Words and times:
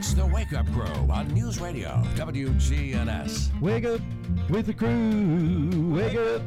It's 0.00 0.14
the 0.14 0.24
Wake 0.24 0.54
Up 0.54 0.64
Crew 0.72 1.10
on 1.10 1.28
News 1.28 1.60
Radio 1.60 2.02
WGNS. 2.14 3.60
Wake 3.60 3.84
up 3.84 4.00
with 4.48 4.64
the 4.64 4.72
crew. 4.72 5.92
Wake 5.94 6.16
up. 6.16 6.40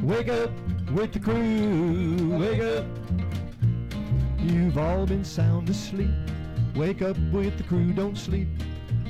Wake 0.00 0.28
up 0.28 0.52
with 0.92 1.12
the 1.12 1.18
crew. 1.18 2.38
Wake 2.38 2.60
up. 2.60 2.86
You've 4.38 4.78
all 4.78 5.04
been 5.04 5.24
sound 5.24 5.68
asleep. 5.68 6.12
Wake 6.76 7.02
up 7.02 7.18
with 7.32 7.58
the 7.58 7.64
crew. 7.64 7.92
Don't 7.92 8.16
sleep. 8.16 8.46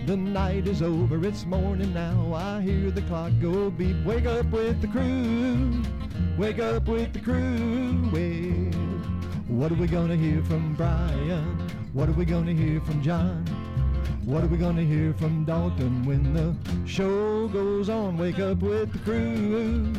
The 0.06 0.16
night 0.16 0.66
is 0.66 0.80
over. 0.80 1.22
It's 1.26 1.44
morning 1.44 1.92
now. 1.92 2.32
I 2.32 2.62
hear 2.62 2.90
the 2.90 3.02
clock 3.02 3.32
go 3.42 3.68
beep. 3.68 4.02
Wake 4.06 4.24
up 4.24 4.46
with 4.46 4.80
the 4.80 4.88
crew. 4.88 5.82
Wake 6.38 6.60
up 6.60 6.88
with 6.88 7.12
the 7.12 7.20
crew. 7.20 8.08
Well, 8.10 8.72
what 9.48 9.70
are 9.70 9.74
we 9.74 9.86
gonna 9.86 10.16
hear 10.16 10.42
from 10.44 10.74
Brian? 10.76 11.73
What 11.94 12.08
are 12.08 12.12
we 12.12 12.24
gonna 12.24 12.52
hear 12.52 12.80
from 12.80 13.00
John? 13.02 13.46
What 14.24 14.42
are 14.42 14.48
we 14.48 14.56
gonna 14.56 14.82
hear 14.82 15.14
from 15.14 15.44
Dalton 15.44 16.04
when 16.04 16.34
the 16.34 16.52
show 16.88 17.46
goes 17.46 17.88
on? 17.88 18.18
Wake 18.18 18.40
up 18.40 18.58
with 18.58 18.92
the 18.92 18.98
crew. 18.98 19.92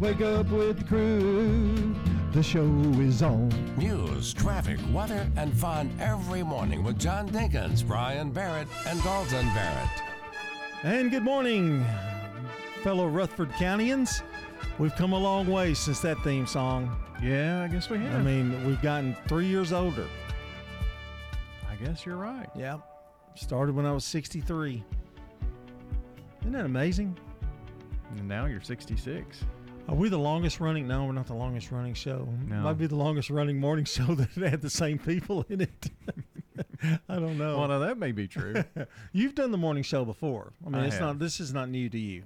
Wake 0.00 0.22
up 0.22 0.50
with 0.50 0.80
the 0.80 0.84
crew. 0.84 1.94
The 2.32 2.42
show 2.42 2.66
is 2.98 3.22
on. 3.22 3.48
News, 3.76 4.34
traffic, 4.34 4.80
weather, 4.92 5.30
and 5.36 5.54
fun 5.54 5.96
every 6.00 6.42
morning 6.42 6.82
with 6.82 6.98
John 6.98 7.28
Dinkins, 7.28 7.86
Brian 7.86 8.32
Barrett, 8.32 8.66
and 8.84 9.00
Dalton 9.04 9.46
Barrett. 9.54 10.02
And 10.82 11.12
good 11.12 11.22
morning, 11.22 11.86
fellow 12.82 13.06
Rutherford 13.06 13.52
Countyans. 13.52 14.20
We've 14.80 14.96
come 14.96 15.12
a 15.12 15.18
long 15.18 15.46
way 15.46 15.74
since 15.74 16.00
that 16.00 16.18
theme 16.24 16.48
song. 16.48 16.96
Yeah, 17.22 17.62
I 17.62 17.68
guess 17.68 17.88
we 17.88 17.98
have. 17.98 18.16
I 18.16 18.22
mean, 18.24 18.66
we've 18.66 18.82
gotten 18.82 19.16
three 19.28 19.46
years 19.46 19.72
older. 19.72 20.06
I 21.78 21.84
guess 21.84 22.06
you're 22.06 22.16
right. 22.16 22.48
Yeah. 22.54 22.78
Started 23.34 23.74
when 23.74 23.84
I 23.84 23.92
was 23.92 24.04
63. 24.04 24.82
Isn't 26.40 26.52
that 26.52 26.64
amazing? 26.64 27.18
And 28.12 28.26
now 28.26 28.46
you're 28.46 28.62
66. 28.62 29.44
Are 29.88 29.94
we 29.94 30.08
the 30.08 30.18
longest 30.18 30.58
running? 30.58 30.88
No, 30.88 31.04
we're 31.04 31.12
not 31.12 31.26
the 31.26 31.34
longest 31.34 31.70
running 31.70 31.94
show. 31.94 32.28
No. 32.48 32.60
Might 32.62 32.78
be 32.78 32.86
the 32.86 32.96
longest 32.96 33.30
running 33.30 33.60
morning 33.60 33.84
show 33.86 34.14
that 34.14 34.30
had 34.30 34.62
the 34.62 34.70
same 34.70 34.98
people 34.98 35.44
in 35.48 35.60
it. 35.62 35.90
I 37.08 37.16
don't 37.16 37.36
know. 37.36 37.58
Well, 37.58 37.68
now 37.68 37.78
that 37.80 37.98
may 37.98 38.12
be 38.12 38.26
true. 38.26 38.64
You've 39.12 39.34
done 39.34 39.50
the 39.50 39.58
morning 39.58 39.82
show 39.82 40.04
before. 40.04 40.52
I 40.66 40.70
mean, 40.70 40.82
I 40.82 40.86
it's 40.86 40.98
not. 40.98 41.18
This 41.18 41.40
is 41.40 41.52
not 41.52 41.68
new 41.68 41.88
to 41.90 41.98
you. 41.98 42.24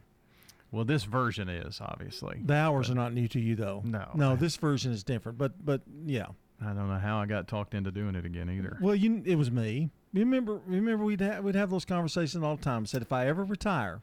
well, 0.71 0.85
this 0.85 1.05
version 1.05 1.49
is 1.49 1.81
obviously. 1.81 2.41
The 2.45 2.55
hours 2.55 2.91
are 2.91 2.95
not 2.95 3.13
new 3.13 3.27
to 3.29 3.41
you, 3.41 3.57
though. 3.57 3.83
No. 3.85 4.11
no. 4.15 4.37
This 4.37 4.57
version 4.57 4.93
is 4.93 5.03
different. 5.03 5.39
But 5.39 5.65
but 5.65 5.83
yeah. 6.07 6.27
I 6.63 6.67
don't 6.75 6.89
know 6.89 6.99
how 6.99 7.19
I 7.19 7.27
got 7.27 7.49
talked 7.49 7.75
into 7.75 7.91
doing 7.91 8.15
it 8.15 8.25
again 8.27 8.51
either. 8.51 8.77
Well, 8.81 8.95
you. 8.95 9.23
It 9.25 9.37
was 9.37 9.51
me. 9.51 9.91
Remember? 10.13 10.61
Remember 10.67 11.05
we'd 11.05 11.21
ha- 11.21 11.41
we'd 11.41 11.55
have 11.55 11.71
those 11.71 11.85
conversations 11.85 12.43
all 12.45 12.57
the 12.57 12.63
time. 12.63 12.83
I 12.83 12.87
Said 12.87 13.03
if 13.03 13.13
I 13.13 13.27
ever 13.29 13.45
retire, 13.45 14.03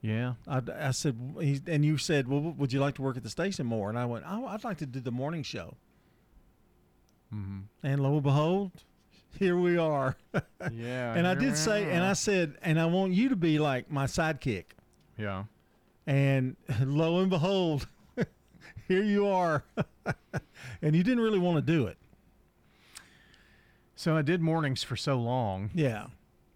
Yeah. 0.00 0.34
I, 0.46 0.60
I 0.78 0.90
said, 0.92 1.16
he's, 1.40 1.60
and 1.66 1.84
you 1.84 1.96
said, 1.98 2.28
well, 2.28 2.40
would 2.40 2.72
you 2.72 2.80
like 2.80 2.94
to 2.96 3.02
work 3.02 3.16
at 3.16 3.22
the 3.22 3.30
station 3.30 3.66
more? 3.66 3.88
And 3.88 3.98
I 3.98 4.04
went, 4.04 4.24
oh, 4.28 4.46
I'd 4.46 4.62
like 4.62 4.78
to 4.78 4.86
do 4.86 5.00
the 5.00 5.10
morning 5.10 5.42
show. 5.42 5.74
hmm 7.30 7.60
And 7.82 8.00
lo 8.02 8.12
and 8.14 8.22
behold, 8.22 8.72
here 9.38 9.56
we 9.56 9.76
are. 9.78 10.16
Yeah. 10.72 11.14
and 11.14 11.26
I 11.26 11.34
did 11.34 11.56
say, 11.56 11.90
and. 11.90 12.04
I 12.04 12.12
said, 12.12 12.54
and 12.62 12.78
I 12.78 12.86
want 12.86 13.12
you 13.14 13.30
to 13.30 13.36
be 13.36 13.58
like 13.58 13.90
my 13.90 14.04
sidekick. 14.06 14.66
Yeah. 15.18 15.44
And 16.06 16.56
lo 16.80 17.18
and 17.20 17.30
behold, 17.30 17.88
here 18.88 19.02
you 19.02 19.26
are. 19.26 19.64
and 20.82 20.94
you 20.96 21.02
didn't 21.02 21.20
really 21.22 21.38
want 21.38 21.64
to 21.64 21.72
do 21.72 21.86
it. 21.86 21.96
So 23.94 24.16
I 24.16 24.22
did 24.22 24.40
mornings 24.40 24.82
for 24.82 24.96
so 24.96 25.16
long, 25.18 25.70
Yeah. 25.74 26.06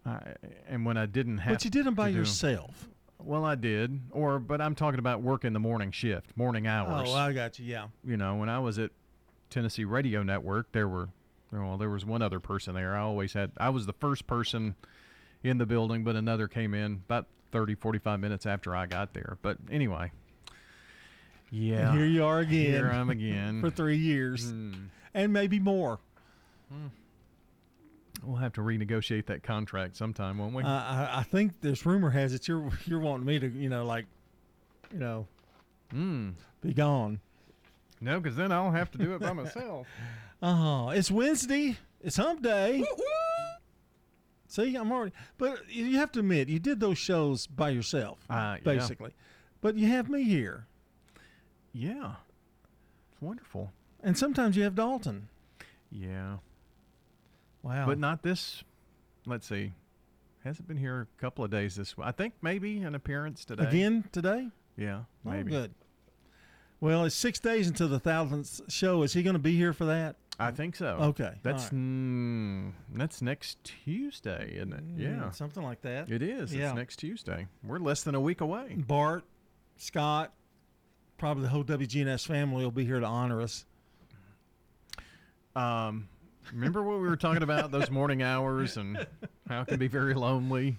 I, 0.05 0.33
and 0.67 0.85
when 0.85 0.97
I 0.97 1.05
didn't 1.05 1.39
have, 1.39 1.55
But 1.55 1.65
you 1.65 1.71
did 1.71 1.85
them 1.85 1.93
by 1.95 2.07
to 2.07 2.11
do 2.13 2.17
'em- 2.19 2.21
yourself. 2.23 2.87
well, 3.19 3.43
I 3.45 3.55
did. 3.55 3.99
Or, 4.11 4.39
but 4.39 4.61
I'm 4.61 4.75
talking 4.75 4.99
about 4.99 5.21
working 5.21 5.53
the 5.53 5.59
morning 5.59 5.91
shift, 5.91 6.35
morning 6.37 6.65
hours. 6.67 7.09
Oh, 7.09 7.13
I 7.13 7.33
got 7.33 7.59
you. 7.59 7.65
Yeah. 7.65 7.87
you 8.05 8.17
know, 8.17 8.35
when 8.35 8.49
I 8.49 8.59
was 8.59 8.79
at 8.79 8.91
Tennessee 9.49 9.85
Radio 9.85 10.23
Network, 10.23 10.71
there 10.71 10.87
were, 10.87 11.09
well, 11.51 11.77
there 11.77 11.89
was 11.89 12.05
one 12.05 12.21
other 12.21 12.39
person 12.39 12.73
there. 12.73 12.95
I 12.95 13.01
always 13.01 13.33
had, 13.33 13.51
I 13.57 13.69
was 13.69 13.85
the 13.85 13.93
first 13.93 14.27
person 14.27 14.75
in 15.43 15.57
the 15.57 15.65
building, 15.65 16.03
but 16.03 16.15
another 16.15 16.47
came 16.47 16.73
in 16.73 16.93
about 17.05 17.27
30, 17.51 17.75
45 17.75 18.19
minutes 18.19 18.45
after 18.45 18.75
I 18.75 18.85
got 18.87 19.13
there. 19.13 19.37
But 19.41 19.57
anyway, 19.71 20.11
yeah. 21.49 21.89
And 21.89 21.97
here 21.97 22.07
you 22.07 22.23
are 22.25 22.39
again. 22.39 22.65
Here 22.73 22.89
I'm 22.89 23.09
again. 23.09 23.61
for 23.61 23.69
three 23.69 23.97
years. 23.97 24.49
Hmm. 24.51 24.73
And 25.13 25.33
maybe 25.33 25.59
more. 25.59 25.99
We'll 28.23 28.37
have 28.37 28.53
to 28.53 28.61
renegotiate 28.61 29.27
that 29.27 29.43
contract 29.43 29.95
sometime, 29.95 30.37
won't 30.39 30.53
we? 30.53 30.63
Uh, 30.63 30.67
I, 30.67 31.09
I 31.19 31.23
think 31.23 31.61
this 31.61 31.85
rumor 31.85 32.09
has 32.09 32.33
it 32.33 32.47
you're 32.47 32.69
you're 32.85 32.99
wanting 32.99 33.25
me 33.25 33.39
to, 33.39 33.47
you 33.47 33.69
know, 33.69 33.85
like, 33.85 34.05
you 34.91 34.99
know, 34.99 35.27
Hmm. 35.91 36.31
be 36.61 36.73
gone. 36.73 37.19
No, 38.01 38.19
because 38.19 38.35
then 38.35 38.51
I'll 38.51 38.71
have 38.71 38.91
to 38.91 38.97
do 38.97 39.15
it 39.15 39.19
by 39.21 39.33
myself. 39.33 39.87
Oh, 40.41 40.89
it's 40.93 41.09
Wednesday. 41.09 41.77
It's 42.01 42.17
Hump 42.17 42.43
Day. 42.43 42.83
See, 44.47 44.75
I'm 44.75 44.91
already. 44.91 45.13
But 45.37 45.69
you 45.69 45.97
have 45.97 46.11
to 46.13 46.19
admit, 46.19 46.47
you 46.49 46.59
did 46.59 46.79
those 46.79 46.97
shows 46.97 47.47
by 47.47 47.69
yourself, 47.69 48.19
Uh, 48.29 48.33
yeah. 48.57 48.59
basically. 48.63 49.11
But 49.61 49.75
you 49.75 49.87
have 49.87 50.09
me 50.09 50.23
here, 50.23 50.67
Yeah. 51.77 52.13
It's 53.11 53.21
wonderful. 53.21 53.71
and 54.03 54.17
sometimes 54.17 54.55
you 54.57 54.63
have 54.63 54.75
Dalton. 54.75 55.27
Yeah. 55.91 56.37
Wow. 57.63 57.85
But 57.85 57.99
not 57.99 58.23
this. 58.23 58.63
Let's 59.25 59.47
see. 59.47 59.73
Hasn't 60.43 60.67
been 60.67 60.77
here 60.77 61.01
a 61.01 61.21
couple 61.21 61.43
of 61.43 61.51
days 61.51 61.75
this. 61.75 61.93
I 62.01 62.11
think 62.11 62.33
maybe 62.41 62.81
an 62.81 62.95
appearance 62.95 63.43
today. 63.45 63.65
again 63.65 64.05
today. 64.11 64.49
Yeah, 64.77 65.01
Oh, 65.25 65.31
maybe. 65.31 65.49
good. 65.51 65.73
Well, 66.79 67.05
it's 67.05 67.15
six 67.15 67.39
days 67.39 67.67
until 67.67 67.87
the 67.87 67.99
thousandth 67.99 68.61
show. 68.71 69.01
Is 69.01 69.13
he 69.13 69.23
going 69.23 69.33
to 69.33 69.39
be 69.39 69.55
here 69.57 69.73
for 69.73 69.85
that? 69.85 70.15
I 70.39 70.51
think 70.51 70.75
so. 70.75 70.97
Okay, 71.01 71.33
That's 71.41 71.63
right. 71.63 71.73
mm, 71.73 72.71
that's 72.93 73.23
next 73.23 73.57
Tuesday, 73.63 74.51
isn't 74.55 74.71
it? 74.73 74.83
Yeah. 74.95 75.07
Mm, 75.09 75.35
something 75.35 75.63
like 75.63 75.81
that. 75.81 76.11
It 76.11 76.21
is. 76.21 76.53
Yeah. 76.53 76.67
It's 76.67 76.75
next 76.75 76.97
Tuesday. 76.97 77.47
We're 77.63 77.79
less 77.79 78.03
than 78.03 78.13
a 78.13 78.21
week 78.21 78.41
away. 78.41 78.75
Bart, 78.77 79.23
Scott, 79.77 80.31
probably 81.17 81.43
the 81.43 81.49
whole 81.49 81.63
WGNS 81.63 82.25
family 82.27 82.63
will 82.63 82.71
be 82.71 82.85
here 82.85 82.99
to 82.99 83.05
honor 83.05 83.41
us. 83.41 83.65
Um, 85.55 86.07
remember 86.53 86.83
what 86.83 86.99
we 86.99 87.07
were 87.07 87.15
talking 87.17 87.43
about 87.43 87.71
those 87.71 87.89
morning 87.89 88.21
hours 88.21 88.77
and 88.77 89.05
how 89.49 89.61
it 89.61 89.67
can 89.67 89.79
be 89.79 89.87
very 89.87 90.13
lonely. 90.13 90.77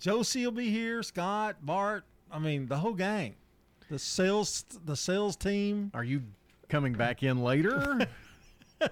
Josie 0.00 0.44
will 0.44 0.52
be 0.52 0.70
here. 0.70 1.02
Scott, 1.02 1.56
Bart. 1.62 2.04
I 2.30 2.38
mean, 2.38 2.66
the 2.66 2.76
whole 2.78 2.92
gang. 2.94 3.36
The 3.88 3.98
sales, 4.00 4.64
the 4.84 4.96
sales 4.96 5.36
team. 5.36 5.92
Are 5.94 6.02
you 6.02 6.22
coming 6.68 6.92
back 6.94 7.22
in 7.22 7.42
later? 7.42 8.06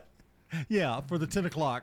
Yeah, 0.68 1.00
for 1.00 1.18
the 1.18 1.26
ten 1.26 1.46
o'clock, 1.46 1.82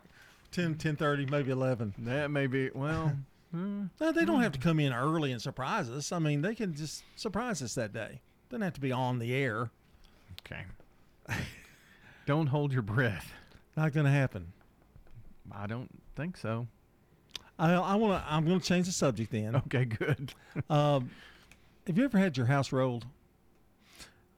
10, 0.54 0.76
10.30, 0.76 1.30
maybe 1.30 1.52
eleven. 1.52 1.94
that 1.98 2.32
may 2.32 2.48
be. 2.48 2.70
Well, 2.74 3.12
No, 3.54 3.90
they 4.14 4.24
don't 4.24 4.42
have 4.42 4.54
to 4.54 4.60
come 4.60 4.80
in 4.80 4.94
early 4.94 5.34
and 5.34 5.42
surprise 5.42 5.90
us. 5.90 6.14
I 6.14 6.20
mean, 6.20 6.42
they 6.42 6.56
can 6.56 6.74
just 6.74 7.04
surprise 7.18 7.62
us 7.62 7.76
that 7.76 7.92
day. 7.92 8.22
Doesn't 8.52 8.62
have 8.62 8.74
to 8.74 8.82
be 8.82 8.92
on 8.92 9.18
the 9.20 9.34
air. 9.34 9.72
okay. 10.46 10.64
Don't 12.26 12.48
hold 12.48 12.72
your 12.74 12.82
breath. 12.84 13.32
Not 13.78 13.94
going 13.94 14.06
to 14.06 14.12
happen. 14.12 14.52
I 15.52 15.66
don't 15.68 15.90
think 16.16 16.38
so. 16.38 16.68
I, 17.58 17.74
I 17.74 17.96
want 17.96 18.22
to. 18.24 18.32
I'm 18.32 18.46
going 18.46 18.60
to 18.60 18.66
change 18.66 18.86
the 18.86 18.92
subject 18.92 19.32
then. 19.32 19.56
Okay, 19.56 19.86
good. 19.86 20.34
Um, 20.70 21.10
have 21.88 21.98
you 21.98 22.04
ever 22.04 22.18
had 22.18 22.38
your 22.38 22.46
house 22.46 22.72
rolled? 22.72 23.06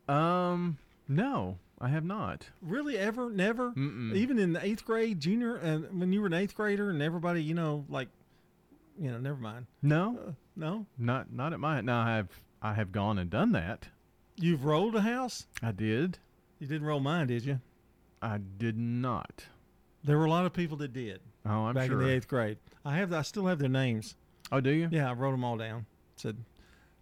Um, 0.07 0.77
no, 1.07 1.57
I 1.81 1.89
have 1.89 2.05
not. 2.05 2.49
Really, 2.61 2.97
ever, 2.97 3.29
never, 3.29 3.71
Mm-mm. 3.71 4.15
even 4.15 4.39
in 4.39 4.53
the 4.53 4.63
eighth 4.65 4.85
grade, 4.85 5.19
junior, 5.19 5.55
and 5.55 5.99
when 5.99 6.13
you 6.13 6.21
were 6.21 6.27
an 6.27 6.33
eighth 6.33 6.55
grader, 6.55 6.89
and 6.89 7.01
everybody, 7.01 7.43
you 7.43 7.53
know, 7.53 7.83
like, 7.89 8.07
you 8.99 9.11
know, 9.11 9.17
never 9.17 9.37
mind. 9.37 9.65
No, 9.81 10.17
Uh, 10.27 10.31
no, 10.55 10.85
not 10.97 11.31
not 11.33 11.51
at 11.53 11.59
my. 11.59 11.81
Now 11.81 12.01
I 12.01 12.15
have 12.15 12.29
I 12.61 12.73
have 12.75 12.91
gone 12.91 13.17
and 13.17 13.29
done 13.29 13.51
that. 13.53 13.87
You've 14.35 14.65
rolled 14.65 14.95
a 14.95 15.01
house. 15.01 15.47
I 15.61 15.71
did. 15.71 16.17
You 16.59 16.67
didn't 16.67 16.87
roll 16.87 16.99
mine, 16.99 17.27
did 17.27 17.45
you? 17.45 17.59
I 18.21 18.39
did 18.57 18.77
not. 18.77 19.45
There 20.03 20.17
were 20.17 20.25
a 20.25 20.29
lot 20.29 20.45
of 20.45 20.53
people 20.53 20.77
that 20.77 20.93
did 20.93 21.19
Oh, 21.45 21.65
I'm 21.65 21.75
back 21.75 21.89
sure. 21.89 22.01
in 22.01 22.07
the 22.07 22.13
eighth 22.13 22.27
grade. 22.27 22.57
I 22.85 22.95
have. 22.97 23.11
I 23.13 23.21
still 23.21 23.47
have 23.47 23.59
their 23.59 23.69
names. 23.69 24.15
oh, 24.51 24.61
do 24.61 24.69
you? 24.71 24.87
Yeah, 24.91 25.09
I 25.09 25.13
wrote 25.13 25.31
them 25.31 25.43
all 25.43 25.57
down. 25.57 25.85
Said, 26.15 26.37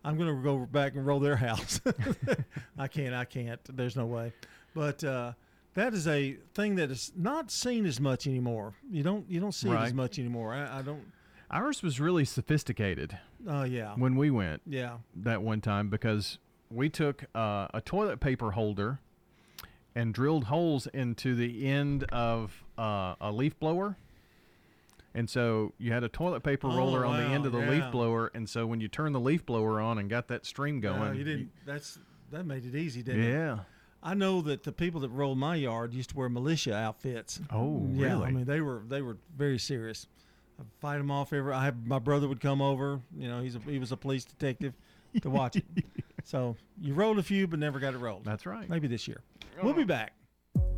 I'm 0.04 0.18
going 0.18 0.36
to 0.36 0.42
go 0.42 0.58
back 0.66 0.96
and 0.96 1.06
roll 1.06 1.20
their 1.20 1.36
house. 1.36 1.80
I 2.78 2.88
can't. 2.88 3.14
I 3.14 3.26
can't. 3.26 3.60
There's 3.76 3.96
no 3.96 4.06
way. 4.08 4.34
But 4.74 5.04
uh, 5.04 5.34
that 5.76 5.94
is 5.94 6.08
a 6.08 6.38
thing 6.56 6.76
that 6.76 6.90
is 6.90 7.12
not 7.16 7.52
seen 7.52 7.86
as 7.86 8.00
much 8.00 8.26
anymore. 8.26 8.74
You 8.92 9.04
don't. 9.04 9.30
You 9.30 9.40
don't 9.40 9.52
see 9.52 9.70
it 9.70 9.76
as 9.76 9.94
much 9.94 10.18
anymore. 10.18 10.54
I, 10.54 10.80
I 10.80 10.82
don't. 10.82 11.04
Ours 11.52 11.84
was 11.84 12.00
really 12.00 12.24
sophisticated 12.26 13.18
Oh 13.48 13.64
yeah. 13.64 13.94
when 13.96 14.16
we 14.16 14.32
went 14.32 14.62
Yeah. 14.66 14.98
that 15.18 15.42
one 15.44 15.60
time 15.60 15.90
because 15.90 16.38
we 16.72 16.90
took 16.90 17.26
uh, 17.36 17.68
a 17.74 17.82
toilet 17.84 18.20
paper 18.20 18.52
holder 18.52 19.00
and 19.96 20.14
drilled 20.14 20.46
holes 20.46 20.88
into 20.88 21.36
the 21.36 21.68
end 21.68 22.04
of 22.06 22.64
uh, 22.78 23.16
a 23.20 23.32
leaf 23.32 23.60
blower 23.60 23.98
And 25.14 25.30
so 25.30 25.74
you 25.78 25.92
had 25.92 26.04
a 26.04 26.10
toilet 26.10 26.42
paper 26.44 26.68
Oh, 26.70 26.78
roller 26.78 27.06
on 27.06 27.18
the 27.18 27.26
end 27.26 27.46
of 27.46 27.52
the 27.52 27.60
leaf 27.60 27.92
blower, 27.92 28.32
and 28.34 28.50
so 28.50 28.66
when 28.66 28.80
you 28.80 28.88
turn 28.88 29.12
the 29.12 29.20
leaf 29.20 29.46
blower 29.46 29.82
on 29.82 29.98
and 29.98 30.10
got 30.10 30.28
that 30.30 30.46
stream 30.46 30.80
going, 30.80 31.00
No, 31.00 31.12
you 31.12 31.24
didn't. 31.26 31.52
That's 31.66 32.00
that 32.32 32.46
made 32.46 32.66
it 32.66 32.76
easy, 32.76 33.04
didn't 33.04 33.24
it? 33.24 33.30
yeah. 33.32 33.60
I 34.04 34.14
know 34.16 34.42
that 34.44 34.64
the 34.64 34.72
people 34.72 35.02
that 35.02 35.10
rolled 35.10 35.38
my 35.38 35.56
yard 35.56 35.94
used 35.94 36.10
to 36.12 36.16
wear 36.16 36.28
militia 36.30 36.74
outfits. 36.74 37.40
Oh, 37.52 37.86
yeah, 37.92 38.06
really? 38.06 38.28
I 38.28 38.32
mean, 38.32 38.46
they 38.46 38.62
were 38.62 38.82
they 38.88 39.02
were 39.02 39.18
very 39.38 39.60
serious. 39.60 40.08
I'd 40.60 40.66
fight 40.80 40.98
them 40.98 41.12
off 41.12 41.34
every. 41.34 41.54
I 41.54 41.66
had, 41.66 41.86
my 41.86 42.00
brother 42.00 42.28
would 42.28 42.40
come 42.40 42.62
over. 42.62 43.02
You 43.16 43.28
know, 43.28 43.42
he's 43.42 43.56
a, 43.56 43.60
he 43.60 43.78
was 43.80 43.92
a 43.92 43.98
police 43.98 44.24
detective 44.26 44.74
to 45.22 45.30
watch 45.30 45.56
it. 45.56 45.66
So 46.24 46.56
you 46.80 46.94
rolled 46.94 47.20
a 47.20 47.24
few, 47.24 47.48
but 47.48 47.60
never 47.60 47.80
got 47.80 47.94
it 47.94 47.98
rolled. 47.98 48.24
That's 48.24 48.46
right. 48.46 48.70
Maybe 48.70 48.88
this 48.88 49.08
year. 49.08 49.22
We'll 49.62 49.74
be 49.74 49.84
back. 49.84 50.14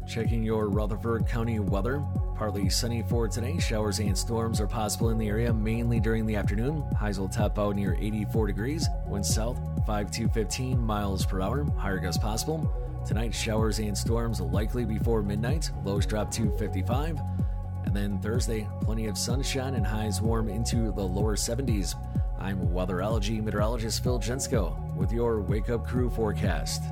Checking 0.07 0.43
your 0.43 0.67
Rutherford 0.67 1.27
County 1.27 1.59
weather. 1.59 2.03
Partly 2.35 2.69
sunny 2.69 3.03
for 3.07 3.27
today. 3.27 3.57
Showers 3.59 3.99
and 3.99 4.17
storms 4.17 4.59
are 4.59 4.67
possible 4.67 5.11
in 5.11 5.17
the 5.17 5.27
area, 5.27 5.53
mainly 5.53 5.99
during 5.99 6.25
the 6.25 6.35
afternoon. 6.35 6.83
Highs 6.99 7.19
will 7.19 7.29
top 7.29 7.57
out 7.57 7.75
near 7.75 7.95
84 7.95 8.47
degrees. 8.47 8.87
Winds 9.07 9.33
south 9.33 9.59
5 9.85 10.11
to 10.11 10.27
15 10.27 10.77
miles 10.77 11.25
per 11.25 11.41
hour. 11.41 11.63
Higher 11.77 11.99
gusts 11.99 12.21
possible. 12.21 12.69
Tonight, 13.05 13.33
showers 13.33 13.79
and 13.79 13.97
storms 13.97 14.41
likely 14.41 14.85
before 14.85 15.21
midnight. 15.21 15.71
Lows 15.85 16.05
drop 16.05 16.31
to 16.31 16.51
55. 16.57 17.19
And 17.85 17.95
then 17.95 18.19
Thursday, 18.19 18.67
plenty 18.81 19.07
of 19.07 19.17
sunshine 19.17 19.75
and 19.75 19.85
highs 19.85 20.21
warm 20.21 20.49
into 20.49 20.91
the 20.93 21.03
lower 21.03 21.35
70s. 21.35 21.95
I'm 22.43 22.59
weatherology 22.67 23.41
meteorologist 23.41 24.03
Phil 24.03 24.19
Jensko 24.19 24.93
with 24.97 25.13
your 25.13 25.39
Wake 25.39 25.69
Up 25.69 25.87
Crew 25.87 26.09
forecast. 26.09 26.83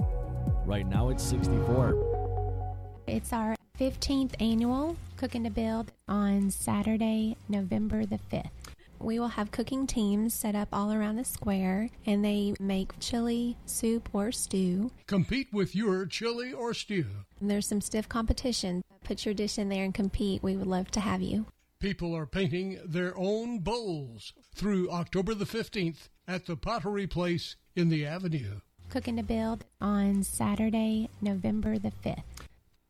Right 0.65 0.87
now, 0.87 1.09
it's 1.09 1.21
64. 1.23 3.03
It's 3.05 3.33
our 3.33 3.57
15th 3.77 4.31
annual 4.39 4.95
Cooking 5.17 5.43
to 5.43 5.49
Build 5.49 5.91
on 6.07 6.51
Saturday, 6.51 7.35
November 7.49 8.05
the 8.05 8.17
5th. 8.31 8.49
We 8.99 9.19
will 9.19 9.27
have 9.27 9.51
cooking 9.51 9.87
teams 9.87 10.33
set 10.33 10.55
up 10.55 10.69
all 10.71 10.93
around 10.93 11.17
the 11.17 11.25
square 11.25 11.89
and 12.05 12.23
they 12.23 12.53
make 12.61 12.97
chili, 13.01 13.57
soup, 13.65 14.07
or 14.13 14.31
stew. 14.31 14.89
Compete 15.05 15.49
with 15.51 15.75
your 15.75 16.05
chili 16.05 16.53
or 16.53 16.73
stew. 16.73 17.07
And 17.41 17.51
there's 17.51 17.67
some 17.67 17.81
stiff 17.81 18.07
competition. 18.07 18.83
Put 19.03 19.25
your 19.25 19.33
dish 19.33 19.57
in 19.57 19.67
there 19.67 19.83
and 19.83 19.93
compete. 19.93 20.41
We 20.41 20.55
would 20.55 20.67
love 20.67 20.91
to 20.91 21.01
have 21.01 21.21
you. 21.21 21.45
People 21.81 22.15
are 22.15 22.27
painting 22.27 22.79
their 22.85 23.17
own 23.17 23.57
bowls 23.57 24.33
through 24.53 24.91
October 24.91 25.33
the 25.33 25.45
15th 25.45 26.09
at 26.27 26.45
the 26.45 26.55
Pottery 26.55 27.07
Place 27.07 27.55
in 27.75 27.89
the 27.89 28.05
Avenue. 28.05 28.59
Cooking 28.91 29.17
to 29.17 29.23
Build 29.23 29.65
on 29.81 30.21
Saturday, 30.21 31.09
November 31.21 31.79
the 31.79 31.91
5th. 32.05 32.21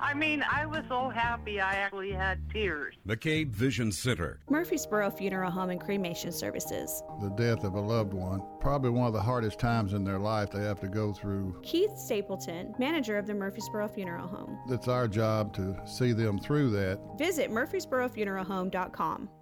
I 0.00 0.14
mean, 0.14 0.44
I 0.50 0.66
was 0.66 0.84
so 0.88 1.08
happy 1.08 1.60
I 1.60 1.74
actually 1.74 2.12
had 2.12 2.38
tears. 2.50 2.94
McCabe 3.06 3.48
Vision 3.50 3.90
Center. 3.92 4.40
Murfreesboro 4.48 5.10
Funeral 5.10 5.50
Home 5.50 5.70
and 5.70 5.80
Cremation 5.80 6.32
Services. 6.32 7.02
The 7.20 7.30
death 7.30 7.64
of 7.64 7.74
a 7.74 7.80
loved 7.80 8.12
one, 8.12 8.42
probably 8.60 8.90
one 8.90 9.06
of 9.06 9.12
the 9.12 9.20
hardest 9.20 9.58
times 9.58 9.92
in 9.92 10.04
their 10.04 10.18
life 10.18 10.50
they 10.50 10.62
have 10.62 10.80
to 10.80 10.88
go 10.88 11.12
through. 11.12 11.58
Keith 11.62 11.96
Stapleton, 11.96 12.74
manager 12.78 13.16
of 13.18 13.26
the 13.26 13.34
Murfreesboro 13.34 13.88
Funeral 13.88 14.26
Home. 14.26 14.58
It's 14.68 14.88
our 14.88 15.08
job 15.08 15.54
to 15.54 15.76
see 15.86 16.12
them 16.12 16.38
through 16.38 16.70
that. 16.70 16.98
Visit 17.18 17.50
murfreesborofuneralhome.com. 17.50 19.28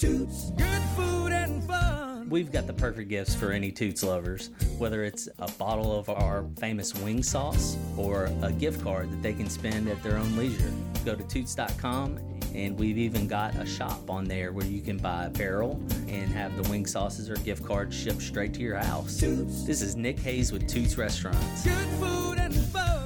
Toots, 0.00 0.50
good 0.56 0.82
food 0.96 1.30
and 1.30 1.62
fun. 1.64 2.30
We've 2.30 2.50
got 2.50 2.66
the 2.66 2.72
perfect 2.72 3.10
gifts 3.10 3.34
for 3.34 3.52
any 3.52 3.70
Toots 3.70 4.02
lovers, 4.02 4.48
whether 4.78 5.04
it's 5.04 5.28
a 5.38 5.50
bottle 5.52 5.94
of 5.94 6.08
our 6.08 6.46
famous 6.56 6.94
wing 6.94 7.22
sauce 7.22 7.76
or 7.98 8.32
a 8.40 8.50
gift 8.50 8.82
card 8.82 9.10
that 9.10 9.20
they 9.20 9.34
can 9.34 9.50
spend 9.50 9.90
at 9.90 10.02
their 10.02 10.16
own 10.16 10.38
leisure. 10.38 10.72
Go 11.04 11.14
to 11.14 11.22
Toots.com 11.24 12.18
and 12.54 12.78
we've 12.78 12.96
even 12.96 13.28
got 13.28 13.54
a 13.56 13.66
shop 13.66 14.08
on 14.08 14.24
there 14.24 14.52
where 14.52 14.64
you 14.64 14.80
can 14.80 14.96
buy 14.96 15.26
apparel 15.26 15.78
and 16.08 16.32
have 16.32 16.56
the 16.56 16.66
wing 16.70 16.86
sauces 16.86 17.28
or 17.28 17.34
gift 17.36 17.62
cards 17.66 17.94
shipped 17.94 18.22
straight 18.22 18.54
to 18.54 18.60
your 18.62 18.76
house. 18.76 19.20
Toots. 19.20 19.64
This 19.64 19.82
is 19.82 19.96
Nick 19.96 20.18
Hayes 20.20 20.50
with 20.50 20.66
Toots 20.66 20.96
Restaurants. 20.96 21.62
Good 21.62 21.88
food 22.00 22.38
and 22.38 22.54
fun. 22.54 22.99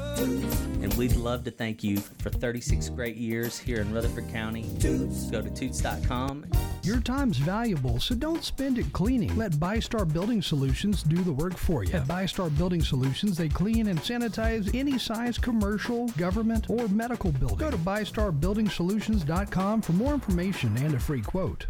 Toots. 0.95 0.95
And 0.95 1.17
we'd 1.17 1.17
love 1.17 1.45
to 1.45 1.51
thank 1.51 1.83
you 1.83 1.99
for 1.99 2.31
36 2.31 2.89
great 2.91 3.17
years 3.17 3.59
here 3.59 3.81
in 3.81 3.93
Rutherford 3.93 4.29
County. 4.31 4.71
Toots. 4.79 5.29
Go 5.31 5.43
to 5.43 5.51
Toots.com. 5.51 6.47
Your 6.83 7.01
time's 7.01 7.39
valuable, 7.39 7.99
so 7.99 8.15
don't 8.15 8.45
spend 8.45 8.79
it 8.79 8.93
cleaning. 8.93 9.35
Let 9.37 9.53
ByStar 9.53 10.13
Building 10.13 10.43
Solutions 10.43 11.03
do 11.03 11.17
the 11.17 11.33
work 11.33 11.57
for 11.57 11.85
you. 11.85 11.95
At 11.95 12.07
ByStar 12.07 12.55
Building 12.57 12.83
Solutions, 12.83 13.39
they 13.39 13.49
clean 13.49 13.89
and 13.89 13.99
sanitize 13.99 14.73
any 14.75 14.99
size 14.99 15.39
commercial, 15.39 16.09
government, 16.09 16.69
or 16.69 16.89
medical 16.89 17.33
building. 17.33 17.59
Go 17.59 17.71
to 17.71 17.79
ByStarBuildingSolutions.com 17.79 19.83
for 19.83 19.93
more 19.93 20.15
information 20.15 20.77
and 20.79 20.95
a 20.95 21.01
free 21.01 21.23
quote. 21.23 21.67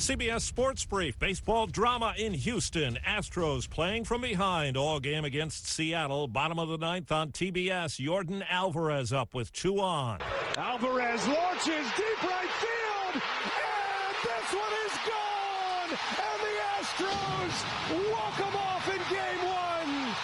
CBS 0.00 0.40
Sports 0.40 0.82
Brief. 0.86 1.18
Baseball 1.18 1.66
drama 1.66 2.14
in 2.16 2.32
Houston. 2.32 2.98
Astros 3.06 3.68
playing 3.68 4.04
from 4.04 4.22
behind 4.22 4.78
all 4.78 4.98
game 4.98 5.26
against 5.26 5.66
Seattle. 5.66 6.26
Bottom 6.26 6.58
of 6.58 6.70
the 6.70 6.78
ninth 6.78 7.12
on 7.12 7.32
TBS. 7.32 8.00
Yordan 8.00 8.42
Alvarez 8.48 9.12
up 9.12 9.34
with 9.34 9.52
two 9.52 9.78
on. 9.78 10.20
Alvarez 10.56 11.28
launches 11.28 11.86
deep 11.98 12.22
right 12.22 12.48
field. 12.48 13.14
And 13.14 14.16
this 14.24 14.54
one 14.54 14.72
is 14.86 14.96
gone. 15.04 15.90
And 16.16 16.40
the 16.40 16.56
Astros 16.80 18.10
walk 18.10 18.38
them 18.38 18.56
off 18.56 18.88
in 18.88 19.02
game 19.14 19.44
one. 19.44 20.14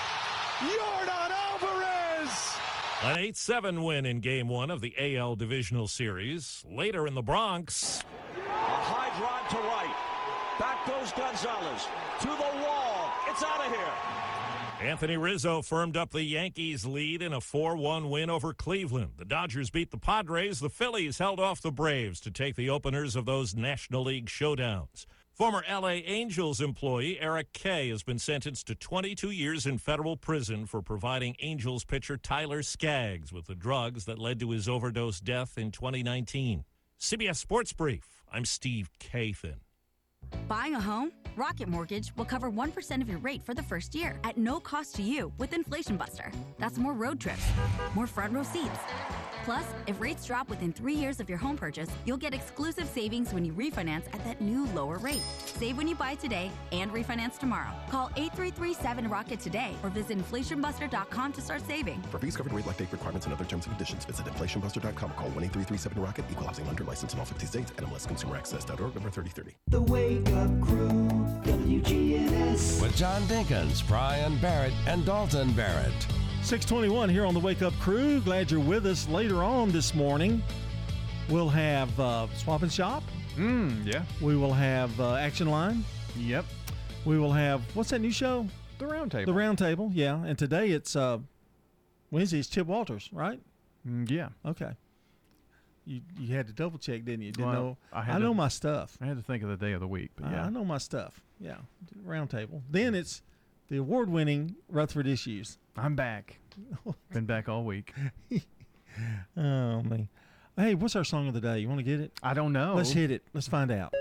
Yordan 0.72 1.30
Alvarez. 1.52 2.56
An 3.02 3.18
8 3.18 3.36
7 3.36 3.82
win 3.82 4.06
in 4.06 4.20
game 4.20 4.48
one 4.48 4.70
of 4.70 4.80
the 4.80 4.94
AL 4.98 5.36
Divisional 5.36 5.86
Series. 5.86 6.64
Later 6.66 7.06
in 7.06 7.12
the 7.12 7.20
Bronx. 7.20 8.02
Drive 9.18 9.48
to 9.48 9.56
right. 9.56 9.94
Back 10.58 10.86
goes 10.86 11.12
Gonzalez. 11.12 11.86
To 12.20 12.26
the 12.26 12.64
wall. 12.64 13.12
It's 13.28 13.42
out 13.42 13.64
of 13.64 13.72
here. 13.72 13.92
Anthony 14.80 15.16
Rizzo 15.16 15.62
firmed 15.62 15.96
up 15.96 16.10
the 16.10 16.22
Yankees' 16.22 16.84
lead 16.84 17.22
in 17.22 17.32
a 17.32 17.40
4 17.40 17.76
1 17.76 18.10
win 18.10 18.28
over 18.28 18.52
Cleveland. 18.52 19.12
The 19.16 19.24
Dodgers 19.24 19.70
beat 19.70 19.90
the 19.90 19.96
Padres. 19.96 20.60
The 20.60 20.68
Phillies 20.68 21.16
held 21.16 21.40
off 21.40 21.62
the 21.62 21.72
Braves 21.72 22.20
to 22.20 22.30
take 22.30 22.56
the 22.56 22.68
openers 22.68 23.16
of 23.16 23.24
those 23.24 23.54
National 23.54 24.02
League 24.04 24.26
showdowns. 24.26 25.06
Former 25.32 25.62
LA 25.70 26.00
Angels 26.04 26.60
employee 26.60 27.18
Eric 27.18 27.54
Kay 27.54 27.88
has 27.88 28.02
been 28.02 28.18
sentenced 28.18 28.66
to 28.66 28.74
22 28.74 29.30
years 29.30 29.64
in 29.64 29.78
federal 29.78 30.16
prison 30.18 30.66
for 30.66 30.82
providing 30.82 31.36
Angels 31.40 31.84
pitcher 31.84 32.18
Tyler 32.18 32.62
Skaggs 32.62 33.32
with 33.32 33.46
the 33.46 33.54
drugs 33.54 34.04
that 34.04 34.18
led 34.18 34.40
to 34.40 34.50
his 34.50 34.68
overdose 34.68 35.20
death 35.20 35.56
in 35.56 35.70
2019. 35.70 36.64
CBS 36.98 37.36
Sports 37.36 37.72
Brief. 37.72 38.15
I'm 38.32 38.44
Steve 38.44 38.90
Kathan. 39.00 39.56
Buying 40.48 40.74
a 40.74 40.80
home? 40.80 41.12
Rocket 41.36 41.68
Mortgage 41.68 42.12
will 42.16 42.24
cover 42.24 42.50
1% 42.50 43.02
of 43.02 43.08
your 43.08 43.18
rate 43.18 43.42
for 43.44 43.54
the 43.54 43.62
first 43.62 43.94
year 43.94 44.18
at 44.24 44.38
no 44.38 44.58
cost 44.58 44.94
to 44.96 45.02
you 45.02 45.32
with 45.38 45.52
Inflation 45.52 45.96
Buster. 45.96 46.32
That's 46.58 46.78
more 46.78 46.94
road 46.94 47.20
trips, 47.20 47.46
more 47.94 48.06
front 48.06 48.32
row 48.32 48.42
seats. 48.42 48.78
Plus, 49.46 49.64
if 49.86 50.00
rates 50.00 50.26
drop 50.26 50.50
within 50.50 50.72
three 50.72 50.92
years 50.96 51.20
of 51.20 51.28
your 51.28 51.38
home 51.38 51.56
purchase, 51.56 51.88
you'll 52.04 52.16
get 52.16 52.34
exclusive 52.34 52.88
savings 52.88 53.32
when 53.32 53.44
you 53.44 53.52
refinance 53.52 54.12
at 54.12 54.24
that 54.24 54.40
new 54.40 54.66
lower 54.74 54.98
rate. 54.98 55.22
Save 55.44 55.76
when 55.76 55.86
you 55.86 55.94
buy 55.94 56.16
today 56.16 56.50
and 56.72 56.92
refinance 56.92 57.38
tomorrow. 57.38 57.70
Call 57.88 58.08
8337-ROCKET 58.16 59.38
today 59.38 59.72
or 59.84 59.90
visit 59.90 60.18
inflationbuster.com 60.18 61.32
to 61.32 61.40
start 61.40 61.64
saving. 61.64 62.02
For 62.10 62.18
fees 62.18 62.36
covered 62.36 62.54
rate 62.54 62.66
like 62.66 62.76
date 62.76 62.90
requirements 62.90 63.26
and 63.26 63.32
other 63.32 63.44
terms 63.44 63.66
and 63.66 63.76
conditions, 63.76 64.04
visit 64.04 64.26
inflationbuster.com. 64.26 65.10
Call 65.12 65.28
1-8337-ROCKET. 65.28 66.24
Equal 66.28 66.48
housing 66.48 66.66
lender 66.66 66.82
license 66.82 67.12
in 67.12 67.20
all 67.20 67.24
50 67.24 67.46
states. 67.46 67.70
NMLS 67.70 68.08
Consumer 68.08 68.36
Access.org 68.36 68.94
number 68.96 69.10
3030. 69.10 69.54
The 69.68 69.80
Wake 69.82 70.28
Up 70.30 70.60
Crew. 70.60 71.08
WGNS. 71.44 72.82
With 72.82 72.96
John 72.96 73.22
Dinkins, 73.22 73.86
Brian 73.86 74.38
Barrett, 74.38 74.74
and 74.88 75.06
Dalton 75.06 75.52
Barrett. 75.52 75.94
621 76.46 77.08
here 77.08 77.26
on 77.26 77.34
the 77.34 77.40
Wake 77.40 77.60
Up 77.62 77.74
Crew. 77.80 78.20
Glad 78.20 78.52
you're 78.52 78.60
with 78.60 78.86
us 78.86 79.08
later 79.08 79.42
on 79.42 79.72
this 79.72 79.94
morning. 79.96 80.40
We'll 81.28 81.48
have 81.48 81.98
uh, 81.98 82.28
Swap 82.36 82.62
and 82.62 82.72
Shop. 82.72 83.02
Mm, 83.34 83.84
yeah. 83.84 84.04
We 84.20 84.36
will 84.36 84.52
have 84.52 84.98
uh, 85.00 85.16
Action 85.16 85.48
Line. 85.50 85.84
Yep. 86.16 86.44
We 87.04 87.18
will 87.18 87.32
have, 87.32 87.62
what's 87.74 87.90
that 87.90 87.98
new 87.98 88.12
show? 88.12 88.46
The 88.78 88.86
Round 88.86 89.10
Table. 89.10 89.32
The 89.32 89.36
Round 89.36 89.58
Table, 89.58 89.90
yeah. 89.92 90.22
And 90.24 90.38
today 90.38 90.68
it's 90.70 90.94
uh, 90.94 91.18
Wednesday, 92.12 92.38
it's 92.38 92.48
Chip 92.48 92.68
Walters, 92.68 93.10
right? 93.12 93.40
Mm, 93.86 94.08
yeah. 94.08 94.28
Okay. 94.46 94.70
You 95.84 96.00
you 96.18 96.34
had 96.34 96.46
to 96.46 96.52
double 96.52 96.78
check, 96.78 97.04
didn't 97.04 97.22
you? 97.22 97.32
Didn't 97.32 97.48
Well, 97.50 97.62
know. 97.62 97.76
I 97.92 98.02
I, 98.12 98.18
know 98.18 98.28
to- 98.28 98.34
my 98.34 98.48
stuff. 98.48 98.96
I 99.00 99.06
had 99.06 99.16
to 99.16 99.22
think 99.22 99.42
of 99.42 99.48
the 99.48 99.56
day 99.56 99.72
of 99.72 99.80
the 99.80 99.86
week, 99.88 100.10
but 100.16 100.26
I- 100.26 100.30
yeah. 100.32 100.46
I 100.46 100.50
know 100.50 100.64
my 100.64 100.78
stuff. 100.78 101.20
Yeah. 101.40 101.56
Round 102.04 102.30
Table. 102.30 102.62
Then 102.70 102.94
it's 102.94 103.22
the 103.68 103.78
award 103.78 104.08
winning 104.10 104.54
Rutherford 104.68 105.08
Issues. 105.08 105.58
I'm 105.76 105.94
back. 105.94 106.38
Been 107.12 107.26
back 107.26 107.48
all 107.48 107.64
week. 107.64 107.92
Oh, 109.36 109.82
man. 109.82 110.08
Hey, 110.56 110.74
what's 110.74 110.96
our 110.96 111.04
song 111.04 111.28
of 111.28 111.34
the 111.34 111.40
day? 111.42 111.58
You 111.58 111.68
want 111.68 111.80
to 111.80 111.84
get 111.84 112.00
it? 112.00 112.12
I 112.22 112.32
don't 112.32 112.54
know. 112.54 112.76
Let's 112.76 112.92
hit 112.92 113.10
it. 113.10 113.22
Let's 113.34 113.46
find 113.46 113.70
out. 113.70 113.92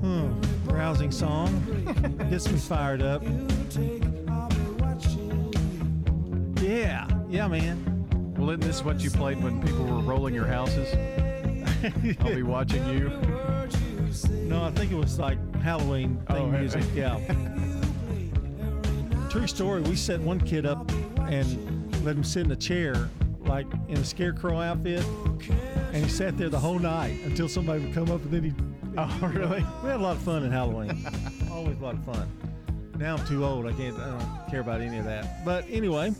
Hmm, 0.00 0.40
rousing 0.64 1.10
song. 1.12 1.62
Gets 2.30 2.50
me 2.50 2.58
fired 2.58 3.02
up. 3.02 3.22
Yeah. 6.60 7.06
Yeah, 7.28 7.46
man. 7.48 7.97
Well, 8.38 8.50
isn't 8.50 8.60
this 8.60 8.84
what 8.84 9.00
you 9.00 9.10
played 9.10 9.42
when 9.42 9.60
people 9.60 9.84
were 9.84 10.00
rolling 10.00 10.32
your 10.32 10.46
houses? 10.46 10.94
I'll 12.20 12.36
be 12.36 12.44
watching 12.44 12.86
you. 12.86 13.08
No, 14.46 14.62
I 14.62 14.70
think 14.70 14.92
it 14.92 14.94
was 14.94 15.18
like 15.18 15.38
Halloween 15.56 16.22
oh, 16.28 16.34
theme 16.34 16.54
Oh, 16.54 16.58
music. 16.58 16.84
Yeah. 16.94 17.18
True 19.28 19.48
story. 19.48 19.82
We 19.82 19.96
set 19.96 20.20
one 20.20 20.40
kid 20.40 20.66
up 20.66 20.88
and 21.22 21.92
let 22.04 22.14
him 22.14 22.22
sit 22.22 22.46
in 22.46 22.52
a 22.52 22.56
chair, 22.56 23.10
like 23.40 23.66
in 23.88 23.98
a 23.98 24.04
scarecrow 24.04 24.60
outfit, 24.60 25.04
and 25.92 25.96
he 25.96 26.08
sat 26.08 26.38
there 26.38 26.48
the 26.48 26.60
whole 26.60 26.78
night 26.78 27.18
until 27.24 27.48
somebody 27.48 27.84
would 27.84 27.92
come 27.92 28.08
up 28.08 28.22
and 28.22 28.30
then 28.30 28.44
he. 28.44 28.52
Oh, 28.96 29.18
really? 29.34 29.66
We 29.82 29.88
had 29.88 29.98
a 29.98 30.02
lot 30.02 30.14
of 30.14 30.22
fun 30.22 30.44
in 30.44 30.52
Halloween. 30.52 31.04
Always 31.50 31.76
a 31.80 31.82
lot 31.82 31.94
of 31.94 32.04
fun. 32.04 32.30
Now 32.98 33.16
I'm 33.16 33.26
too 33.26 33.44
old. 33.44 33.66
I 33.66 33.72
can't. 33.72 33.98
I 33.98 34.16
don't 34.16 34.48
care 34.48 34.60
about 34.60 34.80
any 34.80 34.98
of 34.98 35.04
that. 35.06 35.44
But 35.44 35.64
anyway, 35.68 36.12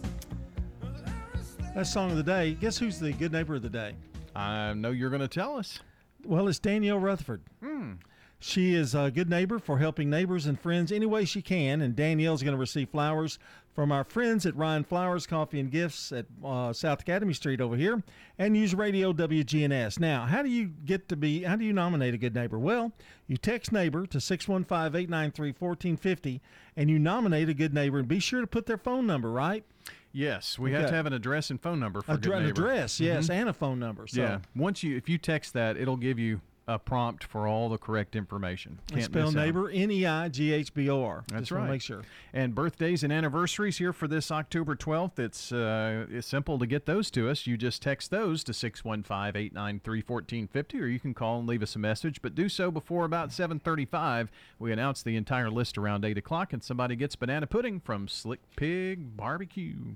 that's 1.75 1.93
song 1.93 2.11
of 2.11 2.17
the 2.17 2.23
day. 2.23 2.55
Guess 2.55 2.79
who's 2.79 2.99
the 2.99 3.13
good 3.13 3.33
neighbor 3.33 3.55
of 3.55 3.63
the 3.63 3.69
day? 3.69 3.95
I 4.35 4.75
know 4.75 4.91
you're 4.91 5.11
going 5.11 5.21
to 5.21 5.29
tell 5.29 5.57
us. 5.57 5.81
Well, 6.25 6.49
it's 6.49 6.59
Danielle 6.59 6.99
Rutherford. 6.99 7.43
Hmm. 7.63 7.93
She 8.41 8.75
is 8.75 8.95
a 8.95 9.11
good 9.11 9.29
neighbor 9.29 9.59
for 9.59 9.79
helping 9.79 10.09
neighbors 10.09 10.47
and 10.47 10.61
friends 10.61 10.93
any 10.93 11.07
way 11.07 11.25
she 11.25 11.43
can. 11.43 11.81
And 11.81 11.97
Danielle's 11.97 12.43
going 12.43 12.55
to 12.55 12.61
receive 12.61 12.89
flowers 12.91 13.39
from 13.75 13.91
our 13.91 14.05
friends 14.05 14.47
at 14.47 14.57
Ryan 14.57 14.85
Flowers 14.85 15.27
Coffee 15.27 15.59
and 15.59 15.71
Gifts 15.71 16.13
at 16.13 16.27
uh, 16.45 16.73
South 16.73 17.01
Academy 17.01 17.33
Street 17.33 17.61
over 17.61 17.77
here 17.77 18.03
and 18.39 18.57
use 18.57 18.75
radio 18.75 19.13
WGNS. 19.13 19.99
Now, 19.99 20.27
how 20.27 20.43
do 20.43 20.49
you 20.49 20.73
get 20.85 21.09
to 21.09 21.17
be, 21.17 21.43
how 21.43 21.57
do 21.57 21.65
you 21.65 21.73
nominate 21.73 22.15
a 22.15 22.19
good 22.19 22.35
neighbor? 22.35 22.59
Well, 22.59 22.93
you 23.27 23.37
text 23.37 23.73
neighbor 23.73 24.07
to 24.07 24.21
615 24.21 25.01
893 25.01 25.49
1450 25.59 26.41
and 26.77 26.91
you 26.91 26.99
nominate 26.99 27.49
a 27.49 27.55
good 27.55 27.75
neighbor 27.75 27.99
and 27.99 28.09
be 28.09 28.21
sure 28.21 28.41
to 28.41 28.47
put 28.47 28.67
their 28.67 28.79
phone 28.79 29.07
number, 29.07 29.31
right? 29.31 29.65
Yes, 30.13 30.59
we 30.59 30.73
have 30.73 30.89
to 30.89 30.95
have 30.95 31.07
an 31.07 31.13
address 31.13 31.51
and 31.51 31.61
phone 31.61 31.79
number 31.81 32.01
for 32.01 32.13
Addre- 32.17 32.23
good 32.23 32.33
an 32.33 32.45
neighbor. 32.47 32.63
address, 32.71 32.99
yes, 33.01 33.27
Mhm. 33.29 33.31
and 33.35 33.49
a 33.49 33.53
phone 33.53 33.79
number. 33.79 34.07
So 34.07 34.21
Yeah. 34.21 34.39
Once 34.57 34.83
you, 34.83 34.97
if 34.97 35.09
you 35.09 35.19
text 35.19 35.53
that, 35.55 35.77
it'll 35.77 35.97
give 35.99 36.19
you 36.19 36.41
a 36.69 36.79
prompt 36.79 37.25
for 37.25 37.49
all 37.49 37.69
the 37.71 37.79
correct 37.79 38.15
information. 38.15 38.79
And 38.93 39.03
spell 39.03 39.33
neighbor 39.33 39.71
N 39.71 39.91
E 39.91 40.05
I 40.05 40.29
G 40.29 40.53
H 40.53 40.75
B 40.75 40.91
O 40.91 41.03
R. 41.03 41.25
That's 41.29 41.41
Just 41.41 41.53
right. 41.53 41.71
Make 41.71 41.81
sure. 41.81 42.03
And 42.35 42.55
birthdays 42.55 43.03
and 43.03 43.11
anniversaries 43.11 43.79
here 43.79 43.95
for 43.95 44.07
this 44.07 44.31
October 44.31 44.77
12th. 44.77 45.19
It's 45.19 45.51
uh, 45.51 46.05
it's 46.11 46.29
simple 46.29 46.59
to 46.59 46.67
get 46.67 46.85
those 46.85 47.11
to 47.13 47.31
us. 47.31 47.47
You 47.47 47.57
just 47.57 47.81
text 47.81 48.11
those 48.11 48.45
to 48.45 48.53
615-893-1450 48.53 50.81
or 50.81 50.87
you 50.87 51.01
can 51.01 51.15
call 51.15 51.39
and 51.39 51.49
leave 51.49 51.63
us 51.63 51.75
a 51.75 51.79
message, 51.79 52.21
but 52.21 52.35
do 52.35 52.51
so 52.51 52.71
before 52.71 53.07
about 53.07 53.31
7:35. 53.31 54.29
We 54.59 54.71
announce 54.71 55.03
the 55.03 55.17
entire 55.17 55.51
list 55.51 55.79
around 55.79 56.05
8 56.05 56.19
o'clock 56.19 56.53
and 56.53 56.63
somebody 56.63 56.97
gets 56.97 57.17
banana 57.17 57.47
pudding 57.47 57.81
from 57.81 58.09
Slick 58.09 58.41
Pig 58.57 59.17
Barbecue. 59.17 59.95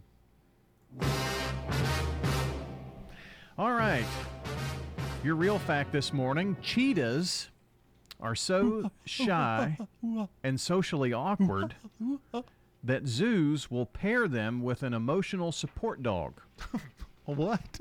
All 3.59 3.73
right. 3.73 4.07
Your 5.25 5.37
real 5.37 5.61
fact 5.61 5.93
this 5.93 6.12
morning, 6.12 6.57
cheetahs 6.62 7.49
are 8.21 8.35
so 8.35 8.91
shy 9.05 9.79
and 10.43 10.61
socially 10.61 11.12
awkward 11.12 11.76
that 12.83 13.07
zoos 13.07 13.71
will 13.71 13.87
pair 13.87 14.26
them 14.26 14.62
with 14.62 14.83
an 14.83 14.93
emotional 14.93 15.52
support 15.52 16.02
dog. 16.02 16.41
what? 17.25 17.81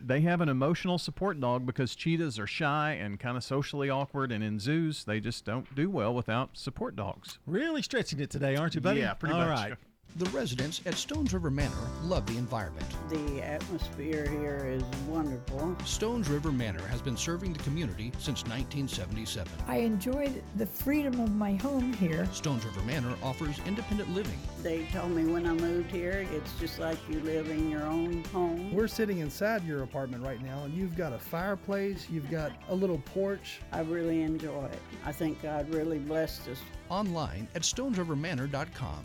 They 0.00 0.22
have 0.22 0.40
an 0.40 0.48
emotional 0.48 0.98
support 0.98 1.38
dog 1.40 1.64
because 1.64 1.94
cheetahs 1.94 2.40
are 2.40 2.46
shy 2.48 2.92
and 3.00 3.20
kind 3.20 3.36
of 3.36 3.44
socially 3.44 3.88
awkward, 3.88 4.32
and 4.32 4.42
in 4.42 4.58
zoos, 4.58 5.04
they 5.04 5.20
just 5.20 5.44
don't 5.44 5.72
do 5.76 5.88
well 5.90 6.12
without 6.12 6.56
support 6.56 6.96
dogs. 6.96 7.38
Really 7.46 7.82
stretching 7.82 8.18
it 8.18 8.30
today, 8.30 8.56
aren't 8.56 8.74
you, 8.74 8.80
buddy? 8.80 9.00
Yeah, 9.00 9.14
pretty 9.14 9.34
All 9.34 9.46
much. 9.46 9.48
right. 9.70 9.78
The 10.16 10.28
residents 10.30 10.80
at 10.86 10.94
Stones 10.94 11.32
River 11.32 11.50
Manor 11.50 11.88
love 12.02 12.26
the 12.26 12.36
environment. 12.36 12.84
The 13.08 13.42
atmosphere 13.42 14.28
here 14.28 14.66
is 14.66 14.82
wonderful. 15.06 15.76
Stones 15.84 16.28
River 16.28 16.50
Manor 16.50 16.84
has 16.88 17.00
been 17.00 17.16
serving 17.16 17.52
the 17.52 17.62
community 17.62 18.10
since 18.18 18.42
1977. 18.42 19.50
I 19.68 19.76
enjoyed 19.76 20.42
the 20.56 20.66
freedom 20.66 21.20
of 21.20 21.32
my 21.36 21.54
home 21.54 21.92
here. 21.92 22.26
Stones 22.32 22.64
River 22.64 22.82
Manor 22.82 23.14
offers 23.22 23.60
independent 23.66 24.12
living. 24.12 24.38
They 24.62 24.84
told 24.86 25.12
me 25.12 25.26
when 25.26 25.46
I 25.46 25.52
moved 25.52 25.92
here, 25.92 26.26
it's 26.32 26.52
just 26.58 26.80
like 26.80 26.98
you 27.08 27.20
live 27.20 27.48
in 27.48 27.70
your 27.70 27.84
own 27.84 28.24
home. 28.24 28.74
We're 28.74 28.88
sitting 28.88 29.20
inside 29.20 29.64
your 29.64 29.84
apartment 29.84 30.24
right 30.24 30.42
now, 30.42 30.64
and 30.64 30.74
you've 30.74 30.96
got 30.96 31.12
a 31.12 31.18
fireplace, 31.18 32.08
you've 32.10 32.30
got 32.30 32.50
a 32.68 32.74
little 32.74 32.98
porch. 32.98 33.60
I 33.70 33.80
really 33.82 34.22
enjoy 34.22 34.64
it. 34.64 34.78
I 35.04 35.12
think 35.12 35.40
God 35.40 35.72
really 35.72 35.98
blessed 35.98 36.48
us. 36.48 36.58
Online 36.88 37.46
at 37.54 37.62
stonesrivermanor.com. 37.62 39.04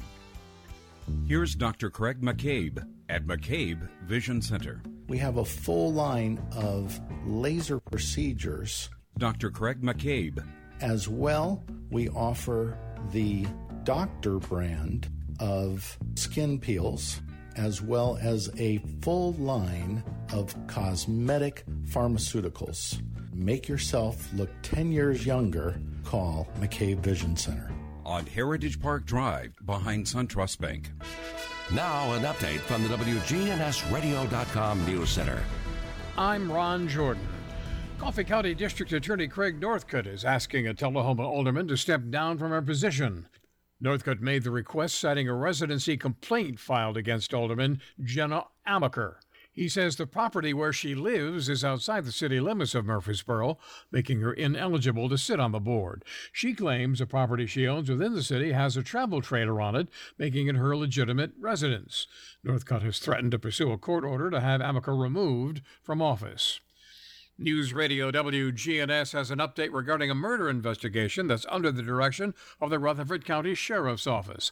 Here's 1.28 1.56
Dr. 1.56 1.90
Craig 1.90 2.22
McCabe 2.22 2.86
at 3.10 3.26
McCabe 3.26 3.88
Vision 4.06 4.42
Center. 4.42 4.82
We 5.08 5.18
have 5.20 5.38
a 5.38 5.46
full 5.46 5.94
line 5.94 6.40
of 6.56 7.00
laser 7.26 7.80
procedures. 7.80 8.90
Dr. 9.18 9.50
Craig 9.52 9.82
McCabe. 9.82 10.46
As 10.82 11.08
well, 11.08 11.64
we 11.90 12.10
offer 12.10 12.78
the 13.12 13.46
doctor 13.84 14.40
brand 14.40 15.10
of 15.40 15.98
skin 16.16 16.60
peels, 16.60 17.22
as 17.56 17.82
well 17.82 18.18
as 18.22 18.50
a 18.58 18.80
full 19.02 19.34
line 19.34 20.04
of 20.34 20.56
cosmetic 20.68 21.64
pharmaceuticals. 21.86 23.02
Make 23.34 23.68
yourself 23.68 24.32
look 24.34 24.50
10 24.64 24.92
years 24.92 25.26
younger. 25.26 25.80
Call 26.04 26.48
McCabe 26.60 27.00
Vision 27.00 27.36
Center. 27.36 27.72
On 28.06 28.26
Heritage 28.26 28.80
Park 28.80 29.06
Drive 29.06 29.56
behind 29.66 30.06
SunTrust 30.06 30.60
Bank. 30.60 30.92
Now, 31.74 32.14
an 32.14 32.22
update 32.22 32.60
from 32.60 32.84
the 32.84 32.90
WGNSradio.com 32.90 34.86
News 34.86 35.10
Center. 35.10 35.44
I'm 36.16 36.52
Ron 36.52 36.88
Jordan. 36.88 37.28
Coffee 37.98 38.24
County 38.24 38.54
District 38.54 38.94
Attorney 38.94 39.28
Craig 39.28 39.60
Northcutt 39.60 40.06
is 40.06 40.24
asking 40.24 40.68
a 40.68 40.74
Tullahoma 40.76 41.24
alderman 41.24 41.68
to 41.68 41.76
step 41.76 42.02
down 42.10 42.38
from 42.38 42.52
her 42.52 42.62
position. 42.62 43.28
Northcutt 43.84 44.22
made 44.22 44.44
the 44.44 44.52
request 44.52 45.00
citing 45.00 45.28
a 45.28 45.34
residency 45.34 45.98
complaint 45.98 46.60
filed 46.60 46.98
against 46.98 47.34
Alderman 47.34 47.82
Jenna 48.04 48.46
Amacher. 48.68 49.16
He 49.56 49.70
says 49.70 49.96
the 49.96 50.06
property 50.06 50.54
where 50.54 50.74
she 50.74 50.96
lives 50.96 51.48
is 51.48 51.64
outside 51.64 52.04
the 52.04 52.12
city 52.12 52.42
limits 52.42 52.76
of 52.76 52.86
Murfreesboro, 52.86 53.58
making 53.90 54.20
her 54.20 54.34
ineligible 54.34 55.08
to 55.08 55.18
sit 55.18 55.40
on 55.40 55.54
the 55.54 55.62
board. 55.62 56.04
She 56.34 56.54
claims 56.54 57.00
the 57.00 57.06
property 57.06 57.48
she 57.48 57.66
owns 57.66 57.90
within 57.90 58.14
the 58.14 58.22
city 58.22 58.52
has 58.52 58.76
a 58.76 58.84
travel 58.84 59.22
trailer 59.22 59.62
on 59.62 59.78
it, 59.78 59.88
making 60.18 60.48
it 60.48 60.58
her 60.58 60.76
legitimate 60.76 61.32
residence. 61.40 62.06
Northcutt 62.46 62.82
has 62.82 63.00
threatened 63.00 63.32
to 63.32 63.40
pursue 63.40 63.72
a 63.72 63.78
court 63.78 64.04
order 64.04 64.30
to 64.30 64.42
have 64.42 64.60
Amacher 64.60 65.02
removed 65.02 65.62
from 65.82 66.02
office. 66.02 66.60
News 67.38 67.74
Radio 67.74 68.12
WGNS 68.12 69.14
has 69.14 69.32
an 69.32 69.40
update 69.40 69.72
regarding 69.72 70.12
a 70.12 70.16
murder 70.16 70.50
investigation 70.50 71.28
that's 71.28 71.46
under 71.50 71.72
the 71.72 71.82
direction 71.82 72.34
of 72.60 72.70
the 72.70 72.80
Rutherford 72.80 73.24
County 73.24 73.56
Sheriff's 73.56 74.08
Office. 74.08 74.52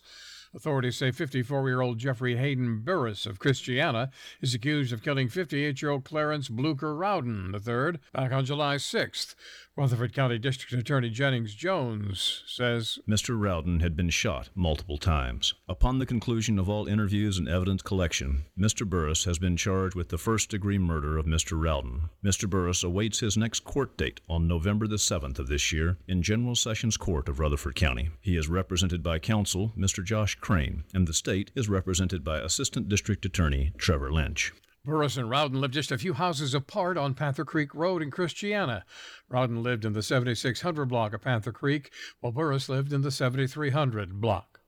Authorities 0.55 0.97
say 0.97 1.09
54 1.11 1.67
year 1.67 1.81
old 1.81 1.97
Jeffrey 1.97 2.37
Hayden 2.37 2.81
Burris 2.81 3.25
of 3.25 3.39
Christiana 3.39 4.11
is 4.39 4.53
accused 4.53 4.93
of 4.93 5.01
killing 5.01 5.27
58 5.27 5.81
year 5.81 5.89
old 5.89 6.03
Clarence 6.03 6.47
Blucher 6.47 6.95
Rowden 6.95 7.55
III 7.55 7.99
back 8.13 8.31
on 8.31 8.45
July 8.45 8.75
6th. 8.75 9.33
Rutherford 9.75 10.13
County 10.13 10.37
District 10.37 10.71
Attorney 10.71 11.09
Jennings 11.09 11.55
Jones 11.55 12.43
says 12.45 12.99
Mr. 13.09 13.35
Rowden 13.35 13.79
had 13.79 13.95
been 13.95 14.11
shot 14.11 14.49
multiple 14.53 14.99
times. 14.99 15.55
Upon 15.67 15.97
the 15.97 16.05
conclusion 16.05 16.59
of 16.59 16.69
all 16.69 16.85
interviews 16.85 17.39
and 17.39 17.49
evidence 17.49 17.81
collection, 17.81 18.43
Mr. 18.55 18.87
Burris 18.87 19.25
has 19.25 19.39
been 19.39 19.57
charged 19.57 19.95
with 19.95 20.09
the 20.09 20.17
first 20.19 20.51
degree 20.51 20.77
murder 20.77 21.17
of 21.17 21.25
Mr. 21.25 21.59
Rowden. 21.59 22.09
Mr. 22.23 22.47
Burris 22.47 22.83
awaits 22.83 23.21
his 23.21 23.35
next 23.35 23.61
court 23.61 23.97
date 23.97 24.21
on 24.29 24.47
November 24.47 24.85
the 24.85 24.97
7th 24.97 25.39
of 25.39 25.47
this 25.47 25.73
year 25.73 25.97
in 26.07 26.21
General 26.21 26.53
Sessions 26.53 26.95
Court 26.95 27.27
of 27.27 27.39
Rutherford 27.39 27.73
County. 27.73 28.11
He 28.21 28.37
is 28.37 28.47
represented 28.47 29.01
by 29.01 29.17
counsel 29.17 29.73
Mr. 29.75 30.05
Josh 30.05 30.35
Crane, 30.35 30.83
and 30.93 31.07
the 31.07 31.15
state 31.15 31.49
is 31.55 31.67
represented 31.67 32.23
by 32.23 32.37
Assistant 32.37 32.89
District 32.89 33.25
Attorney 33.25 33.73
Trevor 33.79 34.11
Lynch. 34.11 34.53
Burris 34.85 35.15
and 35.15 35.29
Rowden 35.29 35.61
lived 35.61 35.75
just 35.75 35.93
a 35.93 35.97
few 35.97 36.11
houses 36.11 36.53
apart 36.53 36.97
on 36.97 37.13
Panther 37.13 37.45
Creek 37.45 37.73
Road 37.73 38.01
in 38.01 38.11
Christiana. 38.11 38.83
Rowden 39.29 39.63
lived 39.63 39.85
in 39.85 39.93
the 39.93 40.03
7600 40.03 40.85
block 40.87 41.13
of 41.13 41.21
Panther 41.21 41.53
Creek, 41.53 41.89
while 42.19 42.33
Burris 42.33 42.67
lived 42.67 42.91
in 42.91 43.01
the 43.01 43.09
7300 43.09 44.19
block. 44.19 44.59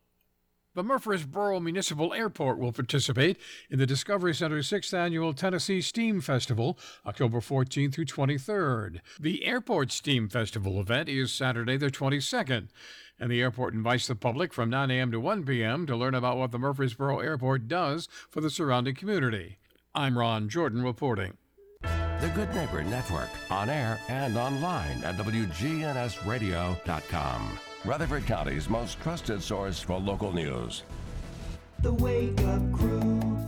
The 0.73 0.83
Murfreesboro 0.83 1.59
Municipal 1.59 2.13
Airport 2.13 2.59
will 2.59 2.71
participate 2.71 3.37
in 3.69 3.77
the 3.77 3.85
Discovery 3.85 4.33
Center's 4.33 4.69
sixth 4.69 4.93
annual 4.93 5.33
Tennessee 5.33 5.81
Steam 5.81 6.21
Festival, 6.21 6.79
October 7.05 7.41
14th 7.41 7.95
through 7.95 8.05
23rd. 8.05 9.01
The 9.19 9.43
Airport 9.43 9.91
Steam 9.91 10.29
Festival 10.29 10.79
event 10.79 11.09
is 11.09 11.33
Saturday 11.33 11.75
the 11.75 11.91
22nd, 11.91 12.69
and 13.19 13.29
the 13.29 13.41
airport 13.41 13.73
invites 13.73 14.07
the 14.07 14.15
public 14.15 14.53
from 14.53 14.69
9 14.69 14.91
a.m. 14.91 15.11
to 15.11 15.19
1 15.19 15.43
p.m. 15.43 15.85
to 15.87 15.95
learn 15.97 16.15
about 16.15 16.37
what 16.37 16.51
the 16.51 16.59
Murfreesboro 16.59 17.19
Airport 17.19 17.67
does 17.67 18.07
for 18.29 18.39
the 18.39 18.49
surrounding 18.49 18.95
community. 18.95 19.57
I'm 19.97 20.17
Ron 20.17 20.49
Jordan 20.49 20.83
reporting. 20.83 21.37
The 21.81 22.29
Good 22.35 22.53
Neighbor 22.53 22.83
Network, 22.83 23.29
on 23.49 23.69
air 23.69 23.97
and 24.09 24.35
online 24.35 25.01
at 25.05 25.15
WGNSradio.com. 25.15 27.59
Rutherford 27.85 28.25
County's 28.25 28.69
most 28.69 28.99
trusted 28.99 29.41
source 29.41 29.79
for 29.79 29.97
local 29.97 30.33
news. 30.33 30.83
The 31.79 31.93
Wake 31.93 32.41
Up 32.41 32.73
Crew, 32.73 32.99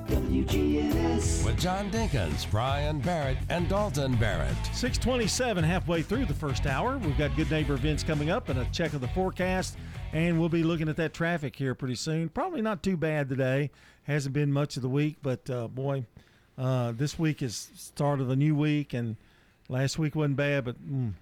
WGNS. 0.08 1.44
With 1.44 1.60
John 1.60 1.92
Dinkins, 1.92 2.50
Brian 2.50 3.02
Barrett, 3.02 3.40
and 3.50 3.68
Dalton 3.68 4.16
Barrett. 4.16 4.56
627, 4.72 5.66
halfway 5.66 6.02
through 6.02 6.28
the 6.28 6.34
first 6.34 6.66
hour. 6.66 6.98
We've 7.00 7.18
got 7.18 7.36
good 7.36 7.52
neighbor 7.52 7.74
events 7.74 8.04
coming 8.04 8.30
up 8.30 8.48
and 8.48 8.60
a 8.60 8.66
check 8.72 8.94
of 8.94 9.02
the 9.02 9.10
forecast. 9.10 9.78
And 10.14 10.40
we'll 10.40 10.48
be 10.48 10.64
looking 10.64 10.88
at 10.88 10.96
that 10.96 11.14
traffic 11.14 11.58
here 11.58 11.76
pretty 11.76 11.96
soon. 11.96 12.30
Probably 12.30 12.62
not 12.62 12.84
too 12.84 12.96
bad 12.96 13.28
today. 13.28 13.70
Hasn't 14.04 14.34
been 14.34 14.54
much 14.54 14.78
of 14.78 14.82
the 14.82 14.88
week, 14.90 15.18
but 15.22 15.50
uh, 15.50 15.68
boy, 15.68 16.06
uh, 16.58 16.92
this 16.92 17.18
week 17.20 17.42
is 17.42 17.70
start 17.76 18.20
of 18.20 18.28
the 18.28 18.36
new 18.36 18.56
week, 18.56 18.94
and 18.94 19.16
last 19.70 20.00
week 20.00 20.16
wasn't 20.16 20.36
bad, 20.38 20.66
but 20.66 20.76
mm, 20.84 21.14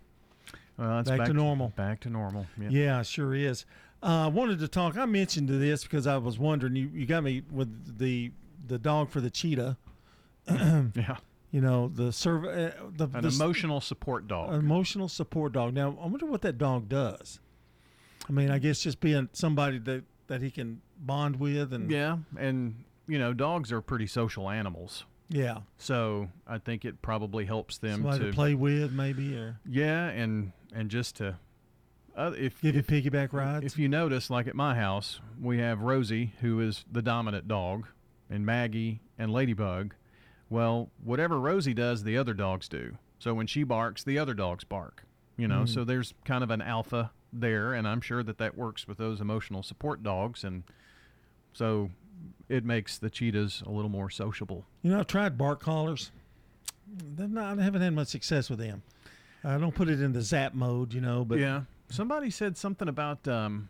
Well, 0.77 0.99
it's 0.99 1.09
back, 1.09 1.27
to 1.27 1.33
normal. 1.33 1.69
Back 1.75 1.99
to 2.01 2.09
normal. 2.09 2.45
Yeah. 2.59 2.69
Yeah, 2.69 3.01
sure 3.03 3.33
is. 3.33 3.65
Uh, 4.03 4.25
I 4.25 4.27
wanted 4.27 4.59
to 4.59 4.67
talk. 4.67 4.97
I 4.97 5.05
mentioned 5.05 5.49
this 5.49 5.83
because 5.83 6.05
I 6.07 6.17
was 6.17 6.37
wondering. 6.37 6.75
You, 6.75 6.89
you 6.93 7.05
got 7.05 7.23
me 7.23 7.41
with 7.51 7.97
the 7.97 8.31
the 8.67 8.77
dog 8.77 9.09
for 9.09 9.21
the 9.21 9.29
cheetah. 9.29 9.77
yeah. 10.49 11.17
You 11.51 11.61
know 11.61 11.87
the 11.87 12.11
serv- 12.11 12.45
uh, 12.45 12.71
the, 12.95 13.07
An 13.13 13.21
the 13.23 13.29
emotional 13.29 13.79
support 13.81 14.27
dog. 14.27 14.53
emotional 14.53 15.07
support 15.07 15.53
dog. 15.53 15.73
Now 15.73 15.97
I 16.01 16.07
wonder 16.07 16.25
what 16.25 16.41
that 16.41 16.57
dog 16.57 16.89
does. 16.89 17.39
I 18.27 18.31
mean, 18.31 18.49
I 18.51 18.59
guess 18.59 18.81
just 18.81 18.99
being 18.99 19.29
somebody 19.33 19.79
that 19.79 20.03
that 20.27 20.41
he 20.41 20.51
can 20.51 20.81
bond 20.99 21.39
with 21.39 21.71
and 21.73 21.89
Yeah, 21.89 22.17
and 22.37 22.83
you 23.07 23.17
know, 23.17 23.33
dogs 23.33 23.71
are 23.71 23.81
pretty 23.81 24.07
social 24.07 24.49
animals. 24.49 25.05
Yeah. 25.29 25.59
So 25.77 26.29
I 26.47 26.57
think 26.59 26.85
it 26.85 27.01
probably 27.01 27.45
helps 27.45 27.77
them 27.77 28.01
somebody 28.03 28.25
to 28.25 28.33
play 28.33 28.53
with 28.55 28.91
maybe 28.91 29.35
or 29.35 29.59
Yeah, 29.67 30.07
and 30.09 30.51
and 30.73 30.89
just 30.89 31.15
to 31.17 31.37
uh, 32.15 32.31
if 32.37 32.61
give 32.61 32.75
if, 32.75 32.89
you 32.91 33.01
piggyback 33.11 33.33
rides. 33.33 33.65
if 33.65 33.77
you 33.79 33.87
notice, 33.89 34.29
like 34.29 34.47
at 34.47 34.55
my 34.55 34.75
house, 34.75 35.19
we 35.41 35.57
have 35.59 35.81
Rosie, 35.81 36.33
who 36.41 36.59
is 36.61 36.85
the 36.91 37.01
dominant 37.01 37.47
dog, 37.47 37.87
and 38.29 38.45
Maggie 38.45 39.01
and 39.17 39.33
Ladybug. 39.33 39.93
Well, 40.49 40.91
whatever 41.03 41.39
Rosie 41.39 41.73
does, 41.73 42.03
the 42.03 42.17
other 42.17 42.33
dogs 42.33 42.69
do. 42.69 42.97
So 43.19 43.33
when 43.33 43.47
she 43.47 43.63
barks, 43.63 44.03
the 44.03 44.19
other 44.19 44.33
dogs 44.33 44.63
bark. 44.63 45.03
You 45.37 45.47
know, 45.49 45.63
Mhm. 45.63 45.69
so 45.69 45.83
there's 45.83 46.13
kind 46.23 46.43
of 46.43 46.51
an 46.51 46.61
alpha 46.61 47.11
there, 47.33 47.73
and 47.73 47.85
I'm 47.87 47.99
sure 47.99 48.23
that 48.23 48.37
that 48.37 48.55
works 48.55 48.87
with 48.87 48.97
those 48.97 49.19
emotional 49.19 49.63
support 49.63 50.01
dogs, 50.03 50.43
and 50.45 50.63
so 51.51 51.89
it 52.49 52.63
makes 52.63 52.97
the 52.97 53.09
cheetahs 53.09 53.63
a 53.65 53.69
little 53.69 53.89
more 53.89 54.09
sociable. 54.09 54.65
You 54.81 54.91
know, 54.91 54.99
I've 54.99 55.07
tried 55.07 55.37
bark 55.37 55.61
collars. 55.61 56.11
They're 56.87 57.27
not, 57.27 57.59
I 57.59 57.63
haven't 57.63 57.81
had 57.81 57.93
much 57.93 58.09
success 58.09 58.49
with 58.49 58.59
them. 58.59 58.83
I 59.43 59.57
don't 59.57 59.75
put 59.75 59.89
it 59.89 60.01
in 60.01 60.13
the 60.13 60.21
zap 60.21 60.53
mode, 60.53 60.93
you 60.93 61.01
know, 61.01 61.23
but 61.23 61.39
yeah, 61.39 61.61
somebody 61.89 62.29
said 62.29 62.57
something 62.57 62.87
about 62.87 63.27
um, 63.27 63.69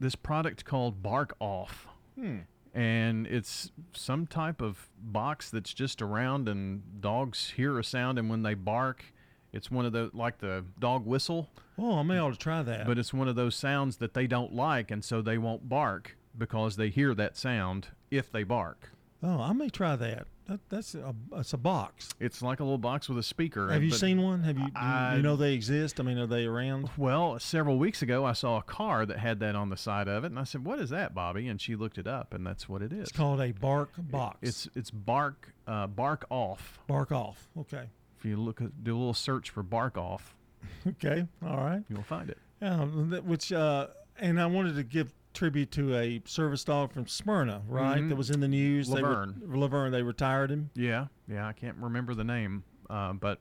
this 0.00 0.14
product 0.14 0.64
called 0.64 1.02
Bark 1.02 1.34
Off. 1.40 1.86
Hmm. 2.18 2.38
And 2.72 3.28
it's 3.28 3.70
some 3.92 4.26
type 4.26 4.60
of 4.60 4.88
box 5.00 5.50
that's 5.50 5.72
just 5.72 6.02
around, 6.02 6.48
and 6.48 6.82
dogs 7.00 7.50
hear 7.50 7.78
a 7.78 7.84
sound, 7.84 8.18
and 8.18 8.28
when 8.28 8.42
they 8.42 8.54
bark, 8.54 9.04
it's 9.52 9.70
one 9.70 9.86
of 9.86 9.92
the 9.92 10.10
like 10.12 10.38
the 10.38 10.64
dog 10.80 11.06
whistle. 11.06 11.50
Oh, 11.78 12.00
I 12.00 12.02
may 12.02 12.18
ought 12.18 12.32
to 12.32 12.38
try 12.38 12.64
that. 12.64 12.84
But 12.84 12.98
it's 12.98 13.14
one 13.14 13.28
of 13.28 13.36
those 13.36 13.54
sounds 13.54 13.98
that 13.98 14.14
they 14.14 14.26
don't 14.26 14.52
like, 14.52 14.90
and 14.90 15.04
so 15.04 15.22
they 15.22 15.38
won't 15.38 15.68
bark 15.68 16.16
because 16.36 16.76
they 16.76 16.88
hear 16.88 17.14
that 17.14 17.36
sound 17.36 17.88
if 18.10 18.30
they 18.30 18.42
bark. 18.42 18.90
Oh, 19.22 19.40
I 19.40 19.52
may 19.54 19.70
try 19.70 19.96
that. 19.96 20.26
that 20.48 20.60
that's 20.68 20.94
a, 20.94 21.14
it's 21.36 21.54
a 21.54 21.56
box. 21.56 22.10
It's 22.20 22.42
like 22.42 22.60
a 22.60 22.62
little 22.64 22.76
box 22.76 23.08
with 23.08 23.16
a 23.16 23.22
speaker. 23.22 23.70
Have 23.72 23.82
you 23.82 23.90
seen 23.90 24.20
one? 24.20 24.42
Have 24.42 24.58
you? 24.58 24.64
You, 24.66 24.70
I- 24.76 25.16
you 25.16 25.22
know 25.22 25.34
they 25.36 25.54
exist? 25.54 25.98
I 25.98 26.02
mean, 26.02 26.18
are 26.18 26.26
they 26.26 26.44
around? 26.44 26.90
Well, 26.98 27.38
several 27.38 27.78
weeks 27.78 28.02
ago, 28.02 28.26
I 28.26 28.34
saw 28.34 28.58
a 28.58 28.62
car 28.62 29.06
that 29.06 29.18
had 29.18 29.40
that 29.40 29.54
on 29.56 29.70
the 29.70 29.78
side 29.78 30.08
of 30.08 30.24
it, 30.24 30.26
and 30.26 30.38
I 30.38 30.44
said, 30.44 30.64
"What 30.66 30.78
is 30.78 30.90
that, 30.90 31.14
Bobby?" 31.14 31.48
And 31.48 31.58
she 31.58 31.74
looked 31.74 31.96
it 31.96 32.06
up, 32.06 32.34
and 32.34 32.46
that's 32.46 32.68
what 32.68 32.82
it 32.82 32.92
is. 32.92 33.08
It's 33.08 33.12
called 33.12 33.40
a 33.40 33.52
bark 33.52 33.90
box. 33.96 34.36
It's 34.42 34.68
it's 34.74 34.90
bark 34.90 35.54
uh, 35.66 35.86
bark 35.86 36.26
off. 36.28 36.78
bark 36.86 37.10
off. 37.10 37.48
Okay. 37.60 37.84
If 38.18 38.26
you 38.26 38.36
look 38.36 38.60
do 38.82 38.94
a 38.94 38.98
little 38.98 39.14
search 39.14 39.48
for 39.48 39.62
bark 39.62 39.96
off, 39.96 40.34
Okay. 40.86 41.26
All 41.42 41.56
right. 41.56 41.82
you'll 41.88 42.02
find 42.02 42.28
it. 42.28 42.36
That- 42.60 43.24
which 43.24 43.52
uh, 43.52 43.86
and 44.18 44.38
I 44.38 44.44
wanted 44.46 44.76
to 44.76 44.82
give 44.82 45.14
tribute 45.34 45.70
to 45.72 45.94
a 45.96 46.22
service 46.24 46.64
dog 46.64 46.92
from 46.92 47.06
Smyrna, 47.06 47.62
right? 47.68 48.00
Mhm. 48.00 48.08
That 48.08 48.16
was 48.16 48.30
in 48.30 48.40
the 48.40 48.48
news. 48.48 48.88
They 48.88 49.02
re- 49.02 49.02
Laverne. 49.02 49.42
Laverne. 49.46 49.92
They 49.92 50.02
retired 50.02 50.50
him. 50.50 50.70
Yeah, 50.74 51.06
yeah. 51.28 51.46
I 51.46 51.52
can't 51.52 51.76
remember 51.76 52.14
the 52.14 52.24
name, 52.24 52.64
uh, 52.88 53.12
but 53.14 53.40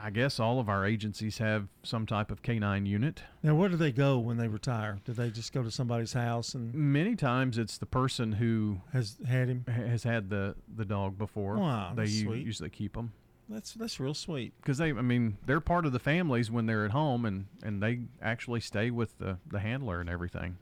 I 0.00 0.10
guess 0.10 0.38
all 0.40 0.60
of 0.60 0.68
our 0.68 0.86
agencies 0.86 1.38
have 1.38 1.68
some 1.82 2.06
type 2.06 2.30
of 2.30 2.40
canine 2.42 2.86
unit. 2.86 3.22
Now, 3.42 3.54
where 3.54 3.68
do 3.68 3.76
they 3.76 3.92
go 3.92 4.18
when 4.18 4.36
they 4.38 4.48
retire? 4.48 4.98
Do 5.04 5.12
they 5.12 5.30
just 5.30 5.52
go 5.52 5.62
to 5.62 5.70
somebody's 5.70 6.12
house 6.14 6.54
and 6.54 6.72
Many 6.72 7.16
times, 7.16 7.58
it's 7.58 7.76
the 7.78 7.86
person 7.86 8.32
who 8.32 8.80
has 8.92 9.18
had 9.26 9.48
him? 9.48 9.64
has 9.66 10.04
had 10.04 10.30
the 10.30 10.54
the 10.74 10.84
dog 10.84 11.18
before. 11.18 11.56
Wow, 11.56 11.92
they 11.94 12.02
that's 12.02 12.14
u- 12.14 12.32
usually 12.34 12.70
keep 12.70 12.94
them. 12.94 13.12
That's 13.50 13.72
that's 13.74 13.98
real 13.98 14.12
sweet. 14.14 14.52
because 14.60 14.76
they 14.78 14.90
i 14.90 15.00
mean 15.02 15.38
they're 15.46 15.60
part 15.60 15.86
of 15.86 15.92
the 15.92 15.98
families 15.98 16.50
when 16.50 16.66
they're 16.66 16.84
at 16.84 16.90
home 16.90 17.24
and 17.24 17.46
and 17.62 17.82
they 17.82 18.00
actually 18.20 18.60
stay 18.60 18.90
with 18.90 19.16
the 19.18 19.38
the 19.46 19.58
handler 19.60 20.00
and 20.02 20.10
everything 20.10 20.58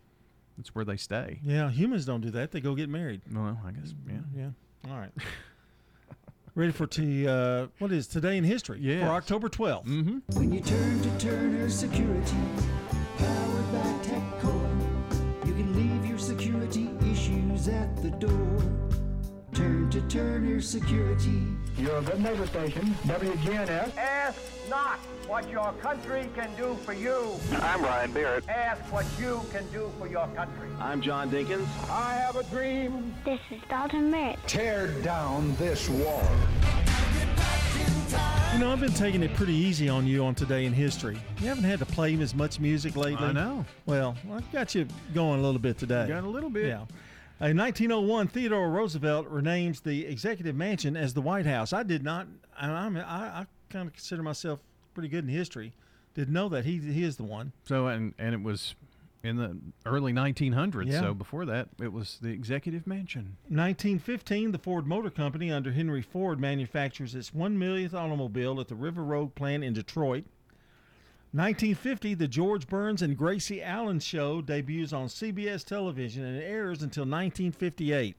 it's 0.58 0.74
where 0.74 0.84
they 0.84 0.96
stay 0.96 1.40
Yeah, 1.42 1.70
humans 1.70 2.04
don't 2.04 2.20
do 2.20 2.30
that. 2.30 2.50
They 2.52 2.60
go 2.60 2.74
get 2.74 2.88
married. 2.88 3.20
well 3.32 3.58
i 3.66 3.70
guess 3.72 3.94
yeah 4.08 4.14
Yeah. 4.36 4.90
All 4.90 4.98
right. 4.98 5.10
Ready 6.54 6.72
for 6.72 6.86
t 6.86 7.26
uh, 7.28 7.66
what 7.78 7.92
is 7.92 8.06
today 8.06 8.38
in 8.38 8.44
history? 8.44 8.78
Yes. 8.80 9.02
For 9.02 9.10
October 9.12 9.48
12th. 9.50 9.84
Mm-hmm. 9.86 10.38
When 10.38 10.52
you 10.52 10.60
turn 10.60 11.02
to 11.02 11.18
Turner 11.18 11.68
Security, 11.68 12.36
powered 13.18 13.72
by 13.72 13.92
TechCore, 14.02 15.46
you 15.46 15.52
can 15.52 15.74
leave 15.76 16.06
your 16.08 16.18
security 16.18 16.88
issues 17.12 17.68
at 17.68 17.94
the 18.02 18.08
door. 18.10 18.45
Turn 19.96 20.08
to 20.10 20.16
Turner 20.18 20.60
Security. 20.60 21.42
Your 21.78 22.02
good 22.02 22.20
neighbor 22.20 22.46
station, 22.46 22.84
WGNS. 23.04 23.96
Ask 23.96 24.38
not 24.68 24.98
what 25.26 25.48
your 25.48 25.72
country 25.80 26.28
can 26.34 26.54
do 26.54 26.76
for 26.84 26.92
you. 26.92 27.30
I'm 27.62 27.82
Ryan 27.82 28.12
Barrett. 28.12 28.46
Ask 28.46 28.80
what 28.92 29.06
you 29.18 29.40
can 29.50 29.66
do 29.72 29.90
for 29.98 30.06
your 30.06 30.26
country. 30.34 30.68
I'm 30.80 31.00
John 31.00 31.30
Dinkins. 31.30 31.66
I 31.88 32.12
have 32.14 32.36
a 32.36 32.42
dream. 32.44 33.14
This 33.24 33.40
is 33.50 33.62
Dalton 33.70 34.10
Barrett. 34.10 34.38
Tear 34.46 34.88
down 35.00 35.56
this 35.56 35.88
wall. 35.88 36.28
You 38.52 38.58
know, 38.58 38.72
I've 38.72 38.80
been 38.80 38.92
taking 38.92 39.22
it 39.22 39.32
pretty 39.32 39.54
easy 39.54 39.88
on 39.88 40.06
you 40.06 40.24
on 40.26 40.34
today 40.34 40.66
in 40.66 40.74
history. 40.74 41.18
You 41.40 41.48
haven't 41.48 41.64
had 41.64 41.78
to 41.78 41.86
play 41.86 42.14
as 42.20 42.34
much 42.34 42.60
music 42.60 42.96
lately. 42.96 43.26
I 43.28 43.32
know. 43.32 43.64
Well, 43.86 44.14
I've 44.30 44.50
got 44.52 44.74
you 44.74 44.86
going 45.14 45.40
a 45.40 45.42
little 45.42 45.58
bit 45.58 45.78
today. 45.78 46.06
got 46.06 46.24
a 46.24 46.28
little 46.28 46.50
bit 46.50 46.66
Yeah. 46.66 46.84
In 47.38 47.56
1901, 47.58 48.28
Theodore 48.28 48.70
Roosevelt 48.70 49.30
renames 49.30 49.82
the 49.82 50.06
Executive 50.06 50.56
Mansion 50.56 50.96
as 50.96 51.12
the 51.12 51.20
White 51.20 51.44
House. 51.44 51.72
I 51.74 51.82
did 51.82 52.02
not. 52.02 52.26
I, 52.58 52.68
I'm, 52.70 52.96
I, 52.96 53.00
I 53.02 53.46
kind 53.68 53.86
of 53.86 53.92
consider 53.92 54.22
myself 54.22 54.60
pretty 54.94 55.08
good 55.10 55.24
in 55.24 55.28
history. 55.30 55.74
Didn't 56.14 56.32
know 56.32 56.48
that 56.48 56.64
he 56.64 56.78
he 56.78 57.02
is 57.04 57.16
the 57.18 57.24
one. 57.24 57.52
so 57.64 57.88
and 57.88 58.14
and 58.18 58.34
it 58.34 58.42
was 58.42 58.74
in 59.22 59.36
the 59.36 59.58
early 59.84 60.12
1900s 60.12 60.86
Yeah. 60.86 61.00
so 61.00 61.12
before 61.14 61.44
that 61.46 61.68
it 61.80 61.92
was 61.92 62.18
the 62.22 62.28
executive 62.28 62.86
mansion 62.86 63.36
1915, 63.48 64.52
the 64.52 64.58
Ford 64.58 64.86
Motor 64.86 65.10
Company 65.10 65.50
under 65.50 65.72
Henry 65.72 66.00
Ford 66.00 66.38
manufactures 66.40 67.14
its 67.14 67.34
one 67.34 67.58
millionth 67.58 67.92
automobile 67.92 68.60
at 68.60 68.68
the 68.68 68.74
River 68.76 69.02
Road 69.04 69.34
plant 69.34 69.62
in 69.64 69.74
Detroit. 69.74 70.24
1950, 71.36 72.14
the 72.14 72.26
George 72.26 72.66
Burns 72.66 73.02
and 73.02 73.14
Gracie 73.14 73.62
Allen 73.62 74.00
Show 74.00 74.40
debuts 74.40 74.94
on 74.94 75.08
CBS 75.08 75.66
television 75.66 76.24
and 76.24 76.42
airs 76.42 76.80
until 76.80 77.02
1958. 77.02 78.16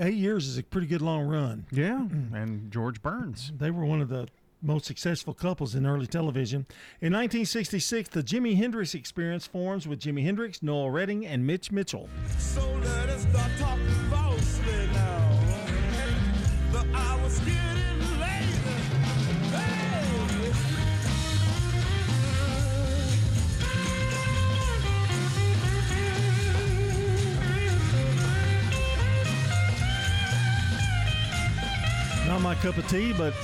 Eight 0.00 0.14
years 0.14 0.48
is 0.48 0.58
a 0.58 0.64
pretty 0.64 0.88
good 0.88 1.00
long 1.00 1.28
run. 1.28 1.64
Yeah, 1.70 2.08
and 2.34 2.72
George 2.72 3.00
Burns. 3.00 3.52
They 3.56 3.70
were 3.70 3.84
one 3.84 4.00
of 4.00 4.08
the 4.08 4.26
most 4.62 4.86
successful 4.86 5.34
couples 5.34 5.74
in 5.74 5.84
early 5.86 6.06
television. 6.06 6.66
In 7.00 7.12
1966, 7.12 8.10
the 8.10 8.22
Jimi 8.22 8.56
Hendrix 8.56 8.94
Experience 8.94 9.46
forms 9.46 9.88
with 9.88 10.00
Jimi 10.00 10.24
Hendrix, 10.24 10.62
Noel 10.62 10.90
Redding, 10.90 11.26
and 11.26 11.46
Mitch 11.46 11.72
Mitchell. 11.72 12.08
So 12.38 12.62
let 12.74 13.08
us 13.08 13.22
start 13.22 13.50
talking 13.58 13.86
falsely 14.10 14.86
now. 14.92 15.40
The 16.72 16.86
hour's 16.94 17.38
getting 17.40 18.20
late. 18.20 18.54
Hey! 19.50 19.92
Not 32.28 32.40
my 32.40 32.54
cup 32.54 32.76
of 32.78 32.88
tea, 32.88 33.12
but 33.12 33.34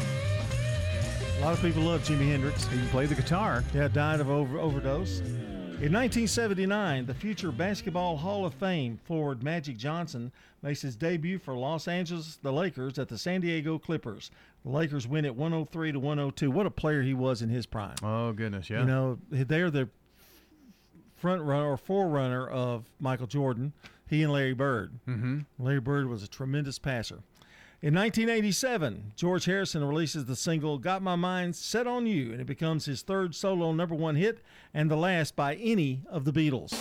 a 1.39 1.41
lot 1.41 1.55
of 1.55 1.63
people 1.63 1.83
love 1.83 2.03
Jimi 2.03 2.29
Hendrix. 2.29 2.67
He 2.67 2.79
played 2.89 3.11
the 3.11 3.15
guitar. 3.15 3.63
Yeah, 3.73 3.89
died 3.89 4.21
of 4.21 4.29
over, 4.29 4.59
overdose. 4.59 5.21
In 5.21 5.93
1979, 5.93 7.07
the 7.07 7.15
future 7.15 7.53
Basketball 7.53 8.17
Hall 8.17 8.45
of 8.45 8.55
Fame 8.55 8.99
forward 9.05 9.45
Magic 9.45 9.77
Johnson 9.77 10.33
makes 10.63 10.83
his 10.83 10.97
debut 10.97 11.39
for 11.39 11.55
Los 11.55 11.87
Angeles, 11.87 12.41
the 12.43 12.53
Lakers, 12.53 12.99
at 12.99 13.09
the 13.09 13.17
San 13.17 13.41
Diego 13.41 13.79
Clippers. 13.79 14.33
The 14.65 14.71
Lakers 14.71 15.07
win 15.07 15.25
at 15.25 15.37
103 15.37 15.93
to 15.93 16.01
102. 16.01 16.51
What 16.51 16.67
a 16.67 16.71
player 16.71 17.03
he 17.03 17.15
was 17.15 17.41
in 17.41 17.49
his 17.49 17.65
prime. 17.67 17.95
Oh 18.03 18.33
goodness, 18.33 18.69
yeah. 18.69 18.81
You 18.81 18.87
know, 18.87 19.19
they're 19.31 19.71
the 19.71 19.89
front 21.15 21.43
runner 21.43 21.71
or 21.71 21.77
forerunner 21.77 22.49
of 22.49 22.87
Michael 22.99 23.29
Jordan. 23.29 23.73
He 24.09 24.25
and 24.25 24.33
Larry 24.33 24.55
Bird. 24.55 24.99
Mm-hmm. 25.07 25.41
Larry 25.61 25.81
Bird 25.81 26.09
was 26.09 26.25
a 26.25 26.29
tremendous 26.29 26.81
passer. 26.81 27.21
In 27.81 27.95
1987, 27.95 29.13
George 29.15 29.45
Harrison 29.45 29.85
releases 29.85 30.25
the 30.25 30.35
single 30.35 30.79
Got 30.79 31.01
My 31.01 31.15
Mind 31.15 31.55
Set 31.55 31.87
on 31.87 32.07
You, 32.07 32.33
and 32.33 32.41
it 32.41 32.47
becomes 32.47 32.87
his 32.87 33.03
third 33.03 33.37
solo 33.37 33.71
number 33.71 33.95
one 33.95 34.17
hit 34.17 34.41
and 34.75 34.91
the 34.91 34.97
last 34.97 35.37
by 35.37 35.55
any 35.55 36.03
of 36.11 36.25
the 36.25 36.33
Beatles. 36.33 36.73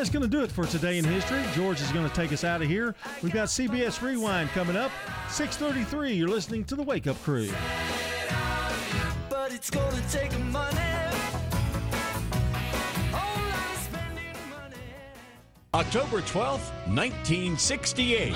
That's 0.00 0.08
going 0.08 0.22
to 0.22 0.28
do 0.28 0.42
it 0.42 0.50
for 0.50 0.64
today 0.64 0.96
in 0.96 1.04
history. 1.04 1.42
George 1.54 1.78
is 1.78 1.92
going 1.92 2.08
to 2.08 2.14
take 2.14 2.32
us 2.32 2.42
out 2.42 2.62
of 2.62 2.68
here. 2.68 2.94
We've 3.22 3.34
got 3.34 3.48
CBS 3.48 4.00
Rewind 4.00 4.48
coming 4.50 4.74
up, 4.74 4.90
6:33. 5.28 6.16
You're 6.16 6.26
listening 6.26 6.64
to 6.64 6.74
the 6.74 6.82
Wake 6.82 7.06
Up 7.06 7.22
Crew. 7.22 7.50
But 9.28 9.52
it's 9.52 9.68
gonna 9.68 10.00
take 10.10 10.32
money. 10.46 10.78
October 15.74 16.22
12th, 16.22 16.70
1968. 16.86 18.34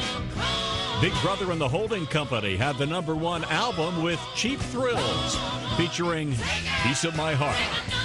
Big 1.01 1.13
Brother 1.23 1.51
and 1.51 1.61
the 1.61 1.69
Holding 1.69 2.05
Company 2.07 2.57
had 2.57 2.77
the 2.77 2.87
number 2.87 3.15
one 3.17 3.43
album 3.45 4.03
with 4.03 4.21
Cheap 4.37 4.61
Thrills, 4.61 5.39
featuring 5.79 6.35
Piece 6.83 7.05
of 7.05 7.17
My 7.17 7.33
Heart. 7.33 8.04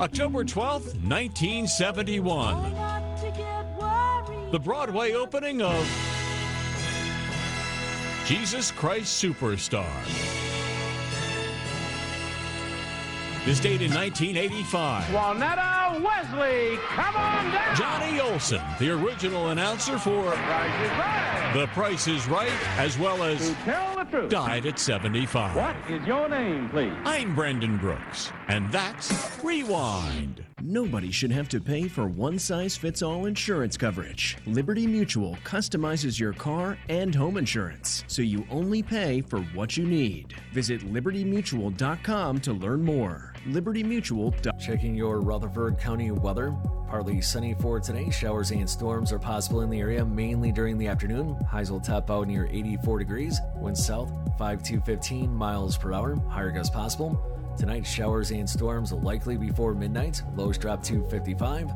October 0.00 0.44
12th, 0.44 0.94
1971. 1.02 2.74
The 4.50 4.58
Broadway 4.58 5.12
opening 5.12 5.62
of 5.62 5.86
Jesus 8.26 8.70
Christ 8.72 9.22
Superstar. 9.22 9.86
Is 13.46 13.64
in 13.64 13.92
1985. 13.94 15.04
Juanetta 15.12 16.02
Wesley, 16.02 16.78
come 16.88 17.14
on 17.14 17.52
down. 17.52 17.76
Johnny 17.76 18.18
Olson, 18.18 18.60
the 18.80 18.90
original 18.90 19.50
announcer 19.50 19.98
for 19.98 20.24
The 20.24 20.32
Price 20.32 20.88
is 20.88 20.90
Right, 20.98 21.52
the 21.54 21.66
Price 21.68 22.08
is 22.08 22.26
right 22.26 22.52
as 22.76 22.98
well 22.98 23.22
as 23.22 23.54
Tell 23.64 23.96
the 23.96 24.04
truth. 24.04 24.30
died 24.30 24.66
at 24.66 24.80
75. 24.80 25.54
What 25.54 25.76
is 25.88 26.04
your 26.04 26.28
name, 26.28 26.68
please? 26.70 26.92
I'm 27.04 27.36
Brendan 27.36 27.78
Brooks, 27.78 28.32
and 28.48 28.70
that's 28.72 29.38
Rewind. 29.44 30.45
Nobody 30.62 31.10
should 31.10 31.30
have 31.32 31.50
to 31.50 31.60
pay 31.60 31.86
for 31.86 32.06
one 32.06 32.38
size 32.38 32.78
fits 32.78 33.02
all 33.02 33.26
insurance 33.26 33.76
coverage. 33.76 34.38
Liberty 34.46 34.86
Mutual 34.86 35.36
customizes 35.44 36.18
your 36.18 36.32
car 36.32 36.78
and 36.88 37.14
home 37.14 37.36
insurance, 37.36 38.04
so 38.06 38.22
you 38.22 38.46
only 38.50 38.82
pay 38.82 39.20
for 39.20 39.40
what 39.54 39.76
you 39.76 39.84
need. 39.84 40.34
Visit 40.54 40.80
libertymutual.com 40.80 42.40
to 42.40 42.52
learn 42.54 42.82
more. 42.82 43.34
Liberty 43.46 43.82
Mutual. 43.82 44.34
Checking 44.58 44.94
your 44.94 45.20
Rutherford 45.20 45.78
County 45.78 46.10
weather. 46.10 46.56
Partly 46.88 47.20
sunny 47.20 47.54
for 47.60 47.78
today. 47.78 48.08
Showers 48.10 48.50
and 48.50 48.68
storms 48.68 49.12
are 49.12 49.18
possible 49.18 49.60
in 49.60 49.68
the 49.68 49.80
area, 49.80 50.04
mainly 50.06 50.52
during 50.52 50.78
the 50.78 50.88
afternoon. 50.88 51.36
Highs 51.50 51.70
will 51.70 51.80
top 51.80 52.10
out 52.10 52.28
near 52.28 52.46
84 52.46 52.98
degrees. 52.98 53.40
Wind 53.56 53.76
south 53.76 54.10
5 54.38 54.62
to 54.62 54.80
15 54.80 55.34
miles 55.34 55.76
per 55.76 55.92
hour. 55.92 56.16
Higher 56.30 56.50
gusts 56.50 56.74
possible. 56.74 57.35
Tonight, 57.58 57.86
showers 57.86 58.32
and 58.32 58.48
storms 58.48 58.92
likely 58.92 59.38
before 59.38 59.74
midnight. 59.74 60.22
Lows 60.36 60.58
drop 60.58 60.82
to 60.84 61.02
55. 61.04 61.70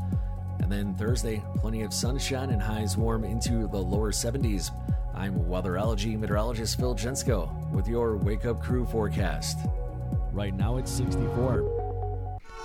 And 0.60 0.70
then 0.70 0.94
Thursday, 0.94 1.42
plenty 1.56 1.82
of 1.82 1.94
sunshine 1.94 2.50
and 2.50 2.60
highs 2.60 2.98
warm 2.98 3.24
into 3.24 3.66
the 3.66 3.78
lower 3.78 4.12
70s. 4.12 4.72
I'm 5.14 5.34
weatherology 5.44 6.18
meteorologist 6.18 6.78
Phil 6.78 6.94
Jensko 6.94 7.70
with 7.70 7.88
your 7.88 8.18
Wake 8.18 8.44
Up 8.44 8.60
Crew 8.60 8.84
forecast. 8.84 9.58
Right 10.32 10.54
now 10.54 10.76
it's 10.76 10.90
64. 10.90 11.79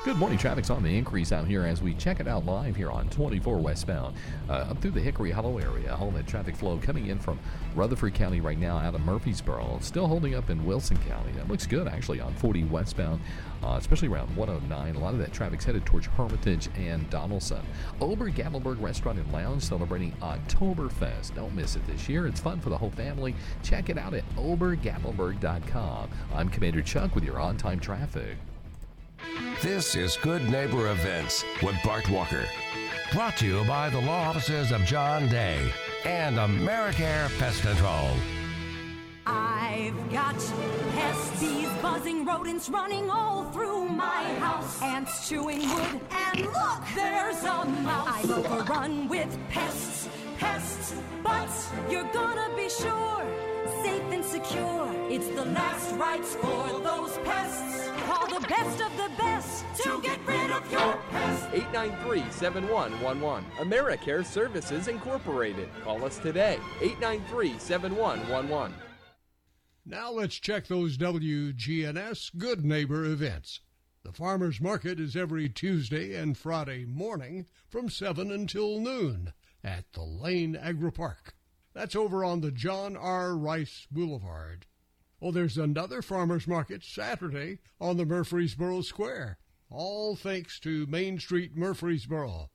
Good 0.06 0.18
morning. 0.18 0.38
Traffic's 0.38 0.70
on 0.70 0.84
the 0.84 0.96
increase 0.96 1.32
out 1.32 1.48
here 1.48 1.66
as 1.66 1.82
we 1.82 1.96
check 1.96 2.20
it 2.20 2.28
out 2.28 2.46
live 2.46 2.76
here 2.76 2.92
on 2.92 3.10
24 3.10 3.58
westbound. 3.58 4.16
Uh, 4.48 4.52
up 4.52 4.80
through 4.80 4.92
the 4.92 5.02
Hickory 5.02 5.32
Hollow 5.32 5.58
area, 5.58 5.98
all 6.00 6.12
that 6.12 6.28
traffic 6.28 6.56
flow 6.56 6.78
coming 6.78 7.08
in 7.08 7.18
from 7.18 7.40
Rutherford 7.74 8.14
County 8.14 8.40
right 8.40 8.60
now 8.60 8.78
out 8.78 8.94
of 8.94 9.02
Murfreesboro. 9.02 9.80
Still 9.82 10.06
holding 10.06 10.36
up 10.36 10.52
in 10.52 10.64
Wilson 10.64 10.98
County. 11.10 11.32
That 11.32 11.48
looks 11.48 11.66
good 11.66 11.88
actually 11.88 12.20
on 12.20 12.36
40 12.36 12.66
westbound, 12.66 13.20
uh, 13.64 13.78
especially 13.80 14.08
around 14.08 14.28
109. 14.36 14.96
A 14.96 15.00
lot 15.00 15.16
of 15.16 15.20
that 15.22 15.34
traffic's 15.34 15.66
headed 15.66 15.88
towards 15.88 16.06
Hermitage 16.06 16.70
and 16.78 17.10
Donaldson. 17.10 17.66
Ober 18.00 18.30
Gatlinburg 18.30 18.80
Restaurant 18.80 19.18
and 19.18 19.34
Lounge 19.34 19.64
celebrating 19.64 20.12
Oktoberfest. 20.22 21.34
Don't 21.34 21.56
miss 21.56 21.76
it 21.76 21.88
this 21.88 22.08
year. 22.08 22.28
It's 22.28 22.40
fun 22.40 22.60
for 22.60 22.70
the 22.70 22.78
whole 22.78 22.92
family. 22.92 23.34
Check 23.64 23.90
it 23.90 23.98
out 23.98 24.14
at 24.14 24.24
obergatlinburg.com. 24.36 26.10
I'm 26.36 26.50
Commander 26.50 26.84
Chuck 26.84 27.16
with 27.16 27.24
your 27.24 27.40
on 27.40 27.58
time 27.58 27.80
traffic. 27.80 28.38
This 29.62 29.96
is 29.96 30.18
Good 30.18 30.50
Neighbor 30.50 30.92
Events 30.92 31.44
with 31.64 31.76
Bart 31.84 32.10
Walker. 32.10 32.46
Brought 33.14 33.38
to 33.38 33.46
you 33.46 33.64
by 33.64 33.90
the 33.90 34.00
law 34.00 34.30
offices 34.30 34.72
of 34.72 34.84
John 34.84 35.30
Day 35.30 35.72
and 36.04 36.38
Americare 36.38 37.36
Pest 37.40 37.62
Control. 37.62 38.12
I've 39.26 40.12
got 40.12 40.36
pests, 40.94 41.40
bees, 41.40 41.70
buzzing 41.82 42.26
rodents 42.26 42.70
running 42.70 43.10
all 43.10 43.50
through 43.52 43.88
my 43.88 44.24
house. 44.36 44.82
Ants 44.82 45.28
chewing 45.28 45.62
wood, 45.62 46.02
and 46.12 46.42
look, 46.42 46.84
there's 46.94 47.42
a 47.44 47.66
mouse. 47.66 48.26
I'm 48.26 48.32
overrun 48.32 49.08
with 49.08 49.36
pests, 49.50 50.10
pests, 50.38 50.96
but 51.24 51.50
you're 51.90 52.12
gonna 52.14 52.54
be 52.56 52.70
sure, 52.70 53.26
safe 53.84 54.04
and 54.12 54.24
secure. 54.24 54.92
It's 55.10 55.30
the 55.30 55.46
last 55.46 55.96
rites 55.96 56.36
for 56.36 56.80
those 56.82 57.18
pests. 57.20 57.95
Call 58.06 58.28
the 58.28 58.48
best 58.48 58.82
of 58.82 58.96
the 58.98 59.12
best 59.18 59.66
to 59.84 60.00
get 60.02 60.20
rid 60.28 60.52
of 60.52 60.72
your 60.72 61.00
pests. 61.10 61.46
893-7111. 61.48 63.44
AmeriCare 63.58 64.26
Services 64.26 64.88
Incorporated. 64.88 65.70
Call 65.84 66.06
us 66.06 66.20
today. 66.20 66.60
893-7111. 66.80 68.72
Now 69.86 70.12
let's 70.12 70.36
check 70.36 70.68
those 70.68 70.98
WGNS 70.98 72.38
Good 72.38 72.64
Neighbor 72.64 73.06
events. 73.06 73.62
The 74.04 74.14
Farmers 74.14 74.62
Market 74.62 75.00
is 75.00 75.16
every 75.16 75.50
Tuesday 75.50 76.14
and 76.14 76.38
Friday 76.38 76.86
morning 76.86 77.48
from 77.68 77.90
7 77.90 78.32
until 78.32 78.80
noon 78.80 79.34
at 79.64 79.86
the 79.94 80.04
Lane 80.04 80.56
Agri 80.56 80.92
Park. 80.92 81.36
That's 81.74 81.96
over 81.96 82.24
on 82.24 82.42
the 82.42 82.52
John 82.52 82.96
R. 82.96 83.36
Rice 83.36 83.88
Boulevard. 83.92 84.68
Oh, 85.26 85.32
there's 85.32 85.58
another 85.58 86.04
farmers 86.04 86.46
market 86.46 86.84
Saturday 86.84 87.58
on 87.82 87.98
the 87.98 88.06
Murfreesboro 88.06 88.82
Square. 88.82 89.40
All 89.72 90.16
thanks 90.16 90.60
to 90.60 90.86
Main 90.86 91.18
Street 91.18 91.58
Murfreesboro. 91.58 92.52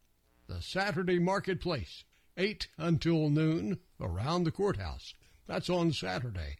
The 0.47 0.63
Saturday 0.63 1.19
Marketplace, 1.19 2.05
8 2.37 2.69
until 2.79 3.29
noon, 3.29 3.81
around 4.01 4.45
the 4.45 4.53
courthouse. 4.53 5.15
That's 5.49 5.69
on 5.69 5.93
Saturday. 5.93 6.59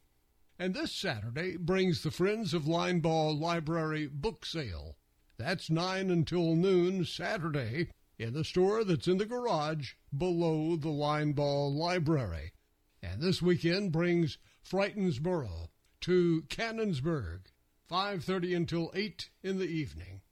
And 0.59 0.75
this 0.75 0.90
Saturday 0.90 1.57
brings 1.57 2.03
the 2.03 2.11
Friends 2.11 2.55
of 2.55 2.64
Linebaugh 2.64 3.38
Library 3.38 4.09
book 4.09 4.44
sale. 4.44 4.96
That's 5.37 5.70
9 5.70 6.11
until 6.11 6.57
noon 6.57 7.05
Saturday 7.05 7.92
in 8.18 8.33
the 8.33 8.42
store 8.42 8.83
that's 8.83 9.07
in 9.07 9.18
the 9.18 9.27
garage 9.27 9.92
below 10.18 10.75
the 10.75 10.88
Linebaugh 10.88 11.73
Library. 11.73 12.53
And 13.01 13.23
this 13.23 13.40
weekend 13.40 13.92
brings 13.92 14.38
Frightensboro 14.68 15.68
to 16.00 16.42
Cannonsburgh, 16.48 17.52
5:30 17.88 18.54
until 18.54 18.90
8 18.94 19.30
in 19.42 19.58
the 19.58 19.68
evening. 19.68 20.22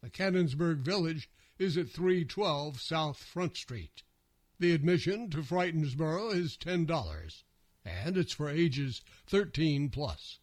The 0.00 0.10
Cannonsburgh 0.10 0.78
Village 0.78 1.30
is 1.58 1.76
at 1.76 1.90
312 1.90 2.80
South 2.80 3.22
Front 3.22 3.56
Street. 3.56 4.02
The 4.58 4.72
admission 4.72 5.30
to 5.30 5.42
Frightensboro 5.42 6.34
is 6.34 6.56
$10, 6.56 7.44
and 7.84 8.16
it's 8.16 8.32
for 8.32 8.48
ages 8.48 9.02
13 9.26 9.90
plus. 9.90 10.40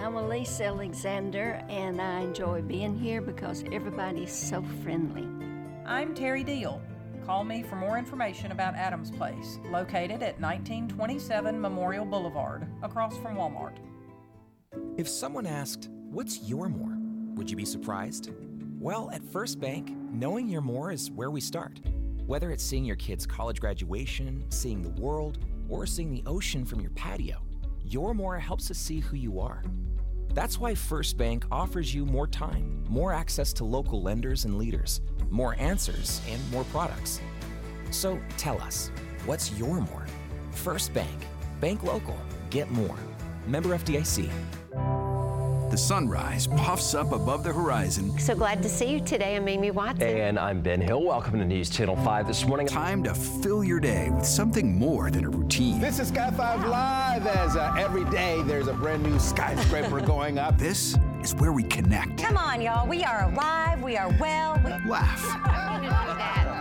I'm 0.00 0.16
Elise 0.16 0.60
Alexander, 0.60 1.64
and 1.68 2.02
I 2.02 2.22
enjoy 2.22 2.62
being 2.62 2.98
here 2.98 3.20
because 3.20 3.62
everybody's 3.70 4.32
so 4.32 4.60
friendly. 4.82 5.28
I'm 5.86 6.16
Terry 6.16 6.42
Deal. 6.42 6.82
Call 7.28 7.44
me 7.44 7.62
for 7.62 7.76
more 7.76 7.98
information 7.98 8.52
about 8.52 8.74
Adams 8.74 9.10
Place, 9.10 9.58
located 9.70 10.22
at 10.22 10.40
1927 10.40 11.60
Memorial 11.60 12.06
Boulevard, 12.06 12.66
across 12.82 13.18
from 13.18 13.36
Walmart. 13.36 13.76
If 14.96 15.06
someone 15.06 15.44
asked, 15.44 15.90
What's 16.10 16.40
your 16.44 16.70
more? 16.70 16.96
Would 17.34 17.50
you 17.50 17.56
be 17.58 17.66
surprised? 17.66 18.30
Well, 18.80 19.10
at 19.12 19.22
First 19.22 19.60
Bank, 19.60 19.94
knowing 20.10 20.48
your 20.48 20.62
more 20.62 20.90
is 20.90 21.10
where 21.10 21.30
we 21.30 21.42
start. 21.42 21.80
Whether 22.26 22.50
it's 22.50 22.64
seeing 22.64 22.86
your 22.86 22.96
kid's 22.96 23.26
college 23.26 23.60
graduation, 23.60 24.46
seeing 24.48 24.80
the 24.80 24.98
world, 24.98 25.36
or 25.68 25.84
seeing 25.84 26.10
the 26.10 26.22
ocean 26.24 26.64
from 26.64 26.80
your 26.80 26.92
patio, 26.92 27.42
your 27.84 28.14
more 28.14 28.38
helps 28.38 28.70
us 28.70 28.78
see 28.78 29.00
who 29.00 29.18
you 29.18 29.38
are. 29.38 29.62
That's 30.38 30.60
why 30.60 30.72
First 30.72 31.18
Bank 31.18 31.44
offers 31.50 31.92
you 31.92 32.06
more 32.06 32.28
time, 32.28 32.84
more 32.88 33.12
access 33.12 33.52
to 33.54 33.64
local 33.64 34.00
lenders 34.00 34.44
and 34.44 34.56
leaders, 34.56 35.00
more 35.30 35.56
answers, 35.58 36.20
and 36.28 36.40
more 36.52 36.62
products. 36.66 37.20
So 37.90 38.20
tell 38.36 38.62
us, 38.62 38.92
what's 39.26 39.50
your 39.58 39.80
more? 39.80 40.06
First 40.52 40.94
Bank. 40.94 41.26
Bank 41.60 41.82
local. 41.82 42.16
Get 42.50 42.70
more. 42.70 42.94
Member 43.48 43.70
FDIC. 43.70 44.30
The 45.78 45.84
sunrise 45.84 46.48
puffs 46.48 46.92
up 46.92 47.12
above 47.12 47.44
the 47.44 47.52
horizon. 47.52 48.18
So 48.18 48.34
glad 48.34 48.64
to 48.64 48.68
see 48.68 48.90
you 48.90 48.98
today. 48.98 49.36
I'm 49.36 49.46
Amy 49.46 49.70
Watson. 49.70 50.08
And 50.08 50.36
I'm 50.36 50.60
Ben 50.60 50.80
Hill. 50.80 51.04
Welcome 51.04 51.38
to 51.38 51.44
News 51.44 51.70
Channel 51.70 51.94
5 51.94 52.26
this 52.26 52.44
morning. 52.44 52.66
Time 52.66 53.04
to 53.04 53.14
fill 53.14 53.62
your 53.62 53.78
day 53.78 54.10
with 54.10 54.26
something 54.26 54.76
more 54.76 55.08
than 55.08 55.24
a 55.24 55.30
routine. 55.30 55.80
This 55.80 56.00
is 56.00 56.08
Sky 56.08 56.32
5 56.32 56.66
Live 56.66 57.28
as 57.28 57.54
uh, 57.54 57.72
every 57.78 58.04
day 58.06 58.42
there's 58.42 58.66
a 58.66 58.72
brand 58.72 59.04
new 59.04 59.20
skyscraper 59.20 60.00
going 60.04 60.36
up. 60.36 60.58
This 60.58 60.96
is 61.22 61.36
where 61.36 61.52
we 61.52 61.62
connect. 61.62 62.18
Come 62.18 62.36
on, 62.36 62.60
y'all. 62.60 62.88
We 62.88 63.04
are 63.04 63.30
alive. 63.30 63.80
We 63.80 63.96
are 63.96 64.12
well. 64.18 64.60
We... 64.64 64.90
Laugh. 64.90 66.54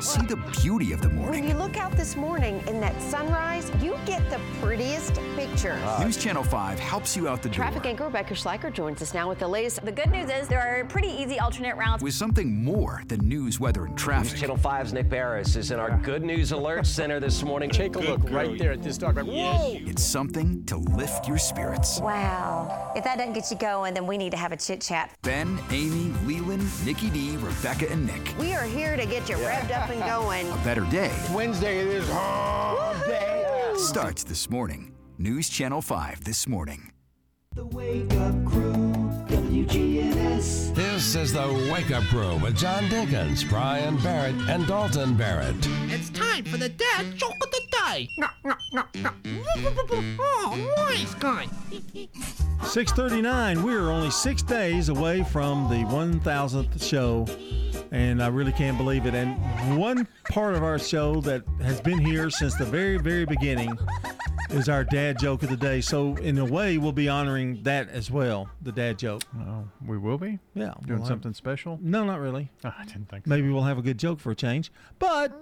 See 0.00 0.26
the 0.26 0.36
beauty 0.60 0.92
of 0.92 1.00
the 1.00 1.08
morning. 1.08 1.40
When 1.40 1.48
you 1.48 1.56
look 1.56 1.78
out 1.78 1.92
this 1.92 2.14
morning 2.14 2.62
in 2.66 2.78
that 2.80 3.00
sunrise, 3.00 3.70
you 3.80 3.96
get 4.04 4.28
the 4.28 4.38
prettiest 4.60 5.14
picture. 5.34 5.80
Uh, 5.84 6.04
News 6.04 6.18
Channel 6.18 6.42
5 6.42 6.78
helps 6.78 7.16
you 7.16 7.26
out 7.26 7.42
the 7.42 7.48
Traffic 7.48 7.82
door. 7.82 7.82
Traffic 7.82 7.86
anchor 7.86 8.04
Rebecca 8.04 8.34
Schleicher 8.34 8.70
joins 8.70 9.00
us 9.00 9.14
now 9.14 9.28
with 9.28 9.38
the 9.38 9.48
latest. 9.48 9.82
The 9.82 9.92
good 9.92 10.10
news 10.10 10.28
is 10.30 10.46
there 10.48 10.60
are 10.60 10.84
pretty 10.84 11.08
easy 11.08 11.38
alternate 11.38 11.76
routes. 11.76 12.02
With 12.02 12.12
something 12.12 12.62
more 12.62 13.02
than 13.08 13.26
news, 13.26 13.58
weather, 13.58 13.86
and 13.86 13.96
traffic. 13.96 14.32
News 14.32 14.40
Channel 14.40 14.58
5's 14.58 14.92
Nick 14.92 15.08
Beres 15.08 15.56
is 15.56 15.70
in 15.70 15.78
our 15.78 15.96
Good 15.98 16.22
News 16.22 16.52
Alert 16.52 16.86
Center 16.86 17.18
this 17.18 17.42
morning. 17.42 17.70
Take 17.84 17.96
a 17.96 18.00
look 18.00 18.20
right 18.30 18.58
there 18.58 18.72
at 18.72 18.82
this 18.82 18.98
dog. 18.98 19.16
Whoa! 19.22 19.78
It's 19.86 20.04
something 20.04 20.64
to 20.66 20.76
lift 20.76 21.26
your 21.26 21.38
spirits. 21.38 22.00
Wow. 22.00 22.92
If 22.94 23.04
that 23.04 23.16
doesn't 23.16 23.32
get 23.32 23.50
you 23.50 23.56
going, 23.56 23.94
then 23.94 24.06
we 24.06 24.18
need 24.18 24.30
to 24.32 24.36
have 24.36 24.52
a 24.52 24.56
chit 24.56 24.82
chat. 24.82 25.10
Ben, 25.22 25.58
Amy, 25.70 26.12
Lelan, 26.26 26.68
Nikki 26.84 27.08
D, 27.08 27.36
Rebecca, 27.38 27.90
and 27.90 28.06
Nick. 28.06 28.34
We 28.38 28.52
are 28.54 28.64
here 28.64 28.96
to 28.96 29.06
get 29.06 29.28
you 29.28 29.36
revved 29.54 29.82
up 29.82 29.88
and 29.90 30.00
going. 30.04 30.50
A 30.50 30.56
better 30.64 30.84
day. 30.90 31.12
Wednesday, 31.32 31.78
it 31.78 31.86
is 31.86 32.08
hump 32.10 33.04
day. 33.06 33.72
Starts 33.76 34.24
this 34.24 34.50
morning. 34.50 34.92
News 35.18 35.48
Channel 35.48 35.82
5 35.82 36.24
this 36.24 36.48
morning. 36.48 36.90
The 37.54 37.66
Wake 37.66 38.12
Up 38.14 38.44
Crew, 38.44 38.74
WGNS. 39.28 40.74
This 41.14 41.28
is 41.28 41.32
the 41.32 41.70
Wake 41.72 41.92
Up 41.92 42.02
Crew 42.06 42.38
with 42.38 42.56
John 42.56 42.86
Dinkins, 42.86 43.48
Brian 43.48 43.96
Barrett, 43.98 44.34
and 44.48 44.66
Dalton 44.66 45.14
Barrett. 45.14 45.54
It's 45.88 46.10
time 46.10 46.44
for 46.44 46.56
the 46.56 46.68
dad 46.68 47.16
joke 47.16 47.36
of 47.40 47.52
the 47.52 47.62
day. 47.70 48.08
No, 48.18 48.26
no, 48.44 48.54
no, 48.72 48.82
no. 48.96 49.10
Oh, 50.18 50.74
nice 50.76 51.14
guy. 51.14 51.46
639. 52.64 53.62
We 53.62 53.76
are 53.76 53.92
only 53.92 54.10
six 54.10 54.42
days 54.42 54.88
away 54.88 55.22
from 55.22 55.68
the 55.68 55.84
1000th 55.84 56.82
show, 56.82 57.28
and 57.92 58.20
I 58.20 58.26
really 58.26 58.50
can't 58.50 58.76
believe 58.76 59.06
it. 59.06 59.14
And 59.14 59.78
one 59.78 60.08
part 60.30 60.56
of 60.56 60.64
our 60.64 60.80
show 60.80 61.20
that 61.20 61.44
has 61.62 61.80
been 61.80 62.00
here 62.00 62.28
since 62.28 62.56
the 62.56 62.64
very, 62.64 62.98
very 62.98 63.24
beginning 63.24 63.78
is 64.50 64.68
our 64.68 64.84
dad 64.84 65.18
joke 65.18 65.42
of 65.42 65.48
the 65.50 65.56
day. 65.56 65.80
So, 65.80 66.16
in 66.16 66.38
a 66.38 66.44
way, 66.44 66.78
we'll 66.78 66.92
be 66.92 67.08
honoring 67.08 67.62
that 67.64 67.88
as 67.88 68.10
well, 68.10 68.48
the 68.62 68.72
dad 68.72 68.98
joke. 68.98 69.22
Oh, 69.40 69.64
we 69.86 69.98
will 69.98 70.18
be? 70.18 70.38
Yeah. 70.54 70.74
Doing 70.86 71.03
we'll 71.04 71.10
something 71.10 71.34
special? 71.34 71.78
No, 71.82 72.04
not 72.04 72.20
really. 72.20 72.50
Oh, 72.64 72.72
I 72.76 72.84
didn't 72.84 73.08
think 73.08 73.24
so. 73.24 73.30
Maybe 73.30 73.50
we'll 73.50 73.62
have 73.62 73.78
a 73.78 73.82
good 73.82 73.98
joke 73.98 74.20
for 74.20 74.30
a 74.30 74.34
change. 74.34 74.72
But 74.98 75.32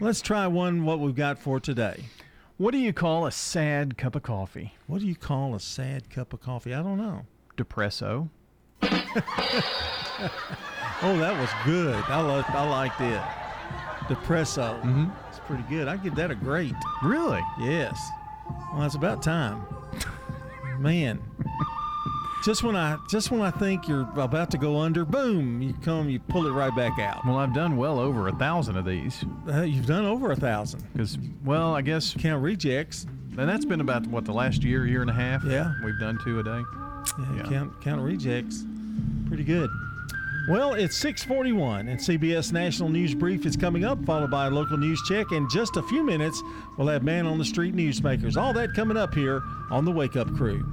let's 0.00 0.20
try 0.20 0.46
one, 0.46 0.84
what 0.84 1.00
we've 1.00 1.14
got 1.14 1.38
for 1.38 1.60
today. 1.60 2.04
What 2.56 2.72
do 2.72 2.78
you 2.78 2.92
call 2.92 3.26
a 3.26 3.30
sad 3.30 3.96
cup 3.96 4.16
of 4.16 4.24
coffee? 4.24 4.74
What 4.88 5.00
do 5.00 5.06
you 5.06 5.14
call 5.14 5.54
a 5.54 5.60
sad 5.60 6.10
cup 6.10 6.32
of 6.32 6.40
coffee? 6.40 6.74
I 6.74 6.82
don't 6.82 6.98
know. 6.98 7.24
Depresso. 7.56 8.28
oh, 8.82 8.88
that 11.02 11.38
was 11.38 11.50
good. 11.64 11.94
I 12.08 12.20
loved, 12.20 12.50
I 12.50 12.68
liked 12.68 13.00
it. 13.00 13.20
Depresso. 14.08 14.80
Mm-hmm. 14.82 15.06
It's 15.28 15.38
pretty 15.40 15.62
good. 15.68 15.86
I 15.86 15.96
give 15.98 16.14
that 16.16 16.30
a 16.30 16.34
great. 16.34 16.74
Really? 17.02 17.42
Yes. 17.60 18.00
Well, 18.72 18.84
it's 18.84 18.94
about 18.94 19.22
time. 19.22 19.64
Man. 20.78 21.20
Just 22.44 22.62
when 22.62 22.76
I 22.76 22.96
just 23.10 23.30
when 23.30 23.40
I 23.40 23.50
think 23.50 23.88
you're 23.88 24.08
about 24.16 24.50
to 24.52 24.58
go 24.58 24.78
under, 24.78 25.04
boom, 25.04 25.60
you 25.60 25.74
come, 25.82 26.08
you 26.08 26.20
pull 26.20 26.46
it 26.46 26.52
right 26.52 26.74
back 26.74 26.98
out. 26.98 27.26
Well, 27.26 27.36
I've 27.36 27.52
done 27.52 27.76
well 27.76 27.98
over 27.98 28.28
a 28.28 28.32
thousand 28.32 28.76
of 28.76 28.84
these. 28.84 29.24
Uh, 29.48 29.62
you've 29.62 29.86
done 29.86 30.04
over 30.04 30.30
a 30.30 30.36
thousand. 30.36 30.84
Because, 30.92 31.18
well, 31.44 31.74
I 31.74 31.82
guess 31.82 32.14
count 32.16 32.42
rejects, 32.42 33.06
and 33.36 33.48
that's 33.48 33.64
been 33.64 33.80
about 33.80 34.06
what 34.06 34.24
the 34.24 34.32
last 34.32 34.62
year, 34.62 34.86
year 34.86 35.00
and 35.00 35.10
a 35.10 35.14
half. 35.14 35.42
Yeah, 35.44 35.74
we've 35.84 35.98
done 35.98 36.18
two 36.22 36.38
a 36.38 36.42
day. 36.44 36.62
Yeah, 37.18 37.36
yeah. 37.36 37.42
count 37.42 37.80
count 37.82 38.02
rejects, 38.02 38.64
pretty 39.26 39.44
good. 39.44 39.70
Well, 40.48 40.72
it's 40.72 40.96
641, 40.96 41.88
and 41.88 42.00
CBS 42.00 42.52
National 42.52 42.88
News 42.88 43.14
Brief 43.14 43.44
is 43.44 43.54
coming 43.54 43.84
up, 43.84 44.02
followed 44.06 44.30
by 44.30 44.46
a 44.46 44.50
local 44.50 44.78
news 44.78 45.02
check. 45.06 45.30
In 45.32 45.46
just 45.50 45.76
a 45.76 45.82
few 45.82 46.02
minutes, 46.02 46.42
we'll 46.78 46.88
have 46.88 47.02
Man 47.02 47.26
on 47.26 47.36
the 47.36 47.44
Street 47.44 47.76
Newsmakers. 47.76 48.40
All 48.40 48.54
that 48.54 48.72
coming 48.74 48.96
up 48.96 49.14
here 49.14 49.42
on 49.70 49.84
the 49.84 49.92
Wake 49.92 50.16
Up 50.16 50.34
Crew. 50.34 50.64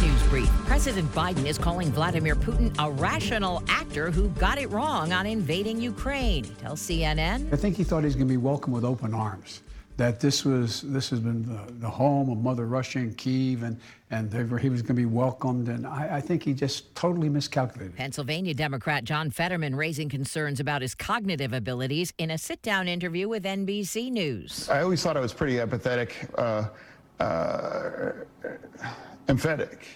CBS 0.00 0.12
News 0.12 0.28
Brief. 0.28 0.50
President 0.66 1.12
Biden 1.12 1.46
is 1.46 1.58
calling 1.58 1.90
Vladimir 1.92 2.34
Putin 2.34 2.74
a 2.78 2.90
rational 2.90 3.62
actor 3.68 4.10
who 4.10 4.28
got 4.30 4.58
it 4.58 4.70
wrong 4.70 5.12
on 5.12 5.26
invading 5.26 5.80
Ukraine. 5.80 6.44
He 6.44 6.54
tells 6.54 6.80
CNN. 6.80 7.52
I 7.52 7.56
think 7.56 7.76
he 7.76 7.84
thought 7.84 8.00
he 8.00 8.06
was 8.06 8.14
going 8.14 8.28
to 8.28 8.32
be 8.32 8.38
welcomed 8.38 8.74
with 8.74 8.84
open 8.84 9.14
arms. 9.14 9.62
that 9.96 10.18
this 10.18 10.46
was 10.46 10.80
this 10.82 11.10
has 11.10 11.20
been 11.20 11.42
the, 11.42 11.72
the 11.74 11.90
home 11.90 12.30
of 12.30 12.38
Mother 12.38 12.64
Russia 12.66 13.00
in 13.00 13.12
Kiev, 13.14 13.62
and 13.62 13.78
and 14.10 14.30
they 14.30 14.42
were, 14.44 14.58
he 14.58 14.70
was 14.70 14.80
going 14.80 14.96
to 14.96 15.02
be 15.02 15.04
welcomed. 15.04 15.68
And 15.68 15.86
I, 15.86 16.16
I 16.16 16.20
think 16.20 16.42
he 16.42 16.54
just 16.54 16.94
totally 16.94 17.28
miscalculated. 17.28 17.96
Pennsylvania 17.96 18.54
Democrat 18.54 19.04
John 19.04 19.30
Fetterman 19.30 19.76
raising 19.76 20.08
concerns 20.08 20.58
about 20.58 20.80
his 20.80 20.94
cognitive 20.94 21.52
abilities 21.52 22.14
in 22.16 22.30
a 22.30 22.38
sit-down 22.38 22.88
interview 22.88 23.28
with 23.28 23.44
NBC 23.44 24.10
News. 24.10 24.68
I 24.70 24.80
always 24.80 25.02
thought 25.02 25.18
I 25.18 25.20
was 25.20 25.34
pretty 25.34 25.56
empathetic, 25.56 26.12
uh, 26.38 26.68
uh, 27.20 28.12
emphatic. 29.28 29.86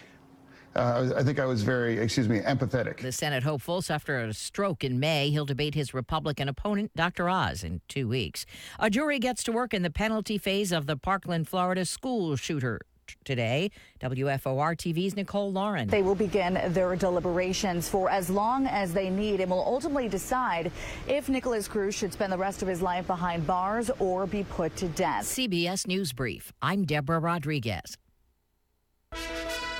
Uh, 0.76 1.12
I 1.16 1.22
think 1.22 1.38
I 1.38 1.44
was 1.44 1.62
very, 1.62 1.98
excuse 1.98 2.28
me, 2.28 2.40
empathetic. 2.40 3.00
The 3.00 3.12
Senate 3.12 3.44
hopefuls 3.44 3.90
after 3.90 4.18
a 4.18 4.34
stroke 4.34 4.82
in 4.82 4.98
May, 4.98 5.30
he'll 5.30 5.44
debate 5.44 5.76
his 5.76 5.94
Republican 5.94 6.48
opponent, 6.48 6.90
Dr. 6.96 7.28
Oz, 7.28 7.62
in 7.62 7.80
two 7.88 8.08
weeks. 8.08 8.44
A 8.80 8.90
jury 8.90 9.20
gets 9.20 9.44
to 9.44 9.52
work 9.52 9.72
in 9.72 9.82
the 9.82 9.90
penalty 9.90 10.36
phase 10.36 10.72
of 10.72 10.86
the 10.86 10.96
Parkland, 10.96 11.46
Florida 11.46 11.84
school 11.84 12.34
shooter 12.34 12.80
today. 13.24 13.70
WFOR 14.00 14.76
TV's 14.76 15.16
Nicole 15.16 15.52
Lauren. 15.52 15.88
They 15.88 16.02
will 16.02 16.14
begin 16.14 16.60
their 16.68 16.94
deliberations 16.96 17.88
for 17.88 18.10
as 18.10 18.30
long 18.30 18.66
as 18.66 18.92
they 18.92 19.10
need 19.10 19.40
and 19.40 19.50
will 19.50 19.64
ultimately 19.66 20.08
decide 20.08 20.70
if 21.06 21.28
Nikolas 21.28 21.68
Cruz 21.68 21.94
should 21.94 22.12
spend 22.12 22.32
the 22.32 22.38
rest 22.38 22.62
of 22.62 22.68
his 22.68 22.82
life 22.82 23.06
behind 23.06 23.46
bars 23.46 23.90
or 23.98 24.26
be 24.26 24.44
put 24.44 24.74
to 24.76 24.88
death. 24.88 25.24
CBS 25.24 25.86
News 25.86 26.12
Brief. 26.12 26.52
I'm 26.62 26.84
Deborah 26.84 27.20
Rodriguez. 27.20 27.96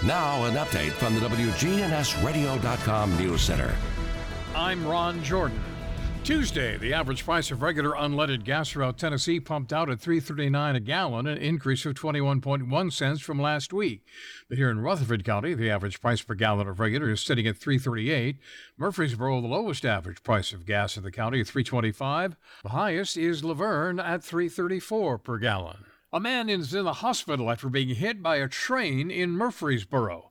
Now, 0.04 0.44
an 0.44 0.54
update 0.54 0.90
from 0.90 1.14
the 1.14 1.20
WGNSradio.com 1.20 3.16
News 3.16 3.40
Center. 3.40 3.74
I'm 4.54 4.86
Ron 4.86 5.22
Jordan. 5.24 5.60
Tuesday, 6.24 6.78
the 6.78 6.94
average 6.94 7.22
price 7.22 7.50
of 7.50 7.60
regular 7.60 7.90
unleaded 7.90 8.44
gas 8.44 8.70
throughout 8.70 8.96
Tennessee 8.96 9.38
pumped 9.38 9.74
out 9.74 9.90
at 9.90 9.98
3.39 9.98 10.76
a 10.76 10.80
gallon, 10.80 11.26
an 11.26 11.36
increase 11.36 11.84
of 11.84 11.92
21.1 11.92 12.92
cents 12.94 13.20
from 13.20 13.38
last 13.38 13.74
week. 13.74 14.06
But 14.48 14.56
here 14.56 14.70
in 14.70 14.80
Rutherford 14.80 15.22
County, 15.22 15.52
the 15.52 15.68
average 15.68 16.00
price 16.00 16.22
per 16.22 16.34
gallon 16.34 16.66
of 16.66 16.80
regular 16.80 17.10
is 17.10 17.20
sitting 17.20 17.46
at 17.46 17.56
3.38. 17.56 18.38
Murfreesboro, 18.78 19.42
the 19.42 19.48
lowest 19.48 19.84
average 19.84 20.22
price 20.22 20.54
of 20.54 20.64
gas 20.64 20.96
in 20.96 21.02
the 21.02 21.12
county, 21.12 21.40
at 21.40 21.46
3.25. 21.46 22.36
The 22.62 22.70
highest 22.70 23.18
is 23.18 23.44
La 23.44 23.52
Vergne 23.52 24.00
at 24.00 24.22
3.34 24.22 25.22
per 25.22 25.36
gallon. 25.36 25.84
A 26.10 26.20
man 26.20 26.48
is 26.48 26.72
in 26.72 26.86
the 26.86 26.94
hospital 26.94 27.50
after 27.50 27.68
being 27.68 27.90
hit 27.90 28.22
by 28.22 28.36
a 28.36 28.48
train 28.48 29.10
in 29.10 29.32
Murfreesboro. 29.32 30.30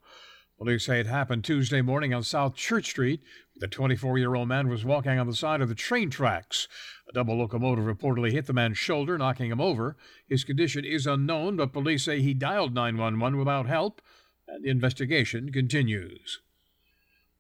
Police 0.58 0.86
say 0.86 1.00
it 1.00 1.08
happened 1.08 1.44
Tuesday 1.44 1.82
morning 1.82 2.14
on 2.14 2.24
South 2.24 2.56
Church 2.56 2.86
Street. 2.86 3.22
The 3.56 3.68
24 3.68 4.18
year 4.18 4.34
old 4.34 4.48
man 4.48 4.68
was 4.68 4.84
walking 4.84 5.20
on 5.20 5.28
the 5.28 5.36
side 5.36 5.62
of 5.62 5.70
the 5.70 5.76
train 5.76 6.10
tracks. 6.10 6.68
A 7.08 7.13
double 7.13 7.38
locomotive 7.38 7.86
reportedly 7.86 8.32
hit 8.32 8.48
the 8.48 8.54
man's 8.54 8.78
shoulder, 8.78 9.18
knocking 9.18 9.52
him 9.52 9.62
over. 9.62 9.96
His 10.28 10.44
condition 10.44 10.84
is 10.84 11.06
unknown, 11.06 11.58
but 11.58 11.72
police 11.72 12.04
say 12.04 12.22
he 12.22 12.34
dialed 12.34 12.74
911 12.74 13.38
without 13.38 13.68
help, 13.68 14.02
and 14.48 14.63
the 14.63 14.70
investigation 14.70 15.52
continues. 15.52 16.42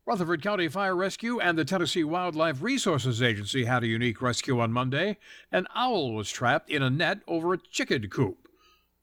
Rutherford 0.05 0.41
County 0.41 0.67
Fire 0.67 0.95
Rescue 0.95 1.39
and 1.39 1.57
the 1.57 1.65
Tennessee 1.65 2.03
Wildlife 2.03 2.61
Resources 2.61 3.21
Agency 3.21 3.63
had 3.63 3.83
a 3.83 3.87
unique 3.87 4.21
rescue 4.21 4.59
on 4.59 4.73
Monday. 4.73 5.17
An 5.51 5.65
owl 5.73 6.13
was 6.13 6.29
trapped 6.29 6.69
in 6.69 6.83
a 6.83 6.89
net 6.89 7.21
over 7.25 7.53
a 7.53 7.57
chicken 7.57 8.09
coop. 8.09 8.42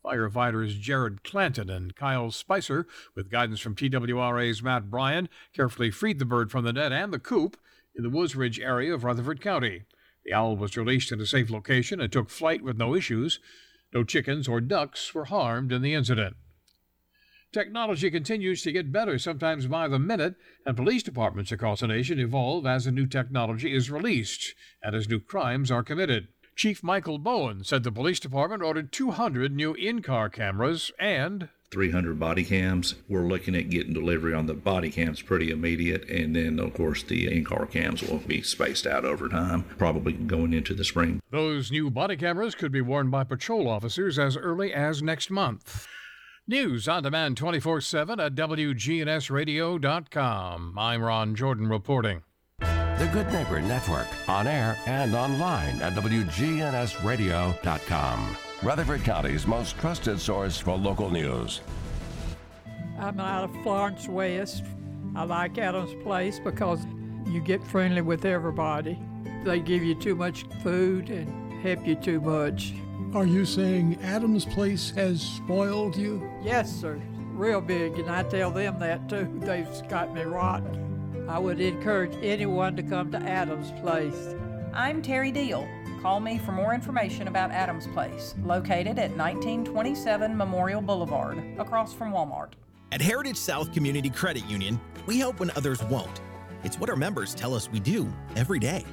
Firefighters 0.04 0.80
Jared 0.80 1.22
Clanton 1.22 1.68
and 1.68 1.94
Kyle 1.94 2.30
Spicer, 2.30 2.86
with 3.14 3.30
guidance 3.30 3.60
from 3.60 3.74
TWRA's 3.74 4.62
Matt 4.62 4.90
Bryan, 4.90 5.28
carefully 5.52 5.90
freed 5.90 6.18
the 6.18 6.24
bird 6.24 6.50
from 6.50 6.64
the 6.64 6.72
net 6.72 6.92
and 6.92 7.12
the 7.12 7.18
coop 7.18 7.56
in 7.94 8.02
the 8.02 8.10
Woods 8.10 8.34
Ridge 8.34 8.58
area 8.58 8.94
of 8.94 9.04
Rutherford 9.04 9.40
County. 9.40 9.82
The 10.24 10.32
owl 10.32 10.56
was 10.56 10.76
released 10.76 11.12
in 11.12 11.20
a 11.20 11.26
safe 11.26 11.50
location 11.50 12.00
and 12.00 12.10
took 12.10 12.30
flight 12.30 12.62
with 12.62 12.78
no 12.78 12.94
issues. 12.94 13.40
No 13.92 14.04
chickens 14.04 14.48
or 14.48 14.60
ducks 14.60 15.14
were 15.14 15.26
harmed 15.26 15.72
in 15.72 15.82
the 15.82 15.94
incident. 15.94 16.36
Technology 17.52 18.10
continues 18.12 18.62
to 18.62 18.70
get 18.70 18.92
better, 18.92 19.18
sometimes 19.18 19.66
by 19.66 19.88
the 19.88 19.98
minute, 19.98 20.36
and 20.64 20.76
police 20.76 21.02
departments 21.02 21.50
across 21.50 21.80
the 21.80 21.88
nation 21.88 22.20
evolve 22.20 22.64
as 22.64 22.86
a 22.86 22.92
new 22.92 23.06
technology 23.06 23.74
is 23.74 23.90
released 23.90 24.54
and 24.82 24.94
as 24.94 25.08
new 25.08 25.18
crimes 25.18 25.70
are 25.70 25.82
committed. 25.82 26.28
Chief 26.60 26.82
Michael 26.82 27.16
Bowen 27.16 27.64
said 27.64 27.84
the 27.84 27.90
police 27.90 28.20
department 28.20 28.62
ordered 28.62 28.92
200 28.92 29.50
new 29.50 29.72
in 29.72 30.02
car 30.02 30.28
cameras 30.28 30.92
and 30.98 31.48
300 31.70 32.20
body 32.20 32.44
cams. 32.44 32.96
We're 33.08 33.26
looking 33.26 33.54
at 33.54 33.70
getting 33.70 33.94
delivery 33.94 34.34
on 34.34 34.44
the 34.44 34.52
body 34.52 34.90
cams 34.90 35.22
pretty 35.22 35.50
immediate, 35.50 36.06
and 36.10 36.36
then, 36.36 36.58
of 36.58 36.74
course, 36.74 37.02
the 37.02 37.34
in 37.34 37.46
car 37.46 37.64
cams 37.64 38.02
will 38.02 38.18
be 38.18 38.42
spaced 38.42 38.86
out 38.86 39.06
over 39.06 39.30
time, 39.30 39.64
probably 39.78 40.12
going 40.12 40.52
into 40.52 40.74
the 40.74 40.84
spring. 40.84 41.22
Those 41.30 41.72
new 41.72 41.90
body 41.90 42.18
cameras 42.18 42.54
could 42.54 42.72
be 42.72 42.82
worn 42.82 43.08
by 43.08 43.24
patrol 43.24 43.66
officers 43.66 44.18
as 44.18 44.36
early 44.36 44.74
as 44.74 45.02
next 45.02 45.30
month. 45.30 45.88
News 46.46 46.86
on 46.86 47.04
demand 47.04 47.38
24 47.38 47.80
7 47.80 48.20
at 48.20 48.34
WGNSradio.com. 48.34 50.78
I'm 50.78 51.02
Ron 51.02 51.34
Jordan 51.34 51.68
reporting. 51.68 52.20
The 53.00 53.06
Good 53.06 53.32
Neighbor 53.32 53.62
Network, 53.62 54.06
on 54.28 54.46
air 54.46 54.76
and 54.84 55.14
online 55.14 55.80
at 55.80 55.94
WGNSradio.com. 55.94 58.36
Rutherford 58.62 59.04
County's 59.04 59.46
most 59.46 59.78
trusted 59.78 60.20
source 60.20 60.58
for 60.58 60.76
local 60.76 61.08
news. 61.08 61.62
I'm 62.98 63.18
out 63.18 63.44
of 63.44 63.62
Florence 63.62 64.06
West. 64.06 64.64
I 65.16 65.24
like 65.24 65.56
Adams 65.56 65.94
Place 66.02 66.38
because 66.38 66.84
you 67.26 67.40
get 67.40 67.66
friendly 67.66 68.02
with 68.02 68.26
everybody. 68.26 68.98
They 69.44 69.60
give 69.60 69.82
you 69.82 69.94
too 69.94 70.14
much 70.14 70.44
food 70.62 71.08
and 71.08 71.62
help 71.62 71.86
you 71.86 71.94
too 71.94 72.20
much. 72.20 72.74
Are 73.14 73.24
you 73.24 73.46
saying 73.46 73.98
Adams 74.02 74.44
Place 74.44 74.90
has 74.90 75.22
spoiled 75.22 75.96
you? 75.96 76.30
Yes, 76.42 76.70
sir. 76.70 77.00
Real 77.32 77.62
big, 77.62 77.98
and 77.98 78.10
I 78.10 78.24
tell 78.24 78.50
them 78.50 78.78
that 78.80 79.08
too. 79.08 79.40
They've 79.40 79.88
got 79.88 80.12
me 80.12 80.20
rotten. 80.20 80.89
I 81.30 81.38
would 81.38 81.60
encourage 81.60 82.12
anyone 82.24 82.74
to 82.74 82.82
come 82.82 83.12
to 83.12 83.18
Adams 83.18 83.70
Place. 83.80 84.34
I'm 84.74 85.00
Terry 85.00 85.30
Deal. 85.30 85.64
Call 86.02 86.18
me 86.18 86.38
for 86.38 86.50
more 86.50 86.74
information 86.74 87.28
about 87.28 87.52
Adams 87.52 87.86
Place, 87.86 88.34
located 88.42 88.98
at 88.98 89.16
1927 89.16 90.36
Memorial 90.36 90.82
Boulevard, 90.82 91.40
across 91.56 91.94
from 91.94 92.10
Walmart. 92.10 92.54
At 92.90 93.00
Heritage 93.00 93.36
South 93.36 93.72
Community 93.72 94.10
Credit 94.10 94.44
Union, 94.46 94.80
we 95.06 95.20
help 95.20 95.38
when 95.38 95.52
others 95.52 95.80
won't. 95.84 96.20
It's 96.64 96.80
what 96.80 96.90
our 96.90 96.96
members 96.96 97.32
tell 97.32 97.54
us 97.54 97.70
we 97.70 97.78
do 97.78 98.12
every 98.34 98.58
day. 98.58 98.84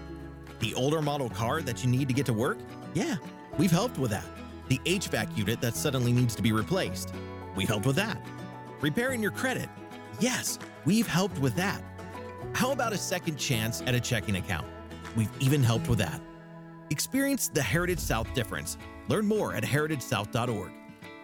The 0.59 0.75
older 0.75 1.01
model 1.01 1.31
car 1.31 1.63
that 1.63 1.83
you 1.83 1.89
need 1.89 2.07
to 2.07 2.13
get 2.13 2.27
to 2.27 2.33
work? 2.33 2.59
Yeah, 2.93 3.15
we've 3.57 3.71
helped 3.71 3.97
with 3.97 4.11
that. 4.11 4.27
The 4.67 4.77
HVAC 4.85 5.35
unit 5.35 5.59
that 5.61 5.75
suddenly 5.75 6.13
needs 6.13 6.35
to 6.35 6.43
be 6.43 6.51
replaced? 6.51 7.15
We've 7.55 7.67
helped 7.67 7.87
with 7.87 7.95
that. 7.95 8.23
Repairing 8.79 9.23
your 9.23 9.31
credit? 9.31 9.69
Yes, 10.19 10.59
we've 10.85 11.07
helped 11.07 11.39
with 11.39 11.55
that. 11.55 11.81
How 12.53 12.71
about 12.71 12.93
a 12.93 12.97
second 12.97 13.37
chance 13.37 13.81
at 13.81 13.95
a 13.95 13.99
checking 13.99 14.37
account? 14.37 14.67
We've 15.15 15.29
even 15.39 15.63
helped 15.63 15.89
with 15.89 15.99
that. 15.99 16.21
Experience 16.89 17.49
the 17.49 17.61
Heritage 17.61 17.99
South 17.99 18.33
difference. 18.33 18.77
Learn 19.07 19.25
more 19.25 19.53
at 19.53 19.63
heritagesouth.org. 19.63 20.71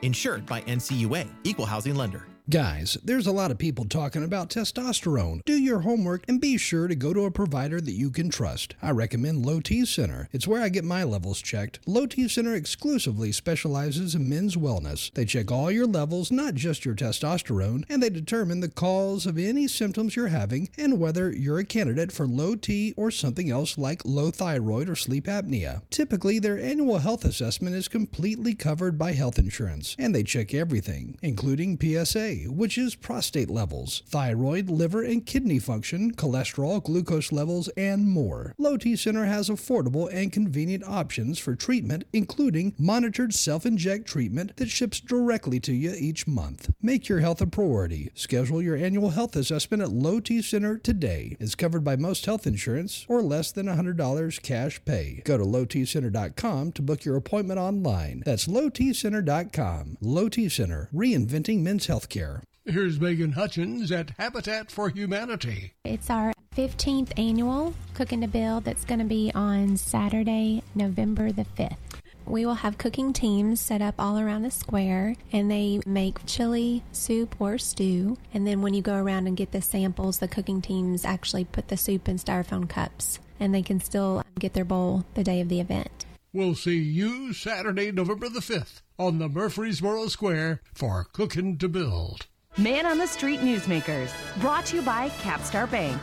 Insured 0.01 0.45
by 0.45 0.62
NCUA, 0.62 1.29
Equal 1.43 1.65
Housing 1.65 1.95
Lender. 1.95 2.27
Guys, 2.49 2.97
there's 3.01 3.25
a 3.25 3.32
lot 3.32 3.51
of 3.51 3.58
people 3.58 3.86
talking 3.86 4.21
about 4.21 4.49
testosterone. 4.49 5.41
Do 5.45 5.53
your 5.53 5.79
homework 5.79 6.25
and 6.27 6.41
be 6.41 6.58
sure 6.58 6.89
to 6.89 6.95
go 6.95 7.13
to 7.13 7.23
a 7.23 7.32
provider 7.32 7.79
that 7.79 7.93
you 7.93 8.12
can 8.12 8.29
trust. 8.29 8.75
I 8.82 8.91
recommend 8.91 9.45
Low 9.45 9.62
T 9.62 9.86
Center. 9.86 10.27
It's 10.34 10.45
where 10.45 10.62
I 10.62 10.67
get 10.67 10.84
my 10.84 11.06
levels 11.06 11.41
checked. 11.41 11.79
Low 11.86 12.06
T 12.06 12.27
Center 12.27 12.53
exclusively 12.53 13.32
specializes 13.32 14.13
in 14.13 14.27
men's 14.27 14.58
wellness. 14.58 15.10
They 15.13 15.23
check 15.23 15.53
all 15.53 15.71
your 15.71 15.88
levels, 15.88 16.34
not 16.34 16.53
just 16.53 16.84
your 16.84 16.95
testosterone, 16.95 17.86
and 17.88 18.03
they 18.03 18.10
determine 18.10 18.60
the 18.60 18.67
cause 18.67 19.25
of 19.25 19.38
any 19.38 19.65
symptoms 19.69 20.17
you're 20.17 20.27
having 20.27 20.67
and 20.77 20.99
whether 20.99 21.32
you're 21.32 21.60
a 21.60 21.63
candidate 21.63 22.12
for 22.12 22.27
low 22.27 22.56
T 22.56 22.93
or 22.97 23.10
something 23.10 23.49
else 23.51 23.77
like 23.77 24.03
low 24.03 24.32
thyroid 24.32 24.89
or 24.89 24.97
sleep 24.97 25.27
apnea. 25.27 25.82
Typically, 25.89 26.39
their 26.39 26.60
annual 26.60 26.97
health 26.97 27.23
assessment 27.23 27.73
is 27.73 27.88
completely 27.88 28.53
covered 28.53 28.97
by 28.97 29.13
health 29.13 29.39
insurance, 29.39 29.95
and 29.97 30.13
they 30.13 30.23
check 30.23 30.53
everything, 30.53 31.17
including 31.21 31.79
PSA 31.79 32.33
which 32.48 32.78
is 32.78 32.96
prostate 32.96 33.50
levels, 33.50 34.04
thyroid, 34.08 34.69
liver, 34.69 35.02
and 35.02 35.26
kidney 35.26 35.60
function, 35.60 36.13
cholesterol, 36.13 36.84
glucose 36.84 37.32
levels, 37.32 37.67
and 37.69 38.10
more. 38.10 38.54
Low 38.58 38.78
T 38.78 38.96
Center 38.96 39.26
has 39.26 39.50
affordable 39.50 40.12
and 40.13 40.32
convenient 40.32 40.84
options 40.84 41.40
for 41.40 41.56
treatment, 41.56 42.04
including 42.13 42.73
monitored 42.77 43.34
self 43.34 43.65
inject 43.65 44.08
treatment 44.08 44.58
that 44.58 44.69
ships 44.69 45.00
directly 45.00 45.60
to 45.62 45.73
you 45.73 45.94
each 45.98 46.27
month. 46.27 46.73
Make 46.81 47.08
your 47.08 47.19
health 47.19 47.42
a 47.42 47.48
priority. 47.48 48.12
Schedule 48.15 48.62
your 48.62 48.75
annual 48.75 49.12
health 49.12 49.36
assessment 49.36 49.84
at 49.84 49.92
Low 49.92 50.19
T 50.19 50.42
Center 50.42 50.77
today. 50.77 51.38
It's 51.40 51.56
covered 51.56 51.84
by 51.84 51.96
most 51.96 52.25
health 52.25 52.48
insurance 52.48 53.06
or 53.08 53.21
less 53.21 53.52
than 53.52 53.67
$100 53.67 54.42
cash 54.42 54.84
pay. 54.86 55.21
Go 55.25 55.38
to 55.38 55.44
lowtcenter.com 55.44 56.71
to 56.73 56.81
book 56.81 57.06
your 57.06 57.15
appointment 57.15 57.60
online. 57.60 58.23
That's 58.25 58.48
lowtcenter.com. 58.48 59.98
Low 60.02 60.29
T 60.29 60.50
Center, 60.50 60.90
reinventing 60.94 61.62
men's 61.62 61.88
healthcare. 62.24 62.42
Here's 62.65 63.00
Megan 63.00 63.34
Hutchins 63.34 63.92
at 63.92 64.12
Habitat 64.17 64.71
for 64.71 64.90
Humanity. 64.90 65.74
It's 65.84 66.10
our 66.10 66.34
15th 66.56 67.12
annual 67.17 67.74
Cooking 67.94 68.21
to 68.21 68.28
Build 68.28 68.63
that's 68.63 68.86
going 68.86 69.00
to 69.00 69.06
be 69.06 69.32
on 69.36 69.76
Saturday, 69.76 70.63
November 70.76 71.32
the 71.32 71.46
5th. 71.58 71.78
We 72.26 72.46
will 72.46 72.54
have 72.54 72.78
cooking 72.78 73.12
teams 73.12 73.60
set 73.60 73.82
up 73.82 73.96
all 74.00 74.17
around 74.17 74.44
the 74.44 74.52
square 74.52 75.15
and 75.34 75.52
they 75.52 75.82
make 75.86 76.26
chili, 76.26 76.84
soup, 76.94 77.36
or 77.38 77.58
stew. 77.58 78.17
And 78.34 78.48
then 78.48 78.62
when 78.62 78.74
you 78.74 78.82
go 78.82 78.96
around 78.96 79.28
and 79.28 79.36
get 79.36 79.52
the 79.52 79.62
samples, 79.62 80.19
the 80.19 80.30
cooking 80.30 80.62
teams 80.62 81.04
actually 81.04 81.44
put 81.44 81.67
the 81.67 81.76
soup 81.76 82.08
in 82.08 82.15
styrofoam 82.15 82.69
cups 82.69 83.19
and 83.42 83.54
they 83.54 83.62
can 83.62 83.82
still 83.82 84.24
get 84.40 84.54
their 84.54 84.63
bowl 84.63 85.04
the 85.15 85.24
day 85.24 85.42
of 85.42 85.50
the 85.50 85.60
event. 85.60 86.06
We'll 86.32 86.56
see 86.56 86.78
you 86.78 87.34
Saturday, 87.34 87.92
November 87.92 88.30
the 88.30 88.40
5th 88.40 88.83
on 89.00 89.17
the 89.17 89.27
Murfreesboro 89.27 90.08
Square 90.08 90.62
for 90.73 91.08
Cooking 91.13 91.58
to 91.58 91.67
Build. 91.67 92.27
Man 92.58 92.85
on 92.85 93.00
the 93.00 93.08
Street 93.08 93.39
Newsmakers, 93.39 94.12
brought 94.39 94.67
to 94.67 94.75
you 94.75 94.81
by 94.83 95.10
Capstar 95.10 95.69
Bank. 95.69 96.00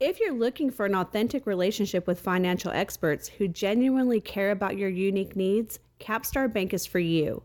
If 0.00 0.20
you're 0.20 0.34
looking 0.34 0.70
for 0.70 0.84
an 0.84 0.94
authentic 0.94 1.46
relationship 1.46 2.06
with 2.06 2.20
financial 2.20 2.70
experts 2.72 3.28
who 3.28 3.48
genuinely 3.48 4.20
care 4.20 4.50
about 4.50 4.76
your 4.76 4.90
unique 4.90 5.36
needs, 5.36 5.78
Capstar 6.00 6.52
Bank 6.52 6.74
is 6.74 6.84
for 6.84 6.98
you. 6.98 7.42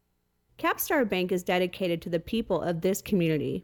Capstar 0.58 1.08
Bank 1.08 1.32
is 1.32 1.44
dedicated 1.44 2.02
to 2.02 2.10
the 2.10 2.20
people 2.20 2.62
of 2.62 2.82
this 2.82 3.02
community. 3.02 3.64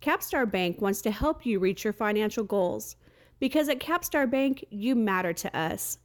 Capstar 0.00 0.48
Bank 0.48 0.80
wants 0.80 1.02
to 1.02 1.10
help 1.10 1.44
you 1.44 1.58
reach 1.58 1.82
your 1.82 1.92
financial 1.92 2.44
goals 2.44 2.94
because 3.40 3.68
at 3.68 3.80
Capstar 3.80 4.30
Bank, 4.30 4.64
you 4.70 4.94
matter 4.94 5.32
to 5.32 5.56
us. 5.56 5.98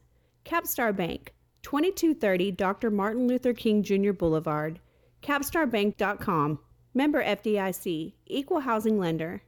Capstar 0.44 0.96
Bank, 0.96 1.35
2230 1.66 2.52
Dr. 2.52 2.92
Martin 2.92 3.28
Luther 3.28 3.52
King 3.52 3.82
Jr. 3.82 4.12
Boulevard, 4.12 4.80
capstarbank.com. 5.24 6.60
Member 6.94 7.24
FDIC, 7.24 8.14
Equal 8.28 8.60
Housing 8.60 9.00
Lender. 9.00 9.42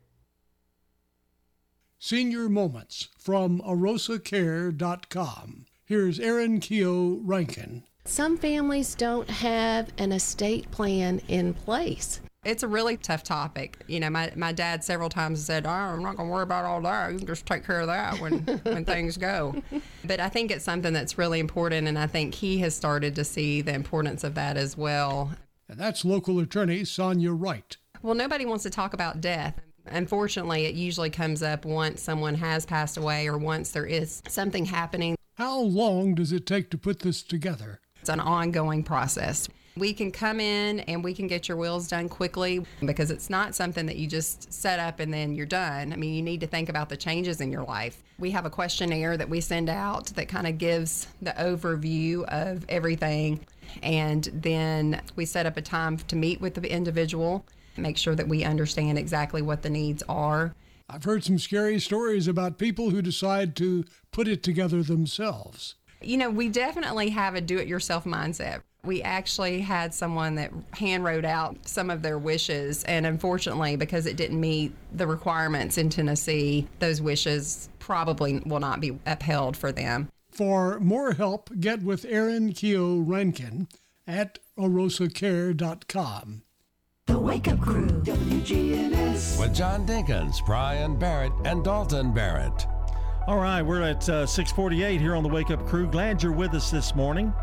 Senior 2.00 2.50
Moments 2.50 3.10
from 3.20 3.62
arosacare.com. 3.62 5.66
Here's 5.86 6.20
Erin 6.20 6.60
Keogh 6.60 7.22
Rankin. 7.24 7.84
Some 8.06 8.36
families 8.36 8.96
don't 8.96 9.30
have 9.30 9.90
an 10.00 10.12
estate 10.12 10.72
plan 10.72 11.22
in 11.28 11.54
place. 11.54 12.20
It's 12.48 12.64
a 12.64 12.68
really 12.68 12.96
tough 12.96 13.24
topic. 13.24 13.84
You 13.88 14.00
know, 14.00 14.10
my, 14.10 14.32
my 14.38 14.54
dad 14.54 14.82
several 14.82 15.10
times 15.10 15.44
said, 15.44 15.66
oh, 15.66 15.70
I'm 15.70 16.02
not 16.02 16.16
going 16.16 16.30
to 16.30 16.34
worry 16.34 16.44
about 16.44 16.64
all 16.64 16.80
that. 16.84 17.12
You 17.12 17.18
can 17.18 17.28
just 17.28 17.46
take 17.46 17.66
care 17.66 17.82
of 17.82 17.88
that 17.88 18.22
when, 18.22 18.40
when 18.64 18.86
things 18.86 19.18
go. 19.18 19.62
But 20.06 20.22
I 20.22 20.30
think 20.30 20.50
it's 20.52 20.64
something 20.64 20.94
that's 20.94 21.18
really 21.18 21.42
important, 21.42 21.90
and 21.90 22.00
I 22.00 22.08
think 22.08 22.34
he 22.34 22.60
has 22.60 22.74
started 22.74 23.16
to 23.16 23.26
see 23.26 23.62
the 23.62 23.74
importance 23.74 24.24
of 24.24 24.34
that 24.36 24.56
as 24.56 24.78
well. 24.78 25.32
And 25.68 25.78
that's 25.78 26.06
local 26.06 26.40
attorney 26.40 26.86
Sonia 26.86 27.34
Wright. 27.34 27.76
Well, 28.02 28.16
nobody 28.16 28.46
wants 28.46 28.64
to 28.64 28.70
talk 28.70 28.94
about 28.94 29.20
death. 29.20 29.60
Unfortunately, 29.86 30.68
it 30.68 30.76
usually 30.76 31.10
comes 31.10 31.44
up 31.44 31.66
once 31.66 32.02
someone 32.02 32.36
has 32.36 32.66
passed 32.66 32.96
away 32.96 33.28
or 33.28 33.38
once 33.38 33.72
there 33.72 33.86
is 33.86 34.24
something 34.30 34.64
happening. 34.64 35.18
How 35.36 35.60
long 35.60 36.16
does 36.16 36.32
it 36.32 36.46
take 36.46 36.72
to 36.72 36.78
put 36.78 37.00
this 37.00 37.24
together? 37.24 37.82
It's 38.00 38.10
an 38.10 38.22
ongoing 38.22 38.84
process. 38.86 39.50
We 39.78 39.94
can 39.94 40.12
come 40.12 40.40
in 40.40 40.80
and 40.82 41.04
we 41.04 41.14
can 41.14 41.28
get 41.28 41.48
your 41.48 41.58
wills 41.58 41.88
done 41.88 42.10
quickly 42.10 42.66
because 42.84 43.12
it's 43.12 43.30
not 43.30 43.54
something 43.54 43.86
that 43.86 43.98
you 43.98 44.08
just 44.08 44.52
set 44.52 44.80
up 44.80 45.00
and 45.00 45.14
then 45.14 45.36
you're 45.36 45.46
done. 45.46 45.94
I 45.94 45.96
mean, 45.96 46.16
you 46.16 46.24
need 46.24 46.42
to 46.42 46.48
think 46.48 46.70
about 46.70 46.90
the 46.90 46.98
changes 46.98 47.42
in 47.42 47.52
your 47.52 47.64
life. 47.64 48.02
We 48.18 48.32
have 48.32 48.46
a 48.46 48.50
questionnaire 48.50 49.18
that 49.18 49.30
we 49.30 49.40
send 49.40 49.70
out 49.70 50.08
that 50.08 50.28
kind 50.28 50.48
of 50.48 50.58
gives 50.58 51.08
the 51.22 51.32
overview 51.32 52.24
of 52.26 52.66
everything. 52.70 53.46
And 53.84 54.28
then 54.34 55.02
we 55.16 55.26
set 55.26 55.46
up 55.46 55.58
a 55.58 55.62
time 55.62 55.98
to 55.98 56.16
meet 56.16 56.42
with 56.42 56.56
the 56.56 56.72
individual, 56.72 57.46
make 57.76 57.98
sure 57.98 58.16
that 58.16 58.28
we 58.28 58.44
understand 58.44 58.98
exactly 58.98 59.42
what 59.44 59.62
the 59.62 59.70
needs 59.70 60.02
are. 60.10 60.56
I've 60.90 61.04
heard 61.04 61.24
some 61.24 61.38
scary 61.38 61.80
stories 61.80 62.28
about 62.28 62.58
people 62.58 62.90
who 62.90 63.02
decide 63.02 63.56
to 63.58 63.84
put 64.12 64.28
it 64.28 64.42
together 64.42 64.82
themselves. 64.82 65.76
You 66.02 66.18
know, 66.18 66.30
we 66.30 66.50
definitely 66.50 67.10
have 67.10 67.36
a 67.36 67.42
do 67.42 67.58
it 67.58 67.68
yourself 67.68 68.06
mindset. 68.06 68.62
We 68.84 69.02
actually 69.02 69.62
had 69.62 69.94
someone 69.94 70.36
that 70.36 70.52
hand 70.74 71.04
wrote 71.04 71.26
out 71.26 71.58
some 71.68 71.90
of 71.90 72.02
their 72.02 72.18
wishes, 72.18 72.84
and 72.86 73.06
unfortunately, 73.06 73.76
because 73.76 74.06
it 74.06 74.16
didn't 74.16 74.40
meet 74.40 74.74
the 74.94 75.08
requirements 75.08 75.78
in 75.78 75.90
Tennessee, 75.90 76.68
those 76.80 77.02
wishes 77.02 77.70
probably 77.80 78.40
will 78.46 78.60
not 78.60 78.80
be 78.80 78.98
upheld 79.06 79.58
for 79.58 79.72
them. 79.72 80.10
For 80.30 80.80
more 80.80 81.14
help, 81.14 81.50
get 81.60 81.82
with 81.82 82.06
Erin 82.06 82.54
Keogh 82.54 83.00
Rankin 83.00 83.68
at 84.06 84.40
arosacare.com. 84.58 86.44
The 87.08 87.20
Wake 87.20 87.48
Up 87.48 87.60
Crew, 87.60 87.88
WGNS. 87.88 89.40
With 89.40 89.56
John 89.56 89.88
Dinkins, 89.88 90.46
Brian 90.46 91.00
Barrett, 91.00 91.32
and 91.46 91.64
Dalton 91.64 92.14
Barrett. 92.14 92.68
All 93.28 93.36
right, 93.36 93.62
we're 93.62 93.82
at 93.82 94.08
uh, 94.08 94.26
648 94.26 95.02
here 95.02 95.14
on 95.14 95.22
the 95.22 95.28
Wake 95.28 95.52
Up 95.52 95.68
Crew. 95.68 95.86
Glad 95.86 96.24
you're 96.24 96.32
with 96.32 96.54
us 96.54 96.72
this 96.72 96.96
morning. 96.96 97.34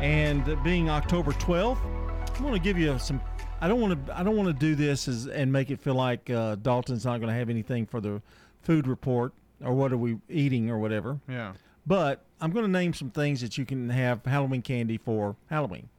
And 0.00 0.56
being 0.64 0.88
October 0.88 1.32
12th, 1.32 1.76
I 1.76 2.42
want 2.42 2.54
to 2.54 2.58
give 2.58 2.78
you 2.78 2.98
some. 2.98 3.20
I 3.60 3.68
don't 3.68 3.78
want 3.78 4.06
to. 4.06 4.18
I 4.18 4.22
don't 4.22 4.34
want 4.34 4.48
to 4.48 4.54
do 4.54 4.74
this 4.74 5.08
as, 5.08 5.26
and 5.26 5.52
make 5.52 5.70
it 5.70 5.78
feel 5.78 5.94
like 5.94 6.30
uh, 6.30 6.54
Dalton's 6.54 7.04
not 7.04 7.20
going 7.20 7.28
to 7.28 7.38
have 7.38 7.50
anything 7.50 7.84
for 7.84 8.00
the 8.00 8.22
food 8.62 8.86
report 8.86 9.34
or 9.62 9.74
what 9.74 9.92
are 9.92 9.98
we 9.98 10.16
eating 10.30 10.70
or 10.70 10.78
whatever. 10.78 11.20
Yeah. 11.28 11.52
But 11.86 12.24
I'm 12.40 12.50
going 12.50 12.64
to 12.64 12.72
name 12.72 12.94
some 12.94 13.10
things 13.10 13.42
that 13.42 13.58
you 13.58 13.66
can 13.66 13.90
have 13.90 14.24
Halloween 14.24 14.62
candy 14.62 14.96
for 14.96 15.36
Halloween. 15.50 15.90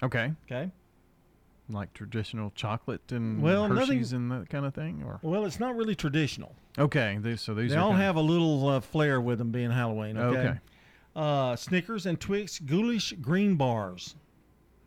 Okay. 0.00 0.32
Okay. 0.48 0.70
Like 1.70 1.92
traditional 1.94 2.50
chocolate 2.56 3.12
and 3.12 3.40
Well, 3.40 3.68
Hershey's 3.68 4.12
nothing- 4.12 4.32
and 4.32 4.42
that 4.42 4.50
kind 4.50 4.66
of 4.66 4.74
thing, 4.74 5.02
or 5.04 5.20
Well, 5.22 5.44
it's 5.44 5.60
not 5.60 5.76
really 5.76 5.94
traditional. 5.94 6.54
okay. 6.78 7.18
So 7.36 7.54
these 7.54 7.70
they 7.70 7.76
all 7.76 7.90
kind 7.90 8.00
of- 8.00 8.06
have 8.06 8.16
a 8.16 8.20
little 8.20 8.68
uh, 8.68 8.80
flair 8.80 9.20
with 9.20 9.38
them 9.38 9.52
being 9.52 9.70
Halloween. 9.70 10.16
Okay. 10.18 10.38
Okay. 10.38 10.58
Uh, 11.14 11.54
Snickers 11.56 12.06
and 12.06 12.18
Twix 12.20 12.58
ghoulish 12.58 13.12
green 13.20 13.56
bars. 13.56 14.16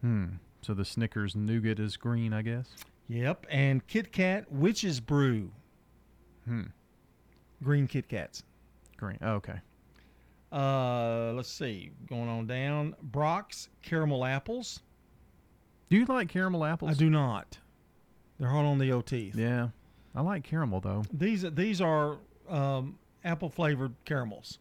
Hmm. 0.01 0.25
So 0.61 0.73
the 0.73 0.86
Snickers 0.86 1.36
nougat 1.36 1.79
is 1.79 1.95
green, 1.97 2.34
I 2.34 2.41
guess. 2.41 2.75
Yep. 3.09 3.45
And 3.49 3.86
Kit 3.88 4.11
Kat 4.11 4.51
witch's 4.51 4.99
brew. 4.99 5.51
Hmm. 6.45 6.63
Green 7.61 7.88
Kit 7.88 8.07
Kats. 8.09 8.43
Green. 8.97 9.17
Oh, 9.21 9.34
okay. 9.36 9.59
Uh, 10.51 11.34
let's 11.34 11.49
see. 11.49 11.91
Going 12.07 12.29
on 12.29 12.45
down. 12.47 12.95
Brach's 13.01 13.69
caramel 13.81 14.23
apples. 14.25 14.81
Do 15.94 16.00
you 16.00 16.06
like 16.06 16.28
caramel 16.28 16.66
apples? 16.66 16.89
I 16.89 16.96
do 16.96 17.08
not. 17.08 17.60
They're 18.39 18.50
hard 18.50 18.66
on 18.66 18.80
the 18.80 18.91
old 18.91 19.06
teeth. 19.06 19.36
Yeah. 19.36 19.68
I 20.16 20.22
like 20.22 20.44
caramel 20.44 20.80
though. 20.80 21.04
These 21.14 21.44
these 21.52 21.82
are 21.82 22.18
um, 22.50 22.98
apple 23.24 23.48
flavored 23.48 23.94
caramels. 24.04 24.58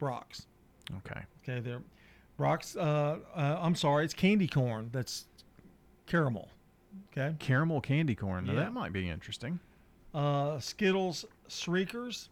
Brach's. 0.00 0.48
Okay. 0.96 1.20
Okay, 1.44 1.60
they're 1.60 1.82
Brach's. 2.36 2.76
Uh, 2.76 3.18
uh, 3.32 3.58
I'm 3.60 3.76
sorry, 3.76 4.04
it's 4.04 4.12
candy 4.12 4.48
corn. 4.48 4.90
That's 4.92 5.26
caramel. 6.06 6.48
Okay. 7.16 7.36
Caramel 7.38 7.80
candy 7.80 8.16
corn. 8.16 8.46
Now 8.46 8.54
Yeah. 8.54 8.58
that 8.64 8.72
might 8.72 8.92
be 8.92 9.08
interesting. 9.08 9.60
Uh, 10.12 10.58
Skittles 10.58 11.24
Shriekers. 11.48 12.28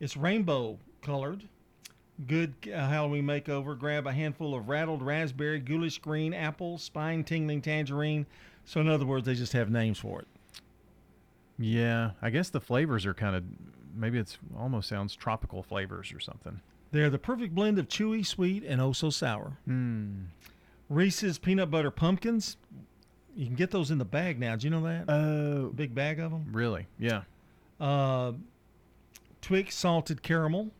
It's 0.00 0.16
rainbow 0.16 0.80
colored. 1.02 1.44
Good 2.26 2.54
uh, 2.72 2.88
Halloween 2.88 3.24
makeover. 3.24 3.78
Grab 3.78 4.06
a 4.06 4.12
handful 4.12 4.54
of 4.54 4.68
rattled 4.68 5.02
raspberry, 5.02 5.58
ghoulish 5.60 5.98
green, 5.98 6.32
apple, 6.32 6.78
spine 6.78 7.24
tingling 7.24 7.60
tangerine. 7.60 8.26
So, 8.64 8.80
in 8.80 8.88
other 8.88 9.04
words, 9.04 9.26
they 9.26 9.34
just 9.34 9.52
have 9.52 9.70
names 9.70 9.98
for 9.98 10.20
it. 10.20 10.28
Yeah. 11.58 12.12
I 12.22 12.30
guess 12.30 12.48
the 12.48 12.60
flavors 12.60 13.04
are 13.06 13.14
kind 13.14 13.36
of 13.36 13.44
maybe 13.94 14.18
it's 14.18 14.38
almost 14.58 14.88
sounds 14.88 15.14
tropical 15.14 15.62
flavors 15.62 16.12
or 16.12 16.20
something. 16.20 16.60
They're 16.92 17.10
the 17.10 17.18
perfect 17.18 17.54
blend 17.54 17.78
of 17.78 17.88
chewy, 17.88 18.24
sweet, 18.24 18.64
and 18.64 18.80
oh 18.80 18.92
so 18.92 19.10
sour. 19.10 19.58
Hmm. 19.66 20.24
Reese's 20.88 21.38
peanut 21.38 21.70
butter 21.70 21.90
pumpkins. 21.90 22.56
You 23.34 23.46
can 23.46 23.56
get 23.56 23.70
those 23.70 23.90
in 23.90 23.98
the 23.98 24.04
bag 24.04 24.38
now. 24.38 24.56
Do 24.56 24.66
you 24.66 24.70
know 24.70 24.82
that? 24.84 25.10
Oh. 25.12 25.68
Big 25.74 25.94
bag 25.94 26.20
of 26.20 26.30
them. 26.30 26.46
Really? 26.52 26.86
Yeah. 26.98 27.22
Uh, 27.80 28.32
Twix 29.42 29.74
salted 29.74 30.22
caramel. 30.22 30.70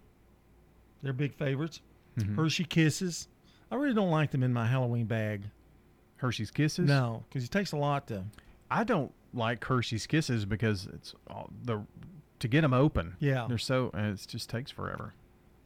They're 1.03 1.13
big 1.13 1.35
favorites. 1.35 1.81
Mhm. 2.19 2.37
Hershey 2.37 2.65
Kisses. 2.65 3.29
I 3.71 3.75
really 3.77 3.95
don't 3.95 4.11
like 4.11 4.31
them 4.31 4.43
in 4.43 4.53
my 4.53 4.67
Halloween 4.67 5.07
bag. 5.07 5.43
Hershey's 6.17 6.51
Kisses. 6.51 6.89
No, 6.89 7.25
because 7.29 7.45
it 7.45 7.51
takes 7.51 7.73
a 7.73 7.77
lot 7.77 8.07
to. 8.09 8.25
I 8.71 8.85
don't 8.85 9.13
like 9.35 9.65
Hershey's 9.65 10.07
Kisses 10.07 10.45
because 10.45 10.87
it's 10.93 11.15
all 11.29 11.51
the 11.65 11.83
to 12.39 12.49
get 12.49 12.63
them 12.63 12.73
open. 12.75 13.17
Yeah. 13.19 13.47
They're 13.49 13.59
so 13.59 13.91
it 13.95 14.25
just 14.29 14.49
takes 14.51 14.71
forever. 14.71 15.15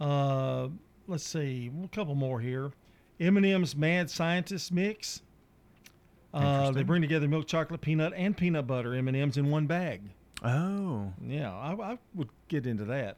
Uh, 0.00 0.68
let's 1.06 1.24
see, 1.24 1.70
a 1.84 1.88
couple 1.88 2.14
more 2.14 2.40
here. 2.40 2.72
M&M's 3.18 3.76
Mad 3.76 4.08
Scientist 4.08 4.72
Mix. 4.72 5.22
Uh, 6.32 6.70
they 6.70 6.82
bring 6.84 7.02
together 7.02 7.26
milk 7.28 7.46
chocolate, 7.46 7.80
peanut, 7.80 8.12
and 8.16 8.36
peanut 8.36 8.66
butter 8.66 8.94
M&M's 8.94 9.36
in 9.36 9.50
one 9.50 9.66
bag. 9.66 10.02
Oh. 10.42 11.12
Yeah, 11.26 11.52
I, 11.52 11.72
I 11.92 11.98
would 12.14 12.28
get 12.48 12.66
into 12.66 12.84
that. 12.86 13.16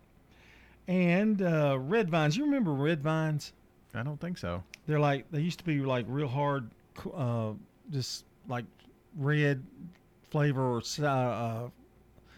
And 0.89 1.41
uh, 1.43 1.79
red 1.81 2.11
vines. 2.11 2.37
You 2.37 2.45
remember 2.45 2.73
red 2.73 3.03
vines? 3.03 3.53
I 3.95 4.03
don't 4.03 4.21
think 4.21 4.39
so. 4.39 4.63
They're 4.87 5.01
like 5.01 5.31
they 5.31 5.41
used 5.41 5.59
to 5.59 5.65
be 5.65 5.81
like 5.81 6.07
real 6.09 6.29
hard, 6.29 6.71
uh, 7.15 7.51
just 7.91 8.25
like 8.49 8.65
red 9.17 9.63
flavor 10.31 10.63
or 10.79 10.83
uh, 11.05 11.69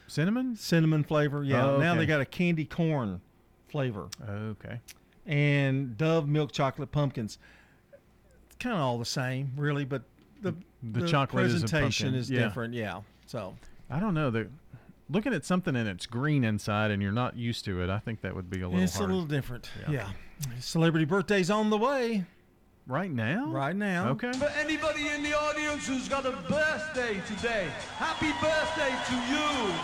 cinnamon 0.09 0.57
cinnamon 0.57 1.05
flavor. 1.05 1.45
Yeah. 1.45 1.64
Oh, 1.70 1.78
Now 1.78 1.95
they 1.95 2.07
got 2.07 2.20
a 2.20 2.26
candy 2.26 2.64
corn 2.64 3.20
flavor. 3.68 4.09
Okay. 4.28 4.80
and 5.26 5.97
Dove 5.97 6.28
milk 6.28 6.53
chocolate 6.53 6.92
pumpkins. 6.92 7.38
It's 8.47 8.57
kind 8.59 8.74
of 8.74 8.80
all 8.82 8.99
the 8.99 9.05
same, 9.05 9.53
really, 9.57 9.84
but 9.84 10.03
the 10.42 10.55
The 10.82 11.07
chocolate 11.09 11.47
is 11.47 11.55
a 11.55 11.59
presentation 11.61 12.07
pumpkin, 12.09 12.20
is 12.20 12.30
yeah. 12.30 12.40
different. 12.40 12.74
Yeah. 12.74 13.01
So 13.26 13.55
I 13.90 14.01
don't 14.01 14.14
know. 14.14 14.30
The 14.30 14.49
looking 15.09 15.34
at 15.34 15.44
something 15.44 15.76
and 15.76 15.88
it's 15.88 16.07
green 16.07 16.44
inside 16.44 16.90
and 16.90 17.02
you're 17.02 17.12
not 17.12 17.36
used 17.36 17.64
to 17.66 17.82
it, 17.82 17.90
I 17.90 17.98
think 17.98 18.20
that 18.22 18.34
would 18.34 18.50
be 18.50 18.62
a 18.62 18.68
little 18.68 18.82
it's 18.82 18.96
hard. 18.96 19.11
a 19.11 19.12
little 19.12 19.28
different. 19.28 19.70
Yeah. 19.88 20.09
Celebrity 20.61 21.05
birthdays 21.05 21.50
on 21.50 21.70
the 21.70 21.78
way. 21.78 22.24
Right 22.86 23.11
now? 23.11 23.46
Right 23.46 23.74
now. 23.74 24.09
Okay. 24.11 24.32
For 24.34 24.50
anybody 24.59 25.09
in 25.09 25.22
the 25.22 25.32
audience 25.32 25.86
who's 25.86 26.07
got 26.07 26.26
a 26.26 26.32
birthday 26.32 27.20
today, 27.26 27.68
happy 27.96 28.30
birthday 28.42 28.94
to 29.09 29.14
you. 29.32 29.74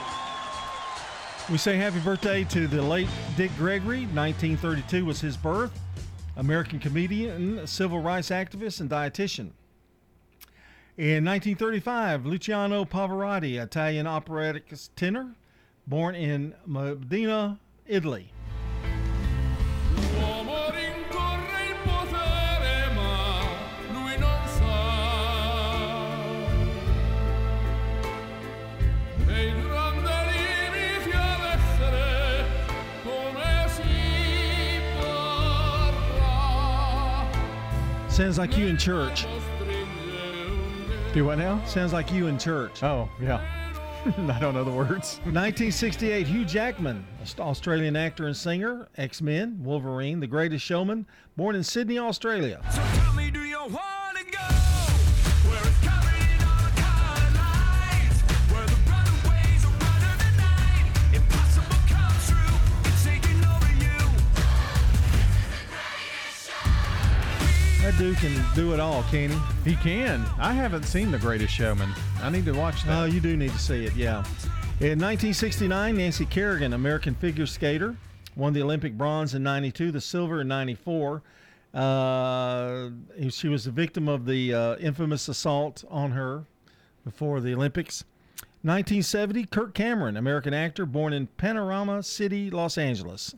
We 1.50 1.56
say 1.58 1.76
happy 1.76 2.00
birthday 2.00 2.44
to 2.44 2.66
the 2.66 2.82
late 2.82 3.08
Dick 3.36 3.50
Gregory. 3.56 4.02
1932 4.02 5.04
was 5.04 5.20
his 5.20 5.36
birth. 5.36 5.72
American 6.36 6.78
comedian, 6.78 7.66
civil 7.66 8.00
rights 8.00 8.30
activist, 8.30 8.80
and 8.80 8.90
dietitian. 8.90 9.50
In 11.00 11.24
1935, 11.24 12.28
Luciano 12.28 12.84
Pavarotti, 12.84 13.58
Italian 13.58 14.06
operatic 14.06 14.66
tenor, 14.96 15.34
born 15.86 16.14
in 16.14 16.54
Modena, 16.66 17.58
Italy. 17.86 18.30
L'uomo 20.18 20.68
rincorre 20.68 21.68
il 21.70 21.76
potere, 21.84 22.92
ma 22.94 23.40
lui 23.94 24.18
non 24.18 24.46
sa. 24.46 24.76
Il 29.26 29.56
grande 29.62 30.16
limite 30.28 31.16
ad 31.16 31.42
essere 31.56 32.44
come 33.04 33.68
si 33.68 34.82
parla. 35.00 36.20
Sounds 38.08 38.36
like 38.36 38.54
you 38.58 38.66
in 38.66 38.76
church. 38.76 39.24
Do 41.12 41.24
what 41.24 41.38
now? 41.38 41.64
Sounds 41.64 41.92
like 41.92 42.12
you 42.12 42.28
in 42.28 42.38
church. 42.38 42.84
Oh, 42.84 43.08
yeah. 43.20 43.40
I 44.16 44.38
don't 44.38 44.54
know 44.54 44.62
the 44.62 44.70
words. 44.70 45.16
1968, 45.24 46.26
Hugh 46.26 46.44
Jackman, 46.44 47.04
Australian 47.40 47.96
actor 47.96 48.26
and 48.26 48.36
singer, 48.36 48.88
X 48.96 49.20
Men, 49.20 49.58
Wolverine, 49.60 50.20
The 50.20 50.28
Greatest 50.28 50.64
Showman, 50.64 51.06
born 51.36 51.56
in 51.56 51.64
Sydney, 51.64 51.98
Australia. 51.98 52.60
That 67.90 67.98
dude 67.98 68.18
can 68.18 68.44
do 68.54 68.72
it 68.72 68.78
all, 68.78 69.02
can 69.10 69.30
he? 69.30 69.70
He 69.70 69.76
can. 69.76 70.24
I 70.38 70.52
haven't 70.52 70.84
seen 70.84 71.10
The 71.10 71.18
Greatest 71.18 71.52
Showman. 71.52 71.92
I 72.22 72.30
need 72.30 72.44
to 72.44 72.52
watch 72.52 72.84
that. 72.84 72.96
Oh, 72.96 73.04
you 73.04 73.18
do 73.18 73.36
need 73.36 73.50
to 73.50 73.58
see 73.58 73.84
it, 73.84 73.96
yeah. 73.96 74.18
In 74.78 75.00
1969, 75.00 75.96
Nancy 75.96 76.24
Kerrigan, 76.24 76.74
American 76.74 77.16
figure 77.16 77.46
skater, 77.46 77.96
won 78.36 78.52
the 78.52 78.62
Olympic 78.62 78.96
bronze 78.96 79.34
in 79.34 79.42
92, 79.42 79.90
the 79.90 80.00
silver 80.00 80.42
in 80.42 80.46
94. 80.46 81.20
Uh, 81.74 82.90
she 83.28 83.48
was 83.48 83.64
the 83.64 83.72
victim 83.72 84.06
of 84.06 84.24
the 84.24 84.54
uh, 84.54 84.76
infamous 84.76 85.26
assault 85.26 85.82
on 85.90 86.12
her 86.12 86.44
before 87.04 87.40
the 87.40 87.52
Olympics. 87.52 88.04
1970, 88.62 89.46
Kirk 89.46 89.74
Cameron, 89.74 90.16
American 90.16 90.54
actor, 90.54 90.86
born 90.86 91.12
in 91.12 91.26
Panorama 91.26 92.04
City, 92.04 92.50
Los 92.50 92.78
Angeles. 92.78 93.34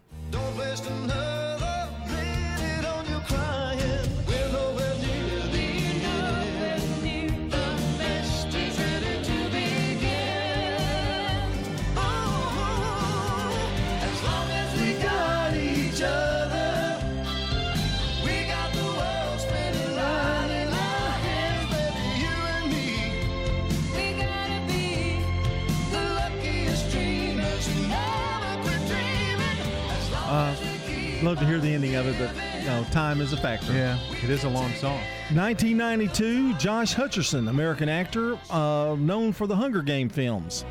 Love 31.32 31.40
to 31.40 31.46
hear 31.46 31.60
the 31.60 31.72
ending 31.72 31.94
of 31.94 32.06
it, 32.06 32.14
but 32.18 32.60
you 32.60 32.66
know, 32.66 32.84
time 32.90 33.22
is 33.22 33.32
a 33.32 33.38
factor. 33.38 33.72
Yeah, 33.72 33.98
it 34.22 34.28
is 34.28 34.44
a 34.44 34.50
long 34.50 34.70
song. 34.74 35.00
1992, 35.32 36.52
Josh 36.58 36.94
Hutcherson, 36.94 37.48
American 37.48 37.88
actor, 37.88 38.38
uh, 38.50 38.96
known 38.98 39.32
for 39.32 39.46
the 39.46 39.56
Hunger 39.56 39.80
Game 39.80 40.10
films. 40.10 40.66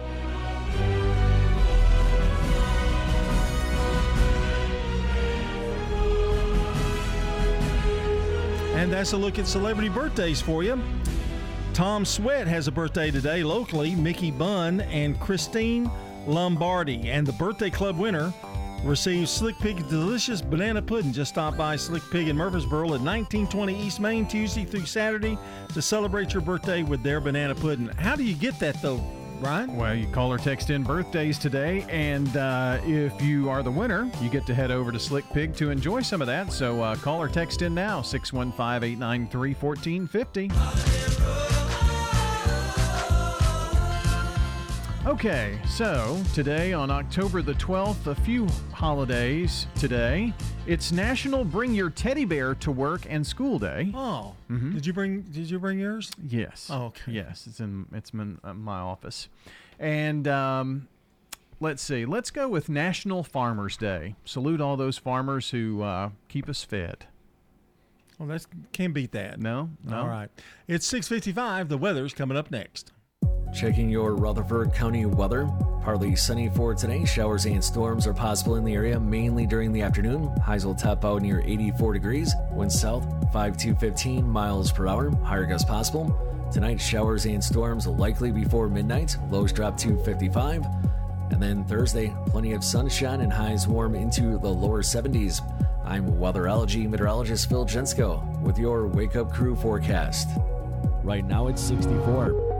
And 8.75 8.93
that's 8.93 9.13
a 9.13 9.17
look 9.17 9.39
at 9.39 9.47
celebrity 9.47 9.89
birthdays 9.89 10.41
for 10.41 10.61
you. 10.61 10.79
Tom 11.73 12.05
Sweat 12.05 12.45
has 12.45 12.67
a 12.67 12.71
birthday 12.71 13.09
today 13.09 13.41
locally, 13.41 13.95
Mickey 13.95 14.29
Bunn 14.29 14.81
and 14.81 15.19
Christine 15.19 15.89
Lombardi. 16.27 17.09
And 17.09 17.25
the 17.25 17.33
birthday 17.33 17.71
club 17.71 17.97
winner 17.97 18.31
receives 18.83 19.31
Slick 19.31 19.57
Pig's 19.59 19.83
delicious 19.83 20.41
banana 20.41 20.81
pudding. 20.81 21.13
Just 21.13 21.31
stop 21.31 21.55
by 21.55 21.75
Slick 21.75 22.03
Pig 22.11 22.27
in 22.27 22.35
Murfreesboro 22.35 22.85
at 22.85 23.01
1920 23.01 23.79
East 23.79 23.99
Main 23.99 24.27
Tuesday 24.27 24.65
through 24.65 24.85
Saturday 24.85 25.37
to 25.73 25.81
celebrate 25.81 26.33
your 26.33 26.41
birthday 26.41 26.83
with 26.83 27.03
their 27.03 27.19
banana 27.19 27.55
pudding. 27.55 27.87
How 27.97 28.15
do 28.15 28.23
you 28.23 28.35
get 28.35 28.59
that 28.59 28.81
though, 28.81 29.01
Ryan? 29.39 29.75
Well, 29.75 29.95
you 29.95 30.07
call 30.07 30.31
or 30.31 30.37
text 30.37 30.69
in 30.69 30.83
birthdays 30.83 31.37
today, 31.37 31.85
and 31.89 32.35
uh, 32.37 32.79
if 32.83 33.21
you 33.21 33.49
are 33.49 33.63
the 33.63 33.71
winner, 33.71 34.09
you 34.21 34.29
get 34.29 34.45
to 34.47 34.55
head 34.55 34.71
over 34.71 34.91
to 34.91 34.99
Slick 34.99 35.25
Pig 35.31 35.55
to 35.57 35.69
enjoy 35.69 36.01
some 36.01 36.21
of 36.21 36.27
that. 36.27 36.51
So 36.51 36.81
uh, 36.81 36.95
call 36.95 37.21
or 37.21 37.27
text 37.27 37.61
in 37.61 37.73
now, 37.73 38.01
615 38.01 38.83
893 38.83 39.53
1450. 39.53 41.60
Okay, 45.07 45.57
so 45.67 46.21
today 46.35 46.73
on 46.73 46.91
October 46.91 47.41
the 47.41 47.55
12th, 47.55 48.05
a 48.05 48.13
few 48.13 48.47
holidays 48.71 49.65
today. 49.73 50.31
It's 50.67 50.91
National 50.91 51.43
Bring 51.43 51.73
Your 51.73 51.89
Teddy 51.89 52.23
Bear 52.23 52.53
to 52.55 52.71
Work 52.71 53.07
and 53.09 53.25
School 53.25 53.57
Day. 53.57 53.91
Oh, 53.95 54.35
Mhm. 54.51 54.73
did 54.75 54.85
you 54.85 54.93
bring? 54.93 55.21
Did 55.21 55.49
you 55.49 55.57
bring 55.57 55.79
yours? 55.79 56.11
Yes. 56.21 56.67
Oh, 56.71 56.85
okay. 56.85 57.13
Yes, 57.13 57.47
it's 57.47 57.59
in 57.59 57.87
it's 57.91 58.11
in 58.11 58.37
uh, 58.43 58.53
my 58.53 58.77
office, 58.77 59.27
and 59.79 60.27
um, 60.27 60.87
let's 61.59 61.81
see. 61.81 62.05
Let's 62.05 62.29
go 62.29 62.47
with 62.47 62.69
National 62.69 63.23
Farmers 63.23 63.77
Day. 63.77 64.13
Salute 64.23 64.61
all 64.61 64.77
those 64.77 64.99
farmers 64.99 65.49
who 65.49 65.81
uh, 65.81 66.11
keep 66.27 66.47
us 66.47 66.63
fed. 66.63 67.07
Well, 68.19 68.27
that 68.27 68.45
can't 68.71 68.93
beat 68.93 69.13
that. 69.13 69.39
No, 69.39 69.71
no. 69.83 69.97
All 70.01 70.07
right. 70.07 70.29
It's 70.67 70.85
6:55. 70.85 71.69
The 71.69 71.77
weather's 71.79 72.13
coming 72.13 72.37
up 72.37 72.51
next. 72.51 72.91
Checking 73.53 73.89
your 73.89 74.15
Rutherford 74.15 74.73
County 74.73 75.05
weather. 75.05 75.49
Partly 75.83 76.15
sunny 76.15 76.47
for 76.49 76.73
today. 76.73 77.03
Showers 77.03 77.45
and 77.45 77.63
storms 77.63 78.07
are 78.07 78.13
possible 78.13 78.55
in 78.55 78.63
the 78.63 78.73
area, 78.73 78.99
mainly 78.99 79.45
during 79.45 79.73
the 79.73 79.81
afternoon. 79.81 80.27
Highs 80.37 80.65
will 80.65 80.73
top 80.73 81.03
out 81.03 81.21
near 81.21 81.41
84 81.41 81.93
degrees. 81.93 82.33
Wind 82.51 82.71
south 82.71 83.05
5 83.33 83.57
to 83.57 83.75
15 83.75 84.27
miles 84.27 84.71
per 84.71 84.87
hour. 84.87 85.11
Higher 85.23 85.45
gusts 85.45 85.69
possible. 85.69 86.17
Tonight, 86.51 86.79
showers 86.79 87.25
and 87.25 87.43
storms 87.43 87.87
likely 87.87 88.31
before 88.31 88.69
midnight. 88.69 89.17
Lows 89.29 89.51
drop 89.51 89.75
to 89.77 90.01
55. 90.03 90.65
And 91.31 91.41
then 91.41 91.65
Thursday, 91.65 92.13
plenty 92.27 92.53
of 92.53 92.63
sunshine 92.63 93.21
and 93.21 93.31
highs 93.33 93.67
warm 93.67 93.95
into 93.95 94.37
the 94.39 94.49
lower 94.49 94.81
70s. 94.81 95.41
I'm 95.83 96.09
weatherology 96.13 96.89
meteorologist 96.89 97.49
Phil 97.49 97.65
Jensko 97.65 98.41
with 98.41 98.57
your 98.57 98.87
Wake 98.87 99.15
Up 99.15 99.31
Crew 99.31 99.55
forecast. 99.55 100.29
Right 101.03 101.25
now, 101.25 101.47
it's 101.47 101.61
64. 101.61 102.50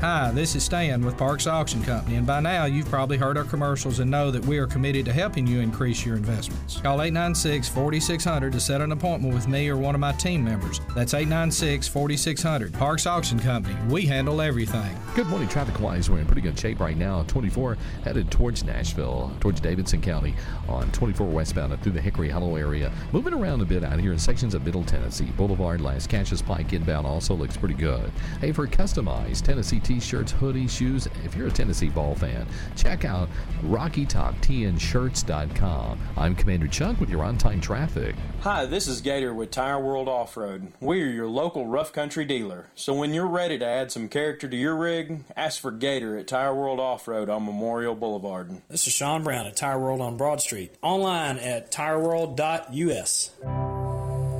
Hi, 0.00 0.32
this 0.32 0.54
is 0.54 0.62
Stan 0.62 1.02
with 1.02 1.16
Parks 1.16 1.46
Auction 1.46 1.82
Company, 1.82 2.16
and 2.16 2.26
by 2.26 2.40
now 2.40 2.66
you've 2.66 2.90
probably 2.90 3.16
heard 3.16 3.38
our 3.38 3.44
commercials 3.44 4.00
and 4.00 4.10
know 4.10 4.30
that 4.30 4.44
we 4.44 4.58
are 4.58 4.66
committed 4.66 5.06
to 5.06 5.12
helping 5.12 5.46
you 5.46 5.60
increase 5.60 6.04
your 6.04 6.16
investments. 6.16 6.78
Call 6.78 7.00
896 7.00 7.68
4600 7.68 8.52
to 8.52 8.60
set 8.60 8.82
an 8.82 8.92
appointment 8.92 9.32
with 9.32 9.48
me 9.48 9.68
or 9.68 9.78
one 9.78 9.94
of 9.94 10.00
my 10.02 10.12
team 10.12 10.44
members. 10.44 10.80
That's 10.94 11.14
896 11.14 11.88
4600. 11.88 12.74
Parks 12.74 13.06
Auction 13.06 13.38
Company, 13.38 13.76
we 13.88 14.02
handle 14.04 14.42
everything. 14.42 14.94
Good 15.14 15.28
morning. 15.28 15.48
Traffic 15.48 15.80
wise, 15.80 16.10
we're 16.10 16.18
in 16.18 16.26
pretty 16.26 16.42
good 16.42 16.58
shape 16.58 16.80
right 16.80 16.96
now. 16.96 17.22
24 17.28 17.78
headed 18.02 18.30
towards 18.30 18.64
Nashville, 18.64 19.32
towards 19.40 19.60
Davidson 19.60 20.02
County 20.02 20.34
on 20.68 20.90
24 20.90 21.28
westbound 21.28 21.80
through 21.82 21.92
the 21.92 22.00
Hickory 22.00 22.28
Hollow 22.28 22.56
area. 22.56 22.92
Moving 23.12 23.32
around 23.32 23.62
a 23.62 23.64
bit 23.64 23.84
out 23.84 24.00
here 24.00 24.12
in 24.12 24.18
sections 24.18 24.54
of 24.54 24.66
Middle 24.66 24.84
Tennessee. 24.84 25.32
Boulevard, 25.36 25.80
Lascassas 25.80 26.44
Pike 26.44 26.72
inbound 26.74 27.06
also 27.06 27.32
looks 27.34 27.56
pretty 27.56 27.76
good. 27.76 28.10
Hey, 28.40 28.52
for 28.52 28.66
customized 28.66 29.42
Tennessee 29.42 29.80
t-shirts, 29.84 30.32
hoodies, 30.32 30.70
shoes. 30.70 31.06
If 31.24 31.36
you're 31.36 31.48
a 31.48 31.50
Tennessee 31.50 31.90
ball 31.90 32.14
fan, 32.14 32.46
check 32.76 33.04
out 33.04 33.28
RockyTopTNShirts.com. 33.62 35.98
I'm 36.16 36.34
Commander 36.34 36.66
Chuck 36.66 36.98
with 36.98 37.10
your 37.10 37.22
on-time 37.22 37.60
traffic. 37.60 38.14
Hi, 38.40 38.66
this 38.66 38.88
is 38.88 39.00
Gator 39.00 39.32
with 39.32 39.50
Tire 39.50 39.80
World 39.80 40.08
Off 40.08 40.36
Road. 40.36 40.72
We 40.80 41.02
are 41.02 41.06
your 41.06 41.28
local 41.28 41.66
rough 41.66 41.92
country 41.92 42.24
dealer. 42.24 42.66
So 42.74 42.94
when 42.94 43.14
you're 43.14 43.26
ready 43.26 43.58
to 43.58 43.66
add 43.66 43.92
some 43.92 44.08
character 44.08 44.48
to 44.48 44.56
your 44.56 44.76
rig, 44.76 45.24
ask 45.36 45.60
for 45.60 45.70
Gator 45.70 46.18
at 46.18 46.26
Tire 46.26 46.54
World 46.54 46.80
Off 46.80 47.06
Road 47.06 47.28
on 47.28 47.44
Memorial 47.44 47.94
Boulevard. 47.94 48.62
This 48.68 48.86
is 48.86 48.92
Sean 48.92 49.22
Brown 49.22 49.46
at 49.46 49.56
Tire 49.56 49.78
World 49.78 50.00
on 50.00 50.16
Broad 50.16 50.40
Street. 50.40 50.74
Online 50.82 51.38
at 51.38 51.70
tireworld.us. 51.70 53.30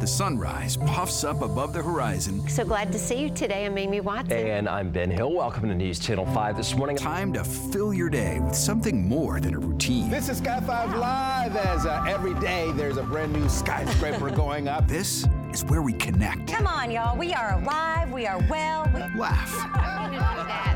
The 0.04 0.08
sunrise 0.08 0.76
puffs 0.76 1.24
up 1.24 1.40
above 1.40 1.72
the 1.72 1.82
horizon. 1.82 2.46
So 2.46 2.62
glad 2.62 2.92
to 2.92 2.98
see 2.98 3.22
you 3.22 3.30
today. 3.30 3.64
I'm 3.64 3.78
Amy 3.78 4.02
Watson. 4.02 4.36
And 4.36 4.68
I'm 4.68 4.90
Ben 4.90 5.10
Hill. 5.10 5.32
Welcome 5.32 5.66
to 5.70 5.74
News 5.74 5.98
Channel 5.98 6.26
5 6.26 6.58
this 6.58 6.74
morning. 6.74 6.94
Time 6.94 7.32
to 7.32 7.42
fill 7.42 7.94
your 7.94 8.10
day 8.10 8.38
with 8.38 8.54
something 8.54 9.08
more 9.08 9.40
than 9.40 9.54
a 9.54 9.58
routine. 9.58 10.10
This 10.10 10.28
is 10.28 10.36
Sky 10.36 10.60
5 10.60 10.96
Live 10.98 11.56
as 11.56 11.86
uh, 11.86 12.04
every 12.06 12.34
day 12.34 12.70
there's 12.72 12.98
a 12.98 13.02
brand 13.02 13.32
new 13.32 13.48
skyscraper 13.48 14.28
going 14.36 14.68
up. 14.68 14.86
This 14.86 15.26
is 15.54 15.64
where 15.64 15.80
we 15.80 15.94
connect. 15.94 16.52
Come 16.52 16.66
on, 16.66 16.90
y'all. 16.90 17.16
We 17.16 17.32
are 17.32 17.58
alive. 17.58 18.12
We 18.12 18.26
are 18.26 18.44
well. 18.50 18.86
We... 18.92 19.00
Laugh. 19.18 20.70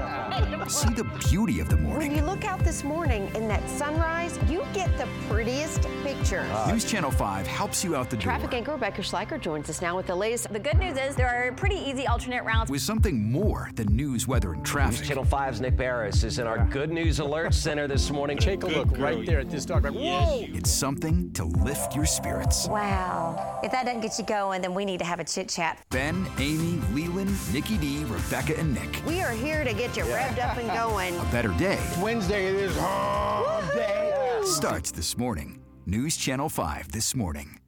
See 0.68 0.92
the 0.92 1.04
beauty 1.30 1.60
of 1.60 1.70
the 1.70 1.78
morning. 1.78 2.08
When 2.08 2.18
you 2.18 2.22
look 2.22 2.44
out 2.44 2.60
this 2.60 2.84
morning 2.84 3.30
in 3.34 3.48
that 3.48 3.66
sunrise, 3.70 4.38
you 4.50 4.66
get 4.74 4.94
the 4.98 5.08
prettiest 5.26 5.80
pictures. 6.04 6.50
Uh, 6.50 6.70
news 6.70 6.84
Channel 6.84 7.10
5 7.10 7.46
helps 7.46 7.82
you 7.82 7.96
out 7.96 8.10
the 8.10 8.16
door 8.16 8.24
Traffic 8.24 8.52
anchor 8.52 8.72
Rebecca 8.72 9.00
Schleicher 9.00 9.40
joins 9.40 9.70
us 9.70 9.80
now 9.80 9.96
with 9.96 10.06
the 10.06 10.14
latest. 10.14 10.52
The 10.52 10.58
good 10.58 10.76
news 10.78 10.98
is 10.98 11.16
there 11.16 11.28
are 11.28 11.52
pretty 11.52 11.76
easy 11.76 12.06
alternate 12.06 12.44
routes. 12.44 12.70
with 12.70 12.82
something 12.82 13.30
more 13.32 13.70
than 13.76 13.86
news, 13.96 14.28
weather, 14.28 14.52
and 14.52 14.58
News 14.58 14.68
traffic. 14.70 15.06
Channel 15.06 15.24
5's 15.24 15.62
Nick 15.62 15.76
Beres 15.76 16.22
is 16.22 16.38
in 16.38 16.46
our 16.46 16.66
Good 16.66 16.90
News 16.90 17.18
Alert 17.20 17.54
Center 17.54 17.88
this 17.88 18.10
morning. 18.10 18.36
Take 18.36 18.62
a 18.62 18.66
look 18.66 18.88
right 18.98 19.24
there 19.24 19.40
at 19.40 19.50
this 19.50 19.64
dog. 19.64 19.88
Whoa! 19.88 20.44
It's 20.48 20.70
something 20.70 21.32
to 21.32 21.44
lift 21.44 21.96
your 21.96 22.04
spirits. 22.04 22.68
Wow. 22.68 23.58
If 23.62 23.72
that 23.72 23.86
doesn't 23.86 24.02
get 24.02 24.18
you 24.18 24.24
going, 24.26 24.60
then 24.60 24.74
we 24.74 24.84
need 24.84 24.98
to 24.98 25.06
have 25.06 25.18
a 25.18 25.24
chit 25.24 25.48
chat. 25.48 25.82
Ben, 25.88 26.28
Amy, 26.38 26.78
Lelan, 26.92 27.34
Nikki 27.54 27.78
D, 27.78 28.04
Rebecca, 28.04 28.58
and 28.58 28.74
Nick. 28.74 29.02
We 29.06 29.22
are 29.22 29.32
here 29.32 29.64
to 29.64 29.72
get 29.72 29.96
you 29.96 30.04
revved 30.04 30.38
up 30.38 30.57
and 30.58 30.68
going. 30.70 31.16
A 31.18 31.24
better 31.30 31.52
day 31.56 31.78
Wednesday 32.00 32.46
it 32.46 32.54
is 32.54 32.76
hump 32.76 33.72
day. 33.72 34.40
starts 34.44 34.90
this 34.90 35.16
morning. 35.16 35.62
News 35.86 36.16
Channel 36.16 36.48
5 36.48 36.92
this 36.92 37.14
morning. 37.14 37.60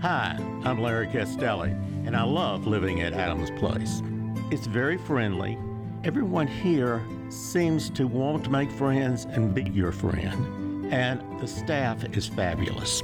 Hi, 0.00 0.36
I'm 0.64 0.80
Larry 0.80 1.06
Castelli, 1.06 1.70
and 2.04 2.16
I 2.16 2.22
love 2.22 2.66
living 2.66 3.00
at 3.02 3.12
Adams 3.12 3.50
Place. 3.58 4.02
It's 4.50 4.66
very 4.66 4.98
friendly. 4.98 5.56
Everyone 6.04 6.46
here 6.46 7.02
seems 7.28 7.90
to 7.90 8.06
want 8.06 8.44
to 8.44 8.50
make 8.50 8.70
friends 8.72 9.26
and 9.26 9.54
be 9.54 9.64
your 9.64 9.92
friend, 9.92 10.92
and 10.92 11.40
the 11.40 11.46
staff 11.46 12.02
is 12.16 12.26
fabulous. 12.26 13.02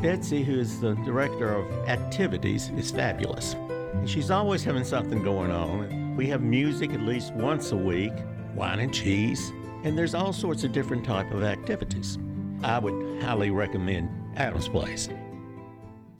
Betsy, 0.00 0.42
who 0.42 0.58
is 0.58 0.80
the 0.80 0.94
director 1.04 1.54
of 1.54 1.88
activities, 1.88 2.70
is 2.76 2.90
fabulous. 2.90 3.54
And 3.54 4.10
she's 4.10 4.30
always 4.30 4.64
having 4.64 4.84
something 4.84 5.22
going 5.22 5.52
on. 5.52 6.16
We 6.16 6.26
have 6.26 6.42
music 6.42 6.92
at 6.92 7.00
least 7.00 7.32
once 7.34 7.72
a 7.72 7.76
week, 7.76 8.12
wine 8.54 8.80
and 8.80 8.92
cheese, 8.92 9.52
and 9.84 9.96
there's 9.96 10.14
all 10.14 10.32
sorts 10.32 10.64
of 10.64 10.72
different 10.72 11.04
type 11.04 11.30
of 11.32 11.42
activities. 11.42 12.18
I 12.62 12.78
would 12.78 13.22
highly 13.22 13.50
recommend 13.50 14.08
Adams 14.36 14.68
Place. 14.68 15.08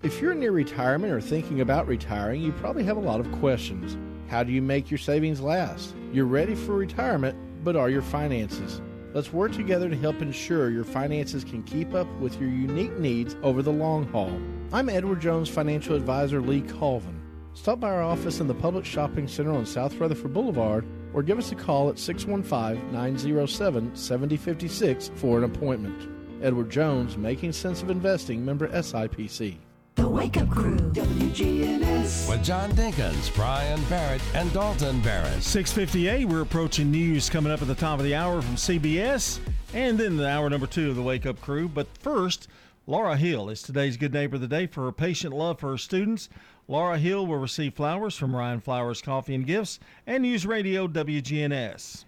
If 0.02 0.20
you're 0.20 0.34
near 0.34 0.50
retirement 0.50 1.12
or 1.12 1.20
thinking 1.20 1.60
about 1.60 1.86
retiring, 1.86 2.42
you 2.42 2.52
probably 2.52 2.82
have 2.84 2.96
a 2.96 3.00
lot 3.00 3.20
of 3.20 3.30
questions. 3.32 3.96
How 4.28 4.42
do 4.42 4.50
you 4.50 4.62
make 4.62 4.90
your 4.90 4.98
savings 4.98 5.40
last? 5.40 5.94
You're 6.12 6.24
ready 6.24 6.54
for 6.54 6.72
retirement, 6.72 7.38
but 7.62 7.76
are 7.76 7.90
your 7.90 8.02
finances? 8.02 8.80
Let's 9.14 9.32
work 9.32 9.52
together 9.52 9.88
to 9.90 9.96
help 9.96 10.22
ensure 10.22 10.70
your 10.70 10.84
finances 10.84 11.44
can 11.44 11.62
keep 11.62 11.94
up 11.94 12.08
with 12.18 12.40
your 12.40 12.48
unique 12.48 12.98
needs 12.98 13.36
over 13.42 13.62
the 13.62 13.72
long 13.72 14.08
haul. 14.08 14.32
I'm 14.72 14.88
Edward 14.88 15.20
Jones 15.20 15.50
financial 15.50 15.94
advisor 15.94 16.40
Lee 16.40 16.62
Colvin. 16.62 17.20
Stop 17.54 17.78
by 17.78 17.90
our 17.90 18.02
office 18.02 18.40
in 18.40 18.48
the 18.48 18.54
Public 18.54 18.86
Shopping 18.86 19.28
Center 19.28 19.52
on 19.52 19.66
South 19.66 19.94
Rutherford 19.98 20.32
Boulevard 20.32 20.86
or 21.14 21.22
give 21.22 21.38
us 21.38 21.52
a 21.52 21.54
call 21.54 21.88
at 21.88 21.98
615 21.98 22.92
907 22.92 23.94
7056 23.94 25.10
for 25.16 25.38
an 25.38 25.44
appointment. 25.44 26.08
Edward 26.42 26.70
Jones, 26.70 27.16
Making 27.16 27.52
Sense 27.52 27.82
of 27.82 27.90
Investing, 27.90 28.44
member 28.44 28.68
SIPC. 28.68 29.56
The 29.94 30.08
Wake 30.08 30.38
Up 30.38 30.48
Crew, 30.50 30.76
WGNS. 30.76 32.28
With 32.28 32.42
John 32.42 32.72
Dinkins, 32.72 33.34
Brian 33.34 33.80
Barrett, 33.84 34.22
and 34.34 34.52
Dalton 34.52 35.00
Barrett. 35.02 35.42
658, 35.42 36.24
we're 36.24 36.40
approaching 36.40 36.90
news 36.90 37.28
coming 37.28 37.52
up 37.52 37.60
at 37.60 37.68
the 37.68 37.74
top 37.74 37.98
of 37.98 38.04
the 38.04 38.14
hour 38.14 38.40
from 38.40 38.56
CBS, 38.56 39.38
and 39.74 39.98
then 39.98 40.16
the 40.16 40.26
hour 40.26 40.48
number 40.48 40.66
two 40.66 40.90
of 40.90 40.96
the 40.96 41.02
Wake 41.02 41.26
Up 41.26 41.40
Crew. 41.42 41.68
But 41.68 41.86
first, 41.98 42.48
Laura 42.86 43.16
Hill 43.16 43.50
is 43.50 43.62
today's 43.62 43.96
Good 43.96 44.12
Neighbor 44.12 44.36
of 44.36 44.40
the 44.40 44.48
Day 44.48 44.66
for 44.66 44.84
her 44.84 44.92
patient 44.92 45.34
love 45.34 45.60
for 45.60 45.70
her 45.70 45.78
students. 45.78 46.28
Laura 46.68 46.98
Hill 46.98 47.26
will 47.26 47.38
receive 47.38 47.74
flowers 47.74 48.16
from 48.16 48.34
Ryan 48.34 48.60
Flowers 48.60 49.02
Coffee 49.02 49.34
and 49.34 49.46
Gifts 49.46 49.80
and 50.06 50.22
News 50.22 50.46
Radio 50.46 50.86
WGNS. 50.86 52.04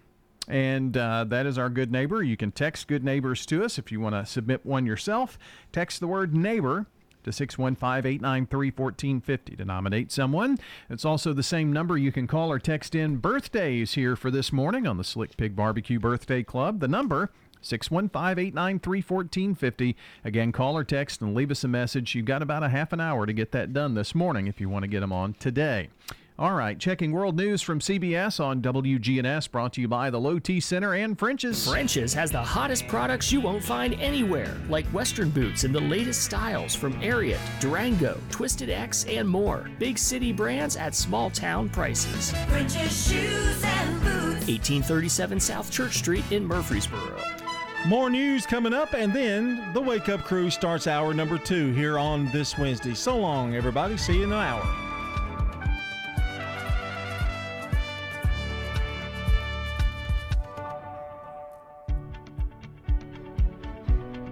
And 0.46 0.96
uh, 0.96 1.24
that 1.24 1.46
is 1.46 1.59
our 1.59 1.70
good 1.70 1.90
neighbor. 1.90 2.22
You 2.22 2.36
can 2.36 2.52
text 2.52 2.86
good 2.86 3.02
neighbors 3.02 3.46
to 3.46 3.64
us 3.64 3.78
if 3.78 3.90
you 3.90 4.00
want 4.00 4.14
to 4.14 4.26
submit 4.26 4.64
one 4.64 4.86
yourself. 4.86 5.38
Text 5.72 6.00
the 6.00 6.07
word 6.07 6.34
neighbor 6.34 6.86
to 7.24 7.32
615 7.32 8.07
893 8.07 8.70
1450 8.70 9.57
to 9.57 9.64
nominate 9.64 10.12
someone. 10.12 10.59
It's 10.88 11.05
also 11.05 11.32
the 11.32 11.42
same 11.42 11.72
number 11.72 11.96
you 11.96 12.12
can 12.12 12.26
call 12.26 12.52
or 12.52 12.59
text 12.59 12.94
in 12.94 13.16
birthdays 13.16 13.94
here 13.94 14.14
for 14.16 14.30
this 14.30 14.52
morning 14.52 14.86
on 14.86 14.98
the 14.98 15.05
Slick 15.05 15.36
Pig 15.36 15.57
Barbecue 15.57 15.98
Birthday 15.98 16.42
Club. 16.42 16.80
The 16.80 16.88
number 16.88 17.30
615 17.64 18.38
893 18.38 18.98
1450. 18.98 19.96
Again, 20.24 20.52
call 20.52 20.76
or 20.76 20.84
text 20.84 21.20
and 21.20 21.34
leave 21.34 21.50
us 21.50 21.64
a 21.64 21.68
message. 21.68 22.14
You've 22.14 22.26
got 22.26 22.42
about 22.42 22.62
a 22.62 22.68
half 22.68 22.92
an 22.92 23.00
hour 23.00 23.26
to 23.26 23.32
get 23.32 23.52
that 23.52 23.72
done 23.72 23.94
this 23.94 24.14
morning 24.14 24.46
if 24.46 24.60
you 24.60 24.68
want 24.68 24.82
to 24.82 24.88
get 24.88 25.00
them 25.00 25.12
on 25.12 25.34
today. 25.34 25.88
All 26.36 26.54
right, 26.54 26.76
checking 26.80 27.12
world 27.12 27.36
news 27.36 27.62
from 27.62 27.78
CBS 27.78 28.44
on 28.44 28.60
WGNS, 28.60 29.48
brought 29.52 29.74
to 29.74 29.80
you 29.80 29.86
by 29.86 30.10
the 30.10 30.18
Low 30.18 30.40
T 30.40 30.58
Center 30.58 30.94
and 30.94 31.16
French's. 31.16 31.68
French's 31.68 32.12
has 32.12 32.32
the 32.32 32.42
hottest 32.42 32.88
products 32.88 33.30
you 33.30 33.40
won't 33.40 33.62
find 33.62 33.94
anywhere, 34.00 34.52
like 34.68 34.84
Western 34.86 35.30
boots 35.30 35.62
in 35.62 35.70
the 35.70 35.80
latest 35.80 36.24
styles 36.24 36.74
from 36.74 36.94
Ariat, 36.94 37.38
Durango, 37.60 38.18
Twisted 38.30 38.68
X, 38.68 39.04
and 39.04 39.28
more. 39.28 39.70
Big 39.78 39.96
city 39.96 40.32
brands 40.32 40.74
at 40.74 40.96
small 40.96 41.30
town 41.30 41.68
prices. 41.68 42.32
French's 42.48 43.08
shoes 43.08 43.62
and 43.62 44.00
boots. 44.00 44.48
1837 44.48 45.38
South 45.38 45.70
Church 45.70 45.98
Street 45.98 46.24
in 46.32 46.44
Murfreesboro. 46.44 47.43
More 47.87 48.09
news 48.09 48.47
coming 48.47 48.72
up, 48.72 48.95
and 48.95 49.12
then 49.12 49.62
the 49.74 49.80
Wake 49.80 50.09
Up 50.09 50.24
Crew 50.24 50.49
starts 50.49 50.87
hour 50.87 51.12
number 51.12 51.37
two 51.37 51.70
here 51.72 51.99
on 51.99 52.30
this 52.32 52.57
Wednesday. 52.57 52.95
So 52.95 53.18
long, 53.18 53.55
everybody. 53.55 53.99
See 53.99 54.16
you 54.16 54.24
in 54.24 54.32
an 54.32 54.39
hour. 54.39 54.62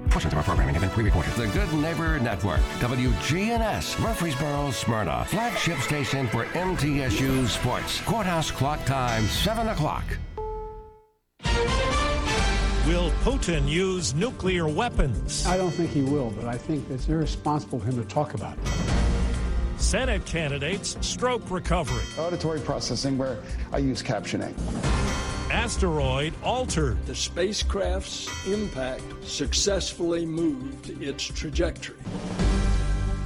Portions 0.08 0.32
of 0.32 0.38
our 0.38 0.44
programming 0.44 0.74
have 0.74 0.82
been 0.82 0.90
pre-recorded. 0.90 1.32
The 1.34 1.48
Good 1.48 1.74
Neighbor 1.74 2.18
Network, 2.20 2.60
WGNS, 2.80 4.00
Murfreesboro, 4.00 4.70
Smyrna, 4.70 5.26
flagship 5.26 5.78
station 5.80 6.26
for 6.26 6.46
MTSU 6.46 7.46
Sports. 7.48 8.00
Courthouse 8.00 8.50
clock 8.50 8.82
time, 8.86 9.24
7 9.24 9.68
o'clock. 9.68 10.04
Will 12.86 13.10
Putin 13.22 13.68
use 13.68 14.12
nuclear 14.12 14.66
weapons? 14.66 15.46
I 15.46 15.56
don't 15.56 15.70
think 15.70 15.90
he 15.90 16.02
will, 16.02 16.30
but 16.30 16.46
I 16.46 16.58
think 16.58 16.90
it's 16.90 17.08
irresponsible 17.08 17.78
for 17.78 17.86
him 17.86 17.96
to 17.96 18.04
talk 18.08 18.34
about 18.34 18.58
it. 18.58 18.68
Senate 19.80 20.24
candidates 20.26 20.96
stroke 21.00 21.48
recovery. 21.48 22.02
Auditory 22.18 22.58
processing 22.58 23.16
where 23.16 23.38
I 23.70 23.78
use 23.78 24.02
captioning. 24.02 24.52
Asteroid 25.52 26.34
altered. 26.42 26.98
The 27.06 27.14
spacecraft's 27.14 28.28
impact 28.48 29.04
successfully 29.22 30.26
moved 30.26 30.90
its 31.00 31.22
trajectory. 31.22 31.94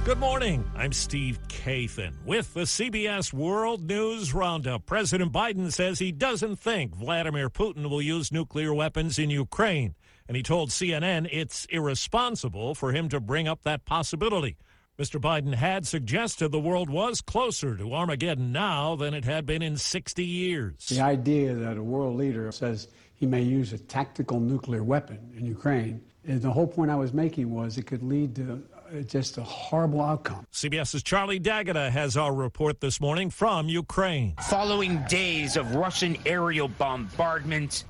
Good 0.07 0.19
morning. 0.19 0.63
I'm 0.73 0.93
Steve 0.93 1.37
Kathan 1.49 2.13
with 2.23 2.53
the 2.53 2.61
CBS 2.61 3.33
World 3.33 3.85
News 3.85 4.33
Roundup. 4.33 4.85
President 4.85 5.33
Biden 5.33 5.69
says 5.69 5.99
he 5.99 6.13
doesn't 6.13 6.55
think 6.55 6.95
Vladimir 6.95 7.49
Putin 7.49 7.89
will 7.89 8.01
use 8.01 8.31
nuclear 8.31 8.73
weapons 8.73 9.19
in 9.19 9.29
Ukraine. 9.29 9.95
And 10.25 10.37
he 10.37 10.43
told 10.43 10.69
CNN 10.69 11.27
it's 11.29 11.65
irresponsible 11.65 12.73
for 12.73 12.93
him 12.93 13.09
to 13.09 13.19
bring 13.19 13.49
up 13.49 13.63
that 13.63 13.83
possibility. 13.83 14.55
Mr. 14.97 15.19
Biden 15.19 15.55
had 15.55 15.85
suggested 15.85 16.53
the 16.53 16.57
world 16.57 16.89
was 16.89 17.19
closer 17.19 17.75
to 17.75 17.93
Armageddon 17.93 18.53
now 18.53 18.95
than 18.95 19.13
it 19.13 19.25
had 19.25 19.45
been 19.45 19.61
in 19.61 19.75
60 19.75 20.23
years. 20.23 20.85
The 20.87 21.01
idea 21.01 21.53
that 21.53 21.75
a 21.75 21.83
world 21.83 22.15
leader 22.15 22.49
says 22.53 22.87
he 23.13 23.25
may 23.25 23.41
use 23.41 23.73
a 23.73 23.77
tactical 23.77 24.39
nuclear 24.39 24.85
weapon 24.85 25.33
in 25.35 25.45
Ukraine, 25.45 26.01
and 26.23 26.41
the 26.41 26.51
whole 26.51 26.65
point 26.65 26.91
I 26.91 26.95
was 26.95 27.11
making 27.11 27.51
was 27.51 27.77
it 27.77 27.87
could 27.87 28.03
lead 28.03 28.37
to 28.37 28.63
just 29.07 29.37
a 29.37 29.43
horrible 29.43 30.01
outcome. 30.01 30.45
CBS's 30.51 31.03
Charlie 31.03 31.39
D'Agata 31.39 31.89
has 31.89 32.17
our 32.17 32.33
report 32.33 32.79
this 32.79 32.99
morning 32.99 33.29
from 33.29 33.69
Ukraine. 33.69 34.35
Following 34.49 35.03
days 35.09 35.57
of 35.57 35.75
Russian 35.75 36.17
aerial 36.25 36.67
bombardment, 36.67 37.83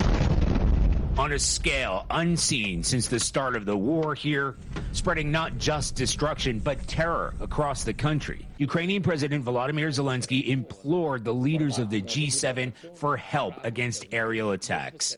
on 1.18 1.32
a 1.32 1.38
scale 1.38 2.06
unseen 2.10 2.80
since 2.84 3.08
the 3.08 3.18
start 3.18 3.56
of 3.56 3.64
the 3.66 3.76
war 3.76 4.14
here, 4.14 4.54
spreading 4.92 5.32
not 5.32 5.58
just 5.58 5.96
destruction 5.96 6.60
but 6.60 6.86
terror 6.86 7.34
across 7.40 7.82
the 7.82 7.92
country. 7.92 8.46
Ukrainian 8.58 9.02
President 9.02 9.44
Volodymyr 9.44 9.88
Zelensky 9.88 10.46
implored 10.46 11.24
the 11.24 11.34
leaders 11.34 11.78
of 11.78 11.90
the 11.90 12.00
G7 12.02 12.72
for 12.94 13.16
help 13.16 13.54
against 13.64 14.06
aerial 14.12 14.52
attacks. 14.52 15.16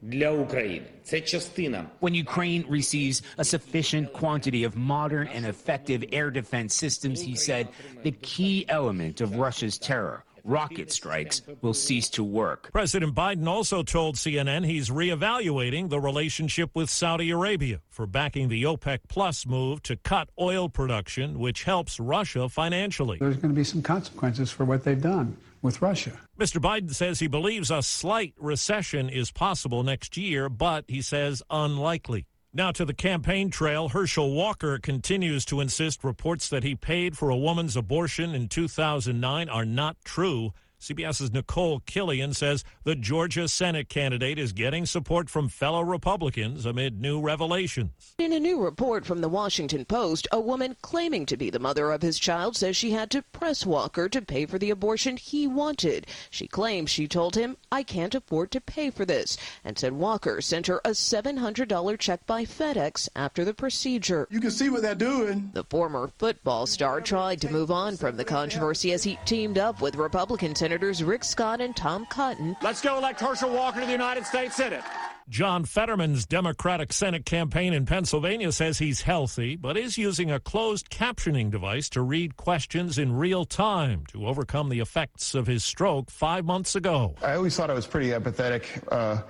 When 2.00 2.14
Ukraine 2.14 2.64
receives 2.66 3.20
a 3.36 3.44
sufficient 3.44 4.14
quantity 4.14 4.64
of 4.64 4.76
modern 4.76 5.28
and 5.28 5.44
effective 5.44 6.02
air 6.12 6.30
defense 6.30 6.74
systems, 6.74 7.20
he 7.20 7.34
said, 7.34 7.68
the 8.02 8.12
key 8.12 8.64
element 8.68 9.20
of 9.20 9.36
Russia's 9.36 9.76
terror 9.76 10.24
rocket 10.44 10.92
strikes 10.92 11.42
will 11.62 11.74
cease 11.74 12.08
to 12.10 12.24
work. 12.24 12.70
President 12.72 13.14
Biden 13.14 13.46
also 13.46 13.82
told 13.82 14.16
CNN 14.16 14.64
he's 14.66 14.90
reevaluating 14.90 15.88
the 15.88 16.00
relationship 16.00 16.70
with 16.74 16.90
Saudi 16.90 17.30
Arabia 17.30 17.80
for 17.88 18.06
backing 18.06 18.48
the 18.48 18.62
OPEC 18.64 19.00
Plus 19.08 19.46
move 19.46 19.82
to 19.82 19.96
cut 19.96 20.28
oil 20.38 20.68
production, 20.68 21.38
which 21.38 21.64
helps 21.64 22.00
Russia 22.00 22.48
financially. 22.48 23.18
There's 23.18 23.36
going 23.36 23.54
to 23.54 23.58
be 23.58 23.64
some 23.64 23.82
consequences 23.82 24.50
for 24.50 24.64
what 24.64 24.84
they've 24.84 25.00
done 25.00 25.36
with 25.62 25.82
Russia. 25.82 26.12
Mr. 26.38 26.60
Biden 26.60 26.94
says 26.94 27.20
he 27.20 27.26
believes 27.26 27.70
a 27.70 27.82
slight 27.82 28.34
recession 28.38 29.08
is 29.08 29.30
possible 29.30 29.82
next 29.82 30.16
year, 30.16 30.48
but 30.48 30.84
he 30.88 31.02
says 31.02 31.42
unlikely. 31.50 32.26
Now 32.52 32.72
to 32.72 32.84
the 32.84 32.92
campaign 32.92 33.50
trail, 33.50 33.90
Herschel 33.90 34.32
Walker 34.32 34.76
continues 34.76 35.44
to 35.44 35.60
insist 35.60 36.02
reports 36.02 36.48
that 36.48 36.64
he 36.64 36.74
paid 36.74 37.16
for 37.16 37.30
a 37.30 37.36
woman's 37.36 37.76
abortion 37.76 38.34
in 38.34 38.48
2009 38.48 39.48
are 39.48 39.64
not 39.64 39.96
true. 40.04 40.52
CBS's 40.80 41.30
Nicole 41.30 41.80
Killion 41.80 42.34
says 42.34 42.64
the 42.84 42.94
Georgia 42.94 43.46
Senate 43.48 43.90
candidate 43.90 44.38
is 44.38 44.54
getting 44.54 44.86
support 44.86 45.28
from 45.28 45.48
fellow 45.48 45.82
Republicans 45.82 46.64
amid 46.64 46.98
new 46.98 47.20
revelations. 47.20 48.14
In 48.18 48.32
a 48.32 48.40
new 48.40 48.58
report 48.58 49.04
from 49.04 49.20
the 49.20 49.28
Washington 49.28 49.84
Post, 49.84 50.26
a 50.32 50.40
woman 50.40 50.76
claiming 50.80 51.26
to 51.26 51.36
be 51.36 51.50
the 51.50 51.58
mother 51.58 51.90
of 51.92 52.00
his 52.00 52.18
child 52.18 52.56
says 52.56 52.78
she 52.78 52.92
had 52.92 53.10
to 53.10 53.20
press 53.20 53.66
Walker 53.66 54.08
to 54.08 54.22
pay 54.22 54.46
for 54.46 54.58
the 54.58 54.70
abortion 54.70 55.18
he 55.18 55.46
wanted. 55.46 56.06
She 56.30 56.46
claims 56.46 56.88
she 56.88 57.06
told 57.06 57.36
him, 57.36 57.58
I 57.70 57.82
can't 57.82 58.14
afford 58.14 58.50
to 58.52 58.60
pay 58.60 58.88
for 58.88 59.04
this, 59.04 59.36
and 59.62 59.78
said 59.78 59.92
Walker 59.92 60.40
sent 60.40 60.66
her 60.66 60.80
a 60.84 60.90
$700 60.90 61.98
check 61.98 62.24
by 62.26 62.46
FedEx 62.46 63.08
after 63.14 63.44
the 63.44 63.52
procedure. 63.52 64.26
You 64.30 64.40
can 64.40 64.50
see 64.50 64.70
what 64.70 64.80
they're 64.80 64.94
doing. 64.94 65.50
The 65.52 65.64
former 65.64 66.10
football 66.18 66.66
star 66.66 67.02
tried 67.02 67.42
to 67.42 67.52
move 67.52 67.70
on 67.70 67.98
from 67.98 68.16
the 68.16 68.24
controversy 68.24 68.92
as 68.92 69.02
he 69.02 69.18
teamed 69.26 69.58
up 69.58 69.82
with 69.82 69.94
Republican 69.96 70.54
Senators 70.70 71.02
Rick 71.02 71.24
Scott 71.24 71.60
and 71.60 71.74
Tom 71.74 72.06
Cotton. 72.06 72.56
Let's 72.62 72.80
go 72.80 72.96
elect 72.96 73.18
Herschel 73.18 73.50
Walker 73.50 73.80
to 73.80 73.86
the 73.86 73.90
United 73.90 74.24
States 74.24 74.54
Senate. 74.54 74.84
John 75.28 75.64
Fetterman's 75.64 76.26
Democratic 76.26 76.92
Senate 76.92 77.26
campaign 77.26 77.72
in 77.72 77.86
Pennsylvania 77.86 78.52
says 78.52 78.78
he's 78.78 79.02
healthy, 79.02 79.56
but 79.56 79.76
is 79.76 79.98
using 79.98 80.30
a 80.30 80.38
closed 80.38 80.88
captioning 80.88 81.50
device 81.50 81.88
to 81.88 82.02
read 82.02 82.36
questions 82.36 82.98
in 82.98 83.16
real 83.16 83.44
time 83.44 84.04
to 84.12 84.28
overcome 84.28 84.68
the 84.68 84.78
effects 84.78 85.34
of 85.34 85.48
his 85.48 85.64
stroke 85.64 86.08
five 86.08 86.44
months 86.44 86.76
ago. 86.76 87.16
I 87.20 87.34
always 87.34 87.56
thought 87.56 87.68
I 87.68 87.74
was 87.74 87.88
pretty 87.88 88.10
empathetic, 88.10 88.62
uh, 88.92 89.22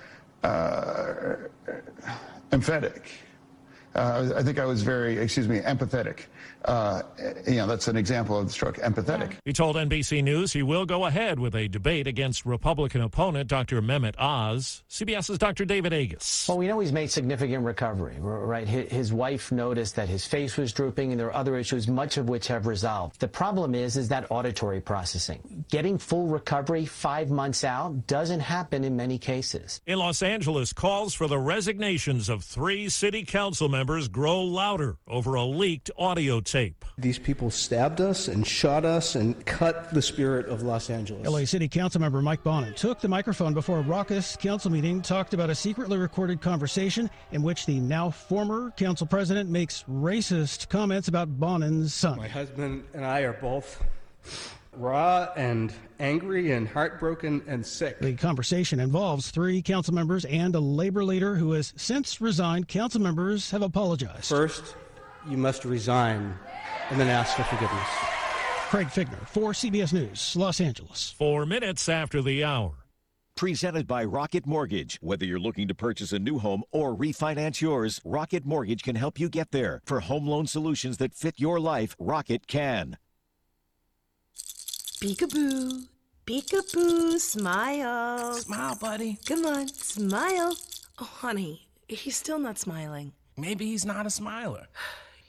uh, 0.46 1.36
emphatic. 2.52 3.12
Uh, 3.94 4.30
I 4.36 4.42
think 4.42 4.58
I 4.58 4.66
was 4.66 4.82
very, 4.82 5.16
excuse 5.16 5.48
me, 5.48 5.60
empathetic. 5.60 6.24
Uh, 6.64 7.02
you 7.46 7.56
know, 7.56 7.66
that's 7.66 7.88
an 7.88 7.96
example 7.96 8.38
of 8.38 8.46
the 8.46 8.52
stroke, 8.52 8.76
empathetic. 8.78 9.36
He 9.44 9.52
told 9.52 9.76
NBC 9.76 10.22
News 10.22 10.52
he 10.52 10.62
will 10.62 10.84
go 10.84 11.06
ahead 11.06 11.38
with 11.38 11.54
a 11.54 11.68
debate 11.68 12.06
against 12.06 12.44
Republican 12.44 13.00
opponent 13.00 13.48
Dr. 13.48 13.80
Mehmet 13.80 14.14
Oz. 14.18 14.82
CBS's 14.90 15.38
Dr. 15.38 15.64
David 15.64 15.92
Agus. 15.92 16.46
Well, 16.48 16.58
we 16.58 16.66
know 16.66 16.80
he's 16.80 16.92
made 16.92 17.10
significant 17.10 17.64
recovery, 17.64 18.16
right? 18.20 18.68
His 18.68 19.12
wife 19.12 19.50
noticed 19.50 19.96
that 19.96 20.08
his 20.08 20.26
face 20.26 20.56
was 20.56 20.72
drooping, 20.72 21.12
and 21.12 21.20
there 21.20 21.28
are 21.28 21.34
other 21.34 21.56
issues, 21.56 21.88
much 21.88 22.16
of 22.16 22.28
which 22.28 22.48
have 22.48 22.66
resolved. 22.66 23.20
The 23.20 23.28
problem 23.28 23.74
is, 23.74 23.96
is 23.96 24.08
that 24.08 24.30
auditory 24.30 24.80
processing. 24.80 25.64
Getting 25.70 25.98
full 25.98 26.26
recovery 26.26 26.84
five 26.84 27.30
months 27.30 27.64
out 27.64 28.06
doesn't 28.06 28.40
happen 28.40 28.84
in 28.84 28.96
many 28.96 29.18
cases. 29.18 29.80
In 29.86 29.98
Los 29.98 30.22
Angeles, 30.22 30.72
calls 30.72 31.14
for 31.14 31.26
the 31.26 31.38
resignations 31.38 32.28
of 32.28 32.44
three 32.44 32.88
city 32.88 33.24
council 33.24 33.68
members 33.68 34.08
grow 34.08 34.42
louder 34.42 34.98
over 35.06 35.34
a 35.34 35.44
leaked 35.44 35.90
audio 35.96 36.40
tape. 36.50 36.84
These 36.98 37.18
people 37.18 37.50
stabbed 37.50 38.00
us 38.00 38.28
and 38.28 38.46
shot 38.46 38.84
us 38.84 39.14
and 39.14 39.44
cut 39.46 39.92
the 39.94 40.02
spirit 40.02 40.46
of 40.46 40.62
Los 40.62 40.90
Angeles. 40.90 41.26
LA 41.26 41.44
City 41.44 41.68
Council 41.68 42.00
member 42.00 42.20
Mike 42.20 42.42
Bonin 42.42 42.74
took 42.74 43.00
the 43.00 43.08
microphone 43.08 43.54
before 43.54 43.78
a 43.78 43.82
raucous 43.82 44.36
council 44.36 44.70
meeting, 44.70 45.00
talked 45.00 45.34
about 45.34 45.50
a 45.50 45.54
secretly 45.54 45.96
recorded 45.96 46.40
conversation 46.40 47.08
in 47.32 47.42
which 47.42 47.66
the 47.66 47.78
now 47.78 48.10
former 48.10 48.70
council 48.72 49.06
president 49.06 49.48
makes 49.48 49.84
racist 49.84 50.68
comments 50.68 51.08
about 51.08 51.38
Bonin's 51.38 51.94
son. 51.94 52.18
My 52.18 52.28
husband 52.28 52.84
and 52.94 53.04
I 53.04 53.20
are 53.20 53.34
both 53.34 53.82
raw 54.76 55.28
and 55.36 55.72
angry 55.98 56.52
and 56.52 56.68
heartbroken 56.68 57.42
and 57.46 57.64
sick. 57.64 57.98
The 58.00 58.14
conversation 58.14 58.80
involves 58.80 59.30
three 59.30 59.62
council 59.62 59.94
members 59.94 60.24
and 60.24 60.54
a 60.54 60.60
labor 60.60 61.04
leader 61.04 61.34
who 61.34 61.52
has 61.52 61.72
since 61.76 62.20
resigned. 62.20 62.68
Council 62.68 63.00
members 63.00 63.50
have 63.50 63.62
apologized. 63.62 64.26
First, 64.26 64.76
you 65.28 65.36
must 65.36 65.64
resign 65.64 66.34
and 66.90 67.00
then 67.00 67.08
ask 67.08 67.36
for 67.36 67.44
forgiveness. 67.44 67.88
Craig 68.70 68.88
Figner 68.88 69.26
for 69.28 69.52
CBS 69.52 69.92
News, 69.92 70.36
Los 70.36 70.60
Angeles. 70.60 71.14
Four 71.18 71.44
minutes 71.46 71.88
after 71.88 72.22
the 72.22 72.44
hour. 72.44 72.72
Presented 73.36 73.86
by 73.86 74.04
Rocket 74.04 74.46
Mortgage. 74.46 74.98
Whether 75.00 75.24
you're 75.24 75.38
looking 75.38 75.66
to 75.68 75.74
purchase 75.74 76.12
a 76.12 76.18
new 76.18 76.38
home 76.38 76.62
or 76.72 76.94
refinance 76.94 77.60
yours, 77.60 78.00
Rocket 78.04 78.44
Mortgage 78.44 78.82
can 78.82 78.96
help 78.96 79.18
you 79.18 79.28
get 79.28 79.50
there. 79.50 79.80
For 79.86 80.00
home 80.00 80.26
loan 80.26 80.46
solutions 80.46 80.98
that 80.98 81.14
fit 81.14 81.40
your 81.40 81.58
life, 81.58 81.96
Rocket 81.98 82.46
can. 82.46 82.98
Peekaboo. 85.00 85.86
Peekaboo. 86.26 87.18
Smile. 87.18 88.34
Smile, 88.34 88.76
buddy. 88.80 89.18
Come 89.26 89.46
on, 89.46 89.68
smile. 89.68 90.54
Oh, 91.00 91.04
honey, 91.04 91.66
he's 91.88 92.16
still 92.16 92.38
not 92.38 92.58
smiling. 92.58 93.14
Maybe 93.36 93.66
he's 93.66 93.86
not 93.86 94.06
a 94.06 94.10
smiler. 94.10 94.68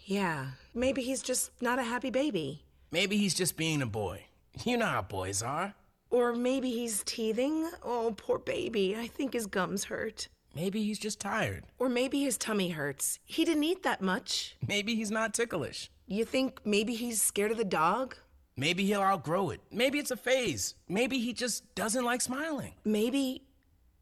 Yeah, 0.06 0.48
maybe 0.74 1.02
he's 1.02 1.22
just 1.22 1.52
not 1.62 1.80
a 1.80 1.84
happy 1.84 2.10
baby. 2.10 2.64
Maybe 2.92 3.18
he's 3.18 3.34
just 3.34 3.56
being 3.56 3.82
a 3.82 3.86
boy. 3.86 4.26
You 4.66 4.78
know 4.78 4.86
how 4.86 5.02
boys 5.02 5.42
are. 5.42 5.74
Or 6.10 6.34
maybe 6.34 6.70
he's 6.72 7.04
teething. 7.06 7.70
Oh, 7.84 8.14
poor 8.18 8.38
baby. 8.38 8.96
I 8.98 9.08
think 9.08 9.34
his 9.34 9.46
gums 9.46 9.86
hurt. 9.86 10.28
Maybe 10.54 10.84
he's 10.84 11.00
just 11.00 11.22
tired. 11.22 11.64
Or 11.80 11.88
maybe 11.88 12.22
his 12.22 12.38
tummy 12.38 12.70
hurts. 12.70 13.20
He 13.26 13.46
didn't 13.46 13.64
eat 13.64 13.84
that 13.84 14.02
much. 14.02 14.58
Maybe 14.68 14.96
he's 14.96 15.12
not 15.12 15.34
ticklish. 15.34 15.90
You 16.08 16.26
think 16.26 16.60
maybe 16.66 16.96
he's 16.96 17.22
scared 17.22 17.52
of 17.52 17.58
the 17.58 17.64
dog? 17.64 18.18
Maybe 18.58 18.86
he'll 18.86 19.02
outgrow 19.02 19.52
it. 19.52 19.62
Maybe 19.72 19.98
it's 19.98 20.12
a 20.12 20.18
phase. 20.18 20.76
Maybe 20.90 21.20
he 21.20 21.32
just 21.32 21.74
doesn't 21.74 22.04
like 22.04 22.20
smiling. 22.20 22.74
Maybe 22.84 23.44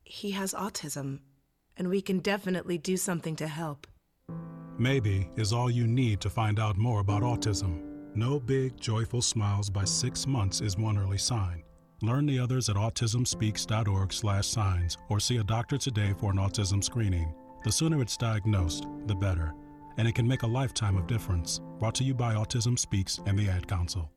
he 0.04 0.32
has 0.32 0.56
autism, 0.56 1.20
and 1.78 1.88
we 1.89 2.02
can 2.02 2.18
definitely 2.18 2.80
do 2.80 2.97
something 2.97 3.36
to 3.36 3.47
help. 3.47 3.86
Maybe 4.80 5.30
is 5.36 5.51
all 5.51 5.69
you 5.69 5.86
need 5.86 6.21
to 6.21 6.30
find 6.30 6.57
out 6.57 6.77
more 6.77 7.01
about 7.01 7.21
autism. 7.21 7.82
No 8.15 8.39
big, 8.39 8.80
joyful 8.80 9.21
smiles 9.21 9.69
by 9.69 9.84
six 9.84 10.25
months 10.25 10.61
is 10.61 10.77
one 10.77 10.97
early 10.97 11.17
sign. 11.17 11.63
Learn 12.01 12.25
the 12.25 12.39
others 12.39 12.69
at 12.69 12.77
autismspeaks.org/signs 12.77 14.97
or 15.09 15.19
see 15.19 15.36
a 15.36 15.43
doctor 15.43 15.77
today 15.77 16.13
for 16.17 16.32
an 16.32 16.38
autism 16.38 16.82
screening. 16.82 17.34
The 17.65 17.73
sooner 17.73 18.01
it's 18.01 18.15
diagnosed, 18.15 18.86
the 19.05 19.15
better, 19.15 19.53
and 19.97 20.07
it 20.07 20.15
can 20.15 20.25
make 20.25 20.43
a 20.43 20.47
lifetime 20.47 20.95
of 20.95 21.07
difference. 21.07 21.59
Brought 21.77 21.95
to 21.95 22.05
you 22.05 22.13
by 22.13 22.36
Autism 22.36 22.80
Speaks 22.80 23.19
and 23.25 23.38
the 23.38 23.49
Ad 23.49 23.67
Council. 23.67 24.09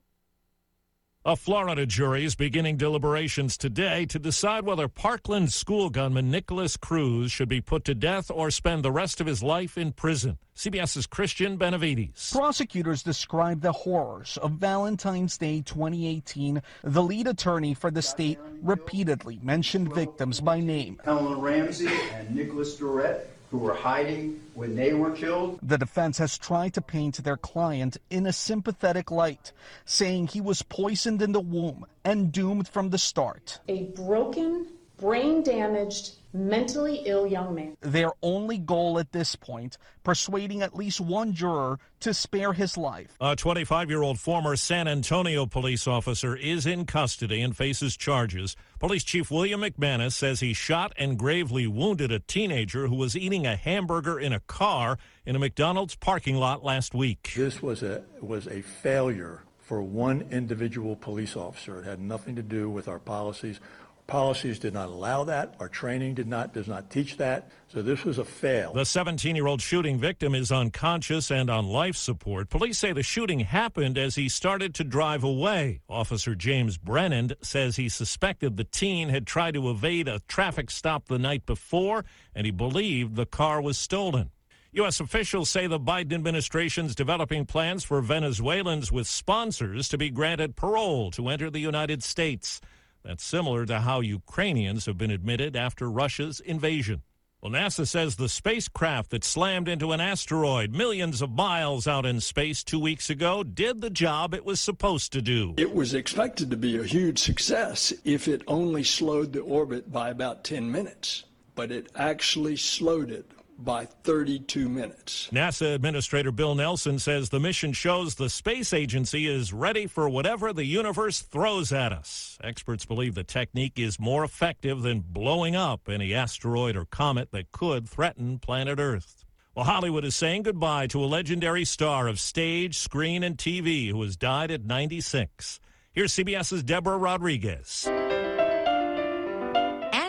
A 1.25 1.37
Florida 1.37 1.87
jury 1.87 2.25
is 2.25 2.35
beginning 2.35 2.79
deliberations 2.79 3.57
today 3.57 4.07
to 4.07 4.19
decide 4.19 4.65
whether 4.65 4.89
Parkland 4.89 5.53
school 5.53 5.89
gunman 5.89 6.33
Nikolas 6.33 6.77
Cruz 6.77 7.31
should 7.31 7.49
be 7.49 7.61
put 7.61 7.85
to 7.85 7.95
death 7.95 8.29
or 8.29 8.51
spend 8.51 8.83
the 8.83 8.91
rest 8.91 9.21
of 9.21 9.29
his 9.29 9.41
life 9.41 9.79
in 9.79 9.93
prison. 9.93 10.37
CBS's 10.57 11.07
Christian 11.07 11.57
Benavides. 11.57 12.33
Prosecutors 12.33 13.05
describe 13.05 13.61
the 13.61 13.71
horrors 13.71 14.37
of 14.39 14.55
Valentine's 14.55 15.39
Day 15.39 15.61
2018. 15.61 16.61
The 16.83 17.03
lead 17.05 17.29
attorney 17.29 17.75
for 17.75 17.93
the 17.93 18.03
state 18.03 18.41
repeatedly 18.61 19.39
mentioned 19.45 19.95
victims 19.95 20.41
by 20.41 20.59
name. 20.59 21.01
Helen 21.05 21.41
Ramsay 21.41 21.87
and 22.15 22.35
Nicholas 22.35 22.75
Dworet 22.81 23.27
who 23.53 23.59
were 23.59 23.75
hiding 23.75 24.41
when 24.55 24.75
they 24.75 24.95
were 24.95 25.11
killed. 25.11 25.59
The 25.63 25.77
defense 25.77 26.17
has 26.17 26.39
tried 26.39 26.73
to 26.75 26.81
paint 26.81 27.23
their 27.23 27.37
client 27.37 27.99
in 28.09 28.25
a 28.25 28.33
sympathetic 28.33 29.11
light, 29.11 29.53
saying 29.85 30.29
he 30.29 30.41
was 30.41 30.63
poisoned 30.63 31.21
in 31.21 31.33
the 31.33 31.41
womb 31.41 31.85
and 32.03 32.33
doomed 32.33 32.67
from 32.67 32.89
the 32.89 32.97
start. 32.97 33.61
A 33.69 33.83
broken, 33.83 34.69
brain 34.97 35.43
damaged, 35.43 36.15
mentally 36.33 37.03
ill 37.05 37.27
young 37.27 37.55
man. 37.55 37.77
Their 37.81 38.13
only 38.23 38.59
goal 38.59 38.99
at 38.99 39.13
this 39.13 39.37
point, 39.37 39.79
persuading 40.03 40.63
at 40.63 40.75
least 40.75 41.01
one 41.01 41.33
juror 41.33 41.79
to 42.01 42.15
spare 42.15 42.53
his 42.53 42.77
life. 42.77 43.17
A 43.21 43.37
25 43.37 43.91
year 43.91 44.03
old 44.03 44.19
former 44.19 44.57
San 44.57 44.89
Antonio 44.89 45.47
police 45.47 45.87
officer 45.87 46.37
is 46.37 46.67
in 46.67 46.87
custody 46.87 47.41
and 47.41 47.57
faces 47.57 47.97
charges. 47.97 48.57
Police 48.79 49.05
Chief 49.05 49.31
William 49.31 49.61
McManus 49.61 50.13
says 50.13 50.41
he 50.41 50.53
shot 50.53 50.93
and 50.97 51.19
gravely 51.19 51.67
wounded 51.67 52.11
a 52.11 52.19
teenager 52.19 52.89
who 52.89 52.97
was 52.97 53.17
eating 53.17 53.47
a 53.47 53.57
hamburger 53.57 54.19
in 54.19 54.33
a 54.33 54.41
car 54.41 54.99
in 55.25 55.37
a 55.37 55.39
McDonald's 55.39 55.95
parking 55.95 56.37
lot 56.37 56.65
last 56.65 56.95
week. 56.95 57.33
This 57.37 57.63
was 57.63 57.83
a 57.83 58.03
was 58.21 58.47
a 58.47 58.63
failure 58.63 59.43
for 59.73 59.81
one 59.81 60.27
individual 60.31 60.97
police 60.97 61.37
officer. 61.37 61.81
It 61.81 61.85
had 61.85 62.01
nothing 62.01 62.37
to 62.37 62.43
do 62.43 62.69
with 62.69 62.89
our 62.89 62.99
policies 62.99 63.61
policies 64.07 64.59
did 64.59 64.75
not 64.75 64.89
allow 64.89 65.25
that. 65.25 65.55
Our 65.61 65.69
training 65.69 66.15
did 66.15 66.27
not 66.27 66.53
does 66.53 66.69
not 66.69 66.91
teach 66.91 67.17
that. 67.17 67.51
So 67.69 67.83
this 67.83 68.05
was 68.05 68.19
a 68.19 68.25
fail. 68.25 68.73
The 68.73 68.83
17-year-old 68.83 69.63
shooting 69.63 69.99
victim 69.99 70.35
is 70.35 70.53
unconscious 70.53 71.31
and 71.31 71.49
on 71.49 71.67
life 71.67 71.97
support. 71.97 72.51
Police 72.51 72.79
say 72.79 72.93
the 72.93 73.03
shooting 73.03 73.41
happened 73.41 73.97
as 73.97 74.15
he 74.15 74.29
started 74.29 74.75
to 74.75 74.85
drive 74.85 75.25
away. 75.25 75.81
Officer 75.89 76.35
James 76.35 76.77
Brennan 76.77 77.33
says 77.41 77.77
he 77.77 77.89
suspected 77.89 78.57
the 78.57 78.65
teen 78.65 79.09
had 79.09 79.27
tried 79.27 79.55
to 79.55 79.71
evade 79.71 80.09
a 80.09 80.21
traffic 80.29 80.71
stop 80.71 81.07
the 81.07 81.19
night 81.19 81.47
before 81.47 82.05
and 82.35 82.45
he 82.45 82.51
believed 82.51 83.17
the 83.17 83.27
car 83.27 83.63
was 83.63 83.79
stolen. 83.79 84.31
U.S. 84.75 85.01
officials 85.01 85.51
say 85.51 85.67
the 85.67 85.79
Biden 85.79 86.15
administration's 86.15 86.95
developing 86.95 87.45
plans 87.45 87.85
for 87.85 88.01
Venezuelans 88.01 88.91
with 88.91 89.07
sponsors 89.07 89.87
to 89.89 89.99
be 89.99 90.09
granted 90.09 90.57
parole 90.57 91.11
to 91.11 91.29
enter 91.29 91.51
the 91.51 91.61
United 91.61 92.03
States. 92.03 92.59
That's 93.05 93.25
similar 93.25 93.67
to 93.67 93.81
how 93.81 94.01
Ukrainians 94.01 94.87
have 94.87 94.97
been 94.97 95.11
admitted 95.11 95.57
after 95.57 95.91
Russia's 95.91 96.41
invasion. 96.41 97.03
Well, 97.43 97.51
NASA 97.51 97.89
says 97.89 98.15
the 98.15 98.29
spacecraft 98.29 99.11
that 99.11 99.25
slammed 99.25 99.67
into 99.67 99.91
an 99.91 100.01
asteroid 100.01 100.71
millions 100.73 101.21
of 101.21 101.33
miles 101.33 101.89
out 101.89 102.07
in 102.07 102.21
space 102.21 102.63
two 102.63 102.79
weeks 102.79 103.11
ago 103.11 103.43
did 103.43 103.81
the 103.81 103.91
job 103.91 104.33
it 104.33 104.45
was 104.45 104.61
supposed 104.61 105.13
to 105.15 105.23
do. 105.23 105.55
It 105.57 105.75
was 105.75 105.93
expected 105.93 106.51
to 106.51 106.57
be 106.57 106.79
a 106.79 106.85
huge 106.85 107.19
success 107.19 107.93
if 108.05 108.29
it 108.29 108.43
only 108.47 108.85
slowed 108.85 109.33
the 109.33 109.41
orbit 109.41 109.91
by 109.91 110.11
about 110.11 110.45
10 110.45 110.71
minutes, 110.71 111.25
but 111.57 111.73
it 111.73 111.89
actually 111.97 112.55
slowed 112.55 113.11
it 113.11 113.32
by 113.59 113.85
32 113.85 114.69
minutes. 114.69 115.29
NASA 115.33 115.75
Administrator 115.75 116.33
Bill 116.33 116.55
Nelson 116.55 116.99
says 116.99 117.29
the 117.29 117.41
mission 117.41 117.73
shows 117.73 118.15
the 118.15 118.31
space 118.31 118.73
agency 118.73 119.27
is 119.27 119.53
ready 119.53 119.87
for 119.87 120.09
whatever 120.09 120.53
the 120.53 120.65
universe 120.65 121.21
throws 121.21 121.73
at 121.73 121.93
us. 121.93 122.39
Experts 122.43 122.85
believe 122.85 123.15
the 123.15 123.25
technique 123.25 123.79
is 123.79 124.01
more 124.01 124.25
effective 124.25 124.83
than 124.83 125.01
blowing 125.01 125.55
up 125.55 125.89
any 125.89 126.15
asteroid 126.15 126.77
or 126.77 126.85
comet 126.87 127.31
that 127.33 127.53
could 127.53 127.89
threaten 127.89 128.39
planet 128.39 128.79
Earth. 128.79 129.25
Well, 129.55 129.67
Hollywood 129.67 130.05
is 130.05 130.17
saying 130.17 130.45
goodbye 130.45 130.87
to 130.89 131.05
a 131.05 131.07
legendary 131.07 131.67
star 131.67 132.09
of 132.09 132.19
stage, 132.19 132.79
screen, 132.79 133.23
and 133.23 133.37
TV 133.37 133.91
who 133.91 134.01
has 134.03 134.17
died 134.17 134.51
at 134.51 134.65
96. 134.65 135.61
Here's 135.93 136.13
CBS's 136.15 136.63
Deborah 136.63 136.97
Rodriguez. 136.97 137.87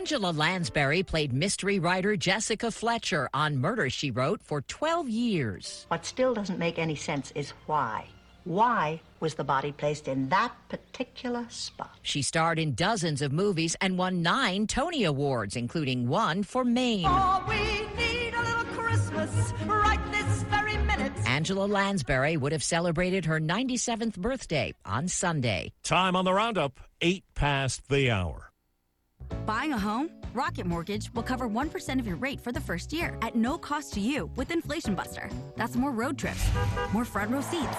Angela 0.04 0.32
Lansbury 0.34 1.02
played 1.02 1.32
mystery 1.32 1.80
writer 1.80 2.18
Jessica 2.18 2.72
Fletcher 2.72 3.30
on 3.34 3.56
Murder, 3.56 3.90
She 3.90 4.12
Wrote 4.12 4.44
for 4.44 4.60
12 4.60 5.08
years. 5.08 5.86
What 5.88 6.06
still 6.06 6.34
doesn't 6.34 6.60
make 6.60 6.78
any 6.78 6.96
sense 6.96 7.32
is 7.36 7.52
why. 7.68 8.08
Why 8.44 9.00
was 9.22 9.36
the 9.36 9.46
body 9.46 9.72
placed 9.72 10.10
in 10.10 10.28
that 10.28 10.52
particular 10.68 11.46
spot? 11.48 11.96
She 12.02 12.22
starred 12.22 12.60
in 12.60 12.74
dozens 12.74 13.22
of 13.22 13.32
movies 13.32 13.78
and 13.80 13.98
won 13.98 14.22
nine 14.22 14.68
Tony 14.68 15.06
Awards, 15.06 15.56
including 15.56 16.10
one 16.10 16.44
for 16.44 16.66
Mame. 16.66 17.06
Oh, 17.08 17.42
we 17.48 17.88
need 17.96 18.34
a 18.34 18.42
little 18.42 18.66
Christmas 18.76 19.54
right 19.66 20.02
this 20.12 20.44
very 20.44 20.76
minute. 20.80 21.14
Angela 21.26 21.66
Lansbury 21.66 22.36
would 22.36 22.52
have 22.52 22.62
celebrated 22.62 23.24
her 23.24 23.40
97th 23.40 24.18
birthday 24.18 24.74
on 24.84 25.08
Sunday. 25.08 25.72
Time 25.86 26.18
on 26.18 26.26
the 26.26 26.34
roundup, 26.34 26.82
eight 27.00 27.24
past 27.36 27.88
the 27.88 28.12
hour. 28.12 28.53
Buying 29.46 29.74
a 29.74 29.80
home? 29.80 30.10
Rocket 30.34 30.66
Mortgage 30.66 31.14
will 31.14 31.24
cover 31.24 31.48
1% 31.48 32.00
of 32.00 32.08
your 32.08 32.16
rate 32.16 32.42
for 32.42 32.52
the 32.52 32.60
first 32.60 32.92
year 32.92 33.18
at 33.22 33.36
no 33.36 33.58
cost 33.58 33.94
to 33.94 34.00
you 34.00 34.30
with 34.36 34.52
Inflation 34.52 34.96
Buster. 34.96 35.30
That's 35.56 35.76
more 35.76 35.92
road 35.92 36.18
trips, 36.18 36.50
more 36.92 37.06
front 37.06 37.32
row 37.32 37.42
seats. 37.42 37.78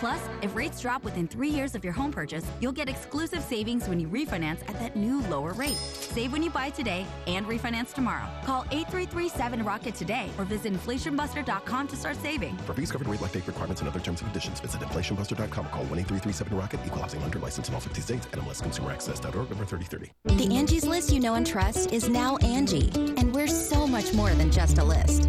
Plus, 0.00 0.18
if 0.40 0.56
rates 0.56 0.80
drop 0.80 1.04
within 1.04 1.28
three 1.28 1.50
years 1.50 1.74
of 1.74 1.84
your 1.84 1.92
home 1.92 2.10
purchase, 2.10 2.46
you'll 2.58 2.72
get 2.72 2.88
exclusive 2.88 3.42
savings 3.42 3.86
when 3.86 4.00
you 4.00 4.08
refinance 4.08 4.66
at 4.66 4.80
that 4.80 4.96
new 4.96 5.20
lower 5.28 5.52
rate. 5.52 5.76
Save 5.76 6.32
when 6.32 6.42
you 6.42 6.48
buy 6.48 6.70
today 6.70 7.04
and 7.26 7.44
refinance 7.46 7.92
tomorrow. 7.92 8.26
Call 8.46 8.64
8337-ROCKET 8.70 9.94
today 9.94 10.30
or 10.38 10.46
visit 10.46 10.72
inflationbuster.com 10.72 11.86
to 11.88 11.96
start 11.96 12.16
saving. 12.16 12.56
For 12.64 12.72
fees 12.72 12.90
covered 12.90 13.08
rate 13.08 13.20
like 13.20 13.32
date 13.32 13.46
requirements 13.46 13.82
and 13.82 13.90
other 13.90 14.00
terms 14.00 14.22
and 14.22 14.30
conditions, 14.30 14.58
visit 14.60 14.80
inflationbuster.com 14.80 15.66
or 15.66 15.68
call 15.68 15.84
1-8337-ROCKET, 15.84 16.86
equal 16.86 17.02
housing 17.02 17.20
lender 17.20 17.38
license 17.38 17.68
in 17.68 17.74
all 17.74 17.80
50 17.80 18.00
states, 18.00 18.26
NMLSconsumeraccess.org, 18.28 19.50
number 19.50 19.66
3030. 19.66 20.12
The 20.24 20.56
Angie's 20.56 20.86
List 20.86 21.12
you 21.12 21.20
know 21.20 21.34
and 21.34 21.46
trust 21.46 21.92
is 21.92 22.08
now 22.08 22.38
Angie, 22.38 22.90
and 23.18 23.34
we're 23.34 23.48
so 23.48 23.86
much 23.86 24.14
more 24.14 24.30
than 24.30 24.50
just 24.50 24.78
a 24.78 24.84
list. 24.84 25.28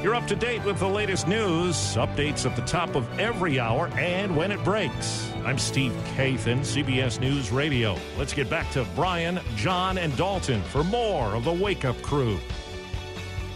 You're 0.00 0.14
up 0.14 0.28
to 0.28 0.36
date 0.36 0.64
with 0.64 0.78
the 0.78 0.88
latest 0.88 1.26
news, 1.26 1.74
updates 1.96 2.48
at 2.48 2.54
the 2.54 2.62
top 2.62 2.94
of 2.94 3.18
every 3.18 3.58
hour, 3.58 3.88
and 3.98 4.36
when 4.36 4.52
it 4.52 4.62
breaks. 4.62 5.28
I'm 5.44 5.58
Steve 5.58 5.92
Kathan, 6.14 6.60
CBS 6.60 7.18
News 7.18 7.50
Radio. 7.50 7.98
Let's 8.16 8.32
get 8.32 8.48
back 8.48 8.70
to 8.72 8.86
Brian, 8.94 9.40
John, 9.56 9.98
and 9.98 10.16
Dalton 10.16 10.62
for 10.62 10.84
more 10.84 11.34
of 11.34 11.42
the 11.42 11.52
Wake 11.52 11.84
Up 11.84 12.00
Crew. 12.00 12.38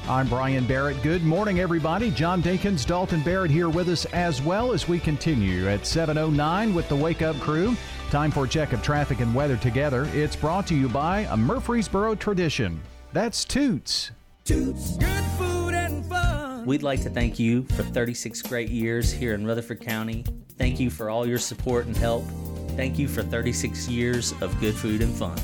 I'm 0.09 0.27
Brian 0.27 0.67
Barrett. 0.67 1.01
Good 1.01 1.23
morning, 1.23 1.61
everybody. 1.61 2.11
John 2.11 2.43
Dinkins, 2.43 2.85
Dalton 2.85 3.23
Barrett 3.23 3.53
here 3.53 3.69
with 3.69 3.89
us 3.89 4.05
as 4.07 4.43
well 4.43 4.73
as 4.73 4.89
we 4.89 4.99
continue 4.99 5.69
at 5.69 5.83
7.09 5.83 6.75
with 6.75 6.89
the 6.89 6.97
Wake 6.97 7.23
Up 7.23 7.37
Crew. 7.37 7.77
Time 8.11 8.33
for 8.33 8.47
a 8.47 8.49
check 8.49 8.73
of 8.73 8.83
traffic 8.83 9.21
and 9.21 9.33
weather 9.33 9.57
together. 9.57 10.09
It's 10.13 10.35
brought 10.35 10.67
to 10.67 10.75
you 10.75 10.89
by 10.89 11.21
a 11.31 11.37
Murfreesboro 11.37 12.17
tradition. 12.17 12.83
That's 13.13 13.45
Toots. 13.45 14.11
Toots. 14.45 14.97
Good 14.97 15.07
food 15.07 15.07
and 15.07 15.27
fun. 15.39 15.52
We'd 16.65 16.85
like 16.85 17.03
to 17.03 17.11
thank 17.11 17.41
you 17.41 17.65
for 17.65 17.83
36 17.83 18.41
great 18.43 18.69
years 18.69 19.11
here 19.11 19.35
in 19.35 19.45
Rutherford 19.45 19.81
County. 19.81 20.25
Thank 20.59 20.79
you 20.79 20.91
for 20.91 21.11
all 21.11 21.27
your 21.27 21.39
support 21.39 21.87
and 21.87 21.97
help. 21.97 22.25
Thank 22.77 23.01
you 23.01 23.09
for 23.09 23.25
36 23.25 23.89
years 23.89 24.33
of 24.41 24.59
good 24.61 24.77
food 24.77 25.03
and 25.03 25.13
fun. 25.13 25.37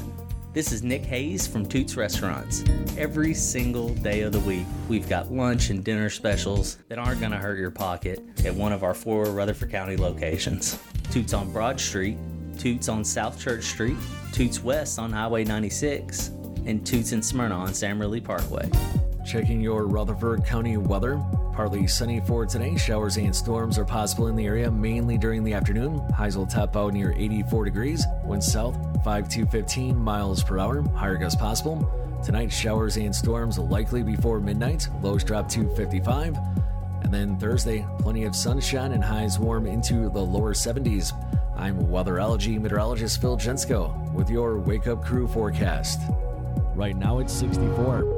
This 0.52 0.70
is 0.70 0.84
Nick 0.84 1.04
Hayes 1.06 1.44
from 1.44 1.66
Toots 1.66 1.96
Restaurants. 1.96 2.62
Every 2.96 3.34
single 3.34 3.88
day 3.94 4.20
of 4.20 4.30
the 4.30 4.38
week, 4.40 4.64
we've 4.88 5.08
got 5.08 5.32
lunch 5.32 5.70
and 5.70 5.82
dinner 5.82 6.08
specials 6.08 6.76
that 6.88 7.00
aren't 7.00 7.18
going 7.18 7.32
to 7.32 7.38
hurt 7.38 7.58
your 7.58 7.72
pocket 7.72 8.20
at 8.44 8.54
one 8.54 8.72
of 8.72 8.84
our 8.84 8.94
four 8.94 9.24
Rutherford 9.24 9.72
County 9.72 9.96
locations 9.96 10.78
Toots 11.10 11.34
on 11.34 11.50
Broad 11.50 11.80
Street, 11.80 12.16
Toots 12.58 12.88
on 12.88 13.04
South 13.04 13.40
Church 13.40 13.64
Street, 13.64 13.96
Toots 14.32 14.62
West 14.62 15.00
on 15.00 15.10
Highway 15.10 15.42
96, 15.42 16.28
and 16.64 16.86
Toots 16.86 17.10
and 17.10 17.24
Smyrna 17.24 17.56
on 17.56 17.74
Sam 17.74 18.00
Ridley 18.00 18.20
Parkway. 18.20 18.70
Checking 19.28 19.60
your 19.60 19.84
Rutherford 19.84 20.46
County 20.46 20.78
weather. 20.78 21.22
Partly 21.52 21.86
sunny 21.86 22.18
for 22.18 22.46
today. 22.46 22.78
Showers 22.78 23.18
and 23.18 23.36
storms 23.36 23.78
are 23.78 23.84
possible 23.84 24.28
in 24.28 24.36
the 24.36 24.46
area 24.46 24.70
mainly 24.70 25.18
during 25.18 25.44
the 25.44 25.52
afternoon. 25.52 25.98
Highs 26.14 26.38
will 26.38 26.46
top 26.46 26.74
out 26.78 26.94
near 26.94 27.12
84 27.12 27.66
degrees. 27.66 28.06
Wind 28.24 28.42
south 28.42 28.78
5 29.04 29.28
to 29.28 29.44
15 29.44 29.94
miles 29.94 30.42
per 30.42 30.58
hour. 30.58 30.80
Higher 30.96 31.18
gusts 31.18 31.38
possible. 31.38 31.86
Tonight, 32.24 32.50
showers 32.50 32.96
and 32.96 33.14
storms 33.14 33.58
likely 33.58 34.02
before 34.02 34.40
midnight. 34.40 34.88
Lows 35.02 35.24
drop 35.24 35.46
to 35.50 35.68
55. 35.76 36.34
And 37.02 37.12
then 37.12 37.38
Thursday, 37.38 37.86
plenty 37.98 38.24
of 38.24 38.34
sunshine 38.34 38.92
and 38.92 39.04
highs 39.04 39.38
warm 39.38 39.66
into 39.66 40.08
the 40.08 40.22
lower 40.22 40.54
70s. 40.54 41.12
I'm 41.54 41.90
weather 41.90 42.14
weatherology 42.14 42.58
meteorologist 42.58 43.20
Phil 43.20 43.36
Jensko 43.36 44.10
with 44.14 44.30
your 44.30 44.58
Wake 44.58 44.86
Up 44.86 45.04
Crew 45.04 45.28
forecast. 45.28 46.00
Right 46.74 46.96
now 46.96 47.18
it's 47.18 47.34
64. 47.34 48.17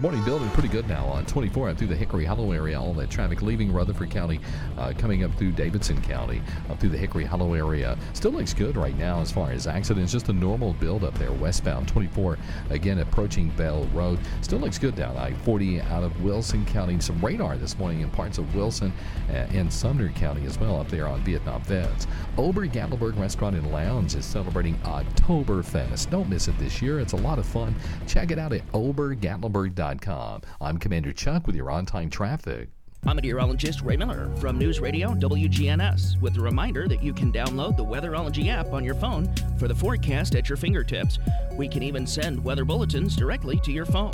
Morning 0.00 0.24
building 0.24 0.48
pretty 0.50 0.70
good 0.70 0.88
now 0.88 1.04
on 1.04 1.26
24 1.26 1.68
and 1.68 1.78
through 1.78 1.88
the 1.88 1.94
Hickory 1.94 2.24
Hollow 2.24 2.52
area. 2.52 2.80
All 2.80 2.94
that 2.94 3.10
traffic 3.10 3.42
leaving 3.42 3.70
Rutherford 3.70 4.10
County, 4.10 4.40
uh, 4.78 4.94
coming 4.96 5.22
up 5.22 5.34
through 5.34 5.52
Davidson 5.52 6.00
County, 6.00 6.40
up 6.70 6.80
through 6.80 6.88
the 6.88 6.98
Hickory 6.98 7.26
Hollow 7.26 7.52
area. 7.52 7.98
Still 8.14 8.30
looks 8.30 8.54
good 8.54 8.78
right 8.78 8.96
now 8.96 9.20
as 9.20 9.30
far 9.30 9.50
as 9.50 9.66
accidents. 9.66 10.10
Just 10.10 10.30
a 10.30 10.32
normal 10.32 10.72
build 10.72 11.04
up 11.04 11.12
there 11.18 11.30
westbound 11.30 11.88
24. 11.88 12.38
Again 12.70 13.00
approaching 13.00 13.50
Bell 13.50 13.84
Road. 13.92 14.18
Still 14.40 14.60
looks 14.60 14.78
good 14.78 14.96
down 14.96 15.14
I-40 15.18 15.84
out 15.90 16.02
of 16.02 16.22
Wilson 16.22 16.64
County. 16.64 16.98
Some 16.98 17.20
radar 17.20 17.58
this 17.58 17.78
morning 17.78 18.00
in 18.00 18.08
parts 18.08 18.38
of 18.38 18.54
Wilson 18.54 18.94
uh, 19.28 19.46
and 19.52 19.70
Sumner 19.70 20.08
County 20.12 20.46
as 20.46 20.58
well 20.58 20.80
up 20.80 20.88
there 20.88 21.06
on 21.06 21.20
Vietnam 21.20 21.60
Vets. 21.64 22.06
Ober 22.38 22.66
Gatlinburg 22.66 23.18
Restaurant 23.18 23.56
and 23.56 23.70
Lounge 23.70 24.14
is 24.14 24.24
celebrating 24.24 24.76
Oktoberfest. 24.78 26.08
Don't 26.08 26.30
miss 26.30 26.48
it 26.48 26.58
this 26.58 26.80
year. 26.80 26.98
It's 26.98 27.12
a 27.12 27.16
lot 27.16 27.38
of 27.38 27.44
fun. 27.44 27.74
Check 28.06 28.30
it 28.30 28.38
out 28.38 28.54
at 28.54 28.66
obergatlinburg.com. 28.72 29.81
I'm 29.82 30.78
Commander 30.78 31.12
Chuck 31.12 31.44
with 31.44 31.56
your 31.56 31.68
on 31.68 31.84
time 31.86 32.08
traffic. 32.08 32.68
I'm 33.04 33.16
meteorologist 33.16 33.80
Ray 33.80 33.96
Miller 33.96 34.30
from 34.36 34.56
News 34.56 34.78
Radio 34.78 35.08
WGNS 35.08 36.20
with 36.20 36.36
a 36.36 36.40
reminder 36.40 36.86
that 36.86 37.02
you 37.02 37.12
can 37.12 37.32
download 37.32 37.76
the 37.76 37.84
Weatherology 37.84 38.46
app 38.46 38.72
on 38.72 38.84
your 38.84 38.94
phone 38.94 39.34
for 39.58 39.66
the 39.66 39.74
forecast 39.74 40.36
at 40.36 40.48
your 40.48 40.56
fingertips. 40.56 41.18
We 41.54 41.66
can 41.66 41.82
even 41.82 42.06
send 42.06 42.44
weather 42.44 42.64
bulletins 42.64 43.16
directly 43.16 43.58
to 43.58 43.72
your 43.72 43.84
phone. 43.84 44.12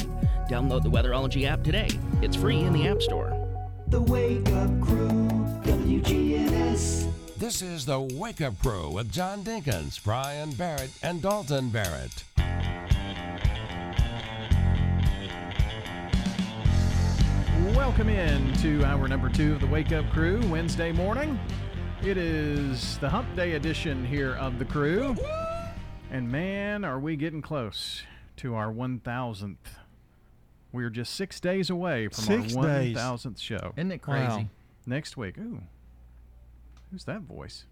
Download 0.48 0.82
the 0.82 0.90
Weatherology 0.90 1.44
app 1.44 1.62
today. 1.62 1.90
It's 2.22 2.36
free 2.36 2.60
in 2.60 2.72
the 2.72 2.88
App 2.88 3.02
Store. 3.02 3.30
The 3.88 4.00
Wake 4.00 4.48
Up 4.48 4.80
Crew, 4.80 5.28
WGNS. 5.64 7.12
This 7.36 7.60
is 7.60 7.84
the 7.84 8.00
Wake 8.00 8.40
Up 8.40 8.58
Crew 8.58 8.92
with 8.92 9.12
John 9.12 9.44
Dinkins, 9.44 10.02
Brian 10.02 10.52
Barrett, 10.52 10.92
and 11.02 11.20
Dalton 11.20 11.68
Barrett. 11.68 12.24
Welcome 17.78 18.08
in 18.08 18.52
to 18.54 18.84
hour 18.84 19.06
number 19.06 19.28
two 19.28 19.52
of 19.52 19.60
the 19.60 19.66
Wake 19.68 19.92
Up 19.92 20.04
Crew 20.10 20.42
Wednesday 20.50 20.90
morning. 20.90 21.38
It 22.02 22.16
is 22.16 22.98
the 22.98 23.08
Hump 23.08 23.36
Day 23.36 23.52
edition 23.52 24.04
here 24.04 24.34
of 24.34 24.58
the 24.58 24.64
crew. 24.64 25.14
And 26.10 26.28
man, 26.28 26.84
are 26.84 26.98
we 26.98 27.14
getting 27.14 27.40
close 27.40 28.02
to 28.38 28.56
our 28.56 28.72
1000th. 28.72 29.56
We're 30.72 30.90
just 30.90 31.14
six 31.14 31.38
days 31.38 31.70
away 31.70 32.08
from 32.08 32.24
Six 32.24 32.56
our 32.56 32.64
1000th 32.64 33.40
show. 33.40 33.72
Isn't 33.76 33.92
it 33.92 34.02
crazy? 34.02 34.26
Wow. 34.26 34.46
Next 34.84 35.16
week. 35.16 35.38
Ooh. 35.38 35.62
Who's 36.90 37.04
that 37.04 37.20
voice? 37.20 37.64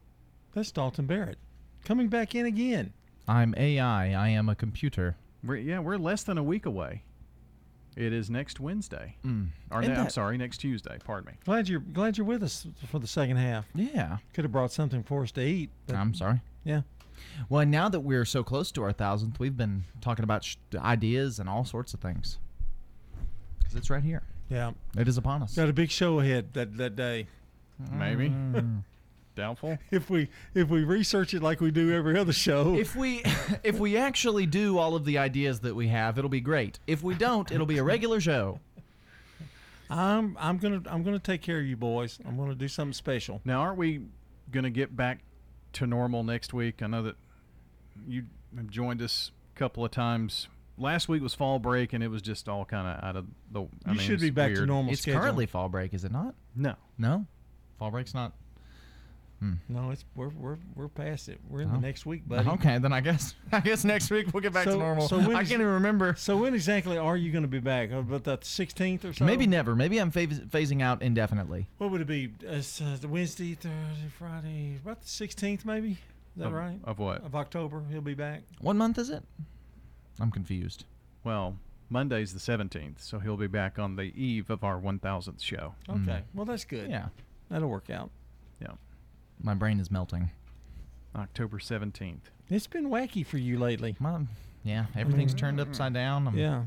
That's 0.55 0.71
Dalton 0.71 1.07
Barrett 1.07 1.39
coming 1.85 2.07
back 2.07 2.37
in 2.37 2.47
again. 2.47 2.93
I'm 3.27 3.57
AI. 3.57 4.13
I 4.13 4.29
am 4.29 4.49
a 4.49 4.55
computer. 4.55 5.17
We're, 5.43 5.57
yeah, 5.57 5.81
we're 5.81 5.99
less 5.99 6.23
than 6.23 6.39
a 6.39 6.45
week 6.45 6.65
away. 6.65 7.03
It 7.97 8.13
is 8.13 8.29
next 8.29 8.61
Wednesday. 8.61 9.17
Mm. 9.25 9.49
Or 9.71 9.79
And 9.81 9.89
no, 9.89 9.95
I'm 9.95 10.05
that- 10.05 10.13
sorry, 10.13 10.37
next 10.37 10.59
Tuesday. 10.59 10.99
Pardon 11.05 11.33
me. 11.33 11.39
Glad 11.45 11.67
you're 11.69 11.81
glad 11.81 12.19
you're 12.19 12.27
with 12.27 12.43
us 12.43 12.67
for 12.91 12.99
the 12.99 13.07
second 13.07 13.39
half. 13.39 13.65
Yeah. 13.75 14.19
Could 14.35 14.45
have 14.45 14.53
brought 14.53 14.71
something 14.71 15.03
for 15.03 15.23
us 15.23 15.33
to 15.33 15.41
eat. 15.43 15.71
but- 15.87 15.97
I'm 15.97 16.13
sorry. 16.15 16.43
Yeah. 16.65 16.83
Well, 17.49 17.61
and 17.63 17.71
now 17.71 17.89
that 17.89 18.01
we're 18.01 18.27
so 18.27 18.45
close 18.45 18.71
to 18.73 18.83
our 18.83 18.93
thousandth, 18.93 19.39
we've 19.41 19.57
been 19.57 19.85
talking 20.03 20.23
about 20.25 20.45
sh- 20.45 20.57
ideas 20.77 21.39
and 21.39 21.49
all 21.49 21.65
sorts 21.65 21.95
of 21.95 22.01
things. 22.01 22.39
Because 23.59 23.75
it's 23.77 23.89
right 23.91 24.03
here. 24.05 24.23
Yeah. 24.51 24.73
It 24.97 25.09
is 25.09 25.17
upon 25.17 25.43
us. 25.43 25.55
Got 25.57 25.69
a 25.71 25.73
big 25.73 25.91
show 25.91 26.21
ahead 26.21 26.53
that 26.53 26.77
that 26.77 26.95
day. 26.97 27.27
Maybe. 27.93 28.29
Doubtful. 29.37 29.79
If 29.93 30.11
we 30.11 30.29
if 30.55 30.69
we 30.69 30.83
research 30.83 31.33
it 31.35 31.43
like 31.43 31.61
we 31.61 31.71
do 31.71 31.95
every 31.95 32.19
other 32.19 32.33
show. 32.33 32.75
If 32.77 32.97
we 32.97 33.23
if 33.63 33.79
we 33.79 33.97
actually 33.97 34.47
do 34.47 34.79
all 34.79 34.97
of 34.97 35.05
the 35.05 35.19
ideas 35.19 35.61
that 35.61 35.75
we 35.77 35.89
have, 35.89 36.19
it'll 36.19 36.29
be 36.31 36.41
great. 36.41 36.79
If 36.87 37.03
we 37.05 37.15
don't, 37.15 37.51
it'll 37.53 37.67
be 37.67 37.79
a 37.79 37.85
regular 37.85 38.21
show. 38.21 38.59
I'm 39.89 40.37
I'm 40.41 40.59
gonna 40.59 40.83
I'm 40.87 41.03
gonna 41.05 41.19
take 41.19 41.43
care 41.43 41.59
of 41.61 41.67
you 41.67 41.77
boys. 41.77 42.19
I'm 42.27 42.37
gonna 42.37 42.55
do 42.57 42.67
something 42.67 42.93
special. 42.93 43.41
Now, 43.45 43.61
aren't 43.61 43.79
we 43.79 44.01
going 44.51 44.65
to 44.65 44.71
get 44.71 44.97
back 44.97 45.21
to 45.75 45.87
normal 45.87 46.23
next 46.25 46.53
week? 46.55 46.83
I 46.83 46.87
know 46.87 47.03
that 47.03 47.17
you 48.07 48.25
have 48.57 48.69
joined 48.71 49.03
us 49.03 49.31
a 49.55 49.59
couple 49.59 49.85
of 49.85 49.91
times. 49.91 50.49
Last 50.79 51.09
week 51.09 51.23
was 51.23 51.35
fall 51.35 51.59
break, 51.59 51.93
and 51.93 52.03
it 52.05 52.09
was 52.09 52.21
just 52.23 52.49
all 52.49 52.65
kind 52.65 52.87
of 52.87 53.03
out 53.05 53.17
of 53.17 53.27
the. 53.51 53.63
I 53.85 53.93
You 53.93 53.99
mean, 53.99 54.07
should 54.07 54.21
be 54.21 54.31
back 54.31 54.55
to 54.55 54.67
normal 54.67 54.93
It's 54.93 55.03
schedule. 55.03 55.21
currently 55.21 55.47
fall 55.47 55.69
break, 55.69 55.95
is 55.95 56.05
it 56.05 56.13
not? 56.13 56.35
No. 56.55 56.75
No, 56.99 57.27
fall 57.79 57.91
break's 57.91 58.13
not. 58.15 58.33
Hmm. 59.41 59.53
No, 59.69 59.91
it's 59.91 60.05
we're 60.15 60.31
we're 60.31 60.57
we're 60.75 60.89
past 60.89 61.29
it. 61.29 61.39
We're 61.51 61.61
in 61.61 61.71
the 61.71 61.77
Oh. 61.77 61.81
next 61.81 62.07
week, 62.07 62.27
buddy. 62.27 62.49
Okay, 62.49 62.79
then 62.79 62.93
I 62.95 63.01
guess 63.03 63.35
I 63.53 63.61
guess 63.61 63.85
next 63.85 64.11
week 64.11 64.29
we'll 64.33 64.41
get 64.41 64.55
back 64.55 64.65
to 64.65 64.77
normal. 64.77 65.07
so 65.09 65.19
when 65.19 65.37
I 65.37 65.41
is- 65.43 65.49
Uh, 65.49 65.51
can't 65.51 65.61
even 65.61 65.75
remember. 65.75 66.15
So 66.17 66.39
when 66.39 66.55
exactly 66.55 66.97
are 66.97 67.19
you 67.19 67.31
going 67.33 67.43
to 67.43 67.49
be 67.49 67.59
back? 67.61 67.91
About 67.91 68.25
the 68.25 68.39
16th 68.39 69.05
or 69.05 69.13
so? 69.13 69.25
Maybe 69.27 69.47
never. 69.47 69.77
Maybe 69.77 69.99
I'm 69.99 70.11
phas- 70.11 70.41
phasing 70.41 70.81
out 70.83 71.03
indefinitely. 71.03 71.67
What 71.77 71.91
would 71.91 72.01
it 72.01 72.07
be? 72.07 72.33
Uh, 72.49 72.53
uh, 72.53 72.97
the 72.99 73.09
Wednesday, 73.09 73.55
Thursday, 73.55 74.09
Friday, 74.19 74.77
about 74.83 75.03
the 75.03 75.07
16th, 75.07 75.67
maybe. 75.67 75.91
Is 75.93 75.99
that 76.39 76.47
Of- 76.47 76.53
right? 76.55 76.79
of 76.85 76.99
what? 76.99 77.23
Of 77.23 77.35
October, 77.35 77.83
he'll 77.91 78.01
be 78.01 78.15
back. 78.15 78.43
One 78.63 78.79
month 78.79 78.97
is 78.99 79.11
it? 79.11 79.23
I'm 80.19 80.31
confused. 80.31 80.85
Well, 81.25 81.57
Monday's 81.91 82.33
the 82.33 82.41
17th, 82.41 83.01
so 83.01 83.19
he'll 83.19 83.37
be 83.37 83.47
back 83.49 83.79
on 83.79 83.97
the 83.97 84.13
eve 84.21 84.49
of 84.49 84.65
our 84.65 84.79
1000th 84.81 85.43
show. 85.43 85.75
Okay, 85.91 86.23
well 86.33 86.47
that's 86.47 86.65
good. 86.65 86.89
Mm. 86.89 86.91
Yeah. 86.91 87.09
that'll 87.51 87.69
work 87.69 87.91
out. 87.91 88.11
Yeah. 89.39 89.47
My 89.47 89.55
brain 89.55 89.81
is 89.81 89.91
melting. 89.91 90.31
October 91.15 91.59
17th. 91.59 92.21
It's 92.51 92.67
been 92.67 92.89
wacky 92.91 93.25
for 93.27 93.39
you 93.39 93.59
lately. 93.59 93.97
Mom, 93.99 94.29
yeah, 94.65 94.87
everything's 94.97 95.35
turned 95.35 95.61
upside 95.61 95.95
down. 95.95 96.27
I'm- 96.29 96.37
Yeah. 96.39 96.65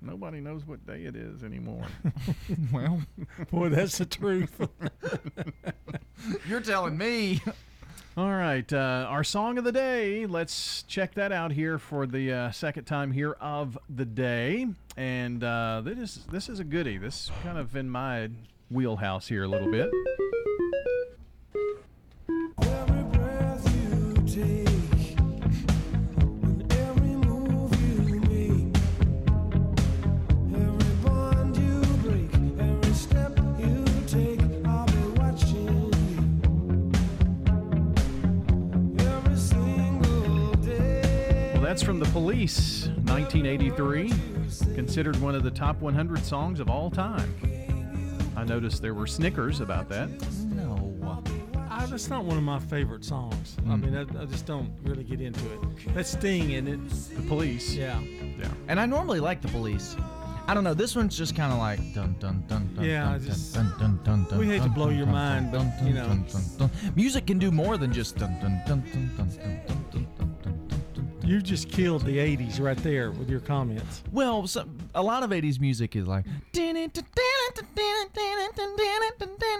Nobody 0.00 0.40
knows 0.40 0.64
what 0.64 0.86
day 0.86 1.06
it 1.06 1.16
is 1.16 1.42
anymore. 1.42 1.84
well, 2.72 3.00
boy, 3.50 3.68
that's 3.70 3.98
the 3.98 4.06
truth. 4.06 4.60
You're 6.48 6.60
telling 6.60 6.96
me. 6.96 7.42
All 8.16 8.30
right, 8.30 8.72
uh, 8.72 9.06
our 9.08 9.24
song 9.24 9.58
of 9.58 9.64
the 9.64 9.72
day. 9.72 10.24
Let's 10.26 10.84
check 10.84 11.14
that 11.14 11.32
out 11.32 11.50
here 11.50 11.78
for 11.80 12.06
the 12.06 12.32
uh, 12.32 12.50
second 12.52 12.84
time 12.84 13.10
here 13.10 13.32
of 13.40 13.76
the 13.88 14.04
day, 14.04 14.66
and 14.96 15.42
uh, 15.42 15.82
this 15.84 15.98
is 15.98 16.24
this 16.30 16.48
is 16.48 16.60
a 16.60 16.64
goodie. 16.64 16.98
This 16.98 17.24
is 17.24 17.30
kind 17.42 17.58
of 17.58 17.74
in 17.74 17.90
my 17.90 18.28
wheelhouse 18.70 19.26
here 19.26 19.42
a 19.44 19.48
little 19.48 19.70
bit. 19.70 19.90
Well, 41.54 41.62
that's 41.62 41.82
from 41.82 41.98
the 41.98 42.06
Police, 42.06 42.88
1983, 43.04 44.12
considered 44.74 45.16
one 45.16 45.34
of 45.34 45.42
the 45.42 45.50
top 45.50 45.80
100 45.80 46.24
songs 46.24 46.60
of 46.60 46.70
all 46.70 46.90
time. 46.90 47.34
I 48.36 48.44
noticed 48.44 48.80
there 48.80 48.94
were 48.94 49.06
snickers 49.06 49.60
about 49.60 49.88
that 49.88 50.08
that's 51.90 52.08
not 52.08 52.24
one 52.24 52.36
of 52.36 52.42
my 52.42 52.58
favorite 52.58 53.04
songs. 53.04 53.56
Mm. 53.62 53.70
I 53.70 53.76
mean, 53.76 53.94
I, 53.96 54.22
I, 54.22 54.26
just 54.26 54.46
don't 54.46 54.72
really 54.82 55.04
get 55.04 55.20
into 55.20 55.40
it. 55.52 55.94
That's 55.94 56.10
Sting, 56.10 56.54
and 56.54 56.68
it? 56.68 56.90
The 57.16 57.22
Police. 57.22 57.74
Yeah. 57.74 58.00
Yeah. 58.00 58.50
And 58.68 58.78
I 58.78 58.86
normally 58.86 59.20
like 59.20 59.42
the 59.42 59.48
Police. 59.48 59.96
I 60.46 60.54
don't 60.54 60.64
know. 60.64 60.72
This 60.72 60.96
one's 60.96 61.16
just 61.16 61.36
kind 61.36 61.52
of 61.52 61.58
like 61.58 61.78
dun 61.94 62.16
dun 62.20 62.42
dun 62.48 62.70
dun. 62.74 62.84
Yeah, 62.84 63.04
dun, 63.04 63.20
just, 63.20 63.54
dun, 63.54 63.70
dun, 63.78 64.00
dun, 64.02 64.24
dun, 64.30 64.38
we 64.38 64.46
hate 64.46 64.58
dun, 64.58 64.68
to 64.68 64.74
blow 64.74 64.86
dun, 64.86 64.96
your 64.96 65.04
dun, 65.04 65.14
mind, 65.14 65.52
dun, 65.52 65.70
but 65.78 65.86
you 65.86 65.92
know, 65.92 66.70
music 66.96 67.26
can 67.26 67.38
do 67.38 67.50
more 67.50 67.76
than 67.76 67.92
just 67.92 68.16
dun 68.16 68.32
dun 68.40 68.62
dun 68.66 68.80
dun 68.90 69.10
dun 69.16 69.28
dun. 69.28 69.60
dun. 69.66 69.77
You 71.28 71.42
just 71.42 71.68
killed 71.68 72.06
the 72.06 72.16
80s 72.16 72.58
right 72.58 72.78
there 72.78 73.10
with 73.10 73.28
your 73.28 73.40
comments. 73.40 74.02
Well, 74.10 74.46
so, 74.46 74.64
a 74.94 75.02
lot 75.02 75.22
of 75.22 75.28
'80s 75.28 75.60
music 75.60 75.94
is 75.94 76.06
like, 76.06 76.24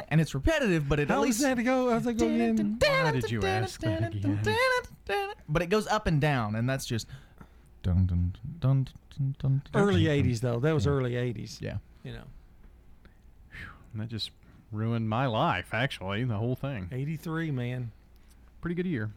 and 0.09 0.19
it's 0.19 0.35
repetitive, 0.35 0.89
but 0.89 0.99
it 0.99 1.09
How 1.09 1.16
at 1.16 1.27
does 1.27 1.27
least 1.27 1.43
that 1.43 1.62
go? 1.62 1.91
How's 1.91 2.05
that 2.05 2.14
go 2.14 2.25
again? 2.25 2.79
Why 2.81 3.11
did 3.11 3.31
you 3.31 3.43
ask 3.43 3.83
that 3.83 4.14
again? 4.14 4.41
but 5.47 5.61
it 5.61 5.66
goes 5.66 5.87
up 5.89 6.07
and 6.07 6.23
down, 6.23 6.55
and 6.55 6.66
that's 6.66 6.87
just 6.87 7.07
dun 7.83 8.07
dun 8.07 8.35
dun 8.61 8.89
dun 9.19 9.35
dun. 9.39 9.62
dun 9.71 9.83
Early 9.83 10.05
dun, 10.07 10.25
80s, 10.25 10.41
though. 10.41 10.61
That 10.61 10.73
was 10.73 10.87
Yeah. 10.87 10.93
early 10.93 11.16
80s. 11.16 11.61
Yeah. 11.61 11.77
You 12.03 12.12
know, 12.12 12.25
And 13.93 14.01
that 14.01 14.09
just 14.09 14.31
ruined 14.73 15.11
my 15.11 15.27
life, 15.27 15.75
actually, 15.75 16.25
the 16.25 16.37
whole 16.39 16.57
thing. 16.57 16.89
83, 16.91 17.51
man. 17.51 17.91
Pretty 18.62 18.75
good 18.75 18.87
year. 18.87 19.11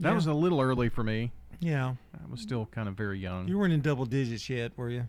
That 0.00 0.08
Yeah. 0.08 0.14
was 0.14 0.26
a 0.26 0.32
little 0.32 0.58
early 0.58 0.88
for 0.88 1.04
me. 1.04 1.32
Yeah. 1.62 1.94
I 2.12 2.30
was 2.30 2.40
still 2.40 2.66
kind 2.66 2.88
of 2.88 2.96
very 2.96 3.20
young. 3.20 3.46
You 3.46 3.56
weren't 3.56 3.72
in 3.72 3.80
double 3.80 4.04
digits 4.04 4.50
yet, 4.50 4.72
were 4.76 4.90
you? 4.90 5.06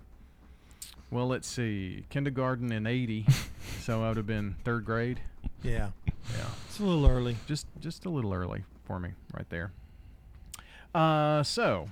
Well, 1.09 1.27
let's 1.27 1.47
see. 1.47 2.05
Kindergarten 2.09 2.71
in 2.71 2.85
80, 2.85 3.25
so 3.81 4.03
I 4.03 4.09
would 4.09 4.17
have 4.17 4.27
been 4.27 4.55
third 4.63 4.85
grade. 4.85 5.19
Yeah. 5.63 5.89
Yeah. 6.05 6.45
It's 6.67 6.79
a 6.79 6.83
little 6.83 7.07
early. 7.07 7.37
Just 7.47 7.65
just 7.79 8.05
a 8.05 8.09
little 8.09 8.33
early 8.33 8.63
for 8.85 8.99
me 8.99 9.09
right 9.33 9.49
there. 9.49 9.71
Uh, 10.93 11.41
so, 11.43 11.89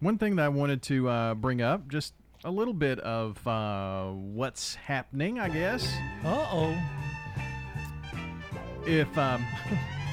one 0.00 0.18
thing 0.18 0.36
that 0.36 0.44
I 0.46 0.48
wanted 0.48 0.82
to 0.82 1.08
uh, 1.08 1.34
bring 1.34 1.60
up, 1.60 1.88
just 1.88 2.14
a 2.44 2.50
little 2.50 2.74
bit 2.74 2.98
of 3.00 3.46
uh, 3.46 4.06
what's 4.10 4.74
happening, 4.74 5.38
I 5.38 5.48
guess. 5.48 5.86
Uh 6.24 6.46
oh. 6.50 6.82
If 8.86 9.16
um, 9.18 9.44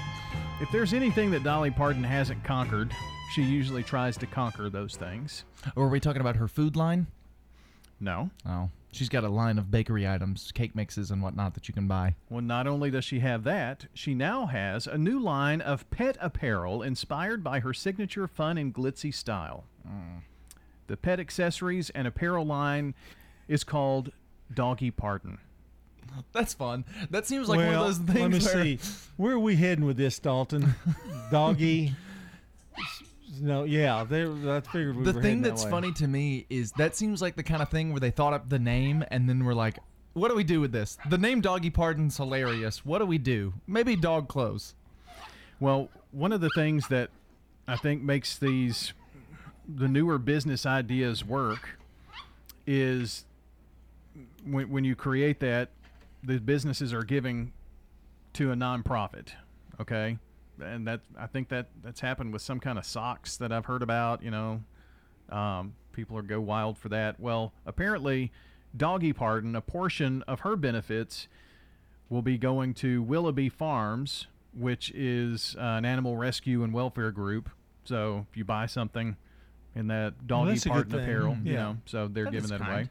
if 0.61 0.69
there's 0.71 0.93
anything 0.93 1.31
that 1.31 1.43
Dolly 1.43 1.71
Parton 1.71 2.03
hasn't 2.03 2.43
conquered, 2.43 2.93
she 3.31 3.43
usually 3.43 3.83
tries 3.83 4.17
to 4.17 4.25
conquer 4.25 4.69
those 4.69 4.95
things. 4.95 5.45
Or 5.75 5.85
are 5.85 5.89
we 5.89 5.99
talking 5.99 6.21
about 6.21 6.35
her 6.37 6.47
food 6.47 6.75
line? 6.75 7.07
No. 7.99 8.29
Oh, 8.47 8.69
she's 8.91 9.09
got 9.09 9.23
a 9.23 9.29
line 9.29 9.57
of 9.57 9.69
bakery 9.69 10.07
items, 10.07 10.51
cake 10.51 10.75
mixes, 10.75 11.11
and 11.11 11.21
whatnot 11.21 11.53
that 11.53 11.67
you 11.67 11.73
can 11.73 11.87
buy. 11.87 12.15
Well, 12.29 12.41
not 12.41 12.65
only 12.65 12.89
does 12.89 13.03
she 13.03 13.19
have 13.19 13.43
that, 13.43 13.85
she 13.93 14.13
now 14.13 14.45
has 14.47 14.87
a 14.87 14.97
new 14.97 15.19
line 15.19 15.61
of 15.61 15.89
pet 15.91 16.17
apparel 16.19 16.81
inspired 16.81 17.43
by 17.43 17.59
her 17.59 17.73
signature 17.73 18.27
fun 18.27 18.57
and 18.57 18.73
glitzy 18.73 19.13
style. 19.13 19.65
Hmm. 19.85 20.19
The 20.87 20.97
pet 20.97 21.19
accessories 21.19 21.89
and 21.91 22.07
apparel 22.07 22.45
line 22.45 22.95
is 23.47 23.63
called 23.63 24.11
Doggy 24.53 24.91
Parton. 24.91 25.37
That's 26.33 26.55
fun. 26.55 26.85
That 27.11 27.27
seems 27.27 27.47
like 27.47 27.57
well, 27.57 27.67
one 27.67 27.75
of 27.75 27.85
those 27.85 28.15
things. 28.15 28.19
Let 28.19 28.31
me 28.31 28.39
where, 28.39 28.77
see. 28.77 28.79
Where 29.17 29.33
are 29.33 29.39
we 29.39 29.55
heading 29.55 29.85
with 29.85 29.97
this, 29.97 30.17
Dalton? 30.17 30.73
Doggy. 31.31 31.93
No, 33.39 33.63
yeah, 33.63 34.03
they, 34.03 34.23
I 34.23 34.61
figured 34.61 34.95
we 34.95 35.03
the 35.03 35.13
were 35.13 35.21
thing 35.21 35.23
heading 35.23 35.41
that 35.43 35.49
that's 35.49 35.65
way. 35.65 35.71
funny 35.71 35.91
to 35.93 36.07
me 36.07 36.45
is 36.49 36.71
that 36.73 36.95
seems 36.95 37.21
like 37.21 37.35
the 37.35 37.43
kind 37.43 37.61
of 37.61 37.69
thing 37.69 37.91
where 37.91 37.99
they 37.99 38.11
thought 38.11 38.33
up 38.33 38.49
the 38.49 38.59
name 38.59 39.03
and 39.11 39.29
then 39.29 39.45
we're 39.45 39.53
like, 39.53 39.77
what 40.13 40.29
do 40.29 40.35
we 40.35 40.43
do 40.43 40.59
with 40.59 40.71
this? 40.71 40.97
The 41.09 41.17
name 41.17 41.39
Doggy 41.41 41.69
Parton's 41.69 42.17
hilarious. 42.17 42.83
What 42.83 42.99
do 42.99 43.05
we 43.05 43.17
do? 43.17 43.53
Maybe 43.67 43.95
dog 43.95 44.27
clothes. 44.27 44.73
Well, 45.59 45.89
one 46.11 46.31
of 46.31 46.41
the 46.41 46.49
things 46.55 46.87
that 46.87 47.11
I 47.67 47.75
think 47.75 48.01
makes 48.01 48.37
these 48.37 48.93
the 49.67 49.87
newer 49.87 50.17
business 50.17 50.65
ideas 50.65 51.23
work 51.23 51.77
is 52.65 53.25
when, 54.43 54.69
when 54.69 54.83
you 54.83 54.95
create 54.95 55.39
that, 55.41 55.69
the 56.23 56.39
businesses 56.39 56.91
are 56.93 57.03
giving 57.03 57.53
to 58.33 58.51
a 58.51 58.55
nonprofit. 58.55 59.29
Okay, 59.79 60.17
and 60.61 60.87
that 60.87 61.01
I 61.17 61.27
think 61.27 61.49
that 61.49 61.67
that's 61.83 61.99
happened 62.01 62.33
with 62.33 62.41
some 62.41 62.59
kind 62.59 62.77
of 62.77 62.85
socks 62.85 63.37
that 63.37 63.51
I've 63.51 63.65
heard 63.65 63.81
about. 63.83 64.23
You 64.23 64.31
know, 64.31 64.61
um, 65.29 65.73
people 65.93 66.17
are 66.17 66.21
go 66.21 66.39
wild 66.41 66.77
for 66.77 66.89
that. 66.89 67.19
Well, 67.19 67.53
apparently, 67.65 68.31
Doggy 68.75 69.13
Parton, 69.13 69.55
a 69.55 69.61
portion 69.61 70.23
of 70.27 70.41
her 70.41 70.55
benefits 70.55 71.27
will 72.09 72.21
be 72.21 72.37
going 72.37 72.73
to 72.75 73.01
Willoughby 73.03 73.49
Farms, 73.49 74.27
which 74.53 74.91
is 74.95 75.55
uh, 75.59 75.61
an 75.61 75.85
animal 75.85 76.17
rescue 76.17 76.63
and 76.63 76.73
welfare 76.73 77.11
group. 77.11 77.49
So 77.85 78.25
if 78.29 78.37
you 78.37 78.43
buy 78.45 78.65
something 78.65 79.15
in 79.75 79.87
that 79.87 80.27
Doggy 80.27 80.51
that's 80.51 80.65
a 80.65 80.69
good 80.69 80.73
Pardon 80.73 80.91
thing. 80.91 80.99
apparel, 81.01 81.37
you 81.43 81.53
know, 81.53 81.77
so 81.85 82.07
they're 82.07 82.25
That 82.25 82.31
giving 82.31 82.49
that 82.49 82.61
kind. 82.61 82.71
away. 82.73 82.89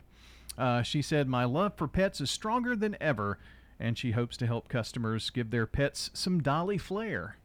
Uh, 0.57 0.83
she 0.83 1.03
said, 1.03 1.29
"My 1.29 1.45
love 1.45 1.75
for 1.77 1.87
pets 1.87 2.21
is 2.21 2.31
stronger 2.31 2.75
than 2.75 2.97
ever." 3.01 3.39
And 3.81 3.97
she 3.97 4.11
hopes 4.11 4.37
to 4.39 4.47
help 4.49 4.69
customers 4.69 5.31
give 5.31 5.51
their 5.51 5.67
pets 5.67 6.11
some 6.13 6.41
Dolly 6.43 6.79
flair. 6.79 7.37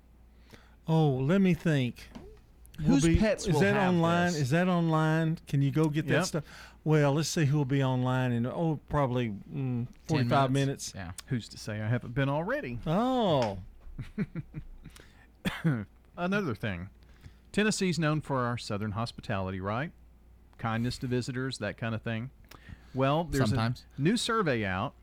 Oh, 0.88 1.10
let 1.10 1.42
me 1.42 1.54
think. 1.54 2.10
Will 2.80 3.00
Whose 3.00 3.18
pets 3.18 3.48
is 3.48 3.54
will 3.54 3.62
that 3.62 3.76
have 3.76 3.94
online? 3.94 4.34
this? 4.34 4.42
Is 4.42 4.50
that 4.50 4.68
online? 4.68 5.38
Can 5.48 5.62
you 5.62 5.72
go 5.72 5.86
get 5.90 6.08
that 6.08 6.26
stuff? 6.26 6.44
Well, 6.84 7.14
let's 7.14 7.30
see 7.30 7.46
who 7.46 7.58
will 7.58 7.66
be 7.66 7.84
online 7.84 8.32
in 8.32 8.46
oh 8.46 8.80
probably 8.90 9.34
mm, 9.56 9.88
forty-five 10.08 10.52
minutes. 10.52 10.92
Yeah. 10.96 11.12
Who's 11.28 11.48
to 11.50 11.58
say 11.58 11.80
I 11.82 11.88
haven't 11.88 12.14
been 12.14 12.30
already? 12.30 12.80
Oh, 12.86 13.60
Another 16.18 16.54
thing, 16.56 16.90
Tennessee's 17.52 17.98
known 17.98 18.22
for 18.22 18.42
our 18.42 18.58
southern 18.58 18.92
hospitality, 18.92 19.60
right? 19.60 19.92
Kindness 20.58 20.98
to 21.00 21.08
visitors, 21.08 21.58
that 21.60 21.78
kind 21.78 21.96
of 21.96 22.02
thing. 22.02 22.30
Well, 22.94 23.24
there's 23.30 23.50
Sometimes. 23.50 23.86
a 23.98 24.02
new 24.02 24.18
survey 24.18 24.64
out. 24.66 24.94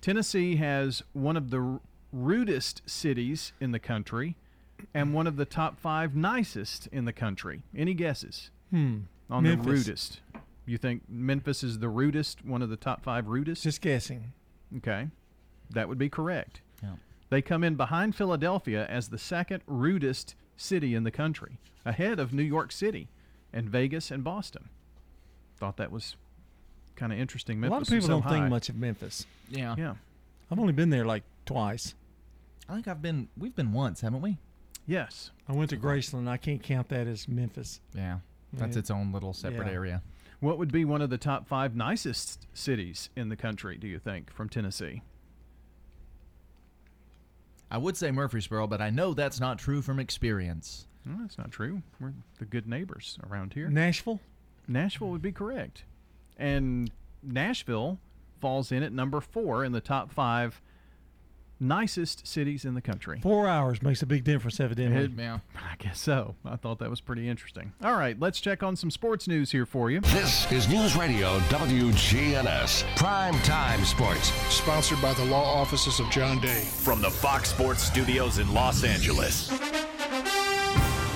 Tennessee 0.00 0.56
has 0.56 1.02
one 1.12 1.36
of 1.36 1.50
the 1.50 1.60
r- 1.60 1.80
rudest 2.12 2.82
cities 2.86 3.52
in 3.60 3.70
the 3.72 3.78
country 3.78 4.36
and 4.92 5.14
one 5.14 5.26
of 5.26 5.36
the 5.36 5.44
top 5.44 5.78
five 5.78 6.14
nicest 6.14 6.86
in 6.88 7.04
the 7.04 7.12
country. 7.12 7.62
Any 7.76 7.94
guesses 7.94 8.50
hmm. 8.70 9.00
on 9.30 9.44
the 9.44 9.56
rudest? 9.56 10.20
You 10.66 10.78
think 10.78 11.02
Memphis 11.08 11.62
is 11.62 11.78
the 11.78 11.88
rudest, 11.88 12.44
one 12.44 12.62
of 12.62 12.70
the 12.70 12.76
top 12.76 13.02
five 13.02 13.28
rudest? 13.28 13.62
Just 13.62 13.80
guessing. 13.80 14.32
Okay, 14.78 15.08
that 15.70 15.88
would 15.88 15.98
be 15.98 16.08
correct. 16.08 16.60
Yeah. 16.82 16.96
They 17.30 17.42
come 17.42 17.64
in 17.64 17.74
behind 17.74 18.16
Philadelphia 18.16 18.86
as 18.86 19.08
the 19.08 19.18
second 19.18 19.62
rudest 19.66 20.34
city 20.56 20.94
in 20.94 21.04
the 21.04 21.10
country, 21.10 21.58
ahead 21.84 22.18
of 22.18 22.32
New 22.32 22.42
York 22.42 22.72
City 22.72 23.08
and 23.52 23.68
Vegas 23.68 24.10
and 24.10 24.24
Boston. 24.24 24.68
Thought 25.58 25.76
that 25.76 25.92
was 25.92 26.16
kind 26.96 27.12
of 27.12 27.18
interesting. 27.18 27.60
Memphis 27.60 27.70
a 27.70 27.74
lot 27.74 27.82
of 27.82 27.88
people 27.88 28.06
so 28.06 28.20
don't 28.20 28.32
think 28.32 28.48
much 28.48 28.68
of 28.68 28.76
Memphis. 28.76 29.26
Yeah. 29.50 29.74
Yeah. 29.76 29.94
I've 30.50 30.58
only 30.58 30.72
been 30.72 30.90
there 30.90 31.04
like 31.04 31.22
twice. 31.46 31.94
I 32.68 32.74
think 32.74 32.88
I've 32.88 33.02
been. 33.02 33.28
We've 33.36 33.54
been 33.54 33.72
once, 33.72 34.00
haven't 34.00 34.22
we? 34.22 34.38
Yes. 34.86 35.30
I 35.48 35.52
went 35.52 35.70
to 35.70 35.76
Graceland. 35.76 36.28
I 36.28 36.36
can't 36.36 36.62
count 36.62 36.88
that 36.88 37.06
as 37.06 37.26
Memphis. 37.28 37.80
Yeah. 37.94 38.18
That's 38.52 38.76
Yeah. 38.76 38.80
its 38.80 38.90
own 38.90 39.12
little 39.12 39.32
separate 39.32 39.66
Yeah. 39.68 39.72
area. 39.72 40.02
What 40.40 40.58
would 40.58 40.70
be 40.72 40.84
one 40.84 41.00
of 41.00 41.10
the 41.10 41.18
top 41.18 41.46
five 41.46 41.74
nicest 41.74 42.46
cities 42.52 43.08
in 43.16 43.28
the 43.30 43.36
country, 43.36 43.78
do 43.78 43.86
you 43.88 43.98
think, 43.98 44.30
from 44.30 44.48
Tennessee? 44.48 45.02
I 47.70 47.78
would 47.78 47.96
say 47.96 48.10
Murfreesboro, 48.10 48.66
but 48.66 48.80
I 48.80 48.90
know 48.90 49.14
that's 49.14 49.40
not 49.40 49.58
true 49.58 49.82
from 49.82 49.98
experience. 49.98 50.86
Well, 51.06 51.16
that's 51.20 51.38
not 51.38 51.50
true. 51.50 51.82
We're 51.98 52.12
the 52.38 52.44
good 52.44 52.66
neighbors 52.68 53.18
around 53.28 53.54
here. 53.54 53.68
Nashville. 53.68 54.20
Nashville 54.68 55.10
would 55.10 55.22
be 55.22 55.32
correct. 55.32 55.84
And 56.38 56.90
Nashville 57.22 57.98
falls 58.40 58.70
in 58.70 58.82
at 58.82 58.92
number 58.92 59.20
four 59.20 59.64
in 59.64 59.72
the 59.72 59.80
top 59.80 60.10
five 60.12 60.60
nicest 61.60 62.26
cities 62.26 62.64
in 62.64 62.74
the 62.74 62.80
country. 62.80 63.20
Four 63.22 63.46
hours 63.48 63.82
makes 63.82 64.02
a 64.02 64.06
big 64.06 64.24
difference, 64.24 64.60
evidently. 64.60 65.04
It- 65.04 65.40
I 65.56 65.76
guess 65.78 65.98
so. 66.00 66.34
I 66.44 66.56
thought 66.56 66.78
that 66.80 66.90
was 66.90 67.00
pretty 67.00 67.28
interesting. 67.28 67.72
All 67.82 67.94
right, 67.94 68.18
let's 68.18 68.40
check 68.40 68.62
on 68.62 68.76
some 68.76 68.90
sports 68.90 69.26
news 69.28 69.50
here 69.52 69.66
for 69.66 69.90
you. 69.90 70.00
This 70.00 70.50
is 70.52 70.68
News 70.68 70.96
Radio 70.96 71.38
WGNS 71.50 72.84
Prime 72.96 73.34
Time 73.40 73.84
Sports. 73.84 74.28
Sponsored 74.52 75.00
by 75.00 75.12
the 75.14 75.24
law 75.26 75.44
offices 75.60 76.00
of 76.00 76.10
John 76.10 76.40
Day. 76.40 76.62
From 76.64 77.00
the 77.00 77.10
Fox 77.10 77.50
Sports 77.50 77.82
Studios 77.82 78.38
in 78.38 78.52
Los 78.52 78.84
Angeles. 78.84 79.50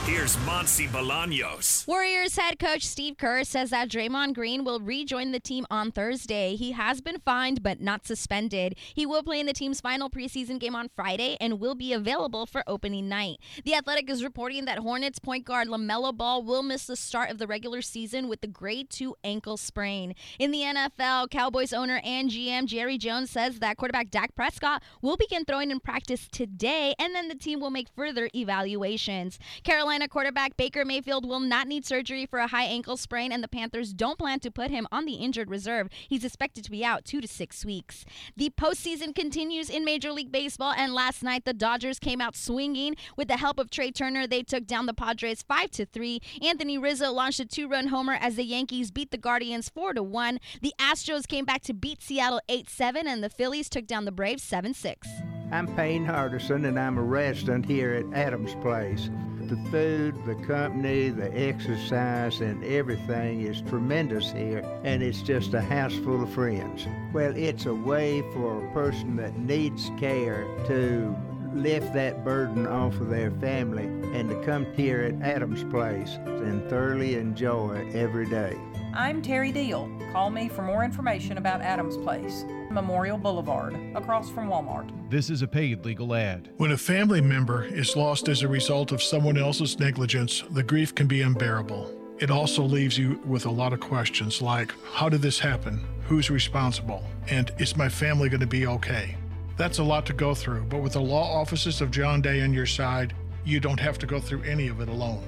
Here's 0.09 0.37
Monsi 0.39 0.89
Bolaños. 0.89 1.87
Warriors 1.87 2.39
head 2.39 2.59
coach 2.59 2.87
Steve 2.87 3.19
Kerr 3.19 3.45
says 3.45 3.69
that 3.69 3.91
Draymond 3.91 4.33
Green 4.33 4.65
will 4.65 4.81
rejoin 4.81 5.33
the 5.33 5.39
team 5.39 5.67
on 5.71 5.93
Thursday. 5.93 6.57
He 6.57 6.73
has 6.73 7.03
been 7.03 7.19
fined 7.19 7.63
but 7.63 7.83
not 7.83 8.07
suspended. 8.07 8.75
He 8.95 9.05
will 9.05 9.23
play 9.23 9.39
in 9.39 9.45
the 9.45 9.53
team's 9.53 9.83
final 9.83 10.09
preseason 10.09 10.59
game 10.59 10.75
on 10.75 10.89
Friday 10.97 11.37
and 11.43 11.61
will 11.61 11.75
be 11.75 11.93
available 11.93 12.47
for 12.47 12.65
opening 12.67 13.07
night. 13.11 13.37
The 13.67 13.75
Athletic 13.75 14.09
is 14.09 14.25
reporting 14.25 14.65
that 14.65 14.79
Hornets 14.79 15.19
point 15.19 15.45
guard 15.45 15.69
LaMelo 15.69 16.17
Ball 16.17 16.43
will 16.43 16.63
miss 16.63 16.87
the 16.87 16.97
start 16.97 17.29
of 17.29 17.37
the 17.37 17.47
regular 17.47 17.83
season 17.83 18.29
with 18.29 18.41
the 18.41 18.47
grade 18.47 18.89
2 18.89 19.15
ankle 19.25 19.59
sprain. 19.59 20.15
In 20.39 20.53
the 20.53 20.63
NFL, 20.63 21.29
Cowboys 21.29 21.75
owner 21.75 22.01
and 22.03 22.31
GM 22.31 22.65
Jerry 22.65 22.97
Jones 22.97 23.29
says 23.29 23.59
that 23.59 23.77
quarterback 23.77 24.11
Dak 24.11 24.35
Prescott 24.35 24.83
will 25.03 25.19
begin 25.19 25.45
throwing 25.45 25.71
in 25.71 25.81
practice 25.81 26.29
today 26.33 26.95
and 26.99 27.15
then 27.15 27.29
the 27.29 27.35
team 27.35 27.61
will 27.61 27.69
make 27.69 27.89
further 27.95 28.31
evaluations. 28.35 29.39
Carolina 29.65 29.98
quarterback 30.07 30.57
Baker 30.57 30.85
Mayfield 30.85 31.27
will 31.27 31.41
not 31.41 31.67
need 31.67 31.85
surgery 31.85 32.27
for 32.27 32.39
a 32.39 32.47
high 32.47 32.67
ankle 32.67 32.97
sprain, 32.97 33.33
and 33.33 33.43
the 33.43 33.49
Panthers 33.49 33.93
don't 33.93 34.19
plan 34.19 34.39
to 34.41 34.51
put 34.53 34.71
him 34.71 34.87
on 34.93 35.07
the 35.07 35.15
injured 35.15 35.51
reserve. 35.51 35.89
He's 36.09 36.25
expected 36.25 36.63
to 36.65 36.71
be 36.71 36.85
out 36.85 37.05
two 37.05 37.21
to 37.21 37.27
six 37.27 37.65
weeks. 37.65 38.05
The 38.37 38.51
postseason 38.51 39.15
continues 39.15 39.71
in 39.71 39.85
Major 39.85 40.13
League 40.13 40.31
Baseball, 40.31 40.75
and 40.77 40.93
last 40.93 41.23
night 41.23 41.47
the 41.47 41.55
Dodgers 41.55 41.99
came 41.99 42.21
out 42.21 42.37
swinging. 42.37 42.95
With 43.17 43.29
the 43.29 43.39
help 43.39 43.59
of 43.59 43.71
Trea 43.71 43.91
Turner, 43.91 44.27
they 44.27 44.43
took 44.43 44.67
down 44.67 44.87
the 44.87 44.95
Padres 44.95 45.43
five 45.43 45.71
to 45.73 45.87
three. 45.87 46.21
Anthony 46.43 46.77
Rizzo 46.77 47.11
launched 47.11 47.41
a 47.41 47.47
two-run 47.47 47.89
homer 47.89 48.19
as 48.21 48.37
the 48.37 48.45
Yankees 48.45 48.91
beat 48.91 49.11
the 49.11 49.17
Guardians 49.17 49.71
four 49.71 49.95
to 49.95 50.03
one. 50.03 50.39
The 50.61 50.75
Astros 50.79 51.27
came 51.27 51.47
back 51.47 51.63
to 51.63 51.73
beat 51.73 52.03
Seattle 52.03 52.43
eight 52.49 52.69
seven, 52.69 53.09
and 53.09 53.25
the 53.25 53.31
Phillies 53.31 53.71
took 53.71 53.87
down 53.87 54.05
the 54.05 54.13
Braves 54.13 54.43
seven 54.43 54.75
six. 54.75 55.09
I'm 55.51 55.75
Payne 55.75 56.05
Hardison, 56.05 56.69
and 56.69 56.79
I'm 56.79 56.99
a 56.99 57.03
resident 57.03 57.65
here 57.65 57.95
at 57.95 58.13
Adams 58.13 58.55
Place. 58.57 59.09
The 59.49 59.57
food, 59.71 60.27
the 60.27 60.35
company, 60.35 61.09
the 61.09 61.35
exercise, 61.35 62.43
and 62.43 62.63
everything 62.63 63.41
is 63.41 63.63
tremendous 63.63 64.31
here, 64.31 64.63
and 64.85 65.03
it's 65.03 65.23
just 65.23 65.55
a 65.55 65.63
house 65.63 65.95
full 65.95 66.23
of 66.23 66.29
friends. 66.29 66.87
Well, 67.15 67.35
it's 67.35 67.65
a 67.65 67.73
way 67.73 68.21
for 68.35 68.63
a 68.63 68.73
person 68.75 69.17
that 69.17 69.39
needs 69.39 69.91
care 69.99 70.47
to 70.67 71.17
lift 71.55 71.95
that 71.95 72.27
burden 72.27 72.67
off 72.67 73.01
of 73.01 73.09
their 73.09 73.31
family 73.31 73.87
and 74.13 74.29
to 74.29 74.45
come 74.45 74.67
here 74.75 75.01
at 75.01 75.23
Adams 75.23 75.65
Place 75.73 76.19
and 76.27 76.69
thoroughly 76.69 77.15
enjoy 77.15 77.91
every 77.95 78.27
day. 78.27 78.55
I'm 78.95 79.21
Terry 79.23 79.53
Deal. 79.53 79.91
Call 80.13 80.31
me 80.31 80.49
for 80.49 80.63
more 80.63 80.83
information 80.83 81.39
about 81.39 81.61
Adams 81.61 81.97
Place, 81.99 82.45
Memorial 82.71 83.19
Boulevard, 83.19 83.79
across 83.95 84.31
from 84.31 84.49
Walmart. 84.49 84.91
This 85.11 85.31
is 85.31 85.43
a 85.43 85.47
paid 85.47 85.85
legal 85.85 86.15
ad. 86.15 86.51
When 86.57 86.73
a 86.73 86.77
family 86.77 87.21
member 87.21 87.65
is 87.65 87.97
lost 87.97 88.29
as 88.29 88.43
a 88.43 88.49
result 88.49 88.91
of 88.91 89.03
someone 89.03 89.37
else's 89.37 89.79
negligence, 89.79 90.43
the 90.51 90.63
grief 90.63 90.95
can 90.95 91.07
be 91.07 91.21
unbearable. 91.21 91.95
It 92.19 92.31
also 92.31 92.63
leaves 92.63 92.99
you 92.99 93.21
with 93.27 93.47
a 93.47 93.51
lot 93.51 93.73
of 93.73 93.81
questions 93.81 94.43
like 94.43 94.75
how 94.93 95.09
did 95.09 95.23
this 95.23 95.39
happen? 95.39 95.87
Who's 96.07 96.31
responsible? 96.31 97.05
And 97.29 97.53
is 97.59 97.77
my 97.77 97.89
family 97.89 98.29
going 98.29 98.41
to 98.41 98.47
be 98.47 98.67
okay? 98.67 99.17
That's 99.57 99.79
a 99.79 99.85
lot 99.85 100.07
to 100.07 100.13
go 100.13 100.35
through, 100.35 100.65
but 100.65 100.83
with 100.83 100.95
the 100.95 101.01
law 101.01 101.41
offices 101.41 101.81
of 101.81 101.91
John 101.91 102.23
Day 102.23 102.41
on 102.41 102.53
your 102.53 102.67
side, 102.67 103.15
you 103.45 103.61
don't 103.61 103.81
have 103.81 103.99
to 103.99 104.07
go 104.07 104.19
through 104.19 104.43
any 104.43 104.69
of 104.69 104.81
it 104.81 104.89
alone. 104.89 105.23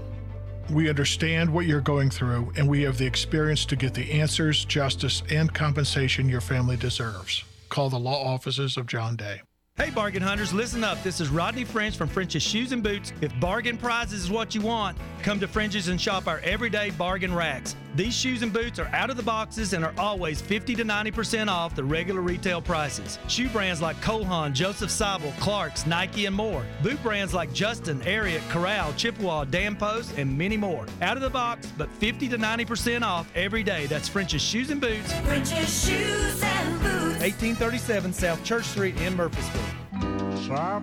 We 0.68 0.88
understand 0.88 1.50
what 1.50 1.66
you're 1.66 1.80
going 1.80 2.10
through, 2.10 2.52
and 2.56 2.68
we 2.68 2.82
have 2.82 2.98
the 2.98 3.06
experience 3.06 3.64
to 3.66 3.76
get 3.76 3.94
the 3.94 4.12
answers, 4.12 4.64
justice, 4.64 5.22
and 5.30 5.52
compensation 5.52 6.28
your 6.28 6.40
family 6.40 6.76
deserves. 6.76 7.44
Call 7.68 7.88
the 7.88 7.98
law 7.98 8.24
offices 8.24 8.76
of 8.76 8.86
John 8.86 9.16
Day. 9.16 9.40
Hey, 9.76 9.88
bargain 9.88 10.22
hunters, 10.22 10.52
listen 10.52 10.84
up. 10.84 11.02
This 11.02 11.20
is 11.20 11.30
Rodney 11.30 11.64
French 11.64 11.96
from 11.96 12.08
French's 12.08 12.42
Shoes 12.42 12.72
and 12.72 12.82
Boots. 12.82 13.14
If 13.22 13.32
bargain 13.40 13.78
prizes 13.78 14.24
is 14.24 14.30
what 14.30 14.54
you 14.54 14.60
want, 14.60 14.98
come 15.22 15.40
to 15.40 15.48
French's 15.48 15.88
and 15.88 15.98
shop 15.98 16.26
our 16.26 16.40
everyday 16.40 16.90
bargain 16.90 17.34
racks. 17.34 17.76
These 17.96 18.14
shoes 18.14 18.42
and 18.42 18.52
boots 18.52 18.78
are 18.78 18.88
out 18.92 19.10
of 19.10 19.16
the 19.16 19.22
boxes 19.22 19.72
and 19.72 19.84
are 19.84 19.94
always 19.98 20.40
50 20.40 20.76
to 20.76 20.84
90% 20.84 21.48
off 21.48 21.74
the 21.74 21.82
regular 21.82 22.20
retail 22.20 22.62
prices. 22.62 23.18
Shoe 23.26 23.48
brands 23.48 23.82
like 23.82 24.00
Cole 24.00 24.24
Haan, 24.24 24.54
Joseph 24.54 24.90
Seibel, 24.90 25.36
Clark's, 25.40 25.86
Nike, 25.86 26.26
and 26.26 26.36
more. 26.36 26.64
Boot 26.82 27.02
brands 27.02 27.34
like 27.34 27.52
Justin, 27.52 28.00
Ariat, 28.02 28.48
Corral, 28.50 28.92
Chippewa, 28.94 29.44
Dan 29.44 29.74
Post, 29.74 30.16
and 30.16 30.38
many 30.38 30.56
more. 30.56 30.86
Out 31.02 31.16
of 31.16 31.22
the 31.22 31.30
box, 31.30 31.66
but 31.76 31.90
50 31.94 32.28
to 32.28 32.38
90% 32.38 33.02
off 33.02 33.28
every 33.34 33.62
day. 33.62 33.86
That's 33.86 34.08
French's 34.08 34.42
Shoes 34.42 34.70
and 34.70 34.80
Boots. 34.80 35.12
French's 35.24 35.84
Shoes 35.86 36.42
and 36.42 36.80
Boots. 36.80 37.20
1837 37.20 38.12
South 38.12 38.44
Church 38.44 38.64
Street 38.64 39.00
in 39.00 39.16
Murfreesboro. 39.16 39.80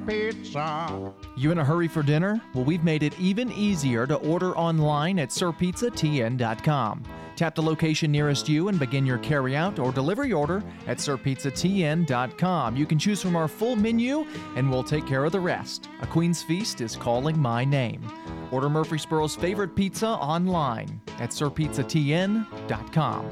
Pizza. 0.07 1.14
You 1.36 1.52
in 1.52 1.60
a 1.60 1.65
hurry 1.65 1.88
for 1.88 2.02
dinner? 2.03 2.41
Well, 2.53 2.65
we've 2.65 2.84
made 2.84 3.03
it 3.03 3.18
even 3.19 3.52
easier 3.52 4.07
to 4.07 4.15
order 4.15 4.57
online 4.57 5.19
at 5.19 5.30
sirpizzatn.com. 5.30 7.03
Tap 7.36 7.53
the 7.53 7.61
location 7.61 8.11
nearest 8.11 8.49
you 8.49 8.69
and 8.69 8.80
begin 8.80 9.06
your 9.06 9.19
carryout 9.19 9.78
or 9.78 9.91
delivery 9.91 10.34
order 10.34 10.64
at 10.88 10.98
sirpizzatn.com. 10.98 12.76
You 12.76 12.86
can 12.88 12.98
choose 12.98 13.22
from 13.22 13.36
our 13.36 13.48
full 13.48 13.76
menu 13.76 14.26
and 14.56 14.72
we'll 14.72 14.84
take 14.84 15.06
care 15.06 15.24
of 15.24 15.32
the 15.32 15.40
rest. 15.40 15.88
A 16.02 16.07
Queen's 16.07 16.41
Feast 16.41 16.82
is 16.82 16.95
calling 16.95 17.40
my 17.40 17.64
name. 17.64 18.02
Order 18.52 18.69
Murfreesboro's 18.69 19.36
favorite 19.36 19.76
pizza 19.76 20.07
online 20.07 20.99
at 21.19 21.30
sirpizzatn.com. 21.30 23.30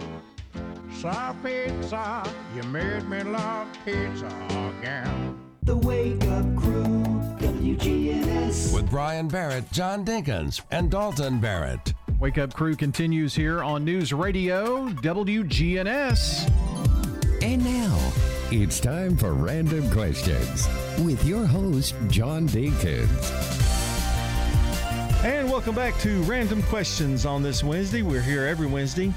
Sir 0.94 1.36
Pizza, 1.44 2.24
you 2.56 2.64
made 2.64 3.10
me 3.10 3.24
love 3.24 3.68
pizza 3.84 4.28
again. 4.80 5.45
The 5.66 5.76
Wake 5.76 6.24
Up 6.26 6.56
Crew, 6.56 7.04
WGNS. 7.40 8.72
With 8.72 8.88
Brian 8.92 9.28
Barrett, 9.28 9.72
John 9.72 10.06
Dinkins, 10.06 10.62
and 10.70 10.92
Dalton 10.92 11.40
Barrett. 11.40 11.96
Wake 12.20 12.38
Up 12.38 12.54
Crew 12.54 12.76
continues 12.76 13.34
here 13.34 13.64
on 13.64 13.84
News 13.84 14.14
Radio 14.14 14.90
WGNS. 14.90 16.52
And 17.42 17.66
now, 17.66 18.14
it's 18.52 18.80
time 18.80 19.18
for 19.18 19.34
Random 19.34 19.90
Questions 19.90 20.68
with 21.00 21.26
your 21.26 21.48
host, 21.48 21.96
John 22.10 22.48
Dinkins. 22.48 23.34
And 25.24 25.50
welcome 25.50 25.74
back 25.74 25.98
to 26.02 26.22
Random 26.26 26.62
Questions 26.62 27.26
on 27.26 27.42
this 27.42 27.64
Wednesday. 27.64 28.04
We're 28.04 28.22
here 28.22 28.46
every 28.46 28.68
Wednesday. 28.68 29.12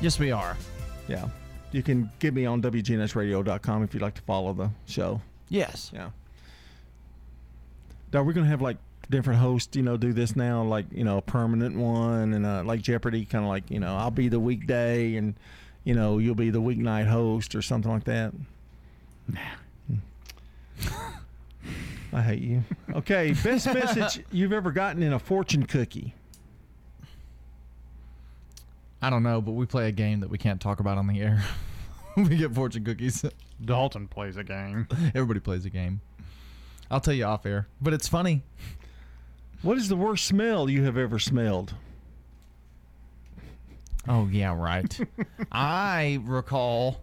Yes, 0.00 0.20
we 0.20 0.30
are. 0.30 0.56
Yeah. 1.08 1.26
You 1.74 1.82
can 1.82 2.08
get 2.20 2.32
me 2.32 2.46
on 2.46 2.62
WGNSradio.com 2.62 3.82
if 3.82 3.92
you'd 3.94 4.02
like 4.02 4.14
to 4.14 4.22
follow 4.22 4.52
the 4.52 4.70
show. 4.86 5.20
Yes. 5.48 5.90
Yeah. 5.92 6.10
Are 8.14 8.22
we're 8.22 8.32
going 8.32 8.44
to 8.44 8.50
have 8.50 8.62
like 8.62 8.76
different 9.10 9.40
hosts, 9.40 9.74
you 9.74 9.82
know, 9.82 9.96
do 9.96 10.12
this 10.12 10.36
now, 10.36 10.62
like, 10.62 10.86
you 10.92 11.02
know, 11.02 11.18
a 11.18 11.22
permanent 11.22 11.76
one 11.76 12.32
and 12.32 12.46
uh, 12.46 12.62
like 12.64 12.80
Jeopardy, 12.80 13.24
kind 13.24 13.44
of 13.44 13.48
like, 13.48 13.72
you 13.72 13.80
know, 13.80 13.96
I'll 13.96 14.12
be 14.12 14.28
the 14.28 14.38
weekday 14.38 15.16
and, 15.16 15.34
you 15.82 15.94
know, 15.94 16.18
you'll 16.18 16.36
be 16.36 16.50
the 16.50 16.62
weeknight 16.62 17.08
host 17.08 17.56
or 17.56 17.62
something 17.62 17.90
like 17.90 18.04
that? 18.04 18.32
I 22.12 22.22
hate 22.22 22.42
you. 22.42 22.62
Okay, 22.94 23.32
best 23.42 23.66
message 23.74 24.24
you've 24.30 24.52
ever 24.52 24.70
gotten 24.70 25.02
in 25.02 25.12
a 25.12 25.18
fortune 25.18 25.66
cookie. 25.66 26.14
I 29.04 29.10
don't 29.10 29.22
know, 29.22 29.42
but 29.42 29.52
we 29.52 29.66
play 29.66 29.86
a 29.88 29.92
game 29.92 30.20
that 30.20 30.30
we 30.30 30.38
can't 30.38 30.58
talk 30.58 30.80
about 30.80 30.96
on 30.96 31.06
the 31.06 31.20
air. 31.20 31.44
we 32.16 32.38
get 32.38 32.54
fortune 32.54 32.84
cookies. 32.84 33.22
Dalton 33.62 34.08
plays 34.08 34.38
a 34.38 34.42
game. 34.42 34.88
Everybody 35.14 35.40
plays 35.40 35.66
a 35.66 35.70
game. 35.70 36.00
I'll 36.90 37.00
tell 37.00 37.12
you 37.12 37.26
off 37.26 37.44
air, 37.44 37.68
but 37.82 37.92
it's 37.92 38.08
funny. 38.08 38.40
What 39.60 39.76
is 39.76 39.90
the 39.90 39.96
worst 39.96 40.24
smell 40.24 40.70
you 40.70 40.84
have 40.84 40.96
ever 40.96 41.18
smelled? 41.18 41.74
Oh 44.08 44.26
yeah, 44.32 44.56
right. 44.58 44.98
I 45.52 46.18
recall 46.24 47.02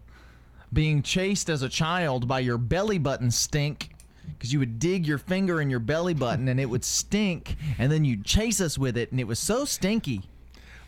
being 0.72 1.02
chased 1.02 1.48
as 1.48 1.62
a 1.62 1.68
child 1.68 2.26
by 2.26 2.40
your 2.40 2.58
belly 2.58 2.98
button 2.98 3.30
stink 3.30 3.90
because 4.36 4.52
you 4.52 4.58
would 4.58 4.80
dig 4.80 5.06
your 5.06 5.18
finger 5.18 5.60
in 5.60 5.70
your 5.70 5.78
belly 5.78 6.14
button 6.14 6.48
and 6.48 6.58
it 6.58 6.66
would 6.66 6.84
stink, 6.84 7.54
and 7.78 7.92
then 7.92 8.04
you'd 8.04 8.24
chase 8.24 8.60
us 8.60 8.76
with 8.76 8.96
it, 8.96 9.12
and 9.12 9.20
it 9.20 9.28
was 9.28 9.38
so 9.38 9.64
stinky. 9.64 10.22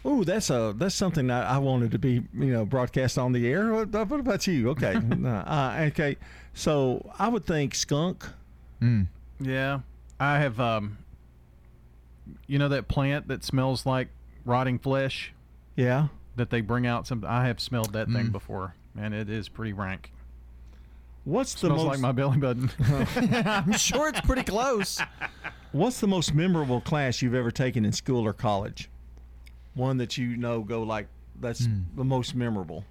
Oh, 0.05 0.23
that's 0.23 0.51
a 0.51 0.75
that's 0.77 0.95
something 0.95 1.29
that 1.29 1.47
I 1.47 1.59
wanted 1.59 1.91
to 1.93 1.99
be 1.99 2.23
you 2.35 2.53
know 2.53 2.65
broadcast 2.67 3.17
on 3.19 3.33
the 3.33 3.47
air. 3.51 3.73
What, 3.73 3.89
what 4.09 4.21
about 4.21 4.47
you? 4.47 4.69
Okay, 4.71 4.95
uh, 5.25 5.77
okay. 5.89 6.17
So 6.53 7.11
I 7.19 7.29
would 7.29 7.47
think 7.47 7.75
skunk. 7.75 8.25
Yeah, 9.41 9.81
I 10.21 10.39
have. 10.41 10.61
Um, 10.61 10.99
you 12.47 12.59
know 12.59 12.69
that 12.69 12.89
plant 12.89 13.29
that 13.29 13.45
smells 13.45 13.87
like 13.87 14.09
rotting 14.45 14.79
flesh. 14.79 15.33
Yeah. 15.77 16.09
That 16.37 16.51
they 16.51 16.61
bring 16.61 16.87
out 16.87 17.07
some. 17.07 17.25
I 17.27 17.47
have 17.47 17.61
smelled 17.61 17.93
that 17.93 18.09
thing 18.09 18.27
Mm. 18.27 18.33
before, 18.33 18.75
and 18.99 19.15
it 19.15 19.31
is 19.31 19.49
pretty 19.49 19.73
rank. 19.73 20.13
What's 21.25 21.55
the 21.55 21.69
Smells 21.69 21.85
most 21.85 21.87
like 21.93 22.01
my 22.01 22.13
belly 22.13 22.37
button. 22.39 22.71
I'm 23.47 23.73
sure 23.73 24.09
it's 24.11 24.21
pretty 24.21 24.43
close. 24.43 25.01
What's 25.73 26.01
the 26.01 26.07
most 26.07 26.35
memorable 26.35 26.81
class 26.83 27.23
you've 27.23 27.35
ever 27.35 27.51
taken 27.51 27.85
in 27.87 27.93
school 27.93 28.27
or 28.27 28.33
college? 28.35 28.91
One 29.75 29.97
that 29.99 30.17
you 30.17 30.37
know 30.37 30.63
go 30.63 30.83
like 30.83 31.09
that's 31.41 31.67
Hmm. 31.67 31.81
the 31.97 32.05
most 32.05 32.35
memorable. 32.35 32.85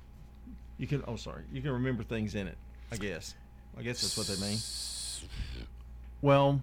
You 0.77 0.87
can 0.87 1.03
oh 1.07 1.15
sorry, 1.15 1.43
you 1.51 1.61
can 1.61 1.71
remember 1.71 2.03
things 2.03 2.35
in 2.35 2.47
it. 2.47 2.57
I 2.91 2.97
guess. 2.97 3.35
I 3.77 3.81
guess 3.83 4.01
that's 4.01 4.17
what 4.17 4.27
they 4.27 4.45
mean. 4.45 4.57
Well, 6.21 6.61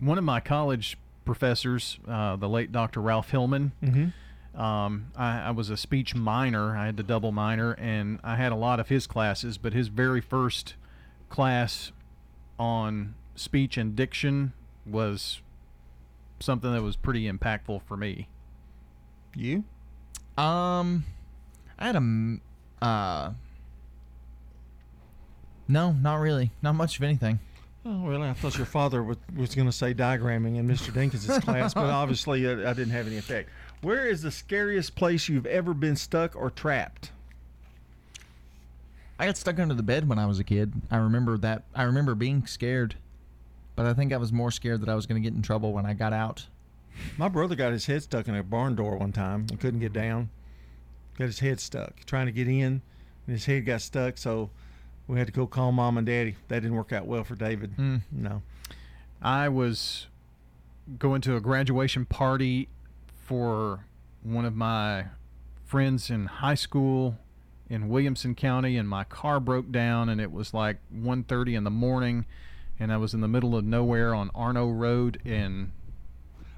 one 0.00 0.18
of 0.18 0.24
my 0.24 0.40
college 0.40 0.96
professors, 1.24 1.98
uh, 2.06 2.36
the 2.36 2.48
late 2.48 2.72
Dr. 2.72 3.00
Ralph 3.00 3.30
Hillman, 3.30 3.72
Mhm. 3.82 4.12
um, 4.58 5.06
I, 5.16 5.40
I 5.40 5.50
was 5.50 5.70
a 5.70 5.76
speech 5.76 6.14
minor. 6.14 6.76
I 6.76 6.86
had 6.86 6.96
to 6.98 7.02
double 7.02 7.32
minor, 7.32 7.72
and 7.72 8.20
I 8.22 8.36
had 8.36 8.52
a 8.52 8.56
lot 8.56 8.80
of 8.80 8.88
his 8.88 9.06
classes. 9.06 9.58
But 9.58 9.72
his 9.72 9.88
very 9.88 10.20
first 10.20 10.74
class 11.28 11.92
on 12.58 13.14
speech 13.34 13.76
and 13.76 13.96
diction 13.96 14.52
was 14.86 15.40
something 16.40 16.72
that 16.72 16.82
was 16.82 16.96
pretty 16.96 17.30
impactful 17.30 17.82
for 17.82 17.96
me. 17.96 18.28
You? 19.36 19.64
Um, 20.36 21.04
I 21.78 21.86
had 21.86 21.96
a. 21.96 22.38
uh. 22.82 23.32
No, 25.66 25.92
not 25.92 26.16
really. 26.16 26.50
Not 26.62 26.74
much 26.74 26.98
of 26.98 27.04
anything. 27.04 27.38
Oh, 27.86 28.06
really? 28.06 28.28
I 28.28 28.32
thought 28.32 28.56
your 28.56 28.66
father 28.66 29.02
was, 29.02 29.18
was 29.36 29.54
going 29.54 29.68
to 29.68 29.72
say 29.72 29.92
diagramming 29.92 30.56
in 30.56 30.66
Mr. 30.66 30.90
Dinkins' 30.90 31.42
class, 31.42 31.74
but 31.74 31.84
obviously 31.90 32.46
uh, 32.46 32.68
I 32.68 32.72
didn't 32.72 32.92
have 32.92 33.06
any 33.06 33.18
effect. 33.18 33.50
Where 33.82 34.06
is 34.06 34.22
the 34.22 34.30
scariest 34.30 34.94
place 34.94 35.28
you've 35.28 35.46
ever 35.46 35.74
been 35.74 35.96
stuck 35.96 36.34
or 36.34 36.50
trapped? 36.50 37.12
I 39.18 39.26
got 39.26 39.36
stuck 39.36 39.58
under 39.58 39.74
the 39.74 39.82
bed 39.82 40.08
when 40.08 40.18
I 40.18 40.26
was 40.26 40.38
a 40.38 40.44
kid. 40.44 40.72
I 40.90 40.96
remember 40.96 41.36
that. 41.38 41.64
I 41.74 41.82
remember 41.82 42.14
being 42.14 42.46
scared, 42.46 42.96
but 43.76 43.84
I 43.86 43.92
think 43.92 44.12
I 44.12 44.16
was 44.16 44.32
more 44.32 44.50
scared 44.50 44.80
that 44.80 44.88
I 44.88 44.94
was 44.94 45.06
going 45.06 45.22
to 45.22 45.26
get 45.26 45.36
in 45.36 45.42
trouble 45.42 45.72
when 45.72 45.86
I 45.86 45.92
got 45.92 46.12
out. 46.12 46.46
My 47.16 47.28
brother 47.28 47.54
got 47.54 47.72
his 47.72 47.86
head 47.86 48.02
stuck 48.02 48.28
in 48.28 48.34
a 48.34 48.42
barn 48.42 48.74
door 48.74 48.96
one 48.96 49.12
time 49.12 49.46
and 49.50 49.60
couldn't 49.60 49.80
get 49.80 49.92
down. 49.92 50.30
Got 51.18 51.26
his 51.26 51.40
head 51.40 51.60
stuck 51.60 52.04
trying 52.06 52.26
to 52.26 52.32
get 52.32 52.48
in, 52.48 52.82
and 53.26 53.32
his 53.34 53.46
head 53.46 53.64
got 53.64 53.80
stuck. 53.80 54.18
So 54.18 54.50
we 55.06 55.18
had 55.18 55.26
to 55.26 55.32
go 55.32 55.46
call 55.46 55.72
mom 55.72 55.98
and 55.98 56.06
daddy. 56.06 56.36
That 56.48 56.60
didn't 56.60 56.76
work 56.76 56.92
out 56.92 57.06
well 57.06 57.24
for 57.24 57.34
David. 57.34 57.76
Mm. 57.76 58.02
No. 58.10 58.42
I 59.22 59.48
was 59.48 60.06
going 60.98 61.20
to 61.22 61.36
a 61.36 61.40
graduation 61.40 62.04
party 62.04 62.68
for 63.06 63.86
one 64.22 64.44
of 64.44 64.54
my 64.54 65.06
friends 65.64 66.10
in 66.10 66.26
high 66.26 66.54
school 66.54 67.18
in 67.70 67.88
Williamson 67.88 68.34
County 68.34 68.76
and 68.76 68.88
my 68.88 69.04
car 69.04 69.40
broke 69.40 69.72
down 69.72 70.08
and 70.08 70.20
it 70.20 70.30
was 70.30 70.52
like 70.52 70.78
1:30 70.94 71.56
in 71.56 71.64
the 71.64 71.70
morning 71.70 72.26
and 72.78 72.92
I 72.92 72.96
was 72.98 73.14
in 73.14 73.20
the 73.20 73.28
middle 73.28 73.56
of 73.56 73.64
nowhere 73.64 74.14
on 74.14 74.30
Arno 74.34 74.70
Road 74.70 75.20
in 75.24 75.72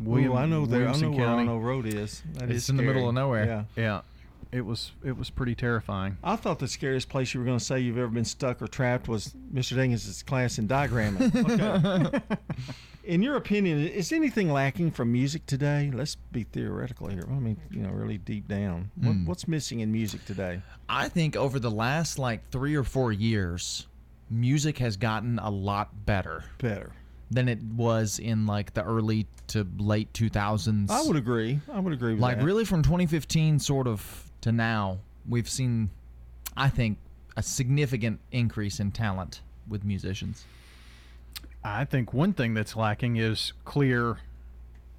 William, 0.00 0.32
Ooh, 0.32 0.36
I 0.36 0.46
know 0.46 0.66
there. 0.66 0.80
I 0.88 0.92
Williamson 0.92 1.10
know 1.12 1.16
where 1.16 1.26
County. 1.26 1.48
Arno 1.48 1.58
Road 1.58 1.86
is. 1.86 2.22
That 2.34 2.50
It's 2.50 2.64
is 2.64 2.70
in 2.70 2.76
the 2.76 2.82
middle 2.82 3.08
of 3.08 3.14
nowhere. 3.14 3.46
Yeah. 3.46 3.64
Yeah. 3.76 4.00
It 4.52 4.60
was 4.64 4.92
it 5.04 5.16
was 5.16 5.28
pretty 5.28 5.54
terrifying. 5.54 6.18
I 6.22 6.36
thought 6.36 6.60
the 6.60 6.68
scariest 6.68 7.08
place 7.08 7.34
you 7.34 7.40
were 7.40 7.46
going 7.46 7.58
to 7.58 7.64
say 7.64 7.80
you've 7.80 7.98
ever 7.98 8.08
been 8.08 8.24
stuck 8.24 8.62
or 8.62 8.68
trapped 8.68 9.08
was 9.08 9.34
Mr. 9.52 9.76
Dinkins' 9.76 10.24
class 10.24 10.58
in 10.58 10.68
diagramming. 10.68 11.34
Okay. 12.10 12.20
In 13.04 13.22
your 13.22 13.36
opinion, 13.36 13.86
is 13.86 14.10
anything 14.10 14.50
lacking 14.52 14.90
from 14.90 15.12
music 15.12 15.46
today? 15.46 15.92
Let's 15.94 16.16
be 16.32 16.42
theoretical 16.42 17.06
here. 17.06 17.22
I 17.30 17.34
mean, 17.34 17.56
you 17.70 17.80
know, 17.82 17.90
really 17.90 18.18
deep 18.18 18.48
down. 18.48 18.90
What, 18.96 19.12
Hmm. 19.12 19.26
What's 19.26 19.46
missing 19.46 19.78
in 19.78 19.92
music 19.92 20.24
today? 20.24 20.60
I 20.88 21.08
think 21.08 21.36
over 21.36 21.60
the 21.60 21.70
last 21.70 22.18
like 22.18 22.50
three 22.50 22.74
or 22.74 22.82
four 22.82 23.12
years, 23.12 23.86
music 24.28 24.78
has 24.78 24.96
gotten 24.96 25.38
a 25.38 25.50
lot 25.50 26.04
better. 26.04 26.42
Better 26.58 26.90
than 27.30 27.48
it 27.48 27.62
was 27.62 28.18
in 28.18 28.46
like 28.46 28.74
the 28.74 28.82
early 28.82 29.26
to 29.48 29.66
late 29.78 30.12
2000s. 30.12 30.90
I 30.90 31.02
would 31.02 31.16
agree. 31.16 31.60
I 31.72 31.80
would 31.80 31.92
agree 31.92 32.14
with 32.14 32.22
like 32.22 32.38
that. 32.38 32.44
really 32.44 32.64
from 32.64 32.82
2015 32.82 33.58
sort 33.58 33.86
of 33.86 34.30
to 34.42 34.52
now, 34.52 34.98
we've 35.28 35.48
seen, 35.48 35.90
I 36.56 36.68
think, 36.68 36.98
a 37.36 37.42
significant 37.42 38.20
increase 38.32 38.80
in 38.80 38.92
talent 38.92 39.40
with 39.68 39.84
musicians. 39.84 40.44
I 41.64 41.84
think 41.84 42.12
one 42.12 42.32
thing 42.32 42.54
that's 42.54 42.76
lacking 42.76 43.16
is 43.16 43.52
clear 43.64 44.18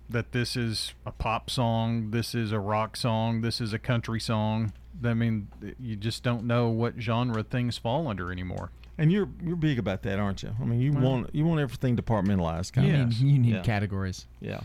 that 0.10 0.32
this 0.32 0.56
is 0.56 0.94
a 1.06 1.12
pop 1.12 1.50
song, 1.50 2.12
this 2.12 2.36
is 2.36 2.52
a 2.52 2.60
rock 2.60 2.96
song, 2.98 3.42
this 3.42 3.60
is 3.60 3.74
a 3.74 3.80
country 3.80 4.20
song. 4.20 4.74
I 5.04 5.14
mean, 5.14 5.48
you 5.80 5.96
just 5.96 6.24
don't 6.24 6.46
know 6.46 6.70
what 6.70 6.96
genre 7.00 7.44
things 7.44 7.78
fall 7.78 8.08
under 8.08 8.32
anymore. 8.32 8.72
And 8.98 9.12
you're 9.12 9.30
you're 9.44 9.56
big 9.56 9.78
about 9.80 10.02
that, 10.04 10.18
aren't 10.20 10.42
you? 10.44 10.56
I 10.60 10.66
mean, 10.66 10.80
you 10.82 10.92
Well- 10.94 11.04
want 11.04 11.36
you 11.36 11.46
want 11.46 11.60
everything 11.62 11.96
departmentalized. 11.96 12.74
Kind 12.74 12.88
You 12.88 12.96
of. 12.96 13.08
need- 13.10 13.18
you 13.18 13.40
need 13.40 13.54
Yeah. 13.56 13.62
categories. 13.62 14.26
Yeah. 14.42 14.62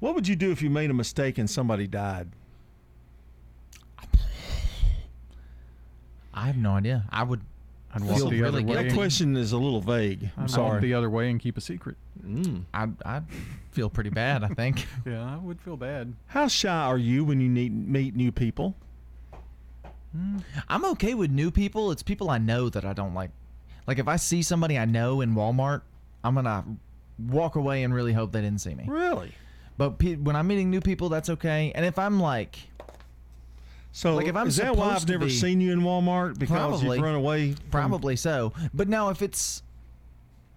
What 0.00 0.14
would 0.14 0.26
you 0.28 0.36
do 0.36 0.50
if 0.50 0.60
you 0.62 0.70
made 0.70 0.90
a 0.90 0.94
mistake 0.94 1.38
and 1.38 1.48
somebody 1.48 1.86
died? 1.86 2.28
I 6.32 6.46
have 6.46 6.56
no 6.56 6.72
idea. 6.72 7.04
I 7.10 7.22
would. 7.22 7.40
I'd 7.92 8.02
feel 8.02 8.24
walk 8.24 8.30
the 8.30 8.44
other 8.44 8.62
way. 8.62 8.84
That 8.84 8.94
question 8.94 9.36
is 9.36 9.50
a 9.52 9.58
little 9.58 9.80
vague. 9.80 10.30
I'm 10.36 10.44
I'd 10.44 10.50
sorry. 10.50 10.70
walk 10.74 10.80
the 10.80 10.94
other 10.94 11.10
way 11.10 11.28
and 11.28 11.40
keep 11.40 11.56
a 11.56 11.60
secret. 11.60 11.96
Mm. 12.24 12.62
I'd, 12.72 12.94
I'd 13.04 13.24
feel 13.72 13.90
pretty 13.90 14.10
bad. 14.10 14.44
I 14.44 14.48
think. 14.48 14.86
Yeah, 15.06 15.24
I 15.24 15.36
would 15.38 15.60
feel 15.60 15.76
bad. 15.76 16.14
How 16.28 16.46
shy 16.46 16.68
are 16.72 16.98
you 16.98 17.24
when 17.24 17.40
you 17.40 17.48
need, 17.48 17.72
meet 17.88 18.14
new 18.14 18.30
people? 18.30 18.76
I'm 20.68 20.84
okay 20.84 21.14
with 21.14 21.30
new 21.32 21.50
people. 21.50 21.90
It's 21.90 22.02
people 22.02 22.30
I 22.30 22.38
know 22.38 22.68
that 22.68 22.84
I 22.84 22.92
don't 22.92 23.14
like. 23.14 23.30
Like 23.90 23.98
if 23.98 24.06
I 24.06 24.14
see 24.14 24.40
somebody 24.42 24.78
I 24.78 24.84
know 24.84 25.20
in 25.20 25.34
Walmart, 25.34 25.80
I'm 26.22 26.36
gonna 26.36 26.64
walk 27.18 27.56
away 27.56 27.82
and 27.82 27.92
really 27.92 28.12
hope 28.12 28.30
they 28.30 28.40
didn't 28.40 28.60
see 28.60 28.72
me. 28.72 28.84
Really? 28.86 29.32
But 29.76 29.98
pe- 29.98 30.14
when 30.14 30.36
I'm 30.36 30.46
meeting 30.46 30.70
new 30.70 30.80
people, 30.80 31.08
that's 31.08 31.28
okay. 31.28 31.72
And 31.74 31.84
if 31.84 31.98
I'm 31.98 32.20
like, 32.20 32.56
So 33.90 34.14
like 34.14 34.28
if 34.28 34.36
I'm 34.36 34.46
is 34.46 34.58
that 34.58 34.76
why 34.76 34.94
I've 34.94 35.08
never 35.08 35.24
be- 35.24 35.30
seen 35.32 35.60
you 35.60 35.72
in 35.72 35.80
Walmart 35.80 36.38
because 36.38 36.54
Probably. 36.56 36.98
you've 36.98 37.04
run 37.04 37.16
away? 37.16 37.54
From, 37.54 37.70
Probably 37.72 38.14
so. 38.14 38.52
But 38.72 38.86
now 38.88 39.08
if 39.08 39.22
it's, 39.22 39.64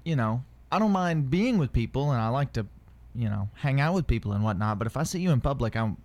you 0.03 0.15
know, 0.15 0.43
I 0.72 0.77
don't 0.77 0.91
mind 0.91 1.31
being 1.31 1.57
with 1.57 1.73
people 1.73 2.11
and 2.11 2.22
I 2.22 2.27
like 2.27 2.53
to, 2.53 2.68
you 3.15 3.30
know, 3.30 3.49
hang 3.55 3.81
out 3.81 3.95
with 3.95 4.05
people 4.05 4.34
and 4.34 4.43
whatnot. 4.43 4.77
But 4.77 4.85
if 4.85 4.95
I 4.95 5.01
see 5.01 5.22
you 5.22 5.31
in 5.31 5.41
public, 5.41 5.76
I'm, 5.76 5.97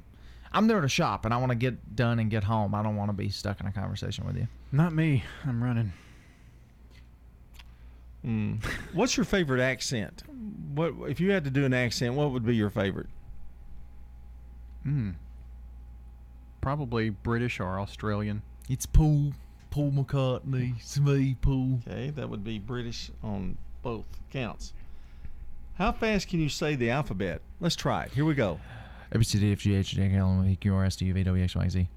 I'm 0.51 0.67
there 0.67 0.81
to 0.81 0.89
shop 0.89 1.27
and 1.27 1.35
I 1.35 1.37
want 1.37 1.51
to 1.51 1.57
get 1.57 1.95
done 1.95 2.21
and 2.21 2.31
get 2.31 2.45
home. 2.45 2.75
I 2.75 2.83
don't 2.83 2.97
want 2.97 3.11
to 3.11 3.13
be 3.15 3.29
stuck 3.29 3.61
in 3.61 3.67
a 3.67 3.73
conversation 3.73 4.25
with 4.25 4.37
you. 4.39 4.49
Not 4.73 4.95
me. 4.95 5.25
I'm 5.45 5.63
running. 5.63 5.93
Mm. 8.25 8.65
What's 8.93 9.17
your 9.17 9.25
favorite 9.25 9.61
accent? 9.61 10.23
What 10.75 10.95
if 11.09 11.21
you 11.21 11.31
had 11.31 11.45
to 11.45 11.51
do 11.51 11.65
an 11.65 11.75
accent? 11.75 12.15
What 12.15 12.33
would 12.33 12.45
be 12.45 12.57
your 12.57 12.71
favorite? 12.71 13.09
Hmm. 14.83 15.11
Probably 16.61 17.11
British 17.11 17.61
or 17.61 17.79
Australian. 17.79 18.43
It's 18.69 18.87
Paul, 18.87 19.33
Paul 19.71 19.93
McCartney. 19.93 20.77
It's 20.77 20.99
me, 20.99 21.37
Paul. 21.41 21.81
Okay, 21.87 22.11
that 22.11 22.29
would 22.29 22.45
be 22.45 22.59
British 22.59 23.11
on 23.23 23.57
both 23.83 24.07
counts. 24.31 24.73
How 25.75 25.93
fast 25.93 26.29
can 26.29 26.41
you 26.41 26.49
say 26.49 26.75
the 26.75 26.91
alphabet? 26.91 27.41
Let's 27.61 27.77
try 27.77 28.05
it. 28.05 28.13
Here 28.13 28.25
we 28.25 28.35
go. 28.35 28.61
A 29.13 29.19
B 29.19 29.25
C 29.25 29.39
D 29.39 29.53
F 29.53 29.59
G 29.61 29.75
H 29.75 29.91
J 29.91 30.09
K 30.09 30.17
L 30.17 30.31
M 30.31 30.41
N 30.41 30.45
O 30.45 30.49
P 30.49 30.57
Q 30.57 30.75
R 30.75 30.85
S 30.85 30.97
T 30.97 31.05
U 31.07 31.15
V 31.15 31.23
W 31.23 31.45
X 31.45 31.55
Y 31.55 31.69
Z. 31.69 31.89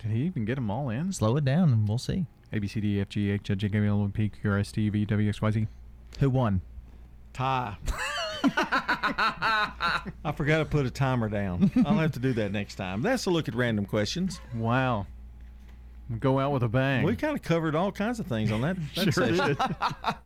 Did 0.00 0.10
he 0.10 0.22
even 0.24 0.44
get 0.44 0.56
them 0.56 0.70
all 0.70 0.90
in? 0.90 1.12
Slow 1.12 1.36
it 1.36 1.44
down 1.44 1.72
and 1.72 1.88
we'll 1.88 1.98
see. 1.98 2.26
A 2.54 2.60
B 2.60 2.68
C 2.68 2.80
D 2.80 2.98
E 2.98 3.00
F 3.00 3.08
G 3.08 3.30
H 3.30 3.50
I 3.50 3.54
J 3.54 3.68
K 3.68 3.78
L 3.78 3.82
M 3.82 3.88
N 3.88 4.06
O 4.06 4.10
P 4.12 4.28
Q 4.28 4.50
R 4.50 4.58
S 4.58 4.70
T 4.70 4.82
U 4.82 4.90
V 4.90 5.04
W 5.04 5.28
X 5.28 5.42
Y 5.42 5.50
Z. 5.50 5.66
Who 6.20 6.30
won? 6.30 6.60
Tie. 7.32 7.76
I 8.44 10.32
forgot 10.36 10.58
to 10.58 10.64
put 10.64 10.86
a 10.86 10.90
timer 10.90 11.28
down. 11.28 11.72
I'll 11.84 11.98
have 11.98 12.12
to 12.12 12.20
do 12.20 12.32
that 12.34 12.52
next 12.52 12.76
time. 12.76 13.02
That's 13.02 13.26
a 13.26 13.30
look 13.30 13.48
at 13.48 13.54
random 13.54 13.86
questions. 13.86 14.40
Wow. 14.54 15.06
Go 16.18 16.38
out 16.38 16.52
with 16.52 16.62
a 16.62 16.68
bang. 16.68 17.02
We 17.04 17.16
kind 17.16 17.34
of 17.34 17.42
covered 17.42 17.74
all 17.74 17.90
kinds 17.90 18.20
of 18.20 18.26
things 18.26 18.52
on 18.52 18.60
that. 18.60 18.76
that 18.94 19.12
Sure 19.14 19.34
session. 19.34 19.56
did. 19.56 19.58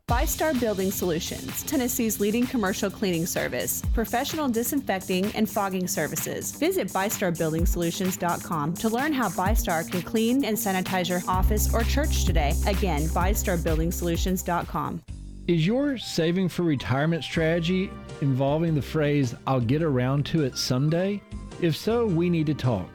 Five 0.08 0.28
Star 0.28 0.52
Building 0.54 0.90
Solutions, 0.90 1.62
Tennessee's 1.62 2.18
leading 2.18 2.46
commercial 2.46 2.90
cleaning 2.90 3.26
service, 3.26 3.82
professional 3.94 4.48
disinfecting 4.48 5.26
and 5.36 5.48
fogging 5.48 5.86
services. 5.86 6.50
Visit 6.52 6.88
BystarBuildingSolutions.com 6.88 8.74
to 8.74 8.88
learn 8.88 9.12
how 9.12 9.28
Bystar 9.28 9.88
can 9.88 10.02
clean 10.02 10.44
and 10.44 10.56
sanitize 10.56 11.08
your 11.08 11.22
office 11.28 11.72
or 11.72 11.82
church 11.84 12.24
today. 12.24 12.54
Again, 12.66 13.02
BystarBuildingSolutions.com. 13.08 15.02
Is 15.46 15.66
your 15.66 15.96
saving 15.96 16.48
for 16.48 16.62
retirement 16.64 17.22
strategy 17.24 17.90
involving 18.20 18.74
the 18.74 18.82
phrase, 18.82 19.34
I'll 19.46 19.60
get 19.60 19.82
around 19.82 20.26
to 20.26 20.42
it 20.42 20.58
someday? 20.58 21.22
If 21.62 21.76
so, 21.76 22.04
we 22.06 22.28
need 22.28 22.46
to 22.46 22.54
talk. 22.54 22.88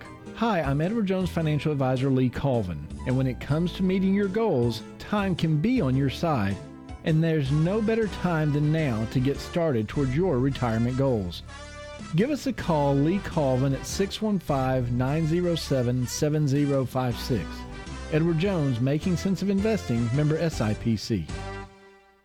Hi, 0.46 0.60
I'm 0.62 0.82
Edward 0.82 1.06
Jones 1.06 1.30
financial 1.30 1.72
advisor 1.72 2.10
Lee 2.10 2.28
Colvin, 2.28 2.86
and 3.08 3.16
when 3.16 3.28
it 3.28 3.40
comes 3.40 3.72
to 3.74 3.82
meeting 3.84 4.14
your 4.14 4.28
goals, 4.28 4.84
time 5.00 5.38
can 5.38 5.56
be 5.56 5.80
on 5.80 5.96
your 5.96 6.10
side, 6.10 6.58
and 7.06 7.24
there's 7.24 7.50
no 7.50 7.82
better 7.82 8.08
time 8.08 8.52
than 8.52 8.70
now 8.70 9.06
to 9.12 9.22
get 9.22 9.40
started 9.40 9.88
towards 9.88 10.14
your 10.14 10.40
retirement 10.40 10.98
goals. 10.98 11.44
Give 12.18 12.30
us 12.30 12.46
a 12.46 12.52
call, 12.52 12.94
Lee 12.94 13.20
Colvin, 13.20 13.74
at 13.74 13.86
615 13.86 14.98
907 14.98 16.08
7056. 16.08 17.46
Edward 18.12 18.38
Jones, 18.38 18.82
Making 18.82 19.16
Sense 19.16 19.42
of 19.44 19.50
Investing, 19.50 20.14
member 20.14 20.38
SIPC. 20.38 21.24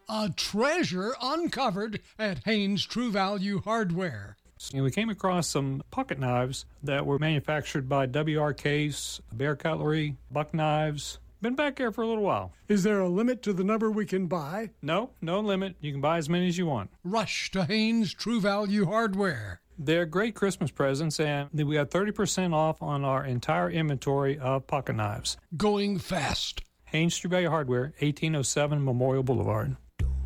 A 0.08 0.28
treasure 0.34 1.14
uncovered 1.22 2.00
at 2.18 2.42
Haynes 2.46 2.84
True 2.84 3.12
Value 3.12 3.60
Hardware. 3.60 4.37
And 4.72 4.82
we 4.82 4.90
came 4.90 5.08
across 5.08 5.46
some 5.48 5.82
pocket 5.90 6.18
knives 6.18 6.64
that 6.82 7.06
were 7.06 7.18
manufactured 7.18 7.88
by 7.88 8.06
WR 8.06 8.52
Case, 8.52 9.20
Bear 9.32 9.56
Cutlery, 9.56 10.16
Buck 10.30 10.52
Knives. 10.52 11.18
Been 11.40 11.54
back 11.54 11.76
there 11.76 11.92
for 11.92 12.02
a 12.02 12.06
little 12.08 12.24
while. 12.24 12.52
Is 12.66 12.82
there 12.82 12.98
a 12.98 13.08
limit 13.08 13.42
to 13.44 13.52
the 13.52 13.62
number 13.62 13.90
we 13.90 14.06
can 14.06 14.26
buy? 14.26 14.70
No, 14.82 15.10
no 15.22 15.38
limit. 15.38 15.76
You 15.80 15.92
can 15.92 16.00
buy 16.00 16.18
as 16.18 16.28
many 16.28 16.48
as 16.48 16.58
you 16.58 16.66
want. 16.66 16.90
Rush 17.04 17.52
to 17.52 17.64
Haynes 17.64 18.12
True 18.12 18.40
Value 18.40 18.86
Hardware. 18.86 19.60
They're 19.78 20.06
great 20.06 20.34
Christmas 20.34 20.72
presents, 20.72 21.20
and 21.20 21.48
we 21.52 21.76
got 21.76 21.90
30% 21.90 22.52
off 22.52 22.82
on 22.82 23.04
our 23.04 23.24
entire 23.24 23.70
inventory 23.70 24.36
of 24.36 24.66
pocket 24.66 24.96
knives. 24.96 25.36
Going 25.56 26.00
fast. 26.00 26.62
Haynes 26.86 27.16
True 27.16 27.30
Value 27.30 27.50
Hardware, 27.50 27.92
1807 28.00 28.84
Memorial 28.84 29.22
Boulevard. 29.22 29.76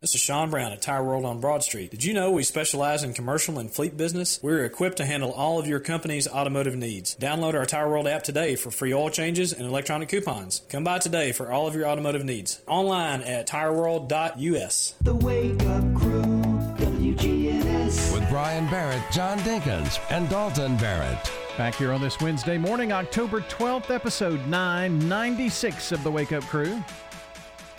This 0.00 0.14
is 0.14 0.20
Sean 0.20 0.48
Brown 0.48 0.70
at 0.70 0.80
Tire 0.80 1.02
World 1.02 1.24
on 1.24 1.40
Broad 1.40 1.64
Street. 1.64 1.90
Did 1.90 2.04
you 2.04 2.14
know 2.14 2.30
we 2.30 2.44
specialize 2.44 3.02
in 3.02 3.14
commercial 3.14 3.58
and 3.58 3.68
fleet 3.68 3.96
business? 3.96 4.38
We're 4.40 4.64
equipped 4.64 4.98
to 4.98 5.04
handle 5.04 5.32
all 5.32 5.58
of 5.58 5.66
your 5.66 5.80
company's 5.80 6.28
automotive 6.28 6.76
needs. 6.76 7.16
Download 7.16 7.54
our 7.54 7.66
Tire 7.66 7.88
World 7.88 8.06
app 8.06 8.22
today 8.22 8.54
for 8.54 8.70
free 8.70 8.94
oil 8.94 9.10
changes 9.10 9.52
and 9.52 9.66
electronic 9.66 10.08
coupons. 10.08 10.62
Come 10.68 10.84
by 10.84 11.00
today 11.00 11.32
for 11.32 11.50
all 11.50 11.66
of 11.66 11.74
your 11.74 11.88
automotive 11.88 12.24
needs. 12.24 12.62
Online 12.68 13.22
at 13.22 13.48
tireworld.us. 13.48 14.94
The 15.02 15.14
Wake 15.16 15.62
Up 15.64 15.94
Crew, 15.96 16.22
WGNS. 16.76 18.14
With 18.14 18.30
Brian 18.30 18.70
Barrett, 18.70 19.02
John 19.10 19.40
Dinkins, 19.40 19.98
and 20.12 20.28
Dalton 20.28 20.76
Barrett. 20.76 21.28
Back 21.56 21.74
here 21.74 21.92
on 21.92 22.00
this 22.00 22.20
Wednesday 22.20 22.56
morning, 22.56 22.92
October 22.92 23.40
12th, 23.40 23.90
episode 23.90 24.46
996 24.46 25.90
of 25.90 26.04
the 26.04 26.10
Wake 26.12 26.30
Up 26.30 26.44
Crew. 26.44 26.80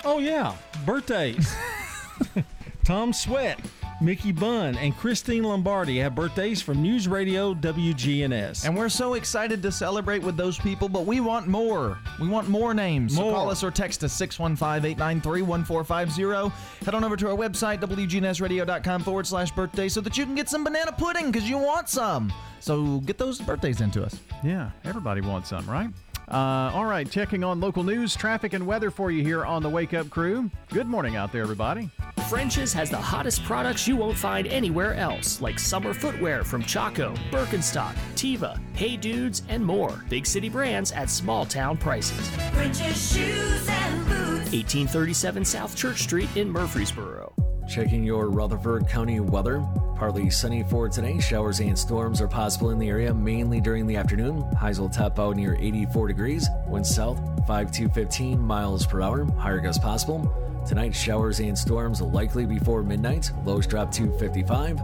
Oh 0.03 0.19
yeah, 0.19 0.53
birthdays. 0.85 1.55
Tom 2.85 3.13
Sweat, 3.13 3.59
Mickey 4.01 4.31
Bunn, 4.31 4.75
and 4.77 4.95
Christine 4.97 5.43
Lombardi 5.43 5.99
have 5.99 6.15
birthdays 6.15 6.61
from 6.61 6.81
News 6.81 7.07
Radio 7.07 7.53
WGNS. 7.53 8.65
And 8.65 8.75
we're 8.75 8.89
so 8.89 9.13
excited 9.13 9.61
to 9.61 9.71
celebrate 9.71 10.23
with 10.23 10.37
those 10.37 10.57
people, 10.57 10.89
but 10.89 11.05
we 11.05 11.19
want 11.19 11.47
more. 11.47 11.99
We 12.19 12.27
want 12.27 12.49
more 12.49 12.73
names. 12.73 13.15
So 13.15 13.21
More. 13.21 13.33
call 13.33 13.51
us 13.51 13.63
or 13.63 13.69
text 13.69 14.03
us 14.03 14.13
615 14.13 14.89
893 14.91 15.41
1450. 15.43 16.85
Head 16.85 16.95
on 16.95 17.03
over 17.03 17.15
to 17.15 17.29
our 17.29 17.35
website, 17.37 17.79
WGNSradio.com 17.81 19.03
forward 19.03 19.27
slash 19.27 19.51
birthday, 19.51 19.89
so 19.89 20.01
that 20.01 20.17
you 20.17 20.25
can 20.25 20.33
get 20.35 20.49
some 20.49 20.63
banana 20.63 20.91
pudding 20.91 21.31
because 21.31 21.47
you 21.49 21.57
want 21.57 21.89
some. 21.89 22.33
So 22.59 22.99
get 23.01 23.17
those 23.17 23.39
birthdays 23.39 23.81
into 23.81 24.03
us. 24.03 24.19
Yeah, 24.43 24.71
everybody 24.83 25.21
wants 25.21 25.49
some, 25.49 25.69
right? 25.69 25.89
Uh, 26.29 26.71
all 26.75 26.85
right, 26.85 27.09
checking 27.09 27.43
on 27.43 27.59
local 27.59 27.83
news, 27.83 28.15
traffic, 28.15 28.53
and 28.53 28.65
weather 28.65 28.91
for 28.91 29.09
you 29.09 29.23
here 29.23 29.43
on 29.43 29.63
the 29.63 29.69
Wake 29.69 29.95
Up 29.95 30.09
Crew. 30.11 30.49
Good 30.71 30.85
morning 30.85 31.15
out 31.15 31.31
there, 31.31 31.41
everybody. 31.41 31.89
French's 32.29 32.71
has 32.73 32.91
the 32.91 32.97
hottest 32.97 33.43
products 33.43 33.87
you 33.87 33.95
won't 33.95 34.15
find 34.15 34.45
anywhere 34.45 34.93
else, 34.93 35.41
like 35.41 35.57
summer 35.57 35.91
footwear 35.91 36.43
from 36.43 36.61
Chaco, 36.61 37.15
Birkenstock, 37.31 37.95
Teva, 38.13 38.59
Hey 38.75 38.95
Dudes, 38.95 39.41
and 39.49 39.65
more. 39.65 40.03
Big 40.09 40.27
city 40.27 40.49
brands 40.49 40.91
at 40.91 41.09
small 41.09 41.45
town 41.45 41.77
prices. 41.77 42.29
French's 42.53 43.13
shoes 43.13 43.67
and 43.67 44.05
boots. 44.05 44.51
1837 44.51 45.43
South 45.43 45.75
Church 45.75 46.03
Street 46.03 46.29
in 46.35 46.51
Murfreesboro. 46.51 47.33
Checking 47.69 48.03
your 48.03 48.31
Rutherford 48.31 48.87
County 48.87 49.19
weather. 49.19 49.63
Partly 49.95 50.31
sunny 50.31 50.63
for 50.63 50.89
today. 50.89 51.19
Showers 51.19 51.59
and 51.59 51.77
storms 51.77 52.19
are 52.19 52.27
possible 52.27 52.71
in 52.71 52.79
the 52.79 52.89
area, 52.89 53.13
mainly 53.13 53.61
during 53.61 53.85
the 53.85 53.95
afternoon. 53.95 54.41
Highs 54.53 54.79
will 54.79 54.89
top 54.89 55.19
out 55.19 55.35
near 55.35 55.53
84 55.53 56.07
degrees. 56.07 56.49
Wind 56.65 56.87
south 56.87 57.21
5 57.45 57.71
to 57.73 57.87
15 57.89 58.39
miles 58.39 58.87
per 58.87 59.03
hour. 59.03 59.23
Higher 59.37 59.59
gusts 59.59 59.83
possible. 59.83 60.33
Tonight, 60.67 60.95
showers 60.95 61.39
and 61.41 61.55
storms 61.55 62.01
likely 62.01 62.47
before 62.47 62.81
midnight. 62.81 63.31
Lows 63.45 63.67
drop 63.67 63.91
to 63.91 64.17
55. 64.17 64.79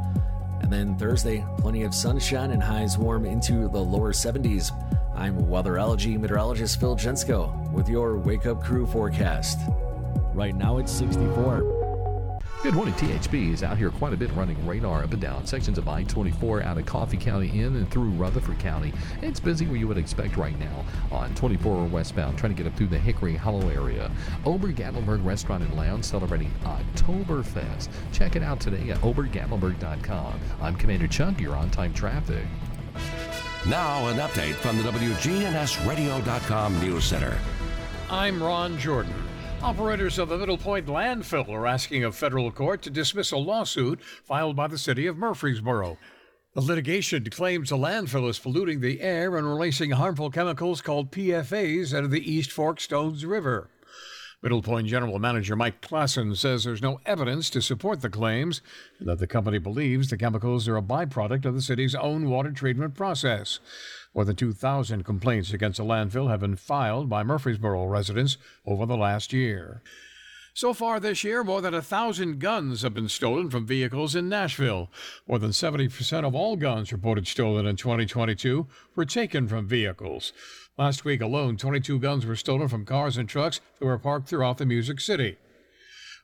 And 0.61 0.71
then 0.71 0.95
Thursday, 0.95 1.43
plenty 1.57 1.83
of 1.83 1.95
sunshine 1.95 2.51
and 2.51 2.61
highs 2.61 2.99
warm 2.99 3.25
into 3.25 3.67
the 3.67 3.79
lower 3.79 4.13
70s. 4.13 4.71
I'm 5.15 5.47
weatherology 5.47 6.19
meteorologist 6.19 6.79
Phil 6.79 6.95
Jensko 6.95 7.71
with 7.71 7.89
your 7.89 8.19
Wake 8.19 8.45
Up 8.45 8.63
Crew 8.63 8.85
forecast. 8.85 9.57
Right 10.35 10.55
now, 10.55 10.77
it's 10.77 10.91
64. 10.91 11.84
Good 12.65 12.73
morning. 12.73 12.95
THB 12.95 13.53
is 13.53 13.61
out 13.61 13.77
here 13.77 13.91
quite 13.91 14.11
a 14.11 14.17
bit 14.17 14.31
running 14.31 14.65
radar 14.65 15.03
up 15.03 15.13
and 15.13 15.21
down 15.21 15.45
sections 15.45 15.77
of 15.77 15.87
I 15.87 16.01
24 16.01 16.63
out 16.63 16.79
of 16.79 16.85
Coffee 16.87 17.15
County 17.15 17.59
in 17.59 17.75
and 17.75 17.87
through 17.91 18.09
Rutherford 18.09 18.57
County. 18.57 18.91
It's 19.21 19.39
busy 19.39 19.67
where 19.67 19.75
you 19.75 19.87
would 19.87 19.99
expect 19.99 20.35
right 20.35 20.57
now 20.59 20.83
on 21.11 21.35
24 21.35 21.85
westbound, 21.85 22.39
trying 22.39 22.55
to 22.55 22.63
get 22.63 22.65
up 22.65 22.75
through 22.75 22.87
the 22.87 22.97
Hickory 22.97 23.35
Hollow 23.35 23.69
area. 23.69 24.09
Ober 24.45 24.69
Gatlinburg 24.69 25.23
Restaurant 25.23 25.61
and 25.61 25.75
Lounge 25.75 26.05
celebrating 26.05 26.51
Oktoberfest. 26.63 27.89
Check 28.11 28.35
it 28.35 28.41
out 28.41 28.59
today 28.59 28.89
at 28.89 28.97
obergatlinburg.com. 29.01 30.39
I'm 30.59 30.75
Commander 30.75 31.07
Chuck. 31.07 31.39
You're 31.39 31.55
on 31.55 31.69
time 31.69 31.93
traffic. 31.93 32.45
Now, 33.67 34.07
an 34.07 34.17
update 34.17 34.55
from 34.55 34.77
the 34.77 34.83
WGNSradio.com 34.85 36.79
News 36.81 37.03
Center. 37.03 37.37
I'm 38.09 38.41
Ron 38.41 38.79
Jordan. 38.79 39.24
Operators 39.65 40.19
of 40.19 40.29
the 40.29 40.37
Middle 40.37 40.59
Point 40.59 40.85
landfill 40.85 41.49
are 41.49 41.65
asking 41.65 42.05
a 42.05 42.11
federal 42.11 42.51
court 42.51 42.83
to 42.83 42.91
dismiss 42.91 43.31
a 43.31 43.37
lawsuit 43.37 43.99
filed 43.99 44.55
by 44.55 44.67
the 44.67 44.77
city 44.77 45.07
of 45.07 45.17
Murfreesboro. 45.17 45.97
The 46.53 46.61
litigation 46.61 47.27
claims 47.31 47.71
the 47.71 47.75
landfill 47.75 48.29
is 48.29 48.37
polluting 48.37 48.79
the 48.79 49.01
air 49.01 49.35
and 49.35 49.47
releasing 49.47 49.89
harmful 49.89 50.29
chemicals 50.29 50.83
called 50.83 51.11
PFAs 51.11 51.97
of 51.97 52.11
the 52.11 52.31
East 52.31 52.51
Fork 52.51 52.79
Stones 52.79 53.25
River. 53.25 53.71
Middle 54.43 54.61
Point 54.61 54.85
General 54.85 55.17
Manager 55.17 55.55
Mike 55.55 55.81
Klassen 55.81 56.37
says 56.37 56.63
there's 56.63 56.83
no 56.83 56.99
evidence 57.07 57.49
to 57.49 57.59
support 57.59 58.01
the 58.01 58.09
claims 58.11 58.61
and 58.99 59.09
that 59.09 59.17
the 59.17 59.25
company 59.25 59.57
believes 59.57 60.11
the 60.11 60.17
chemicals 60.17 60.67
are 60.67 60.77
a 60.77 60.81
byproduct 60.83 61.43
of 61.45 61.55
the 61.55 61.61
city's 61.63 61.95
own 61.95 62.29
water 62.29 62.51
treatment 62.51 62.93
process. 62.93 63.59
More 64.15 64.23
than 64.23 64.37
2,000 64.37 65.03
complaints 65.03 65.51
against 65.51 65.77
the 65.77 65.83
landfill 65.83 66.29
have 66.29 66.39
been 66.39 66.55
filed 66.55 67.09
by 67.09 67.21
Murfreesboro 67.21 67.85
residents 67.85 68.37
over 68.65 68.85
the 68.85 68.95
last 68.95 69.33
year. 69.33 69.81
So 70.53 70.73
far 70.73 71.01
this 71.01 71.25
year, 71.25 71.43
more 71.43 71.59
than 71.59 71.73
a 71.73 71.81
thousand 71.81 72.39
guns 72.39 72.83
have 72.83 72.93
been 72.93 73.09
stolen 73.09 73.49
from 73.49 73.67
vehicles 73.67 74.15
in 74.15 74.29
Nashville. 74.29 74.89
More 75.27 75.37
than 75.37 75.49
70% 75.49 76.25
of 76.25 76.33
all 76.33 76.55
guns 76.55 76.93
reported 76.93 77.27
stolen 77.27 77.65
in 77.65 77.75
2022 77.75 78.65
were 78.95 79.03
taken 79.03 79.49
from 79.49 79.67
vehicles. 79.67 80.31
Last 80.77 81.03
week 81.03 81.19
alone, 81.19 81.57
22 81.57 81.99
guns 81.99 82.25
were 82.25 82.37
stolen 82.37 82.69
from 82.69 82.85
cars 82.85 83.17
and 83.17 83.27
trucks 83.27 83.59
that 83.79 83.85
were 83.85 83.97
parked 83.97 84.29
throughout 84.29 84.59
the 84.59 84.65
Music 84.65 85.01
City. 85.01 85.35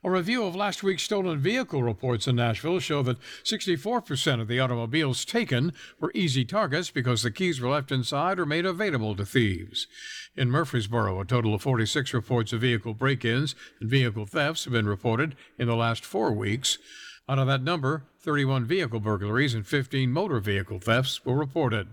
A 0.04 0.10
review 0.10 0.42
of 0.42 0.56
last 0.56 0.82
week's 0.82 1.04
stolen 1.04 1.38
vehicle 1.38 1.84
reports 1.84 2.26
in 2.26 2.34
Nashville 2.34 2.80
show 2.80 3.04
that 3.04 3.20
64% 3.44 4.40
of 4.40 4.48
the 4.48 4.58
automobiles 4.58 5.24
taken 5.24 5.72
were 6.00 6.10
easy 6.12 6.44
targets 6.44 6.90
because 6.90 7.22
the 7.22 7.30
keys 7.30 7.60
were 7.60 7.68
left 7.68 7.92
inside 7.92 8.40
or 8.40 8.44
made 8.44 8.66
available 8.66 9.14
to 9.14 9.24
thieves. 9.24 9.86
In 10.36 10.50
Murfreesboro, 10.50 11.20
a 11.20 11.24
total 11.24 11.54
of 11.54 11.62
46 11.62 12.12
reports 12.14 12.52
of 12.52 12.62
vehicle 12.62 12.94
break 12.94 13.24
ins 13.24 13.54
and 13.78 13.88
vehicle 13.88 14.26
thefts 14.26 14.64
have 14.64 14.72
been 14.72 14.88
reported 14.88 15.36
in 15.56 15.68
the 15.68 15.76
last 15.76 16.04
four 16.04 16.32
weeks. 16.32 16.78
Out 17.28 17.38
of 17.38 17.46
that 17.46 17.62
number, 17.62 18.02
31 18.18 18.64
vehicle 18.64 18.98
burglaries 18.98 19.54
and 19.54 19.64
15 19.64 20.10
motor 20.10 20.40
vehicle 20.40 20.80
thefts 20.80 21.24
were 21.24 21.36
reported. 21.36 21.86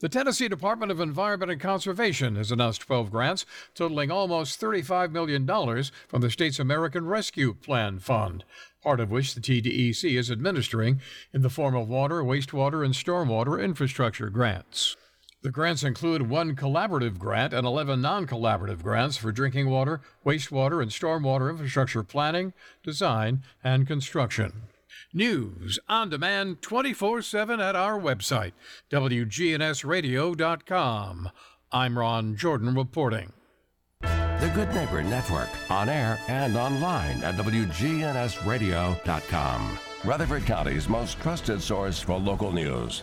The 0.00 0.08
Tennessee 0.08 0.48
Department 0.48 0.90
of 0.90 0.98
Environment 0.98 1.52
and 1.52 1.60
Conservation 1.60 2.36
has 2.36 2.50
announced 2.50 2.80
12 2.80 3.10
grants 3.10 3.44
totaling 3.74 4.10
almost 4.10 4.58
$35 4.58 5.12
million 5.12 5.46
from 6.08 6.22
the 6.22 6.30
state's 6.30 6.58
American 6.58 7.04
Rescue 7.04 7.52
Plan 7.52 7.98
Fund, 7.98 8.44
part 8.82 8.98
of 8.98 9.10
which 9.10 9.34
the 9.34 9.42
TDEC 9.42 10.18
is 10.18 10.30
administering 10.30 11.02
in 11.34 11.42
the 11.42 11.50
form 11.50 11.76
of 11.76 11.86
water, 11.86 12.22
wastewater, 12.22 12.82
and 12.82 12.94
stormwater 12.94 13.62
infrastructure 13.62 14.30
grants. 14.30 14.96
The 15.42 15.50
grants 15.50 15.84
include 15.84 16.30
one 16.30 16.56
collaborative 16.56 17.18
grant 17.18 17.52
and 17.52 17.66
11 17.66 18.00
non 18.00 18.26
collaborative 18.26 18.82
grants 18.82 19.18
for 19.18 19.32
drinking 19.32 19.68
water, 19.68 20.00
wastewater, 20.24 20.80
and 20.80 20.90
stormwater 20.90 21.50
infrastructure 21.50 22.02
planning, 22.02 22.54
design, 22.82 23.42
and 23.62 23.86
construction. 23.86 24.62
News 25.12 25.80
on 25.88 26.08
demand 26.08 26.62
24 26.62 27.22
7 27.22 27.58
at 27.60 27.74
our 27.74 27.98
website, 27.98 28.52
WGNSradio.com. 28.90 31.30
I'm 31.72 31.98
Ron 31.98 32.36
Jordan 32.36 32.76
reporting. 32.76 33.32
The 34.02 34.52
Good 34.54 34.72
Neighbor 34.72 35.02
Network, 35.02 35.48
on 35.70 35.88
air 35.88 36.20
and 36.28 36.56
online 36.56 37.20
at 37.22 37.34
WGNSradio.com. 37.34 39.78
Rutherford 40.04 40.46
County's 40.46 40.88
most 40.88 41.20
trusted 41.20 41.60
source 41.60 42.00
for 42.00 42.16
local 42.16 42.52
news. 42.52 43.02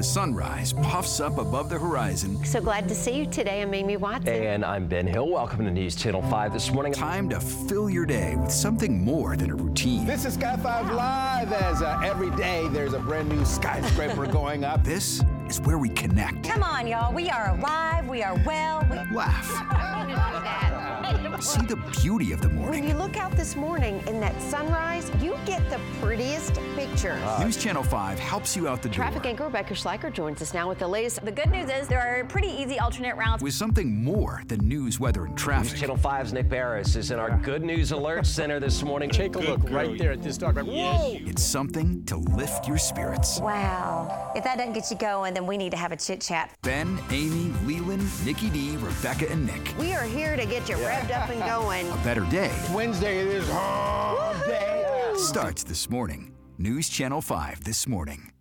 The 0.00 0.04
sunrise 0.04 0.72
puffs 0.72 1.20
up 1.20 1.36
above 1.36 1.68
the 1.68 1.78
horizon. 1.78 2.42
So 2.42 2.58
glad 2.58 2.88
to 2.88 2.94
see 2.94 3.18
you 3.18 3.26
today. 3.26 3.60
I'm 3.60 3.74
Amy 3.74 3.98
Watson. 3.98 4.32
And 4.32 4.64
I'm 4.64 4.86
Ben 4.86 5.06
Hill. 5.06 5.28
Welcome 5.28 5.66
to 5.66 5.70
News 5.70 5.94
Channel 5.94 6.22
5 6.22 6.54
this 6.54 6.72
morning. 6.72 6.94
Time 6.94 7.28
to 7.28 7.38
fill 7.38 7.90
your 7.90 8.06
day 8.06 8.34
with 8.36 8.50
something 8.50 9.04
more 9.04 9.36
than 9.36 9.50
a 9.50 9.54
routine. 9.54 10.06
This 10.06 10.24
is 10.24 10.32
Sky 10.32 10.56
5 10.56 10.94
Live 10.94 11.52
as 11.52 11.82
uh, 11.82 12.00
every 12.02 12.30
day 12.30 12.66
there's 12.68 12.94
a 12.94 12.98
brand 12.98 13.28
new 13.28 13.44
skyscraper 13.44 14.24
going 14.32 14.64
up. 14.64 14.82
This 14.82 15.22
is 15.50 15.60
where 15.62 15.78
we 15.78 15.88
connect. 15.88 16.48
Come 16.48 16.62
on, 16.62 16.86
y'all. 16.86 17.12
We 17.12 17.28
are 17.28 17.50
alive. 17.50 18.08
We 18.08 18.22
are 18.22 18.40
well. 18.46 18.86
We... 18.88 18.96
Laugh. 19.14 19.48
See 21.40 21.64
the 21.64 21.76
beauty 22.02 22.32
of 22.32 22.42
the 22.42 22.50
morning. 22.50 22.82
When 22.82 22.88
you 22.90 22.94
look 22.94 23.16
out 23.16 23.32
this 23.32 23.56
morning 23.56 24.02
in 24.06 24.20
that 24.20 24.40
sunrise, 24.42 25.10
you 25.22 25.36
get 25.46 25.68
the 25.70 25.80
prettiest 26.00 26.60
pictures. 26.76 27.18
News 27.40 27.56
Channel 27.56 27.82
5 27.82 28.18
helps 28.18 28.54
you 28.54 28.68
out 28.68 28.82
the 28.82 28.88
door 28.88 28.96
Traffic 28.96 29.24
anchor 29.24 29.44
Rebecca 29.44 29.72
Schleicher 29.72 30.12
joins 30.12 30.42
us 30.42 30.52
now 30.52 30.68
with 30.68 30.78
the 30.78 30.86
latest. 30.86 31.24
The 31.24 31.32
good 31.32 31.50
news 31.50 31.70
is 31.70 31.88
there 31.88 32.00
are 32.00 32.24
pretty 32.24 32.48
easy 32.48 32.78
alternate 32.78 33.16
routes. 33.16 33.42
with 33.42 33.54
something 33.54 34.04
more 34.04 34.42
than 34.48 34.60
news, 34.68 35.00
weather, 35.00 35.24
and 35.24 35.36
traffic. 35.36 35.72
News 35.72 35.80
Channel 35.80 35.96
5's 35.96 36.34
Nick 36.34 36.50
Beres 36.50 36.94
is 36.94 37.10
in 37.10 37.18
our 37.18 37.38
Good 37.38 37.62
News 37.62 37.92
Alert 37.92 38.26
Center 38.26 38.60
this 38.60 38.82
morning. 38.82 39.08
Take 39.08 39.36
a 39.36 39.40
look 39.40 39.60
right 39.70 39.96
there 39.96 40.12
at 40.12 40.22
this 40.22 40.36
dog. 40.36 40.58
Whoa! 40.60 41.16
It's 41.20 41.42
something 41.42 42.04
to 42.04 42.16
lift 42.16 42.68
your 42.68 42.78
spirits. 42.78 43.40
Wow. 43.40 44.30
If 44.36 44.44
that 44.44 44.58
doesn't 44.58 44.74
get 44.74 44.90
you 44.90 44.98
going, 44.98 45.32
then 45.32 45.39
we 45.46 45.56
need 45.56 45.70
to 45.70 45.76
have 45.76 45.92
a 45.92 45.96
chit 45.96 46.20
chat. 46.20 46.54
Ben, 46.62 46.98
Amy, 47.10 47.52
Lelan, 47.64 48.06
Nikki 48.24 48.50
D, 48.50 48.76
Rebecca, 48.76 49.30
and 49.30 49.46
Nick. 49.46 49.74
We 49.78 49.94
are 49.94 50.04
here 50.04 50.36
to 50.36 50.44
get 50.44 50.68
you 50.68 50.76
revved 50.76 51.10
up 51.10 51.28
and 51.30 51.40
going. 51.40 51.88
A 51.90 51.96
better 52.04 52.24
day 52.26 52.52
Wednesday, 52.72 53.18
it 53.18 53.26
is 53.28 53.48
hump 53.50 54.44
day. 54.46 55.12
starts 55.16 55.62
this 55.64 55.88
morning. 55.90 56.34
News 56.58 56.88
Channel 56.88 57.22
5 57.22 57.64
this 57.64 57.86
morning. 57.86 58.32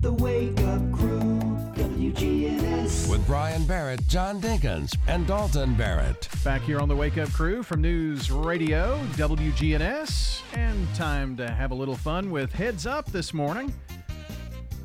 The 0.00 0.12
Wake 0.12 0.60
Up 0.60 0.92
Crew, 0.92 1.40
WGNS. 1.76 3.08
With 3.08 3.26
Brian 3.26 3.64
Barrett, 3.64 4.06
John 4.06 4.38
Dinkins, 4.38 4.94
and 5.08 5.26
Dalton 5.26 5.74
Barrett. 5.74 6.28
Back 6.44 6.60
here 6.60 6.78
on 6.78 6.88
the 6.88 6.96
Wake 6.96 7.16
Up 7.16 7.32
Crew 7.32 7.62
from 7.62 7.80
News 7.80 8.30
Radio, 8.30 8.98
WGNS, 9.12 10.42
and 10.52 10.94
time 10.94 11.36
to 11.38 11.50
have 11.50 11.70
a 11.70 11.74
little 11.74 11.96
fun 11.96 12.30
with 12.30 12.52
Heads 12.52 12.86
Up 12.86 13.06
this 13.06 13.32
morning. 13.32 13.72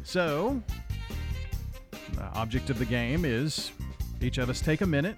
So, 0.04 0.64
the 2.20 2.26
object 2.38 2.70
of 2.70 2.78
the 2.78 2.86
game 2.86 3.24
is 3.24 3.72
each 4.22 4.38
of 4.38 4.50
us 4.50 4.60
take 4.60 4.82
a 4.82 4.86
minute. 4.86 5.16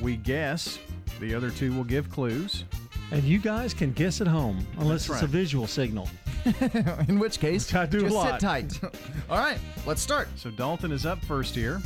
We 0.00 0.16
guess, 0.16 0.78
the 1.20 1.34
other 1.34 1.50
two 1.50 1.72
will 1.72 1.84
give 1.84 2.10
clues. 2.10 2.64
And 3.10 3.22
you 3.24 3.38
guys 3.38 3.72
can 3.72 3.92
guess 3.92 4.20
at 4.20 4.26
home, 4.26 4.66
unless 4.78 5.06
That's 5.06 5.22
it's 5.22 5.22
a 5.22 5.26
visual 5.26 5.66
signal. 5.66 6.08
In 7.08 7.18
which 7.18 7.40
case, 7.40 7.74
I 7.74 7.86
do 7.86 8.00
just 8.00 8.12
a 8.12 8.16
lot. 8.16 8.40
sit 8.40 8.46
tight. 8.46 8.80
All 9.30 9.38
right, 9.38 9.58
let's 9.86 10.02
start. 10.02 10.28
So, 10.36 10.50
Dalton 10.50 10.92
is 10.92 11.06
up 11.06 11.24
first 11.24 11.54
here. 11.54 11.80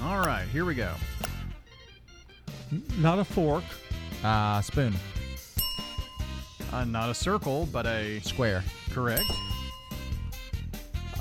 All 0.00 0.20
right, 0.20 0.46
here 0.52 0.64
we 0.64 0.74
go. 0.74 0.94
Not 2.98 3.18
a 3.18 3.24
fork. 3.24 3.64
Uh, 4.22 4.60
spoon. 4.60 4.94
Uh, 6.72 6.84
not 6.84 7.10
a 7.10 7.14
circle, 7.14 7.66
but 7.72 7.86
a 7.86 8.20
square. 8.20 8.62
Correct. 8.90 9.24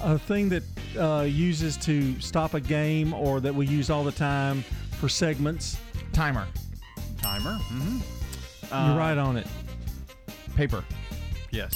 A 0.04 0.18
thing 0.18 0.50
that 0.50 0.64
uh, 0.98 1.24
uses 1.24 1.76
to 1.78 2.20
stop 2.20 2.54
a 2.54 2.60
game 2.60 3.14
or 3.14 3.40
that 3.40 3.54
we 3.54 3.66
use 3.68 3.90
all 3.90 4.04
the 4.04 4.12
time 4.12 4.64
for 5.00 5.10
segments. 5.10 5.78
Timer. 6.14 6.48
Timer. 7.22 7.58
Mm-hmm. 7.70 7.98
You're 8.90 8.98
right 8.98 9.18
on 9.18 9.38
it. 9.38 9.48
Paper. 10.56 10.84
Yes. 11.52 11.74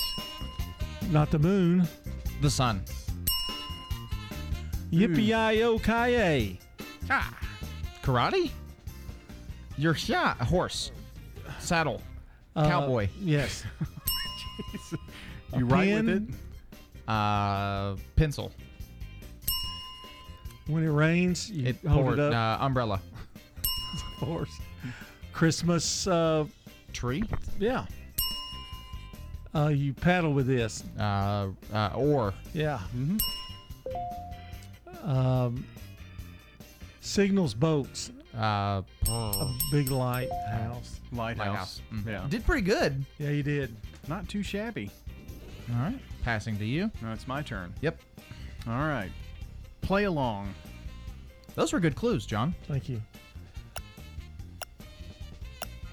Not 1.10 1.32
the 1.32 1.40
moon. 1.40 1.88
The 2.42 2.50
sun. 2.50 2.82
Yippee 4.92 5.34
i 5.34 5.62
o 5.62 5.80
ki 5.80 6.60
Ah. 7.10 7.38
Karate? 8.04 8.52
You're 9.78 9.96
yeah, 10.06 10.36
a 10.40 10.46
horse. 10.46 10.92
Saddle. 11.60 12.02
Uh, 12.56 12.68
Cowboy. 12.68 13.08
Yes. 13.20 13.64
You 15.58 15.66
right 15.66 15.90
with 16.02 16.10
it? 16.10 16.24
Uh, 17.12 17.96
pencil. 18.16 18.52
When 20.68 20.84
it 20.84 20.90
rains, 20.92 21.50
you 21.52 21.68
It 21.68 21.78
hold 21.86 22.06
poured, 22.06 22.20
it 22.20 22.34
up. 22.34 22.62
Uh, 22.62 22.66
umbrella. 22.66 23.02
of 23.94 24.20
course. 24.20 24.60
Christmas. 25.34 26.08
Uh, 26.08 26.46
Tree. 26.94 27.24
yeah. 27.60 27.86
Uh, 29.56 29.68
you 29.68 29.94
paddle 29.94 30.34
with 30.34 30.48
this. 30.48 30.84
Uh, 30.98 31.48
uh, 31.74 31.90
oar. 31.96 32.34
Yeah. 32.54 32.80
Mm-hmm. 32.96 33.18
Um, 35.10 35.66
signals 37.02 37.54
boats. 37.54 38.12
Uh, 38.38 38.82
A 39.10 39.54
big 39.72 39.90
lighthouse. 39.92 41.02
Lighthouse. 41.12 41.48
Lighthouse. 41.48 41.82
Mhm. 41.94 42.06
Yeah. 42.08 42.26
Did 42.30 42.46
pretty 42.46 42.62
good. 42.62 43.04
Yeah, 43.20 43.32
you 43.32 43.44
did. 43.44 43.76
Not 44.08 44.30
too 44.30 44.44
shabby. 44.44 44.90
All 45.70 45.80
right. 45.82 46.00
Passing 46.24 46.58
to 46.58 46.66
you. 46.66 46.92
No, 47.02 47.12
it's 47.14 47.28
my 47.28 47.42
turn. 47.42 47.74
Yep. 47.82 48.00
All 48.68 48.74
right. 48.74 49.12
Play 49.82 50.04
along. 50.06 50.54
Those 51.56 51.74
were 51.74 51.80
good 51.80 51.96
clues, 51.96 52.26
John. 52.26 52.54
Thank 52.68 52.88
you. 52.90 53.02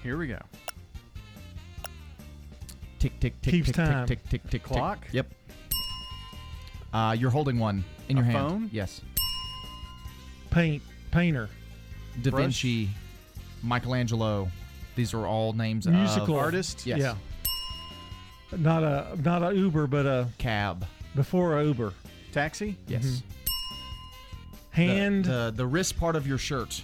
Here 0.03 0.17
we 0.17 0.27
go. 0.27 0.39
Tick 2.99 3.17
tick 3.19 3.41
tick 3.41 3.51
Keeps 3.53 3.67
tick 3.67 3.75
time. 3.75 4.07
tick 4.07 4.19
tick 4.29 4.41
tick 4.43 4.51
tick. 4.51 4.63
Clock? 4.63 5.01
Tick. 5.05 5.13
Yep. 5.13 5.33
Uh, 6.93 7.15
you're 7.17 7.29
holding 7.29 7.59
one 7.59 7.83
in 8.09 8.17
your 8.17 8.25
A 8.25 8.29
hand. 8.29 8.49
phone? 8.49 8.69
Yes. 8.73 9.01
Paint. 10.49 10.81
Painter. 11.11 11.49
Da 12.21 12.31
Brush? 12.31 12.43
Vinci, 12.43 12.89
Michelangelo. 13.63 14.49
These 14.95 15.13
are 15.13 15.25
all 15.25 15.53
names 15.53 15.87
Musical 15.87 16.35
of 16.35 16.41
artist? 16.43 16.85
Yes. 16.85 16.99
Yeah. 16.99 17.15
Not 18.57 18.83
a 18.83 19.15
not 19.23 19.43
a 19.43 19.55
Uber, 19.55 19.87
but 19.87 20.05
a 20.05 20.27
Cab. 20.37 20.85
before 21.15 21.59
a 21.59 21.65
Uber. 21.65 21.93
Taxi? 22.31 22.75
Yes. 22.87 23.05
Mm-hmm. 23.05 23.15
The- 23.27 23.39
Hand. 24.71 25.25
The, 25.25 25.51
the 25.55 25.65
wrist 25.65 25.99
part 25.99 26.15
of 26.15 26.25
your 26.27 26.37
shirt. 26.37 26.81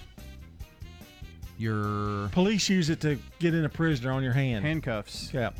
Your 1.58 2.28
Police 2.32 2.68
use 2.68 2.90
it 2.90 3.00
to 3.00 3.18
get 3.38 3.54
in 3.54 3.64
a 3.64 3.68
prisoner 3.68 4.12
on 4.12 4.22
your 4.22 4.32
hand. 4.34 4.64
Handcuffs. 4.66 5.32
Yeah. 5.32 5.50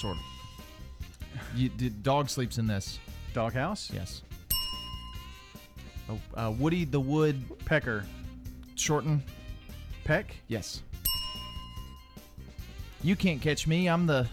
sort 0.00 0.16
of. 0.16 0.22
You, 1.58 1.70
the 1.76 1.90
dog 1.90 2.28
sleeps 2.30 2.58
in 2.58 2.66
this. 2.68 3.00
Doghouse? 3.32 3.90
Yes. 3.92 4.22
Oh, 6.08 6.20
uh, 6.36 6.52
Woody 6.56 6.84
the 6.84 7.00
Wood 7.00 7.42
Pecker. 7.64 8.04
Shorten. 8.76 9.22
Peck? 10.04 10.36
Yes. 10.46 10.82
You 13.02 13.16
can't 13.16 13.40
catch 13.40 13.66
me. 13.66 13.88
I'm 13.88 14.06
the. 14.06 14.28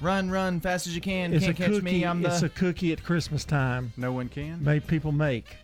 Run, 0.00 0.30
run, 0.30 0.60
fast 0.60 0.86
as 0.86 0.94
you 0.94 1.00
can. 1.00 1.32
It's 1.32 1.44
can't 1.44 1.58
a 1.58 1.62
catch 1.62 1.70
cookie. 1.72 1.82
me. 1.84 2.04
I'm 2.04 2.22
the. 2.22 2.28
It's 2.28 2.42
a 2.42 2.48
cookie 2.48 2.92
at 2.92 3.02
Christmas 3.02 3.44
time. 3.44 3.92
No 3.96 4.12
one 4.12 4.28
can? 4.28 4.62
Made 4.62 4.86
people 4.86 5.12
make. 5.12 5.56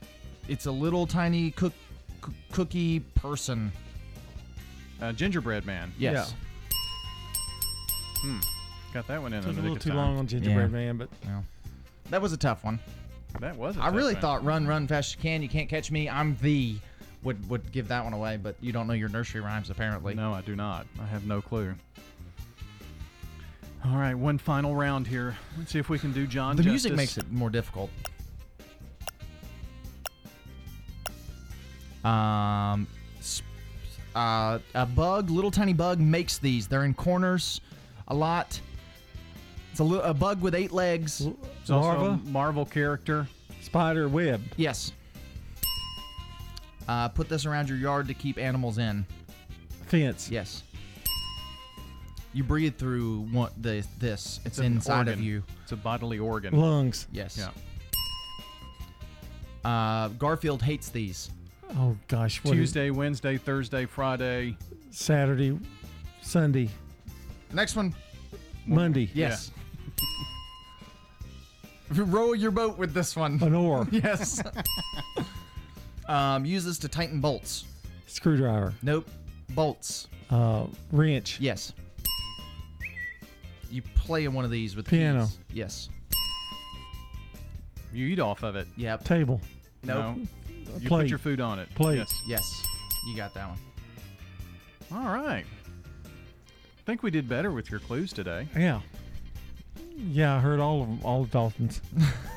It's 0.48 0.66
a 0.66 0.70
little 0.72 1.06
tiny 1.06 1.50
cook, 1.50 1.72
coo- 2.20 2.32
cookie 2.52 3.00
person. 3.00 3.72
Uh, 5.00 5.12
gingerbread 5.12 5.66
man. 5.66 5.92
Yes. 5.98 6.34
Hmm. 8.22 8.38
Got 8.94 9.06
that 9.08 9.20
one 9.20 9.32
in 9.32 9.42
Took 9.42 9.52
in 9.52 9.58
a 9.58 9.60
the 9.60 9.62
little 9.62 9.74
nick 9.76 9.82
too 9.82 9.90
time. 9.90 9.98
long 9.98 10.18
on 10.18 10.26
gingerbread 10.26 10.70
Yeah. 10.70 10.76
man, 10.76 10.96
but 10.96 11.08
Well, 11.26 11.44
that 12.10 12.22
was 12.22 12.32
a 12.32 12.36
tough 12.36 12.64
one. 12.64 12.78
That 13.40 13.56
was. 13.56 13.76
a 13.76 13.80
I 13.80 13.86
tough 13.86 13.94
really 13.94 14.14
one. 14.14 14.22
thought 14.22 14.44
"Run, 14.44 14.66
Run, 14.66 14.86
Fast 14.88 15.10
as 15.10 15.16
You 15.16 15.20
Can." 15.22 15.42
You 15.42 15.48
can't 15.48 15.68
catch 15.68 15.90
me. 15.90 16.08
I'm 16.08 16.36
the 16.40 16.76
would 17.22 17.46
would 17.50 17.70
give 17.72 17.88
that 17.88 18.04
one 18.04 18.12
away, 18.14 18.38
but 18.38 18.56
you 18.60 18.72
don't 18.72 18.86
know 18.86 18.94
your 18.94 19.08
nursery 19.10 19.40
rhymes 19.42 19.68
apparently. 19.68 20.14
No, 20.14 20.32
I 20.32 20.40
do 20.40 20.56
not. 20.56 20.86
I 21.02 21.06
have 21.06 21.26
no 21.26 21.42
clue. 21.42 21.74
All 23.86 23.96
right, 23.96 24.14
one 24.14 24.38
final 24.38 24.74
round 24.74 25.06
here. 25.06 25.36
Let's 25.56 25.70
see 25.72 25.78
if 25.78 25.88
we 25.88 25.98
can 25.98 26.12
do 26.12 26.26
John. 26.26 26.56
The 26.56 26.64
music 26.64 26.94
makes 26.94 27.18
it 27.18 27.30
more 27.30 27.50
difficult. 27.50 27.90
Um, 32.04 32.86
uh, 34.14 34.58
a 34.74 34.86
bug, 34.86 35.30
little 35.30 35.50
tiny 35.50 35.72
bug, 35.72 36.00
makes 36.00 36.38
these. 36.38 36.66
They're 36.66 36.84
in 36.84 36.94
corners 36.94 37.60
a 38.08 38.14
lot. 38.14 38.60
It's 39.70 39.80
a, 39.80 39.84
li- 39.84 40.00
a 40.02 40.14
bug 40.14 40.40
with 40.40 40.54
eight 40.54 40.72
legs. 40.72 41.20
It's 41.60 41.70
also 41.70 41.88
a 41.88 41.98
larva, 41.98 42.20
Marvel 42.30 42.64
character. 42.64 43.28
spider 43.60 44.08
web, 44.08 44.42
Yes. 44.56 44.92
Uh, 46.88 47.08
put 47.08 47.28
this 47.28 47.44
around 47.46 47.68
your 47.68 47.78
yard 47.78 48.06
to 48.06 48.14
keep 48.14 48.38
animals 48.38 48.78
in. 48.78 49.04
fence, 49.86 50.30
Yes. 50.30 50.62
You 52.36 52.44
breathe 52.44 52.76
through 52.76 53.20
one, 53.32 53.50
the, 53.62 53.82
this. 53.98 54.40
It's, 54.44 54.58
an 54.58 54.66
inside 54.66 55.08
of 55.08 55.18
you. 55.18 55.42
It's 55.62 55.72
a 55.72 55.76
bodily 55.76 56.18
organ. 56.18 56.54
lungs. 56.54 57.06
Yes. 57.10 57.38
Yeah. 57.38 57.48
Uh, 59.64 60.08
Garfield 60.08 60.60
hates 60.60 60.90
these. 60.90 61.30
Oh 61.78 61.96
gosh, 62.08 62.44
what 62.44 62.52
is- 62.52 62.60
Tuesday, 62.60 62.90
Wednesday, 62.90 63.38
Thursday, 63.38 63.86
Friday. 63.86 64.54
Saturday, 64.90 65.58
Sunday, 66.20 66.68
Next 67.54 67.74
one. 67.74 67.94
Monday. 68.66 69.08
Yes. 69.14 69.50
Row 71.90 72.34
your 72.34 72.50
boat 72.50 72.76
with 72.76 72.92
this 72.92 73.16
one. 73.16 73.38
An 73.42 73.54
oar, 73.54 73.88
yes. 73.90 74.42
um, 76.06 76.44
use 76.44 76.66
this 76.66 76.76
to 76.80 76.88
tighten 76.88 77.18
bolts. 77.22 77.64
screwdriver, 78.06 78.74
Nope. 78.82 79.08
Bolts. 79.54 80.08
uh, 80.28 80.66
wrench, 80.92 81.40
Yes. 81.40 81.72
You 83.70 83.82
play 83.94 84.24
in 84.24 84.32
one 84.32 84.44
of 84.44 84.50
these 84.50 84.76
with 84.76 84.86
Piano. 84.88 85.26
keys. 85.26 85.38
Yes. 85.52 85.88
You 87.92 88.06
eat 88.06 88.20
off 88.20 88.42
of 88.42 88.56
it. 88.56 88.66
Yep. 88.76 89.04
table, 89.04 89.40
Nope. 89.82 90.16
No. 90.16 90.22
You 90.80 90.88
plate. 90.88 91.02
put 91.04 91.08
your 91.08 91.18
food 91.18 91.40
on 91.40 91.58
it. 91.58 91.72
Plate. 91.74 91.96
Yes. 91.98 92.22
Yes. 92.26 92.66
You 93.06 93.16
got 93.16 93.32
that 93.34 93.48
one. 93.48 93.58
All 94.92 95.12
right. 95.12 95.44
I 96.04 96.82
think 96.84 97.02
we 97.02 97.10
did 97.10 97.28
better 97.28 97.50
with 97.50 97.70
your 97.70 97.80
clues 97.80 98.12
today. 98.12 98.46
Yeah. 98.56 98.80
Yeah, 99.96 100.36
I 100.36 100.40
heard 100.40 100.60
all 100.60 100.82
of 100.82 100.88
them, 100.88 101.00
all 101.02 101.24
the 101.24 101.30
Daltons. 101.30 101.80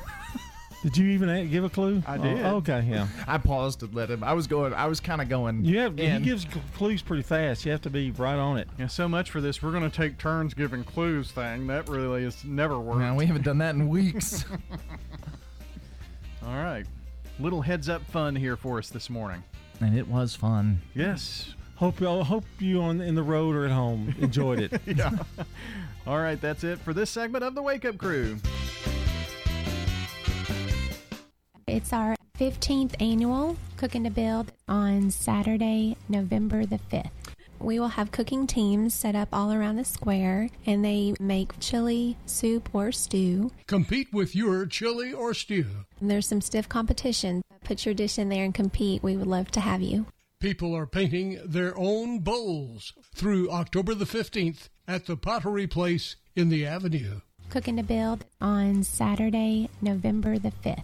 did 0.84 0.96
you 0.98 1.10
even 1.10 1.30
eh, 1.30 1.44
give 1.46 1.64
a 1.64 1.70
clue? 1.70 2.02
I 2.08 2.18
Oh, 2.18 2.22
did. 2.24 2.46
okay, 2.46 2.86
yeah. 2.90 3.08
I 3.28 3.38
paused 3.38 3.80
to 3.82 3.90
let 3.92 4.10
him. 4.10 4.24
I 4.24 4.34
was 4.34 4.48
going. 4.48 4.74
I 4.74 4.86
was 4.88 5.00
kind 5.00 5.22
of 5.22 5.28
going. 5.30 5.64
You 5.66 5.80
have 5.80 6.00
in. 6.00 6.24
he 6.24 6.30
gives 6.30 6.46
clues 6.76 7.02
pretty 7.02 7.24
fast. 7.24 7.66
You 7.66 7.72
have 7.72 7.82
to 7.82 7.90
be 7.90 8.12
right 8.12 8.38
on 8.38 8.58
it. 8.58 8.68
Yeah, 8.78 8.88
so 8.88 9.08
much 9.10 9.30
for 9.32 9.42
this. 9.42 9.62
We're 9.62 9.72
going 9.72 9.90
to 9.90 9.96
take 9.96 10.18
turns 10.18 10.54
giving 10.54 10.84
clues 10.84 11.32
thing. 11.32 11.68
That 11.68 11.90
really 11.90 12.24
has 12.24 12.44
never 12.46 12.80
worked. 12.80 13.00
Man, 13.00 13.16
we 13.16 13.26
haven't 13.26 13.44
done 13.46 13.58
that 13.60 13.76
in 13.76 13.90
weeks. 13.90 14.46
All 16.46 16.56
right. 16.56 16.86
Little 17.40 17.62
heads 17.62 17.90
up 17.90 18.02
fun 18.06 18.36
here 18.36 18.56
for 18.58 18.78
us 18.80 18.90
this 18.90 19.10
morning. 19.10 19.44
and 19.82 19.98
it 19.98 20.08
was 20.08 20.36
fun. 20.36 20.82
Yes. 20.96 21.54
Hope 21.76 22.02
you 22.02 22.08
hope 22.08 22.44
you 22.60 22.82
on 22.82 23.00
in 23.00 23.16
the 23.16 23.24
road 23.24 23.56
or 23.56 23.64
at 23.66 23.72
home 23.72 24.14
enjoyed 24.20 24.60
it. 24.60 24.82
yeah. 24.86 25.12
All 26.06 26.18
right, 26.20 26.40
that's 26.42 26.66
it 26.66 26.78
for 26.80 26.94
this 26.94 27.10
segment 27.10 27.44
of 27.46 27.56
the 27.56 27.62
Wake 27.62 27.86
Up 27.86 27.98
Crew. 27.98 28.38
It's 31.70 31.94
our 31.94 32.16
15th 32.40 32.96
annual 33.00 33.56
Cooking 33.78 34.04
to 34.04 34.10
Build 34.10 34.52
on 34.68 35.12
Saturday, 35.12 35.98
November 36.08 36.66
the 36.66 36.80
5th. 36.92 37.12
We 37.60 37.80
will 37.80 37.90
have 37.90 38.12
cooking 38.12 38.48
teams 38.48 38.96
set 38.96 39.16
up 39.16 39.30
all 39.32 39.54
around 39.54 39.76
the 39.76 39.86
square 39.86 40.50
and 40.66 40.84
they 40.84 41.14
make 41.20 41.60
chili, 41.60 42.18
soup, 42.26 42.70
or 42.74 42.92
stew. 42.92 43.52
Compete 43.68 44.12
with 44.12 44.36
your 44.36 44.66
chili 44.66 45.14
or 45.14 45.36
stew. 45.36 45.86
And 46.00 46.10
there's 46.10 46.28
some 46.28 46.42
stiff 46.42 46.68
competition. 46.68 47.44
Put 47.64 47.86
your 47.86 47.94
dish 47.94 48.18
in 48.18 48.30
there 48.30 48.46
and 48.46 48.54
compete. 48.54 49.04
We 49.04 49.16
would 49.16 49.28
love 49.28 49.52
to 49.52 49.60
have 49.60 49.84
you. 49.84 50.08
People 50.40 50.76
are 50.76 50.88
painting 50.88 51.40
their 51.46 51.78
own 51.78 52.20
bowls 52.20 52.94
through 53.14 53.52
October 53.52 53.94
the 53.94 54.06
15th 54.06 54.70
at 54.88 55.06
the 55.06 55.18
Pottery 55.18 55.68
Place 55.68 56.16
in 56.36 56.50
the 56.50 56.66
Avenue. 56.66 57.20
Cooking 57.52 57.78
to 57.78 57.84
Build 57.84 58.26
on 58.42 58.84
Saturday, 58.84 59.70
November 59.82 60.40
the 60.40 60.52
5th. 60.64 60.84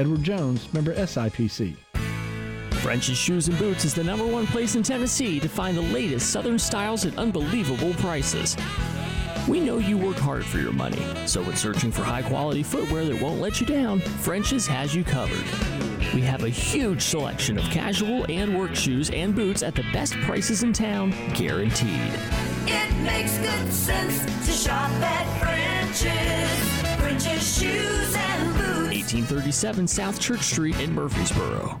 Edward 0.00 0.22
Jones, 0.22 0.72
member 0.72 0.94
SIPC. 0.94 1.76
French's 2.80 3.18
Shoes 3.18 3.48
and 3.48 3.58
Boots 3.58 3.84
is 3.84 3.92
the 3.92 4.02
number 4.02 4.26
one 4.26 4.46
place 4.46 4.74
in 4.74 4.82
Tennessee 4.82 5.38
to 5.38 5.46
find 5.46 5.76
the 5.76 5.82
latest 5.82 6.30
Southern 6.30 6.58
styles 6.58 7.04
at 7.04 7.18
unbelievable 7.18 7.92
prices. 7.92 8.56
We 9.46 9.60
know 9.60 9.76
you 9.76 9.98
work 9.98 10.16
hard 10.16 10.46
for 10.46 10.56
your 10.56 10.72
money, 10.72 11.04
so 11.26 11.42
when 11.42 11.54
searching 11.54 11.92
for 11.92 12.02
high 12.02 12.22
quality 12.22 12.62
footwear 12.62 13.04
that 13.04 13.20
won't 13.20 13.42
let 13.42 13.60
you 13.60 13.66
down, 13.66 14.00
French's 14.00 14.66
has 14.68 14.94
you 14.94 15.04
covered. 15.04 15.44
We 16.14 16.22
have 16.22 16.44
a 16.44 16.48
huge 16.48 17.02
selection 17.02 17.58
of 17.58 17.64
casual 17.64 18.24
and 18.30 18.58
work 18.58 18.74
shoes 18.74 19.10
and 19.10 19.34
boots 19.34 19.62
at 19.62 19.74
the 19.74 19.84
best 19.92 20.14
prices 20.20 20.62
in 20.62 20.72
town, 20.72 21.10
guaranteed. 21.34 22.14
It 22.66 22.90
makes 23.02 23.36
good 23.36 23.70
sense 23.70 24.24
to 24.46 24.52
shop 24.52 24.90
at 25.02 25.26
French's. 25.38 26.98
French's 26.98 27.60
Shoes 27.60 28.16
and 28.16 28.54
Boots. 28.54 28.69
1837 29.00 29.88
South 29.88 30.20
Church 30.20 30.42
Street 30.42 30.78
in 30.78 30.94
Murfreesboro. 30.94 31.80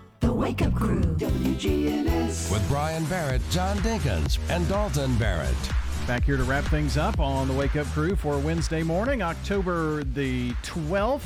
The 0.21 0.31
Wake 0.31 0.61
Up 0.61 0.75
Crew, 0.75 1.01
WGNS. 1.01 2.51
With 2.51 2.63
Brian 2.67 3.03
Barrett, 3.05 3.41
John 3.49 3.75
Dinkins, 3.79 4.37
and 4.51 4.67
Dalton 4.69 5.15
Barrett. 5.17 5.55
Back 6.05 6.23
here 6.25 6.37
to 6.37 6.43
wrap 6.43 6.63
things 6.65 6.95
up 6.95 7.19
on 7.19 7.47
the 7.47 7.53
Wake 7.55 7.75
Up 7.75 7.87
Crew 7.87 8.15
for 8.15 8.37
Wednesday 8.37 8.83
morning, 8.83 9.23
October 9.23 10.03
the 10.03 10.51
12th. 10.61 11.23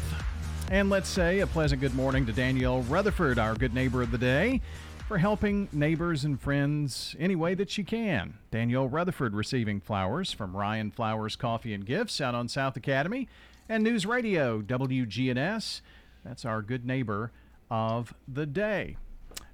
And 0.71 0.89
let's 0.89 1.09
say 1.09 1.41
a 1.41 1.47
pleasant 1.47 1.81
good 1.81 1.93
morning 1.93 2.25
to 2.25 2.31
Danielle 2.31 2.83
Rutherford, 2.83 3.37
our 3.37 3.53
good 3.53 3.73
neighbor 3.73 4.01
of 4.01 4.11
the 4.11 4.17
day, 4.17 4.61
for 5.09 5.17
helping 5.17 5.67
neighbors 5.73 6.23
and 6.23 6.39
friends 6.39 7.17
any 7.19 7.35
way 7.35 7.53
that 7.53 7.69
she 7.69 7.83
can. 7.83 8.35
Danielle 8.49 8.87
Rutherford 8.87 9.33
receiving 9.33 9.81
flowers 9.81 10.31
from 10.31 10.55
Ryan 10.55 10.89
Flowers 10.89 11.35
Coffee 11.35 11.73
and 11.73 11.85
Gifts 11.85 12.21
out 12.21 12.33
on 12.33 12.47
South 12.47 12.77
Academy 12.77 13.27
and 13.67 13.83
News 13.83 14.05
Radio, 14.05 14.61
WGNS. 14.61 15.81
That's 16.23 16.45
our 16.45 16.61
good 16.61 16.85
neighbor 16.85 17.33
of 17.69 18.13
the 18.27 18.45
day. 18.45 18.97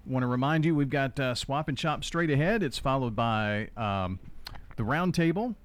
Want 0.05 0.23
to 0.23 0.27
remind 0.27 0.65
you, 0.65 0.73
we've 0.75 0.89
got 0.89 1.19
uh, 1.19 1.35
Swap 1.35 1.67
and 1.67 1.77
Shop 1.77 2.03
straight 2.03 2.31
ahead. 2.31 2.63
It's 2.63 2.79
followed 2.79 3.15
by 3.15 3.69
um, 3.77 4.19
the 4.75 4.83
Roundtable. 4.83 5.55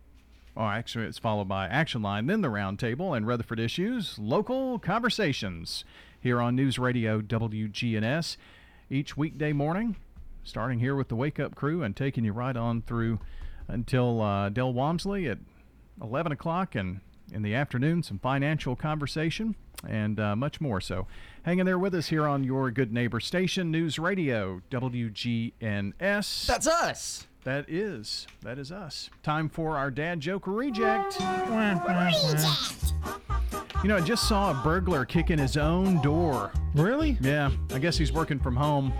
Oh, 0.57 0.67
actually, 0.67 1.07
it's 1.07 1.19
followed 1.19 1.49
by 1.49 1.67
Action 1.67 2.03
Line, 2.03 2.27
then 2.27 2.41
the 2.41 2.49
Roundtable 2.49 3.17
and 3.17 3.27
Rutherford 3.27 3.61
Issues, 3.61 4.19
local 4.19 4.79
conversations 4.79 5.85
here 6.21 6.41
on 6.41 6.57
News 6.57 6.79
Radio 6.79 7.21
WGNS 7.21 8.37
each 8.91 9.17
weekday 9.17 9.53
morning, 9.53 9.97
starting 10.45 10.79
here 10.79 10.95
with 10.95 11.09
the 11.09 11.17
Wake 11.17 11.39
Up 11.39 11.55
Crew 11.55 11.83
and 11.83 11.95
taking 11.95 12.25
you 12.25 12.33
right 12.33 12.57
on 12.57 12.83
through 12.83 13.19
until 13.69 14.23
uh, 14.23 14.49
Del 14.49 14.73
Walmsley 14.73 15.29
at 15.29 15.39
11 16.01 16.33
o'clock 16.33 16.75
and 16.75 17.01
in 17.33 17.43
the 17.43 17.55
afternoon, 17.55 18.03
some 18.03 18.19
financial 18.19 18.77
conversation 18.77 19.57
and 19.87 20.19
uh, 20.21 20.37
much 20.37 20.61
more. 20.61 20.81
So 20.81 21.07
hang 21.47 21.59
in 21.61 21.65
there 21.65 21.79
with 21.79 21.95
us 21.95 22.09
here 22.09 22.27
on 22.27 22.43
your 22.43 22.73
good 22.73 22.93
neighbor 22.93 23.21
station, 23.21 23.71
News 23.71 24.01
Radio, 24.01 24.61
WGNS. 24.69 26.47
That's 26.47 26.67
us. 26.67 27.29
That 27.45 27.71
is. 27.71 28.27
That 28.43 28.59
is 28.59 28.73
us. 28.73 29.09
Time 29.23 29.49
for 29.49 29.77
our 29.77 29.93
dad 29.93 30.19
joke 30.19 30.49
reject. 30.49 31.21
You 31.21 31.27
know, 33.89 33.97
I 33.97 34.01
just 34.05 34.27
saw 34.29 34.51
a 34.51 34.55
burglar 34.65 35.05
kicking 35.05 35.39
his 35.39 35.57
own 35.57 36.03
door. 36.03 36.51
Really? 36.75 37.17
Yeah. 37.21 37.53
I 37.73 37.79
guess 37.79 37.97
he's 37.97 38.13
working 38.13 38.41
from 38.41 38.57
home. 38.57 38.93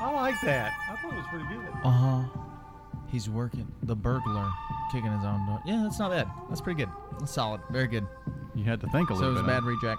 I 0.00 0.12
like 0.12 0.38
that. 0.42 0.74
I 0.90 0.96
thought 0.96 1.14
it 1.14 1.16
was 1.16 1.26
pretty 1.30 1.46
good. 1.46 1.66
Uh 1.82 1.90
huh. 1.90 2.47
He's 3.10 3.28
working. 3.30 3.66
The 3.82 3.96
burglar 3.96 4.50
kicking 4.92 5.10
his 5.12 5.24
own 5.24 5.46
door. 5.46 5.60
Yeah, 5.66 5.80
that's 5.82 5.98
not 5.98 6.10
bad. 6.10 6.28
That's 6.48 6.60
pretty 6.60 6.84
good. 6.84 6.90
That's 7.18 7.32
solid. 7.32 7.60
Very 7.70 7.86
good. 7.86 8.06
You 8.54 8.64
had 8.64 8.80
to 8.80 8.88
think 8.88 9.10
a 9.10 9.14
little 9.14 9.32
bit. 9.34 9.38
So 9.40 9.46
little 9.46 9.60
it 9.60 9.64
was 9.64 9.82
a 9.82 9.86
bit. 9.86 9.86
bad 9.86 9.96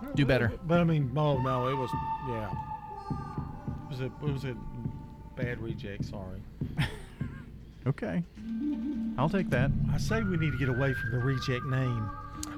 reject. 0.00 0.16
Do 0.16 0.26
better. 0.26 0.52
But 0.66 0.80
I 0.80 0.84
mean, 0.84 1.12
oh 1.16 1.40
no, 1.40 1.68
it 1.68 1.74
was 1.74 1.90
yeah. 2.28 2.50
It 2.50 3.90
was 3.90 4.00
a 4.00 4.04
it 4.06 4.32
was 4.32 4.44
a 4.44 4.56
bad 5.36 5.60
reject. 5.60 6.04
Sorry. 6.04 6.42
Okay. 7.84 8.22
I'll 9.18 9.28
take 9.28 9.50
that. 9.50 9.70
I 9.92 9.98
say 9.98 10.22
we 10.22 10.36
need 10.36 10.52
to 10.52 10.58
get 10.58 10.68
away 10.68 10.94
from 10.94 11.10
the 11.10 11.18
reject 11.18 11.64
name. 11.66 12.08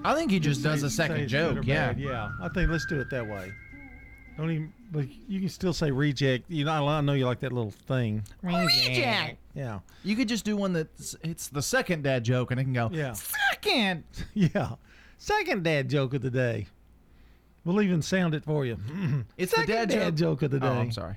I 0.05 0.15
think 0.15 0.31
he 0.31 0.39
just 0.39 0.63
does 0.63 0.83
a 0.83 0.91
say 0.91 0.97
second 1.09 1.17
it's 1.23 1.33
good 1.33 1.53
or 1.53 1.55
joke. 1.55 1.67
Yeah. 1.67 1.87
bad, 1.95 1.99
yeah. 2.01 2.31
I 2.43 2.49
think 2.51 2.71
let's 2.71 2.85
do 2.87 3.01
it 3.01 3.09
that 3.11 3.27
way. 3.27 3.51
Don't 4.37 4.51
even. 4.51 4.73
Like, 4.93 5.09
you 5.29 5.41
can 5.41 5.49
still 5.49 5.73
say 5.73 5.91
reject. 5.91 6.51
You 6.51 6.65
know, 6.65 6.89
I 6.89 7.01
know 7.01 7.15
you 7.15 7.27
like 7.27 7.41
that 7.41 7.53
little 7.53 7.71
thing. 7.71 8.23
Reject. 8.43 9.39
Yeah. 9.55 9.81
You 10.03 10.17
could 10.17 10.29
just 10.29 10.45
do 10.45 10.57
one 10.57 10.73
that's 10.73 11.17
it's 11.23 11.49
the 11.49 11.63
second 11.63 12.03
dad 12.03 12.25
joke, 12.25 12.51
and 12.51 12.61
it 12.61 12.65
can 12.65 12.73
go. 12.73 12.91
Yeah. 12.93 13.13
Second. 13.13 14.05
Yeah. 14.35 14.75
Second 15.19 15.65
dad 15.65 15.89
joke 15.89 16.13
of 16.15 16.23
the 16.23 16.31
day. 16.31 16.67
We'll 17.65 17.81
even 17.81 18.03
sound 18.03 18.35
it 18.35 18.45
for 18.45 18.67
you. 18.67 18.77
It's 19.39 19.53
Second 19.53 19.67
the 19.67 19.73
dad, 19.73 19.89
dad 19.89 20.17
joke 20.17 20.43
of 20.43 20.51
the 20.51 20.61
day. 20.61 20.67
Oh, 20.67 20.73
I'm 20.73 20.93
sorry. 20.93 21.17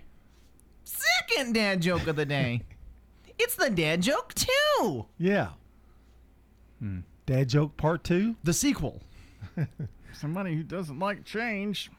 Second 0.84 1.54
dad 1.56 1.82
joke 1.82 2.08
of 2.08 2.16
the 2.16 2.26
day. 2.26 2.62
it's 3.40 3.56
the 3.56 3.70
dad 3.70 4.02
joke 4.02 4.34
too. 4.34 5.06
Yeah. 5.18 5.50
Hmm. 6.80 7.00
Dad 7.26 7.50
joke 7.50 7.76
part 7.76 8.04
two. 8.04 8.36
The 8.44 8.54
sequel. 8.54 9.02
Somebody 10.14 10.56
who 10.56 10.64
doesn't 10.64 11.00
like 11.00 11.26
change. 11.26 11.92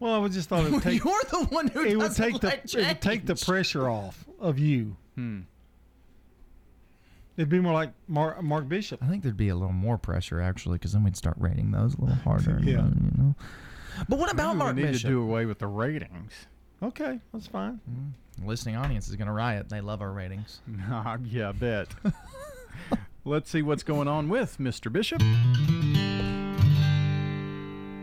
Well, 0.00 0.12
I 0.12 0.18
was 0.18 0.34
just 0.34 0.48
thought 0.48 0.64
it 0.66 0.72
would 0.72 0.82
take. 0.84 1.02
You're 1.04 1.22
the 1.30 1.46
one 1.50 1.68
who 1.68 1.84
it 1.84 1.96
would 1.96 2.14
take 2.14 2.40
the 2.40 2.48
like 2.48 2.74
it 2.74 2.86
would 2.86 3.00
take 3.00 3.26
the 3.26 3.36
pressure 3.36 3.88
off 3.88 4.24
of 4.40 4.58
you. 4.58 4.96
Hmm. 5.14 5.40
It'd 7.36 7.48
be 7.48 7.58
more 7.60 7.72
like 7.72 7.90
Mark, 8.06 8.40
Mark 8.42 8.68
Bishop. 8.68 9.02
I 9.02 9.08
think 9.08 9.22
there'd 9.24 9.36
be 9.36 9.48
a 9.48 9.56
little 9.56 9.72
more 9.72 9.98
pressure 9.98 10.40
actually, 10.40 10.78
because 10.78 10.92
then 10.92 11.02
we'd 11.02 11.16
start 11.16 11.36
rating 11.38 11.72
those 11.72 11.94
a 11.94 12.00
little 12.00 12.16
harder. 12.16 12.60
Yeah. 12.62 12.86
You 12.86 13.10
know. 13.18 13.34
But 14.08 14.18
what 14.18 14.32
about 14.32 14.54
Maybe 14.54 14.58
Mark 14.58 14.76
we 14.76 14.82
need 14.82 14.92
Bishop? 14.92 15.02
to 15.08 15.14
do 15.14 15.22
away 15.22 15.46
with 15.46 15.58
the 15.58 15.66
ratings. 15.66 16.32
Okay, 16.82 17.18
that's 17.32 17.46
fine. 17.46 17.80
The 18.38 18.46
listening 18.46 18.76
audience 18.76 19.08
is 19.08 19.16
going 19.16 19.26
to 19.28 19.32
riot. 19.32 19.68
They 19.68 19.80
love 19.80 20.00
our 20.02 20.10
ratings. 20.12 20.60
Nah, 20.68 21.16
yeah, 21.24 21.48
I 21.50 21.52
bet. 21.52 21.88
Let's 23.24 23.50
see 23.50 23.62
what's 23.62 23.82
going 23.84 24.06
on 24.08 24.28
with 24.28 24.58
Mr. 24.58 24.92
Bishop. 24.92 25.22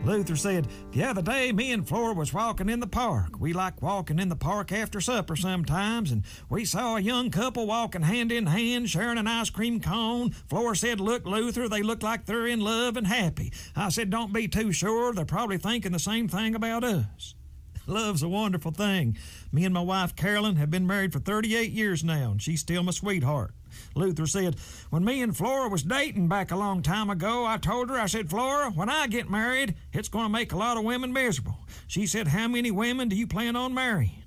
Luther 0.03 0.35
said, 0.35 0.67
The 0.91 1.03
other 1.03 1.21
day, 1.21 1.51
me 1.51 1.71
and 1.71 1.87
Flora 1.87 2.13
was 2.13 2.33
walking 2.33 2.69
in 2.69 2.79
the 2.79 2.87
park. 2.87 3.39
We 3.39 3.53
like 3.53 3.81
walking 3.81 4.17
in 4.17 4.29
the 4.29 4.35
park 4.35 4.71
after 4.71 4.99
supper 4.99 5.35
sometimes, 5.35 6.11
and 6.11 6.23
we 6.49 6.65
saw 6.65 6.95
a 6.95 7.01
young 7.01 7.29
couple 7.29 7.67
walking 7.67 8.01
hand 8.01 8.31
in 8.31 8.47
hand, 8.47 8.89
sharing 8.89 9.19
an 9.19 9.27
ice 9.27 9.51
cream 9.51 9.79
cone. 9.79 10.31
Flora 10.49 10.75
said, 10.75 10.99
Look, 10.99 11.25
Luther, 11.25 11.69
they 11.69 11.83
look 11.83 12.01
like 12.01 12.25
they're 12.25 12.47
in 12.47 12.61
love 12.61 12.97
and 12.97 13.05
happy. 13.05 13.53
I 13.75 13.89
said, 13.89 14.09
Don't 14.09 14.33
be 14.33 14.47
too 14.47 14.71
sure. 14.71 15.13
They're 15.13 15.25
probably 15.25 15.59
thinking 15.59 15.91
the 15.91 15.99
same 15.99 16.27
thing 16.27 16.55
about 16.55 16.83
us. 16.83 17.35
Love's 17.87 18.23
a 18.23 18.29
wonderful 18.29 18.71
thing. 18.71 19.17
Me 19.51 19.65
and 19.65 19.73
my 19.73 19.81
wife 19.81 20.15
Carolyn 20.15 20.55
have 20.55 20.71
been 20.71 20.87
married 20.87 21.13
for 21.13 21.19
38 21.19 21.71
years 21.71 22.03
now, 22.03 22.31
and 22.31 22.41
she's 22.41 22.61
still 22.61 22.81
my 22.83 22.91
sweetheart. 22.91 23.53
Luther 23.95 24.25
said, 24.25 24.55
When 24.89 25.03
me 25.03 25.21
and 25.21 25.35
Flora 25.35 25.69
was 25.69 25.83
dating 25.83 26.27
back 26.27 26.51
a 26.51 26.55
long 26.55 26.81
time 26.81 27.09
ago, 27.09 27.45
I 27.45 27.57
told 27.57 27.89
her, 27.89 27.97
I 27.97 28.05
said, 28.05 28.29
Flora, 28.29 28.71
when 28.71 28.89
I 28.89 29.07
get 29.07 29.29
married, 29.29 29.75
it's 29.93 30.09
going 30.09 30.25
to 30.25 30.29
make 30.29 30.53
a 30.53 30.57
lot 30.57 30.77
of 30.77 30.83
women 30.83 31.11
miserable. 31.13 31.57
She 31.87 32.07
said, 32.07 32.27
How 32.27 32.47
many 32.47 32.71
women 32.71 33.09
do 33.09 33.15
you 33.15 33.27
plan 33.27 33.55
on 33.55 33.73
marrying? 33.73 34.23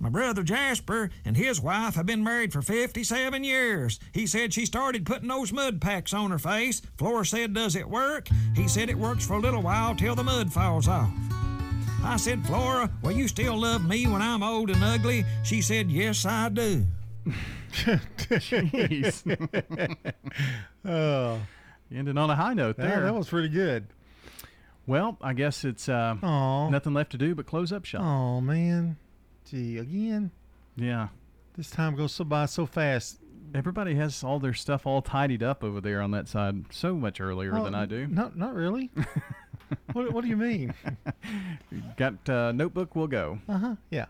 My 0.00 0.08
brother 0.08 0.44
Jasper 0.44 1.10
and 1.24 1.36
his 1.36 1.60
wife 1.60 1.96
have 1.96 2.06
been 2.06 2.22
married 2.22 2.52
for 2.52 2.62
57 2.62 3.42
years. 3.42 3.98
He 4.12 4.26
said 4.26 4.54
she 4.54 4.64
started 4.64 5.04
putting 5.04 5.28
those 5.28 5.52
mud 5.52 5.80
packs 5.80 6.14
on 6.14 6.30
her 6.30 6.38
face. 6.38 6.80
Flora 6.96 7.26
said, 7.26 7.54
Does 7.54 7.74
it 7.74 7.88
work? 7.88 8.28
He 8.54 8.68
said 8.68 8.90
it 8.90 8.96
works 8.96 9.26
for 9.26 9.34
a 9.34 9.40
little 9.40 9.62
while 9.62 9.96
till 9.96 10.14
the 10.14 10.22
mud 10.22 10.52
falls 10.52 10.86
off. 10.86 11.10
I 12.04 12.16
said, 12.16 12.46
Flora, 12.46 12.90
will 13.02 13.12
you 13.12 13.26
still 13.26 13.58
love 13.60 13.86
me 13.86 14.06
when 14.06 14.22
I'm 14.22 14.42
old 14.42 14.70
and 14.70 14.82
ugly? 14.82 15.24
She 15.42 15.60
said, 15.60 15.90
Yes, 15.90 16.24
I 16.24 16.48
do. 16.48 16.86
Jeez. 17.72 19.24
oh, 20.84 21.40
you 21.90 21.98
ended 21.98 22.18
on 22.18 22.30
a 22.30 22.36
high 22.36 22.54
note 22.54 22.76
Yeah, 22.78 22.86
there. 22.88 23.00
that 23.02 23.14
was 23.14 23.28
pretty 23.28 23.48
good. 23.48 23.86
Well, 24.86 25.18
I 25.20 25.34
guess 25.34 25.64
it's 25.64 25.88
uh, 25.88 26.14
nothing 26.70 26.94
left 26.94 27.12
to 27.12 27.18
do 27.18 27.34
but 27.34 27.46
close 27.46 27.72
up 27.72 27.84
shop. 27.84 28.02
Oh 28.02 28.40
man, 28.40 28.96
gee, 29.44 29.78
again. 29.78 30.30
Yeah. 30.76 31.08
This 31.56 31.70
time 31.70 31.96
goes 31.96 32.12
so 32.12 32.24
by 32.24 32.46
so 32.46 32.66
fast. 32.66 33.18
Everybody 33.54 33.94
has 33.96 34.22
all 34.22 34.38
their 34.38 34.54
stuff 34.54 34.86
all 34.86 35.00
tidied 35.02 35.42
up 35.42 35.64
over 35.64 35.80
there 35.80 36.00
on 36.02 36.10
that 36.12 36.28
side 36.28 36.66
so 36.70 36.94
much 36.94 37.20
earlier 37.20 37.56
Oh, 37.56 37.64
than 37.64 37.74
I 37.74 37.86
do. 37.86 38.06
Not, 38.06 38.36
not 38.36 38.54
really. 38.54 38.90
what, 39.94 40.12
what 40.12 40.22
do 40.22 40.28
you 40.28 40.36
mean? 40.36 40.74
Got 41.96 42.28
uh, 42.28 42.52
notebook, 42.52 42.94
we'll 42.94 43.06
go. 43.06 43.38
Uh 43.48 43.58
huh. 43.58 43.74
Yeah. 43.90 44.06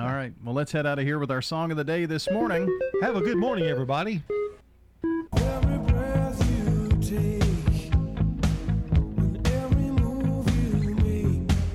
All 0.00 0.06
right. 0.06 0.32
Well, 0.42 0.54
let's 0.54 0.72
head 0.72 0.86
out 0.86 0.98
of 0.98 1.04
here 1.04 1.20
with 1.20 1.30
our 1.30 1.42
song 1.42 1.70
of 1.70 1.76
the 1.76 1.84
day 1.84 2.04
this 2.04 2.28
morning. 2.28 2.68
Have 3.00 3.14
a 3.14 3.20
good 3.20 3.36
morning, 3.36 3.66
everybody. 3.66 4.22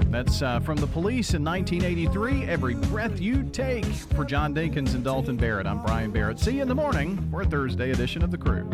That's 0.10 0.42
uh, 0.42 0.60
from 0.60 0.76
the 0.76 0.88
police 0.88 1.34
in 1.34 1.46
1983. 1.46 2.44
Every 2.44 2.76
breath 2.76 3.22
you 3.22 3.44
take. 3.54 3.86
For 3.86 4.26
John 4.26 4.54
Dinkins 4.54 4.96
and 4.96 5.04
Dalton 5.04 5.38
Barrett, 5.38 5.66
I'm 5.66 5.82
Brian 5.82 6.12
Barrett. 6.12 6.40
See 6.40 6.58
you 6.58 6.62
in 6.62 6.68
the 6.68 6.76
morning 6.76 7.26
for 7.32 7.44
a 7.44 7.46
Thursday 7.46 7.92
edition 7.92 8.22
of 8.22 8.32
The 8.32 8.38
Crew. 8.38 8.70